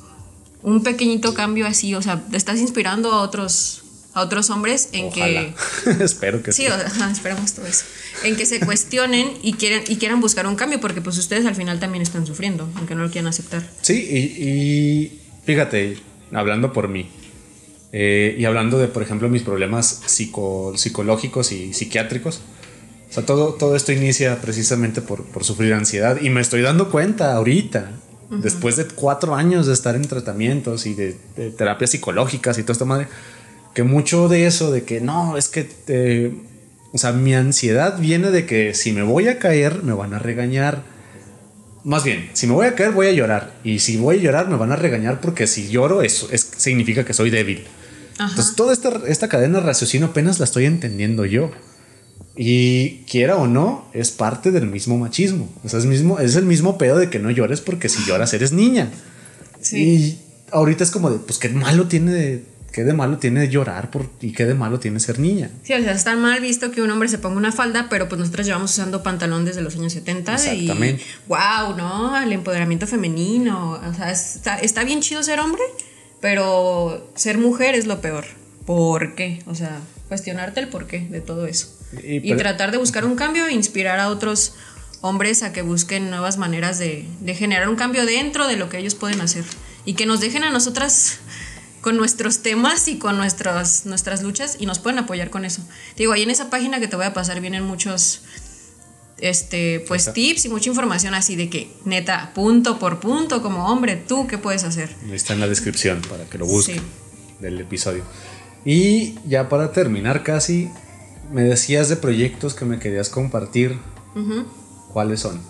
un 0.63 0.83
pequeñito 0.83 1.35
cambio 1.35 1.67
así, 1.67 1.95
o 1.95 2.03
sea, 2.03 2.23
te 2.25 2.37
estás 2.37 2.61
inspirando 2.61 3.13
a 3.13 3.21
otros 3.21 3.82
a 4.15 4.21
otros 4.21 4.51
hombres 4.51 4.91
en 4.93 5.11
que 5.11 5.55
Ojalá. 5.85 6.01
Espero 6.05 6.43
que 6.43 6.53
sí. 6.53 6.63
Sí, 6.63 6.69
ajá, 6.69 7.11
esperamos 7.11 7.53
todo 7.55 7.67
eso. 7.67 7.85
En 8.25 8.37
que 8.37 8.45
se 8.47 8.61
cuestionen 8.61 9.33
y 9.43 9.55
quieran, 9.55 9.83
y 9.89 9.97
quieran 9.97 10.21
buscar 10.21 10.47
un 10.47 10.55
cambio, 10.57 10.81
porque 10.81 11.01
pues 11.01 11.17
ustedes 11.19 11.47
al 11.47 11.55
final 11.55 11.81
también 11.81 12.03
están 12.03 12.27
sufriendo, 12.27 12.69
aunque 12.77 12.95
no 12.95 13.03
lo 13.05 13.11
quieran 13.11 13.29
aceptar. 13.29 13.63
Sí, 13.81 13.95
y, 14.11 14.49
y 14.49 15.21
fíjate, 15.45 15.97
hablando 16.33 16.73
por 16.73 16.89
mí, 16.89 17.09
eh, 17.93 18.37
y 18.39 18.45
hablando 18.45 18.79
de, 18.79 18.89
por 18.89 19.03
ejemplo, 19.03 19.29
mis 19.29 19.43
problemas 19.43 20.03
psico- 20.07 20.77
psicológicos 20.77 21.53
y 21.53 21.73
psiquiátricos, 21.75 22.41
o 23.11 23.13
sea, 23.15 23.27
todo, 23.27 23.55
todo 23.55 23.77
esto 23.77 23.93
inicia 23.93 24.41
precisamente 24.41 25.03
por, 25.03 25.25
por 25.25 25.45
sufrir 25.45 25.75
ansiedad, 25.75 26.19
y 26.21 26.31
me 26.31 26.41
estoy 26.41 26.63
dando 26.63 26.91
cuenta 26.91 27.35
ahorita, 27.35 27.91
después 28.31 28.77
de 28.77 28.87
cuatro 28.87 29.35
años 29.35 29.67
de 29.67 29.75
estar 29.75 29.95
en 29.95 30.03
tratamientos 30.09 30.87
y 30.87 30.95
de, 30.95 31.19
de 31.37 31.51
terapias 31.51 31.91
psicológicas 31.91 32.57
y 32.57 32.63
toda 32.63 32.73
esta 32.73 32.87
madre, 32.87 33.07
que 33.75 33.83
mucho 33.83 34.29
de 34.29 34.47
eso, 34.47 34.71
de 34.71 34.85
que 34.85 35.01
no, 35.01 35.37
es 35.37 35.49
que, 35.49 35.69
eh, 35.89 36.35
o 36.93 36.99
sea, 36.99 37.13
mi 37.13 37.35
ansiedad 37.35 37.99
viene 37.99 38.31
de 38.31 38.47
que 38.47 38.75
si 38.75 38.93
me 38.93 39.03
voy 39.03 39.29
a 39.29 39.39
caer, 39.39 39.83
me 39.83 39.93
van 39.93 40.13
a 40.15 40.19
regañar. 40.19 40.83
Más 41.85 42.05
bien, 42.05 42.31
si 42.35 42.47
me 42.47 42.53
voy 42.53 42.67
a 42.67 42.75
caer, 42.75 42.93
voy 42.93 43.07
a 43.07 43.13
llorar. 43.13 43.55
Y 43.65 43.79
si 43.79 43.97
voy 43.97 44.19
a 44.19 44.21
llorar, 44.21 44.49
me 44.49 44.57
van 44.57 44.73
a 44.73 44.77
regañar 44.77 45.21
porque 45.21 45.47
si 45.47 45.69
lloro, 45.69 46.03
eso 46.03 46.29
es, 46.31 46.53
significa 46.57 47.05
que 47.05 47.15
soy 47.15 47.31
débil. 47.31 47.65
Ajá. 48.19 48.29
Entonces, 48.29 48.55
toda 48.55 48.73
esta, 48.73 49.01
esta 49.09 49.29
cadena 49.29 49.61
de 49.61 49.67
raciocinio 49.67 50.09
apenas 50.09 50.39
la 50.39 50.45
estoy 50.45 50.67
entendiendo 50.67 51.25
yo. 51.25 51.51
Y 52.37 53.05
quiera 53.11 53.37
o 53.37 53.47
no, 53.47 53.89
es 53.95 54.11
parte 54.11 54.51
del 54.51 54.67
mismo 54.67 54.99
machismo. 54.99 55.49
O 55.65 55.69
sea, 55.69 55.79
es, 55.79 55.87
mismo, 55.87 56.19
es 56.19 56.37
el 56.37 56.45
mismo 56.45 56.79
pedo 56.79 56.99
de 56.99 57.11
que 57.11 57.19
no 57.19 57.31
llores 57.31 57.61
porque 57.61 57.89
si 57.89 58.05
lloras 58.05 58.33
eres 58.35 58.53
niña. 58.53 58.91
Y 59.73 60.19
ahorita 60.51 60.85
es 60.85 60.91
como 60.91 61.11
de, 61.11 61.19
pues, 61.19 61.39
¿qué 61.39 61.49
malo 61.49 61.89
tiene 61.89 62.43
qué 62.73 62.85
de 62.85 62.93
malo 62.95 63.19
tiene 63.19 63.49
llorar 63.49 63.91
por, 63.91 64.09
y 64.21 64.33
qué 64.33 64.45
de 64.47 64.55
malo 64.55 64.81
tiene 64.81 64.99
ser 65.01 65.19
niña? 65.19 65.51
Sí, 65.63 65.75
o 65.75 65.83
sea, 65.83 65.93
está 65.93 66.17
mal 66.17 66.41
visto 66.41 66.71
que 66.73 66.83
un 66.83 66.91
hombre 66.91 67.09
se 67.09 67.19
ponga 67.19 67.37
una 67.37 67.53
falda, 67.53 67.89
pero 67.91 68.09
pues 68.09 68.19
nosotros 68.19 68.47
llevamos 68.47 68.71
usando 68.73 69.03
pantalón 69.03 69.45
desde 69.45 69.61
los 69.63 69.77
años 69.77 69.93
70 69.93 70.35
Exactamente. 70.35 71.03
y 71.03 71.29
wow, 71.29 71.77
¿no? 71.77 72.17
El 72.21 72.33
empoderamiento 72.33 72.87
femenino, 72.87 73.73
o 73.89 73.95
sea, 73.95 74.11
está, 74.11 74.59
está 74.59 74.85
bien 74.85 75.01
chido 75.03 75.23
ser 75.23 75.39
hombre, 75.41 75.63
pero 76.21 77.11
ser 77.15 77.39
mujer 77.39 77.75
es 77.75 77.87
lo 77.87 78.01
peor. 78.01 78.25
¿Por 78.67 79.15
qué? 79.17 79.43
O 79.47 79.55
sea, 79.55 79.81
cuestionarte 80.09 80.61
el 80.61 80.69
porqué 80.69 81.01
de 81.11 81.21
todo 81.21 81.47
eso. 81.47 81.69
Y- 82.03 82.17
Y, 82.17 82.21
pero- 82.21 82.39
tratar 82.39 82.71
de 82.71 82.79
buscar 82.79 83.05
un 83.05 83.17
cambio 83.17 83.47
e 83.47 83.53
inspirar 83.53 83.99
a 83.99 84.09
otros 84.09 84.55
hombres 85.01 85.43
a 85.43 85.53
que 85.53 85.63
busquen 85.63 86.11
nuevas 86.11 86.39
maneras 86.39 86.79
de, 86.79 87.05
de 87.21 87.35
generar 87.35 87.69
un 87.69 87.75
cambio 87.77 88.07
dentro 88.07 88.47
de 88.47 88.57
lo 88.57 88.69
que 88.69 88.79
ellos 88.79 88.95
pueden 88.95 89.21
hacer. 89.21 89.45
Y 89.85 89.95
que 89.95 90.07
nos 90.07 90.21
dejen 90.21 90.45
a 90.45 90.51
nosotras 90.51 91.19
con 91.83 91.99
nuestros 91.99 92.39
temas 92.39 92.89
y 92.89 92.97
con 92.99 93.19
nuestras, 93.19 93.85
nuestras 93.85 94.23
luchas 94.23 94.57
y 94.59 94.65
nos 94.67 94.79
pueden 94.79 94.99
apoyar 95.01 95.29
con 95.29 95.45
eso. 95.45 95.61
Te 95.95 96.05
digo, 96.05 96.13
ahí 96.15 96.23
en 96.23 96.31
esa 96.31 96.49
página 96.49 96.81
que 96.81 96.89
te 96.89 96.97
voy 96.97 97.05
a 97.05 97.13
pasar 97.13 97.41
vienen 97.41 97.65
muchos 97.65 98.23
este, 99.19 99.85
pues 99.87 100.13
tips 100.13 100.47
y 100.47 100.49
mucha 100.49 100.71
información 100.71 101.13
así 101.15 101.37
de 101.37 101.51
que, 101.51 101.71
neta, 101.85 102.33
punto 102.35 102.79
por 102.79 102.99
punto, 103.01 103.43
como 103.43 103.67
hombre, 103.69 103.97
tú 103.97 104.27
qué 104.27 104.39
puedes 104.39 104.65
hacer. 104.65 104.95
Está 105.13 105.35
en 105.35 105.41
la 105.41 105.49
descripción 105.49 106.01
para 106.09 106.25
que 106.25 106.39
lo 106.39 106.47
busquen 106.47 106.79
Sí. 106.79 106.83
del 107.41 107.61
episodio. 107.61 108.05
Y 108.65 109.17
ya 109.29 109.49
para 109.49 109.73
terminar 109.73 110.23
casi, 110.23 110.71
me 111.33 111.43
decías 111.43 111.89
de 111.89 111.97
proyectos 111.97 112.55
que 112.55 112.65
me 112.65 112.79
querías 112.79 113.11
compartir. 113.11 113.79
¿Cuáles 114.93 115.21
son? 115.21 115.41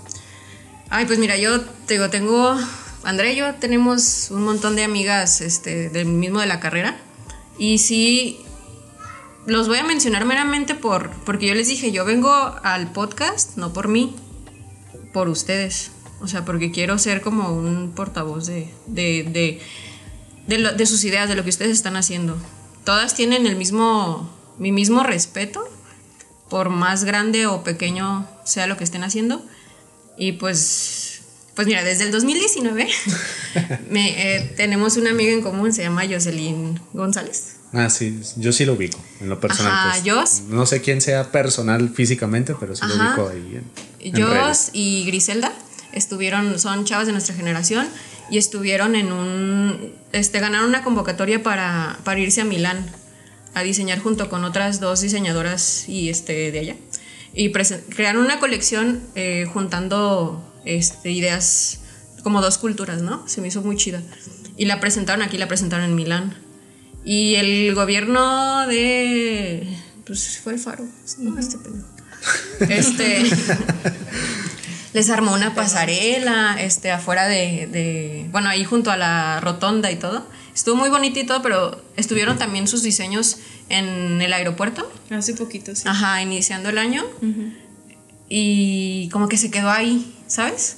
Ay, 0.88 1.06
pues 1.06 1.18
mira, 1.18 1.36
yo 1.36 1.60
te 1.86 1.94
digo, 1.94 2.08
tengo, 2.10 2.56
André 3.04 3.32
y 3.32 3.36
yo 3.36 3.54
tenemos 3.54 4.30
un 4.30 4.44
montón 4.44 4.76
de 4.76 4.84
amigas 4.84 5.40
este, 5.40 5.88
del 5.90 6.06
mismo 6.06 6.40
de 6.40 6.46
la 6.46 6.60
carrera. 6.60 6.96
Y 7.58 7.78
sí, 7.78 8.40
los 9.46 9.68
voy 9.68 9.78
a 9.78 9.84
mencionar 9.84 10.24
meramente 10.24 10.74
por, 10.74 11.10
porque 11.24 11.46
yo 11.46 11.54
les 11.54 11.68
dije, 11.68 11.90
yo 11.92 12.04
vengo 12.04 12.30
al 12.62 12.92
podcast, 12.92 13.56
no 13.56 13.72
por 13.72 13.88
mí, 13.88 14.14
por 15.12 15.28
ustedes. 15.28 15.90
O 16.20 16.28
sea, 16.28 16.44
porque 16.44 16.70
quiero 16.70 16.98
ser 16.98 17.20
como 17.20 17.52
un 17.52 17.90
portavoz 17.94 18.46
de, 18.46 18.72
de, 18.86 19.24
de, 19.24 19.60
de, 20.46 20.58
lo- 20.58 20.72
de 20.72 20.86
sus 20.86 21.02
ideas, 21.04 21.28
de 21.28 21.34
lo 21.34 21.42
que 21.42 21.50
ustedes 21.50 21.72
están 21.72 21.96
haciendo. 21.96 22.36
Todas 22.84 23.14
tienen 23.14 23.46
el 23.46 23.56
mismo, 23.56 24.30
mi 24.58 24.70
mismo 24.70 25.02
respeto, 25.02 25.64
por 26.48 26.68
más 26.68 27.02
grande 27.04 27.46
o 27.46 27.64
pequeño 27.64 28.28
sea 28.44 28.68
lo 28.68 28.76
que 28.76 28.84
estén 28.84 29.02
haciendo. 29.02 29.44
Y 30.16 30.32
pues, 30.32 31.01
pues 31.54 31.66
mira, 31.66 31.82
desde 31.84 32.04
el 32.04 32.12
2019 32.12 32.88
me, 33.90 34.36
eh, 34.36 34.52
tenemos 34.56 34.96
una 34.96 35.10
amiga 35.10 35.32
en 35.32 35.42
común, 35.42 35.72
se 35.72 35.82
llama 35.82 36.02
Jocelyn 36.08 36.80
González. 36.92 37.56
Ah, 37.72 37.88
sí, 37.88 38.20
yo 38.36 38.52
sí 38.52 38.66
lo 38.66 38.74
ubico, 38.74 38.98
en 39.20 39.28
lo 39.30 39.40
personal. 39.40 39.72
Ajá, 39.72 39.98
pues. 40.02 40.14
Jos. 40.14 40.40
No 40.48 40.66
sé 40.66 40.82
quién 40.82 41.00
sea 41.00 41.32
personal 41.32 41.88
físicamente, 41.88 42.54
pero 42.58 42.76
sí 42.76 42.82
lo 42.86 42.94
Ajá. 42.94 43.14
ubico 43.14 43.28
ahí. 43.30 43.60
En, 44.00 44.14
en 44.16 44.22
Jos 44.22 44.30
redes. 44.30 44.70
y 44.74 45.04
Griselda 45.06 45.52
estuvieron, 45.92 46.58
son 46.58 46.84
chavas 46.84 47.06
de 47.06 47.12
nuestra 47.12 47.34
generación 47.34 47.88
y 48.30 48.38
estuvieron 48.38 48.94
en 48.94 49.10
un, 49.12 49.94
este, 50.12 50.40
ganaron 50.40 50.68
una 50.68 50.82
convocatoria 50.82 51.42
para, 51.42 51.98
para 52.04 52.20
irse 52.20 52.40
a 52.42 52.44
Milán 52.44 52.86
a 53.54 53.62
diseñar 53.62 53.98
junto 54.00 54.28
con 54.30 54.44
otras 54.44 54.80
dos 54.80 55.00
diseñadoras 55.02 55.88
y 55.88 56.08
este 56.08 56.50
de 56.50 56.58
allá 56.58 56.76
y 57.34 57.50
crearon 57.52 58.24
una 58.24 58.38
colección 58.40 59.00
eh, 59.14 59.46
juntando 59.52 60.51
este, 60.64 61.10
ideas 61.10 61.80
como 62.22 62.40
dos 62.40 62.58
culturas, 62.58 63.02
¿no? 63.02 63.26
Se 63.28 63.40
me 63.40 63.48
hizo 63.48 63.62
muy 63.62 63.76
chida. 63.76 64.02
Y 64.56 64.66
la 64.66 64.80
presentaron 64.80 65.22
aquí, 65.22 65.38
la 65.38 65.48
presentaron 65.48 65.84
en 65.84 65.94
Milán. 65.94 66.34
Y 67.04 67.34
el 67.34 67.74
gobierno 67.74 68.66
de. 68.66 69.66
Pues 70.06 70.38
fue 70.38 70.54
el 70.54 70.58
faro. 70.58 70.84
No, 71.18 71.38
este 71.38 71.58
pendejo. 71.58 71.88
Este. 72.60 73.24
les 74.92 75.10
armó 75.10 75.32
una 75.32 75.54
pasarela 75.54 76.56
este, 76.60 76.90
afuera 76.90 77.26
de, 77.26 77.66
de, 77.66 78.28
Bueno, 78.30 78.48
ahí 78.48 78.64
junto 78.64 78.90
a 78.90 78.96
la 78.96 79.40
rotonda 79.40 79.90
y 79.90 79.96
todo. 79.96 80.26
Estuvo 80.54 80.76
muy 80.76 80.90
bonito 80.90 81.18
y 81.18 81.24
todo, 81.24 81.40
pero 81.42 81.82
estuvieron 81.96 82.36
también 82.36 82.68
sus 82.68 82.82
diseños 82.82 83.38
en 83.70 84.20
el 84.20 84.32
aeropuerto. 84.32 84.90
Hace 85.10 85.32
poquito, 85.32 85.74
sí. 85.74 85.84
Ajá, 85.86 86.20
iniciando 86.20 86.68
el 86.68 86.78
año. 86.78 87.04
Y 88.28 89.08
como 89.10 89.28
que 89.28 89.38
se 89.38 89.50
quedó 89.50 89.70
ahí, 89.70 90.14
¿sabes? 90.32 90.76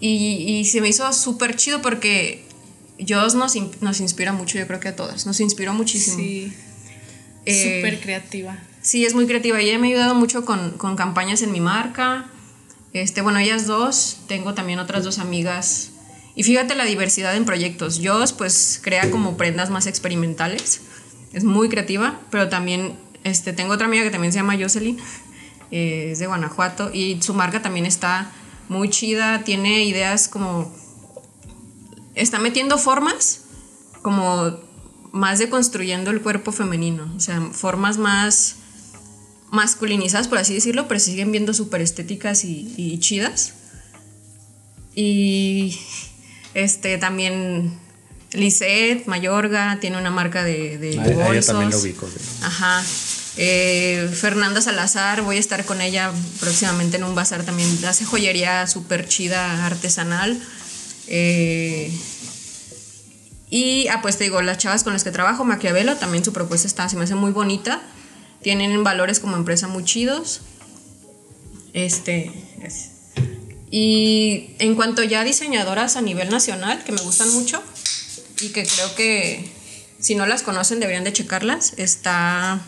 Y, 0.00 0.16
y 0.48 0.64
se 0.64 0.80
me 0.80 0.88
hizo 0.88 1.12
súper 1.12 1.54
chido 1.54 1.82
porque 1.82 2.44
Dios 2.98 3.34
nos, 3.34 3.54
nos 3.82 4.00
inspira 4.00 4.32
mucho, 4.32 4.58
yo 4.58 4.66
creo 4.66 4.80
que 4.80 4.88
a 4.88 4.96
todas. 4.96 5.26
Nos 5.26 5.38
inspiró 5.40 5.74
muchísimo. 5.74 6.16
Sí. 6.16 6.52
Eh, 7.44 7.80
súper 7.80 8.00
creativa. 8.00 8.58
Sí, 8.80 9.04
es 9.04 9.14
muy 9.14 9.26
creativa. 9.26 9.60
Y 9.60 9.68
ella 9.68 9.78
me 9.78 9.88
ha 9.88 9.90
ayudado 9.90 10.14
mucho 10.14 10.44
con, 10.44 10.72
con 10.72 10.96
campañas 10.96 11.42
en 11.42 11.52
mi 11.52 11.60
marca. 11.60 12.26
Este, 12.94 13.20
bueno, 13.20 13.38
ellas 13.38 13.66
dos, 13.66 14.18
tengo 14.28 14.54
también 14.54 14.78
otras 14.78 15.04
dos 15.04 15.18
amigas. 15.18 15.90
Y 16.34 16.42
fíjate 16.42 16.74
la 16.74 16.84
diversidad 16.84 17.36
en 17.36 17.44
proyectos. 17.44 17.98
Yo 17.98 18.24
pues 18.38 18.80
crea 18.82 19.10
como 19.10 19.36
prendas 19.36 19.68
más 19.68 19.86
experimentales. 19.86 20.80
Es 21.34 21.44
muy 21.44 21.68
creativa, 21.68 22.20
pero 22.30 22.48
también 22.48 22.96
este, 23.24 23.52
tengo 23.52 23.74
otra 23.74 23.86
amiga 23.86 24.02
que 24.02 24.10
también 24.10 24.32
se 24.32 24.38
llama 24.38 24.56
Jocelyn, 24.58 24.98
eh, 25.72 26.10
es 26.12 26.20
de 26.20 26.26
Guanajuato, 26.26 26.90
y 26.92 27.20
su 27.22 27.34
marca 27.34 27.62
también 27.62 27.86
está 27.86 28.30
muy 28.68 28.88
chida, 28.90 29.42
tiene 29.42 29.84
ideas 29.84 30.28
como... 30.28 30.72
Está 32.14 32.38
metiendo 32.38 32.76
formas 32.76 33.40
como 34.02 34.60
más 35.12 35.38
de 35.38 35.48
construyendo 35.48 36.10
el 36.10 36.20
cuerpo 36.20 36.52
femenino, 36.52 37.10
o 37.16 37.20
sea, 37.20 37.40
formas 37.52 37.96
más 37.96 38.56
masculinizadas, 39.50 40.28
por 40.28 40.38
así 40.38 40.54
decirlo, 40.54 40.88
pero 40.88 41.00
siguen 41.00 41.30
viendo 41.30 41.54
súper 41.54 41.80
estéticas 41.80 42.44
y, 42.44 42.98
chidas. 42.98 43.54
Y 44.94 45.78
este 46.54 46.98
también 46.98 47.78
Lisette 48.32 49.06
Mayorga 49.06 49.78
tiene 49.80 49.98
una 49.98 50.10
marca 50.10 50.42
de, 50.42 50.78
de 50.78 50.96
bolsos. 51.14 51.46
también 51.46 51.70
lo 51.70 51.78
ubico. 51.78 52.08
Ajá. 52.42 52.82
Eh, 53.36 54.10
Fernanda 54.12 54.60
Salazar, 54.60 55.22
voy 55.22 55.36
a 55.36 55.40
estar 55.40 55.64
con 55.64 55.80
ella 55.80 56.12
próximamente 56.40 56.96
en 56.98 57.04
un 57.04 57.14
bazar 57.14 57.44
también. 57.44 57.68
Hace 57.84 58.04
joyería 58.04 58.66
súper 58.66 59.08
chida, 59.08 59.66
artesanal. 59.66 60.38
Eh, 61.06 61.92
y, 63.48 63.88
ah, 63.88 64.00
pues 64.02 64.16
te 64.16 64.24
digo, 64.24 64.40
las 64.42 64.58
chavas 64.58 64.82
con 64.82 64.92
las 64.92 65.04
que 65.04 65.10
trabajo, 65.10 65.44
Maquiavelo, 65.44 65.96
también 65.96 66.24
su 66.24 66.32
propuesta 66.32 66.66
está, 66.66 66.88
se 66.88 66.96
me 66.96 67.04
hace 67.04 67.14
muy 67.14 67.32
bonita. 67.32 67.82
Tienen 68.42 68.82
valores 68.82 69.20
como 69.20 69.36
empresa 69.36 69.68
muy 69.68 69.84
chidos. 69.84 70.40
Este, 71.72 72.30
Y 73.70 74.54
en 74.58 74.74
cuanto 74.74 75.02
ya 75.02 75.20
a 75.20 75.24
diseñadoras 75.24 75.96
a 75.96 76.02
nivel 76.02 76.28
nacional, 76.28 76.84
que 76.84 76.92
me 76.92 77.00
gustan 77.00 77.30
mucho 77.32 77.62
y 78.40 78.48
que 78.50 78.66
creo 78.66 78.94
que 78.94 79.50
si 79.98 80.14
no 80.14 80.26
las 80.26 80.42
conocen 80.42 80.80
deberían 80.80 81.04
de 81.04 81.12
checarlas, 81.12 81.72
está, 81.78 82.60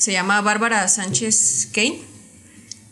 se 0.00 0.12
llama 0.12 0.40
Bárbara 0.40 0.88
Sánchez 0.88 1.68
Kane. 1.74 2.00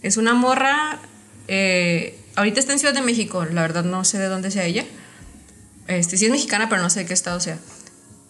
Es 0.02 0.18
una 0.18 0.34
morra, 0.34 1.00
eh, 1.48 2.20
ahorita 2.36 2.60
está 2.60 2.74
en 2.74 2.78
Ciudad 2.78 2.92
de 2.92 3.00
México, 3.00 3.46
la 3.46 3.62
verdad 3.62 3.82
no 3.82 4.04
sé 4.04 4.18
de 4.18 4.26
dónde 4.26 4.50
sea 4.50 4.66
ella. 4.66 4.84
Este, 5.86 6.18
sí 6.18 6.26
es 6.26 6.30
mexicana, 6.30 6.68
pero 6.68 6.82
no 6.82 6.90
sé 6.90 7.00
de 7.00 7.06
qué 7.06 7.14
estado 7.14 7.40
sea. 7.40 7.58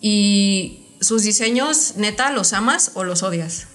Y 0.01 0.87
sus 1.01 1.25
diseños, 1.25 1.95
neta, 1.97 2.31
los 2.31 2.53
amas 2.53 2.93
o 2.95 3.03
los 3.03 3.25
odias 3.25 3.67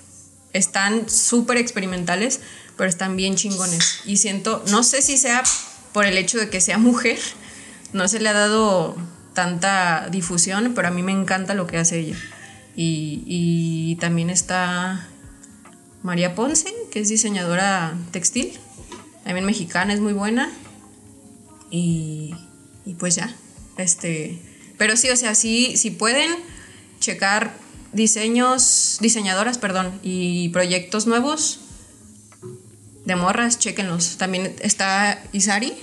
están 0.53 1.09
súper 1.09 1.57
experimentales, 1.57 2.39
pero 2.77 2.89
están 2.89 3.17
bien 3.17 3.35
chingones. 3.35 3.99
Y 4.05 4.17
siento, 4.17 4.63
no 4.69 4.83
sé 4.83 5.01
si 5.01 5.17
sea 5.17 5.43
por 5.91 6.05
el 6.05 6.17
hecho 6.17 6.39
de 6.39 6.49
que 6.49 6.61
sea 6.61 6.77
mujer, 6.77 7.19
no 7.91 8.07
se 8.07 8.21
le 8.21 8.29
ha 8.29 8.33
dado 8.33 8.95
tanta 9.33 10.07
difusión, 10.09 10.71
pero 10.73 10.87
a 10.87 10.91
mí 10.91 11.03
me 11.03 11.11
encanta 11.11 11.55
lo 11.55 11.67
que 11.67 11.77
hace 11.77 11.99
ella. 11.99 12.15
Y, 12.75 13.97
también 13.99 14.29
está 14.29 15.07
María 16.01 16.35
Ponce, 16.35 16.73
que 16.91 16.99
es 16.99 17.09
diseñadora 17.09 17.93
textil, 18.11 18.51
también 19.23 19.45
mexicana, 19.45 19.93
es 19.93 19.99
muy 19.99 20.13
buena. 20.13 20.51
Y, 21.69 22.33
y 22.85 22.95
pues 22.95 23.15
ya, 23.15 23.35
este, 23.77 24.39
pero 24.77 24.97
sí, 24.97 25.09
o 25.09 25.15
sea, 25.15 25.35
sí, 25.35 25.77
si 25.77 25.91
pueden 25.91 26.31
checar 26.99 27.53
diseños, 27.93 28.97
diseñadoras, 29.01 29.57
perdón, 29.57 29.99
y 30.03 30.49
proyectos 30.49 31.07
nuevos 31.07 31.59
de 33.05 33.15
morras, 33.15 33.59
chequenlos. 33.59 34.17
También 34.17 34.55
está 34.61 35.23
Isari, 35.31 35.73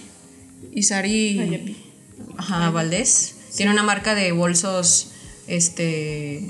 Isari 0.72 1.76
ajá, 2.36 2.70
Valdés. 2.70 3.36
Tiene 3.56 3.72
una 3.72 3.82
marca 3.82 4.14
de 4.14 4.32
bolsos 4.32 5.12
este 5.46 6.48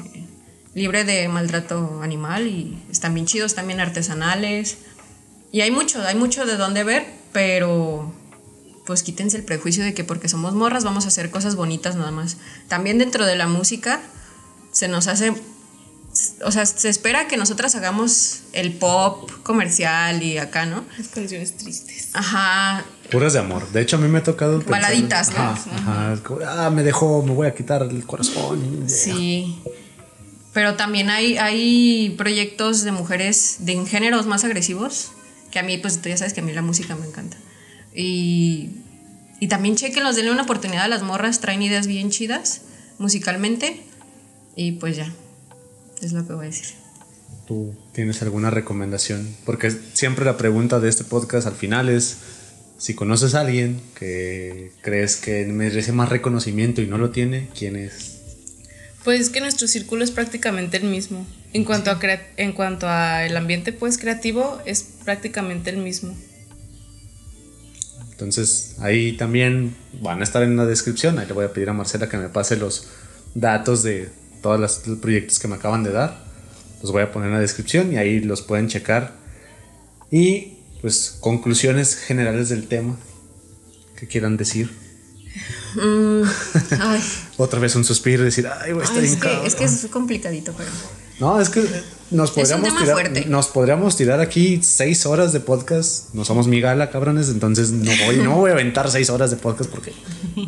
libre 0.75 1.05
de 1.05 1.29
maltrato 1.29 2.01
animal 2.03 2.47
y 2.47 2.79
están 2.91 3.15
bien 3.15 3.27
chidos, 3.27 3.55
también 3.55 3.81
artesanales. 3.81 4.79
Y 5.53 5.63
hay 5.63 5.71
mucho, 5.71 6.01
hay 6.03 6.15
mucho 6.15 6.47
de 6.47 6.57
dónde 6.57 6.85
ver, 6.85 7.07
pero 7.33 8.13
pues 8.87 9.03
quítense 9.03 9.37
el 9.37 9.45
prejuicio 9.45 9.85
de 9.85 9.95
que 9.95 10.05
porque 10.05 10.29
somos 10.29 10.55
morras 10.55 10.85
vamos 10.85 11.05
a 11.05 11.09
hacer 11.09 11.31
cosas 11.31 11.57
bonitas 11.57 11.97
nada 11.97 12.11
más. 12.11 12.37
También 12.69 12.99
dentro 12.99 13.27
de 13.27 13.37
la 13.37 13.47
música 13.47 14.01
se 14.73 14.89
nos 14.89 15.09
hace, 15.09 15.35
o 16.45 16.53
sea, 16.53 16.67
se 16.67 16.89
espera 16.89 17.27
que 17.27 17.37
nosotras 17.37 17.75
hagamos 17.75 18.43
el 18.53 18.73
pop 18.73 19.31
comercial 19.43 20.23
y 20.23 20.39
acá, 20.39 20.67
¿no? 20.67 20.85
Las 20.97 21.09
canciones 21.09 21.57
tristes. 21.57 22.11
Ajá. 22.15 22.85
Puras 23.11 23.33
de 23.33 23.41
amor. 23.41 23.69
De 23.73 23.81
hecho, 23.81 23.97
a 23.97 23.99
mí 23.99 24.09
me 24.09 24.19
ha 24.19 24.23
tocado... 24.23 24.61
Baladitas, 24.61 25.31
¿no? 25.31 25.39
Ajá, 25.39 26.17
ah, 26.47 26.71
me 26.71 26.85
dejó, 26.85 27.23
me 27.25 27.33
voy 27.33 27.49
a 27.49 27.55
quitar 27.55 27.83
el 27.83 28.05
corazón. 28.07 28.85
Sí. 28.89 29.61
Pero 30.53 30.75
también 30.75 31.11
hay, 31.11 31.39
hay 31.39 32.15
proyectos 32.19 32.83
de 32.83 32.93
mujeres 32.93 33.59
de 33.61 33.85
géneros 33.87 34.27
más 34.27 34.45
agresivos, 34.45 35.13
que 35.51 35.59
a 35.59 35.63
mí, 35.63 35.79
pues 35.79 36.01
tú 36.01 36.09
ya 36.09 36.17
sabes 36.17 36.33
que 36.33 36.41
a 36.41 36.43
mí 36.43 36.53
la 36.53 36.63
música 36.63 36.97
me 36.97 37.07
encanta. 37.07 37.37
Y, 37.95 38.71
y 39.41 39.49
también 39.49 39.77
chequenlos, 39.77 40.17
denle 40.17 40.33
una 40.33 40.43
oportunidad 40.43 40.85
a 40.85 40.89
las 40.89 41.03
morras, 41.03 41.41
traen 41.41 41.63
ideas 41.63 41.87
bien 41.87 42.11
chidas 42.11 42.63
musicalmente. 42.99 43.81
Y 44.57 44.73
pues 44.73 44.97
ya, 44.97 45.13
es 46.03 46.13
lo 46.13 46.27
que 46.27 46.33
voy 46.33 46.47
a 46.47 46.49
decir. 46.49 46.75
¿Tú 47.47 47.75
tienes 47.93 48.23
alguna 48.23 48.51
recomendación? 48.51 49.35
Porque 49.45 49.73
siempre 49.93 50.25
la 50.25 50.37
pregunta 50.37 50.79
de 50.79 50.89
este 50.89 51.05
podcast 51.05 51.47
al 51.47 51.55
final 51.55 51.89
es, 51.89 52.19
si 52.79 52.95
conoces 52.95 53.35
a 53.35 53.41
alguien 53.41 53.81
que 53.99 54.73
crees 54.83 55.17
que 55.17 55.45
merece 55.47 55.93
más 55.93 56.09
reconocimiento 56.09 56.81
y 56.81 56.87
no 56.87 56.99
lo 56.99 57.11
tiene, 57.11 57.49
¿quién 57.57 57.77
es? 57.77 58.10
Pues 59.05 59.21
es 59.21 59.31
que 59.31 59.41
nuestro 59.41 59.67
círculo 59.67 60.05
es 60.05 60.11
prácticamente 60.11 60.77
el 60.77 60.85
mismo. 60.85 61.27
En 61.53 61.65
cuanto, 61.65 61.91
a 61.91 61.99
en 62.37 62.53
cuanto 62.53 62.87
a 62.89 63.25
el 63.25 63.37
ambiente 63.37 63.73
pues 63.73 63.99
creativo, 63.99 64.61
es 64.67 64.83
prácticamente 65.05 65.71
el 65.71 65.79
mismo. 65.79 66.17
Entonces 68.13 68.77
ahí 68.81 69.17
también 69.17 69.75
van 70.01 70.21
a 70.21 70.25
estar 70.25 70.43
en 70.43 70.57
la 70.57 70.67
descripción. 70.67 71.19
Ahí 71.19 71.27
le 71.27 71.33
voy 71.33 71.47
a 71.47 71.53
pedir 71.53 71.71
a 71.71 71.73
Marcela 71.73 72.09
que 72.09 72.19
me 72.19 72.29
pase 72.29 72.57
los 72.57 72.89
datos 73.35 73.83
de 73.83 74.11
todos 74.43 74.61
los 74.61 74.99
proyectos 74.99 75.39
que 75.39 75.49
me 75.49 75.57
acaban 75.57 75.83
de 75.83 75.93
dar. 75.93 76.23
Los 76.83 76.93
voy 76.93 77.03
a 77.03 77.13
poner 77.13 77.29
en 77.29 77.35
la 77.35 77.41
descripción 77.41 77.93
y 77.93 77.97
ahí 77.97 78.21
los 78.21 78.43
pueden 78.43 78.69
checar. 78.69 79.15
Y 80.11 80.59
pues 80.81 81.17
conclusiones 81.21 81.97
generales 81.97 82.51
del 82.51 82.69
tema 82.69 82.99
que 83.97 84.07
quieran 84.07 84.37
decir. 84.37 84.71
Mm, 85.75 86.23
Otra 87.37 87.61
vez 87.61 87.75
un 87.77 87.85
suspiro 87.85 88.23
y 88.23 88.27
decir, 88.27 88.47
ay, 88.47 88.73
güey, 88.73 88.85
está 88.85 89.01
es, 89.01 89.17
que, 89.17 89.47
es 89.47 89.55
que 89.55 89.65
es 89.65 89.87
complicadito, 89.91 90.53
pero. 90.57 90.71
No, 91.21 91.41
es 91.41 91.51
que 91.51 91.63
nos 92.11 92.31
podríamos, 92.31 92.77
tirar, 92.79 93.27
nos 93.27 93.49
podríamos 93.49 93.97
tirar 93.97 94.21
aquí 94.21 94.61
seis 94.63 95.05
horas 95.05 95.33
de 95.33 95.41
podcast. 95.41 96.15
No 96.15 96.25
somos 96.25 96.49
migala, 96.49 96.91
cabrones, 96.91 97.29
entonces 97.29 97.73
no 97.73 97.93
voy, 98.07 98.17
no 98.17 98.37
voy 98.37 98.51
a 98.51 98.55
aventar 98.55 98.91
seis 98.91 99.11
horas 99.11 99.31
de 99.31 99.37
podcast 99.37 99.71
porque 99.71 99.93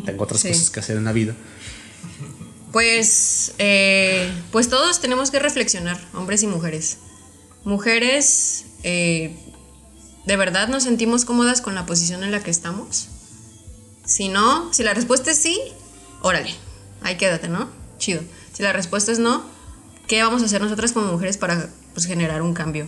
tengo 0.05 0.23
otras 0.23 0.41
cosas 0.41 0.69
que 0.71 0.79
hacer 0.79 0.97
en 0.97 1.05
la 1.05 1.13
vida. 1.13 1.35
Pues, 2.71 3.53
eh, 3.59 4.31
pues 4.51 4.67
todos 4.67 4.99
tenemos 4.99 5.29
que 5.29 5.37
reflexionar, 5.37 5.99
hombres 6.15 6.41
y 6.41 6.47
mujeres. 6.47 6.97
Mujeres, 7.65 8.65
eh, 8.81 9.37
¿de 10.25 10.37
verdad 10.37 10.67
nos 10.69 10.83
sentimos 10.83 11.23
cómodas 11.23 11.61
con 11.61 11.75
la 11.75 11.85
posición 11.85 12.23
en 12.23 12.31
la 12.31 12.41
que 12.41 12.49
estamos? 12.49 13.09
Si 14.05 14.27
no, 14.27 14.73
si 14.73 14.83
la 14.83 14.93
respuesta 14.93 15.31
es 15.31 15.37
sí, 15.37 15.59
órale, 16.21 16.53
ahí 17.01 17.15
quédate, 17.17 17.47
¿no? 17.47 17.69
Chido. 17.97 18.21
Si 18.51 18.61
la 18.61 18.73
respuesta 18.73 19.11
es 19.11 19.19
no, 19.19 19.43
¿qué 20.07 20.21
vamos 20.21 20.41
a 20.41 20.45
hacer 20.45 20.61
nosotras 20.61 20.91
como 20.91 21.11
mujeres 21.11 21.37
para 21.37 21.69
pues, 21.93 22.05
generar 22.05 22.41
un 22.41 22.53
cambio? 22.53 22.87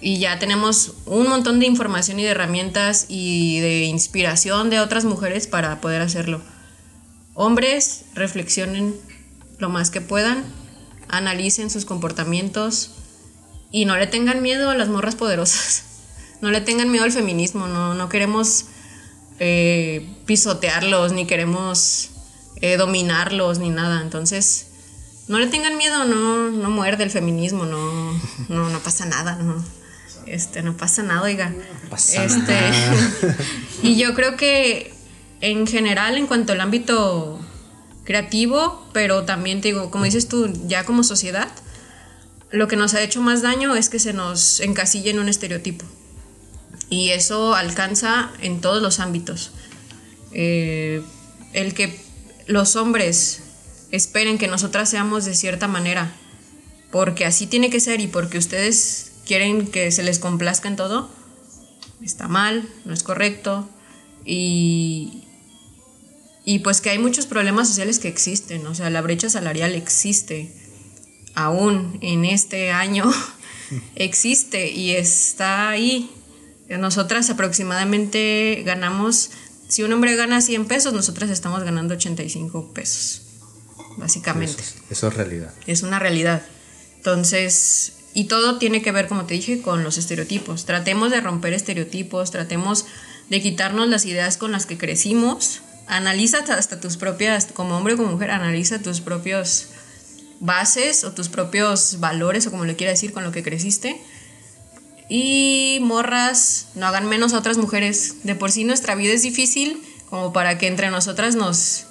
Y 0.00 0.18
ya 0.18 0.38
tenemos 0.38 0.94
un 1.06 1.28
montón 1.28 1.60
de 1.60 1.66
información 1.66 2.18
y 2.18 2.22
de 2.22 2.30
herramientas 2.30 3.06
y 3.08 3.60
de 3.60 3.84
inspiración 3.84 4.70
de 4.70 4.80
otras 4.80 5.04
mujeres 5.04 5.46
para 5.46 5.80
poder 5.80 6.00
hacerlo. 6.00 6.40
hombres 7.34 8.04
reflexionen 8.14 8.94
lo 9.58 9.68
más 9.68 9.90
que 9.90 10.00
puedan, 10.00 10.44
analicen 11.08 11.68
sus 11.68 11.84
comportamientos 11.84 12.92
y 13.70 13.84
no 13.84 13.96
le 13.96 14.06
tengan 14.06 14.40
miedo 14.42 14.70
a 14.70 14.74
las 14.74 14.88
morras 14.88 15.16
poderosas. 15.16 15.84
No 16.40 16.50
le 16.50 16.62
tengan 16.62 16.90
miedo 16.90 17.04
al 17.04 17.12
feminismo, 17.12 17.66
no, 17.68 17.92
no 17.92 18.08
queremos 18.08 18.64
eh, 19.40 20.06
pisotearlos, 20.26 21.12
ni 21.12 21.26
queremos 21.26 22.10
eh, 22.60 22.76
dominarlos, 22.76 23.58
ni 23.58 23.70
nada. 23.70 24.02
Entonces, 24.02 24.66
no 25.28 25.38
le 25.38 25.46
tengan 25.46 25.76
miedo, 25.76 26.04
no, 26.04 26.50
no 26.50 26.70
muerde 26.70 27.04
el 27.04 27.10
feminismo, 27.10 27.64
no, 27.64 28.12
no, 28.48 28.68
no 28.68 28.78
pasa 28.80 29.06
nada, 29.06 29.36
no. 29.36 29.64
Este, 30.26 30.62
no 30.62 30.76
pasa 30.76 31.02
nada, 31.02 31.22
oiga. 31.22 31.52
este, 31.90 32.58
y 33.82 33.96
yo 33.96 34.14
creo 34.14 34.36
que 34.36 34.94
en 35.40 35.66
general, 35.66 36.16
en 36.18 36.26
cuanto 36.26 36.52
al 36.52 36.60
ámbito 36.60 37.40
creativo, 38.04 38.86
pero 38.92 39.24
también 39.24 39.60
te 39.60 39.68
digo, 39.68 39.90
como 39.90 40.04
dices 40.04 40.28
tú, 40.28 40.52
ya 40.66 40.84
como 40.84 41.02
sociedad, 41.02 41.48
lo 42.50 42.68
que 42.68 42.76
nos 42.76 42.94
ha 42.94 43.02
hecho 43.02 43.22
más 43.22 43.40
daño 43.40 43.74
es 43.74 43.88
que 43.88 43.98
se 43.98 44.12
nos 44.12 44.60
encasilla 44.60 45.10
en 45.10 45.18
un 45.18 45.28
estereotipo. 45.28 45.86
Y 46.90 47.10
eso 47.10 47.54
alcanza 47.54 48.32
en 48.42 48.60
todos 48.60 48.82
los 48.82 49.00
ámbitos. 49.00 49.52
Eh, 50.32 51.02
el 51.52 51.72
que 51.72 51.98
los 52.46 52.76
hombres 52.76 53.42
esperen 53.92 54.38
que 54.38 54.48
nosotras 54.48 54.90
seamos 54.90 55.24
de 55.24 55.34
cierta 55.34 55.68
manera, 55.68 56.12
porque 56.90 57.24
así 57.24 57.46
tiene 57.46 57.70
que 57.70 57.80
ser 57.80 58.00
y 58.00 58.06
porque 58.06 58.38
ustedes 58.38 59.12
quieren 59.24 59.66
que 59.66 59.92
se 59.92 60.02
les 60.02 60.18
complazca 60.18 60.68
en 60.68 60.76
todo, 60.76 61.08
está 62.02 62.28
mal, 62.28 62.68
no 62.84 62.92
es 62.92 63.02
correcto. 63.02 63.68
Y, 64.24 65.24
y 66.44 66.60
pues 66.60 66.80
que 66.80 66.90
hay 66.90 66.98
muchos 66.98 67.26
problemas 67.26 67.68
sociales 67.68 67.98
que 67.98 68.08
existen, 68.08 68.66
o 68.66 68.74
sea, 68.74 68.90
la 68.90 69.02
brecha 69.02 69.30
salarial 69.30 69.74
existe, 69.74 70.52
aún 71.34 71.98
en 72.02 72.24
este 72.24 72.70
año 72.70 73.10
existe 73.94 74.70
y 74.70 74.92
está 74.92 75.68
ahí. 75.70 76.10
Nosotras 76.78 77.28
aproximadamente 77.30 78.62
ganamos, 78.64 79.30
si 79.68 79.82
un 79.82 79.92
hombre 79.92 80.16
gana 80.16 80.40
100 80.40 80.66
pesos, 80.66 80.92
nosotras 80.92 81.30
estamos 81.30 81.62
ganando 81.64 81.94
85 81.94 82.72
pesos, 82.72 83.22
básicamente. 83.96 84.62
Eso, 84.88 85.08
es 85.08 85.14
realidad. 85.14 85.52
Es 85.66 85.82
una 85.82 85.98
realidad. 85.98 86.42
Entonces, 86.96 87.92
y 88.14 88.24
todo 88.24 88.58
tiene 88.58 88.82
que 88.82 88.92
ver, 88.92 89.08
como 89.08 89.26
te 89.26 89.34
dije, 89.34 89.62
con 89.62 89.82
los 89.82 89.98
estereotipos. 89.98 90.64
Tratemos 90.64 91.10
de 91.10 91.20
romper 91.20 91.52
estereotipos, 91.52 92.30
tratemos 92.30 92.86
de 93.30 93.40
quitarnos 93.40 93.88
las 93.88 94.06
ideas 94.06 94.36
con 94.36 94.52
las 94.52 94.66
que 94.66 94.78
crecimos 94.78 95.62
analiza 95.90 96.38
hasta 96.38 96.80
tus 96.80 96.96
propias, 96.96 97.46
como 97.46 97.76
hombre 97.76 97.94
o 97.94 97.96
como 97.96 98.12
mujer, 98.12 98.30
analiza 98.30 98.80
tus 98.80 99.00
propios 99.00 99.66
bases 100.38 101.04
o 101.04 101.12
tus 101.12 101.28
propios 101.28 101.98
valores 101.98 102.46
o 102.46 102.50
como 102.50 102.64
le 102.64 102.76
quiera 102.76 102.92
decir 102.92 103.12
con 103.12 103.24
lo 103.24 103.32
que 103.32 103.42
creciste. 103.42 104.00
Y 105.10 105.80
morras, 105.82 106.68
no 106.76 106.86
hagan 106.86 107.06
menos 107.06 107.34
a 107.34 107.38
otras 107.38 107.58
mujeres. 107.58 108.22
De 108.22 108.34
por 108.34 108.52
sí 108.52 108.64
nuestra 108.64 108.94
vida 108.94 109.12
es 109.12 109.22
difícil 109.22 109.82
como 110.08 110.32
para 110.32 110.56
que 110.56 110.68
entre 110.68 110.90
nosotras 110.90 111.34
nos 111.34 111.86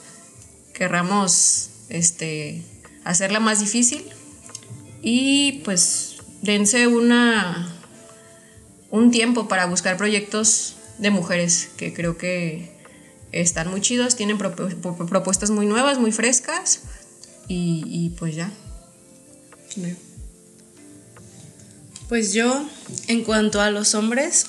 querramos 0.74 1.70
este, 1.90 2.64
hacerla 3.04 3.40
más 3.40 3.60
difícil. 3.60 4.06
Y 5.02 5.62
pues 5.66 6.16
dense 6.41 6.88
una, 6.88 7.76
un 8.90 9.12
tiempo 9.12 9.48
para 9.48 9.66
buscar 9.66 9.98
proyectos 9.98 10.76
de 10.98 11.12
mujeres 11.12 11.70
que 11.78 11.94
creo 11.94 12.18
que 12.18 12.72
están 13.32 13.70
muy 13.70 13.82
chidos, 13.82 14.16
tienen 14.16 14.38
propuestas 14.38 15.52
muy 15.52 15.66
nuevas, 15.66 15.98
muy 16.00 16.12
frescas 16.12 16.82
y, 17.48 18.16
pues 18.18 18.36
ya. 18.36 18.52
Pues 22.10 22.34
yo, 22.34 22.68
en 23.07 23.23
cuanto 23.23 23.61
a 23.61 23.69
los 23.69 23.94
hombres, 23.94 24.48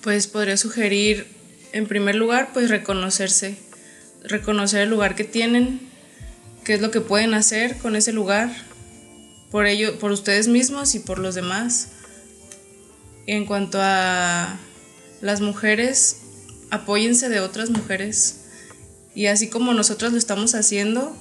pues 0.00 0.28
podría 0.28 0.56
sugerir, 0.56 1.26
en 1.72 1.88
primer 1.88 2.14
lugar, 2.14 2.50
pues 2.52 2.70
reconocerse, 2.70 3.58
reconocer 4.22 4.82
el 4.82 4.90
lugar 4.90 5.16
que 5.16 5.24
tienen, 5.24 5.80
qué 6.62 6.74
es 6.74 6.80
lo 6.80 6.92
que 6.92 7.00
pueden 7.00 7.34
hacer 7.34 7.78
con 7.78 7.96
ese 7.96 8.12
lugar, 8.12 8.48
por 9.50 9.66
ello, 9.66 9.98
por 9.98 10.12
ustedes 10.12 10.46
mismos 10.46 10.94
y 10.94 11.00
por 11.00 11.18
los 11.18 11.34
demás. 11.34 11.88
En 13.26 13.44
cuanto 13.44 13.78
a 13.82 14.56
las 15.20 15.40
mujeres, 15.40 16.18
apóyense 16.70 17.28
de 17.28 17.40
otras 17.40 17.70
mujeres. 17.70 18.42
Y 19.16 19.26
así 19.26 19.48
como 19.48 19.74
nosotros 19.74 20.12
lo 20.12 20.18
estamos 20.18 20.54
haciendo, 20.54 21.12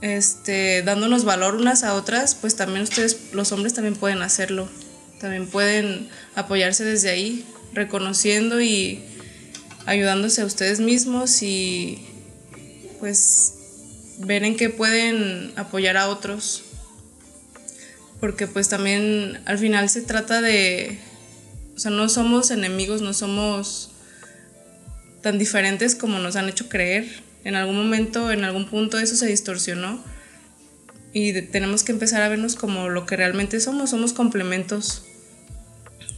este, 0.00 0.82
dándonos 0.82 1.24
valor 1.24 1.54
unas 1.54 1.84
a 1.84 1.94
otras, 1.94 2.34
pues 2.34 2.56
también 2.56 2.82
ustedes, 2.82 3.32
los 3.32 3.52
hombres, 3.52 3.74
también 3.74 3.94
pueden 3.94 4.22
hacerlo. 4.22 4.68
También 5.20 5.46
pueden 5.46 6.08
apoyarse 6.34 6.84
desde 6.84 7.10
ahí, 7.10 7.46
reconociendo 7.72 8.60
y 8.60 9.02
ayudándose 9.86 10.42
a 10.42 10.46
ustedes 10.46 10.80
mismos 10.80 11.42
y 11.42 12.06
pues 13.00 13.54
ver 14.18 14.44
en 14.44 14.56
qué 14.56 14.68
pueden 14.68 15.52
apoyar 15.56 15.96
a 15.96 16.08
otros. 16.08 16.62
Porque 18.20 18.46
pues 18.46 18.68
también 18.68 19.40
al 19.46 19.58
final 19.58 19.88
se 19.88 20.02
trata 20.02 20.40
de 20.40 20.98
o 21.76 21.78
sea, 21.78 21.90
no 21.90 22.08
somos 22.08 22.50
enemigos, 22.50 23.02
no 23.02 23.12
somos 23.12 23.90
tan 25.20 25.38
diferentes 25.38 25.94
como 25.94 26.18
nos 26.18 26.34
han 26.36 26.48
hecho 26.48 26.70
creer. 26.70 27.06
En 27.46 27.54
algún 27.54 27.76
momento, 27.76 28.32
en 28.32 28.42
algún 28.42 28.66
punto 28.66 28.98
eso 28.98 29.14
se 29.14 29.28
distorsionó 29.28 30.02
y 31.12 31.42
tenemos 31.42 31.84
que 31.84 31.92
empezar 31.92 32.22
a 32.22 32.28
vernos 32.28 32.56
como 32.56 32.88
lo 32.88 33.06
que 33.06 33.14
realmente 33.14 33.60
somos, 33.60 33.90
somos 33.90 34.12
complementos. 34.12 35.04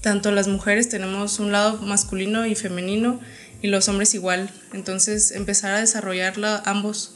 Tanto 0.00 0.32
las 0.32 0.48
mujeres 0.48 0.88
tenemos 0.88 1.38
un 1.38 1.52
lado 1.52 1.82
masculino 1.82 2.46
y 2.46 2.54
femenino 2.54 3.20
y 3.60 3.68
los 3.68 3.90
hombres 3.90 4.14
igual. 4.14 4.50
Entonces 4.72 5.32
empezar 5.32 5.74
a 5.74 5.80
desarrollarla 5.80 6.62
ambos 6.64 7.12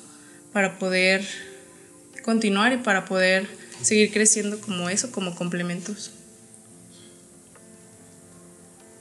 para 0.53 0.79
poder 0.79 1.27
continuar 2.23 2.75
y 2.75 2.77
para 2.77 3.07
poder 3.07 3.47
seguir 3.81 4.13
creciendo 4.13 4.61
como 4.61 4.91
eso, 4.91 5.11
como 5.11 5.35
complementos. 5.35 6.11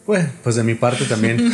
Pues, 0.05 0.27
pues 0.43 0.55
de 0.55 0.63
mi 0.63 0.75
parte 0.75 1.05
también. 1.05 1.39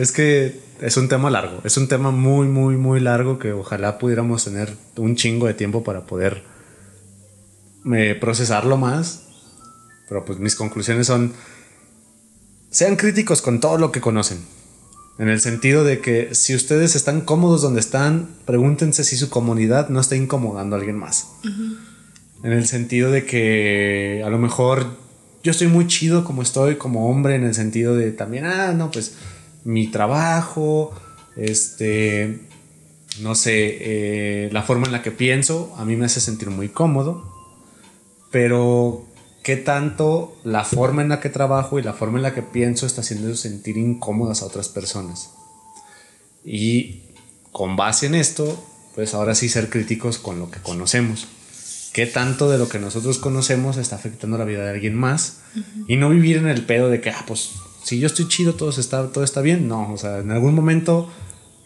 es 0.00 0.12
que 0.12 0.60
es 0.80 0.96
un 0.96 1.08
tema 1.08 1.30
largo, 1.30 1.60
es 1.64 1.76
un 1.76 1.86
tema 1.88 2.10
muy, 2.10 2.48
muy, 2.48 2.76
muy 2.76 2.98
largo 3.00 3.38
que 3.38 3.52
ojalá 3.52 3.98
pudiéramos 3.98 4.44
tener 4.44 4.74
un 4.96 5.16
chingo 5.16 5.46
de 5.46 5.54
tiempo 5.54 5.84
para 5.84 6.06
poder 6.06 6.42
eh, 7.94 8.16
procesarlo 8.20 8.76
más. 8.76 9.24
Pero 10.08 10.24
pues 10.24 10.38
mis 10.38 10.56
conclusiones 10.56 11.06
son, 11.06 11.32
sean 12.70 12.96
críticos 12.96 13.42
con 13.42 13.60
todo 13.60 13.78
lo 13.78 13.92
que 13.92 14.00
conocen. 14.00 14.38
En 15.18 15.28
el 15.28 15.40
sentido 15.40 15.84
de 15.84 16.00
que 16.00 16.34
si 16.34 16.54
ustedes 16.54 16.96
están 16.96 17.20
cómodos 17.20 17.62
donde 17.62 17.80
están, 17.80 18.28
pregúntense 18.44 19.04
si 19.04 19.16
su 19.16 19.30
comunidad 19.30 19.88
no 19.88 20.00
está 20.00 20.16
incomodando 20.16 20.74
a 20.74 20.78
alguien 20.78 20.96
más. 20.96 21.28
En 22.42 22.52
el 22.52 22.66
sentido 22.66 23.10
de 23.10 23.24
que 23.24 24.22
a 24.24 24.30
lo 24.30 24.38
mejor 24.38 25.01
yo 25.42 25.50
estoy 25.50 25.66
muy 25.66 25.86
chido 25.86 26.24
como 26.24 26.42
estoy 26.42 26.76
como 26.76 27.10
hombre 27.10 27.34
en 27.34 27.44
el 27.44 27.54
sentido 27.54 27.96
de 27.96 28.12
también, 28.12 28.46
ah, 28.46 28.72
no, 28.72 28.90
pues 28.90 29.14
mi 29.64 29.88
trabajo, 29.88 30.92
este, 31.36 32.40
no 33.20 33.34
sé, 33.34 33.78
eh, 33.80 34.50
la 34.52 34.62
forma 34.62 34.86
en 34.86 34.92
la 34.92 35.02
que 35.02 35.10
pienso 35.10 35.74
a 35.76 35.84
mí 35.84 35.96
me 35.96 36.06
hace 36.06 36.20
sentir 36.20 36.50
muy 36.50 36.68
cómodo, 36.68 37.24
pero 38.30 39.04
qué 39.42 39.56
tanto 39.56 40.36
la 40.44 40.64
forma 40.64 41.02
en 41.02 41.08
la 41.08 41.20
que 41.20 41.28
trabajo 41.28 41.78
y 41.78 41.82
la 41.82 41.92
forma 41.92 42.18
en 42.18 42.22
la 42.22 42.34
que 42.34 42.42
pienso 42.42 42.86
está 42.86 43.00
haciendo 43.00 43.34
sentir 43.34 43.76
incómodas 43.76 44.42
a 44.42 44.46
otras 44.46 44.68
personas. 44.68 45.30
Y 46.44 47.02
con 47.50 47.76
base 47.76 48.06
en 48.06 48.14
esto, 48.14 48.64
pues 48.94 49.14
ahora 49.14 49.34
sí 49.34 49.48
ser 49.48 49.68
críticos 49.68 50.18
con 50.18 50.38
lo 50.38 50.50
que 50.50 50.60
conocemos 50.60 51.26
qué 51.92 52.06
tanto 52.06 52.50
de 52.50 52.58
lo 52.58 52.68
que 52.68 52.78
nosotros 52.78 53.18
conocemos 53.18 53.76
está 53.76 53.96
afectando 53.96 54.38
la 54.38 54.44
vida 54.44 54.64
de 54.64 54.70
alguien 54.70 54.94
más 54.94 55.38
y 55.88 55.96
no 55.96 56.10
vivir 56.10 56.38
en 56.38 56.48
el 56.48 56.64
pedo 56.64 56.88
de 56.88 57.00
que, 57.00 57.10
ah, 57.10 57.24
pues 57.26 57.50
si 57.84 57.98
yo 57.98 58.06
estoy 58.06 58.28
chido, 58.28 58.54
todo 58.54 58.70
está, 58.70 59.08
todo 59.08 59.24
está 59.24 59.40
bien. 59.40 59.68
No, 59.68 59.92
o 59.92 59.98
sea, 59.98 60.18
en 60.18 60.30
algún 60.30 60.54
momento 60.54 61.10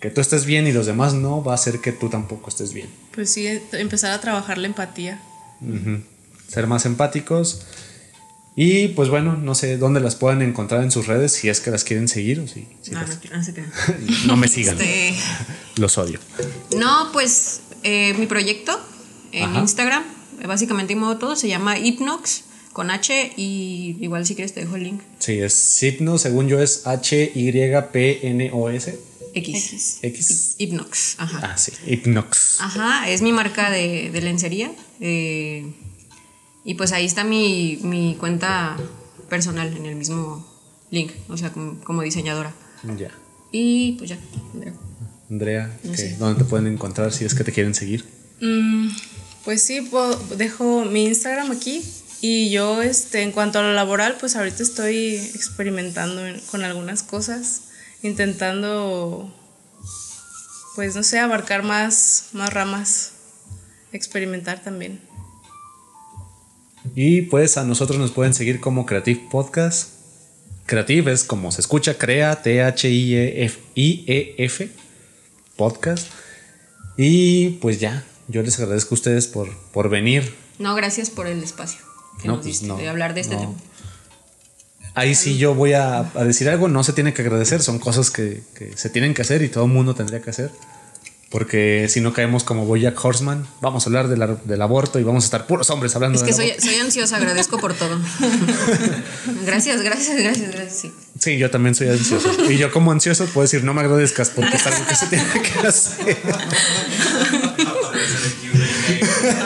que 0.01 0.11
tú 0.11 0.21
estés 0.21 0.45
bien 0.45 0.67
y 0.67 0.73
los 0.73 0.87
demás 0.87 1.15
no, 1.15 1.43
va 1.43 1.53
a 1.53 1.55
hacer 1.55 1.81
que 1.81 1.93
tú 1.93 2.09
tampoco 2.09 2.51
estés 2.51 2.73
bien. 2.73 2.89
Pues 3.15 3.31
sí, 3.31 3.47
empezar 3.73 4.13
a 4.13 4.21
trabajar 4.21 4.59
la 4.59 4.67
empatía. 4.67 5.21
Ser 6.49 6.67
más 6.67 6.87
empáticos. 6.87 7.67
Y 8.59 8.89
pues 8.89 9.11
bueno, 9.11 9.37
no 9.37 9.55
sé 9.55 9.77
dónde 9.77 10.01
las 10.01 10.17
pueden 10.17 10.41
encontrar 10.41 10.83
en 10.83 10.91
sus 10.91 11.07
redes, 11.07 11.33
si 11.33 11.51
es 11.51 11.61
que 11.61 11.71
las 11.71 11.85
quieren 11.85 12.09
seguir 12.09 12.41
o 12.41 12.49
si. 12.49 12.67
Ah, 12.95 13.05
no, 13.31 14.27
no, 14.27 14.37
me 14.39 14.49
sigan. 14.49 14.81
Este, 14.81 15.15
los 15.77 15.99
odio. 15.99 16.19
No, 16.75 17.11
pues 17.13 17.61
eh, 17.83 18.15
mi 18.15 18.27
proyecto 18.27 18.81
en 19.33 19.55
Instagram 19.57 20.16
básicamente 20.47 20.95
modo 20.97 21.19
todo, 21.19 21.37
se 21.37 21.49
llama 21.49 21.79
Hypnox 21.79 22.43
con 22.73 22.91
H 22.91 23.33
y 23.37 23.97
igual 24.01 24.27
si 24.27 24.35
quieres 24.35 24.53
te 24.53 24.61
dejo 24.61 24.77
el 24.77 24.83
link. 24.85 25.01
Sí, 25.19 25.39
es 25.41 25.79
Hypnos, 25.83 26.21
según 26.23 26.49
yo 26.49 26.61
es 26.61 26.87
H-Y-P-N-O-S. 27.87 28.99
X. 29.35 29.99
X. 30.03 30.55
Hypnox, 30.59 31.17
ajá. 31.19 31.41
Ah, 31.43 31.59
sí, 31.59 31.73
Hypnox. 31.87 32.61
Ajá, 32.61 33.09
es 33.11 33.21
mi 33.23 33.33
marca 33.33 33.71
de, 33.71 34.11
de 34.11 34.21
lencería. 34.23 34.73
eh, 35.01 35.67
y 36.65 36.75
pues 36.75 36.91
ahí 36.93 37.05
está 37.07 37.23
mi, 37.23 37.79
mi 37.83 38.17
cuenta 38.19 38.77
personal 39.29 39.77
en 39.77 39.87
el 39.87 39.95
mismo 39.95 40.45
link, 40.91 41.13
o 41.29 41.37
sea, 41.37 41.53
como, 41.53 41.79
como 41.85 42.03
diseñadora. 42.03 42.53
Ya. 42.99 43.11
Y 43.53 43.93
pues 43.93 44.11
ya. 44.11 44.19
Andrea. 44.53 44.73
Andrea, 45.31 45.79
No 45.85 45.91
¿qué- 45.93 45.97
sé. 45.99 46.17
¿dónde 46.19 46.43
te 46.43 46.49
pueden 46.49 46.67
encontrar 46.67 47.13
si 47.13 47.25
es 47.25 47.35
que 47.35 47.45
te 47.45 47.53
quieren 47.53 47.75
seguir? 47.75 48.05
Mm, 48.41 48.89
pues 49.47 49.63
sí, 49.63 49.89
dejo 50.37 50.85
mi 50.85 51.07
Instagram 51.07 51.51
aquí. 51.53 51.83
Y 52.21 52.51
yo, 52.51 52.83
este, 52.83 53.23
en 53.23 53.31
cuanto 53.33 53.59
a 53.61 53.63
lo 53.63 53.73
laboral, 53.73 54.17
pues 54.21 54.37
ahorita 54.37 54.63
estoy 54.63 55.15
experimentando 55.35 56.27
en- 56.27 56.41
con 56.51 56.65
algunas 56.65 57.03
cosas, 57.03 57.63
intentando, 58.03 59.33
pues 60.75 60.95
no 60.97 61.03
sé, 61.03 61.19
abarcar 61.21 61.63
más, 61.63 62.29
más 62.33 62.53
ramas, 62.53 63.13
experimentar 63.93 64.63
también. 64.63 65.01
Y 66.95 67.23
pues 67.23 67.57
a 67.57 67.65
nosotros 67.65 67.99
nos 67.99 68.13
pueden 68.13 68.35
seguir 68.35 68.61
como 68.61 68.85
Creative 68.87 69.29
Podcast. 69.31 69.91
Creative 70.67 71.13
es 71.13 71.23
como 71.25 71.53
se 71.53 71.61
escucha, 71.61 71.97
crea, 71.99 72.43
T-H-I-E-F, 72.43 73.61
I-E-F, 73.75 74.71
podcast. 75.57 76.09
Y 76.97 77.51
pues 77.61 77.79
ya, 77.79 78.05
yo 78.29 78.43
les 78.43 78.59
agradezco 78.59 78.95
a 78.95 78.97
ustedes 78.97 79.27
por, 79.27 79.49
por 79.73 79.89
venir. 79.89 80.35
No, 80.59 80.75
gracias 80.75 81.11
por 81.11 81.27
el 81.27 81.43
espacio 81.43 81.81
que 82.21 82.29
No, 82.29 82.35
nos 82.37 82.43
pues 82.45 82.55
diste 82.61 82.67
no, 82.67 82.77
de 82.77 82.89
hablar 82.89 83.15
de 83.15 83.21
este 83.21 83.35
no. 83.35 83.41
tema. 83.43 83.55
Ahí 84.95 85.15
sí 85.15 85.37
yo 85.37 85.55
voy 85.55 85.75
a, 85.75 85.99
a 86.15 86.25
decir 86.25 86.49
algo, 86.49 86.69
no 86.69 86.83
se 86.83 86.95
tiene 86.95 87.13
que 87.13 87.21
agradecer, 87.23 87.63
son 87.63 87.79
cosas 87.79 88.11
que, 88.11 88.43
que 88.55 88.75
se 88.77 88.89
tienen 88.89 89.13
que 89.13 89.21
hacer 89.23 89.43
y 89.43 89.49
todo 89.51 89.65
el 89.67 89.71
mundo 89.71 89.95
tendría 89.95 90.23
que 90.23 90.31
hacer. 90.31 90.51
Porque 91.29 91.87
si 91.91 92.01
no 92.01 92.13
caemos 92.15 92.45
como 92.45 92.65
Boyack 92.67 93.05
Horseman, 93.05 93.47
vamos 93.61 93.85
a 93.85 93.89
hablar 93.91 94.07
de 94.09 94.17
la- 94.17 94.37
del 94.45 94.63
aborto 94.63 94.99
y 95.01 95.03
vamos 95.03 95.25
a 95.25 95.27
estar 95.27 95.47
puros 95.47 95.69
hombres 95.71 95.95
hablando 95.97 96.17
Es 96.17 96.23
que 96.25 96.33
soy, 96.33 96.53
soy 96.59 96.77
ansiosa, 96.77 97.17
agradezco 97.17 97.59
por 97.59 97.75
todo. 97.75 97.99
gracias, 99.45 99.83
gracias, 99.83 100.17
gracias, 100.19 100.53
gracias. 100.53 100.79
Sí. 100.81 100.93
Sí, 101.19 101.37
yo 101.37 101.51
también 101.51 101.75
soy 101.75 101.89
ansioso. 101.89 102.31
Y 102.51 102.57
yo 102.59 102.71
como 102.71 102.93
ansioso 102.93 103.27
puedo 103.27 103.43
decir, 103.43 103.65
no 103.65 103.75
me 103.75 103.81
agradezcas 103.83 104.31
porque 104.31 104.57
es 104.57 104.67
algo 104.67 104.87
que 104.87 104.95
se 104.95 105.07
tiene 105.09 105.25
que 105.43 105.67
hacer. 105.67 106.17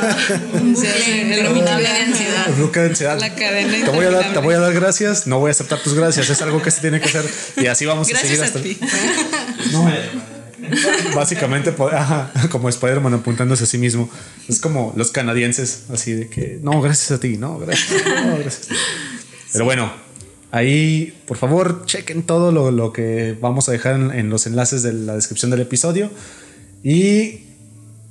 Interminable 0.62 1.88
de 1.88 1.98
ansiedad. 1.98 2.48
El 2.48 2.54
bloque 2.54 2.80
de 2.80 2.86
ansiedad. 2.86 3.20
La 3.20 3.34
cadena 3.34 3.84
te 3.84 3.90
voy, 3.90 4.04
a 4.04 4.10
dar, 4.10 4.20
te 4.22 4.28
interminable. 4.28 4.40
voy 4.40 4.54
a 4.54 4.58
dar 4.60 4.72
gracias, 4.74 5.26
no 5.26 5.38
voy 5.38 5.48
a 5.48 5.52
aceptar 5.52 5.78
tus 5.80 5.94
gracias, 5.94 6.30
es 6.30 6.42
algo 6.42 6.62
que 6.62 6.70
se 6.70 6.80
tiene 6.80 7.00
que 7.00 7.08
hacer 7.08 7.24
y 7.56 7.66
así 7.66 7.86
vamos 7.86 8.12
a 8.12 8.16
seguir 8.16 8.38
Gracias 8.38 8.56
hasta. 8.56 9.70
No. 9.72 9.90
Básicamente, 11.14 11.74
ajá, 11.92 12.32
como 12.50 12.68
Spider-Man 12.68 13.14
apuntándose 13.14 13.64
a 13.64 13.66
sí 13.66 13.78
mismo. 13.78 14.10
Es 14.48 14.60
como 14.60 14.92
los 14.96 15.10
canadienses, 15.10 15.84
así 15.92 16.12
de 16.12 16.28
que, 16.28 16.58
no, 16.62 16.80
gracias 16.80 17.10
a 17.12 17.20
ti, 17.20 17.36
no, 17.36 17.58
gracias. 17.58 18.02
no, 18.04 18.38
gracias. 18.38 18.68
Pero 19.52 19.64
bueno, 19.64 19.92
ahí, 20.50 21.18
por 21.26 21.36
favor, 21.36 21.84
chequen 21.86 22.22
todo 22.22 22.52
lo, 22.52 22.70
lo 22.70 22.92
que 22.92 23.36
vamos 23.40 23.68
a 23.68 23.72
dejar 23.72 23.96
en, 23.96 24.10
en 24.12 24.30
los 24.30 24.46
enlaces 24.46 24.82
de 24.82 24.92
la 24.92 25.14
descripción 25.14 25.50
del 25.50 25.60
episodio. 25.60 26.10
Y 26.82 27.49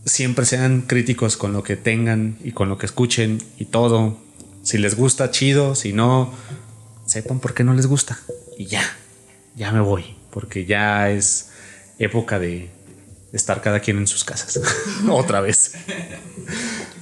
siempre 0.06 0.46
sean 0.46 0.82
críticos 0.82 1.38
con 1.38 1.54
lo 1.54 1.64
que 1.64 1.76
tengan 1.76 2.38
y 2.44 2.52
con 2.52 2.70
lo 2.70 2.78
que 2.78 2.86
escuchen 2.86 3.42
y 3.58 3.66
todo. 3.66 4.18
Si 4.64 4.78
les 4.78 4.96
gusta, 4.96 5.32
chido. 5.32 5.76
Si 5.76 5.94
no, 5.94 6.34
sepan 7.06 7.40
por 7.40 7.54
qué 7.54 7.64
no 7.64 7.74
les 7.74 7.88
gusta. 7.88 8.20
Y 8.58 8.66
ya, 8.66 8.84
ya 9.56 9.72
me 9.72 9.80
voy. 9.80 10.16
Porque 10.32 10.66
ya 10.66 11.10
es 11.10 11.50
época 11.98 12.40
de 12.40 12.70
estar 13.34 13.62
cada 13.62 13.80
quien 13.80 13.98
en 13.98 14.08
sus 14.08 14.24
casas. 14.24 14.60
Otra 15.10 15.42
vez. 15.42 15.74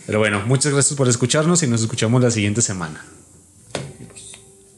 Pero 0.06 0.20
bueno, 0.20 0.46
muchas 0.46 0.74
gracias 0.74 0.96
por 0.96 1.08
escucharnos 1.08 1.64
y 1.64 1.68
nos 1.68 1.82
escuchamos 1.82 2.22
la 2.22 2.32
siguiente 2.32 2.62
semana. 2.62 3.06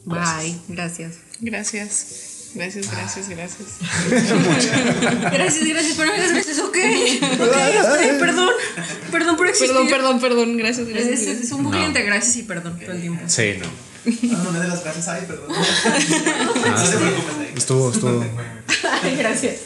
Bye, 0.04 0.58
gracias. 0.68 1.18
Gracias. 1.40 2.29
Gracias, 2.54 2.90
gracias, 2.90 3.28
gracias. 3.28 3.68
Gracias, 5.32 5.68
gracias, 5.68 5.94
pero 5.96 6.06
no 6.08 6.12
me 6.16 6.20
das 6.22 6.32
gracias, 6.32 6.58
ok. 6.68 6.76
Ok, 7.40 7.56
ok, 7.84 8.18
perdón. 8.18 8.48
Perdón 9.12 9.36
por 9.36 9.46
existir. 9.48 9.68
Perdón, 9.74 9.88
perdón, 9.88 10.20
perdón. 10.20 10.56
Gracias, 10.56 10.88
Es, 10.88 10.92
gracias. 10.94 11.20
es- 11.20 11.40
es 11.42 11.52
un 11.52 11.62
bucle 11.62 11.80
No. 11.80 11.86
entre 11.86 12.02
gracias 12.04 12.36
y 12.36 12.42
perdón 12.42 12.78
todo 12.80 12.92
el 12.92 13.00
tiempo. 13.00 13.22
Sí, 13.28 13.54
no. 13.60 13.66
Ah, 13.66 14.42
no 14.44 14.50
me 14.52 14.58
de 14.60 14.68
las 14.68 14.82
gracias, 14.82 15.08
ay, 15.08 15.22
perdón. 15.28 15.46
Ah, 15.54 16.70
No 16.70 16.86
se 16.86 16.96
preocupen. 16.96 17.52
Estuvo, 17.56 17.92
estuvo. 17.92 18.24
Ay, 19.02 19.16
gracias. 19.16 19.56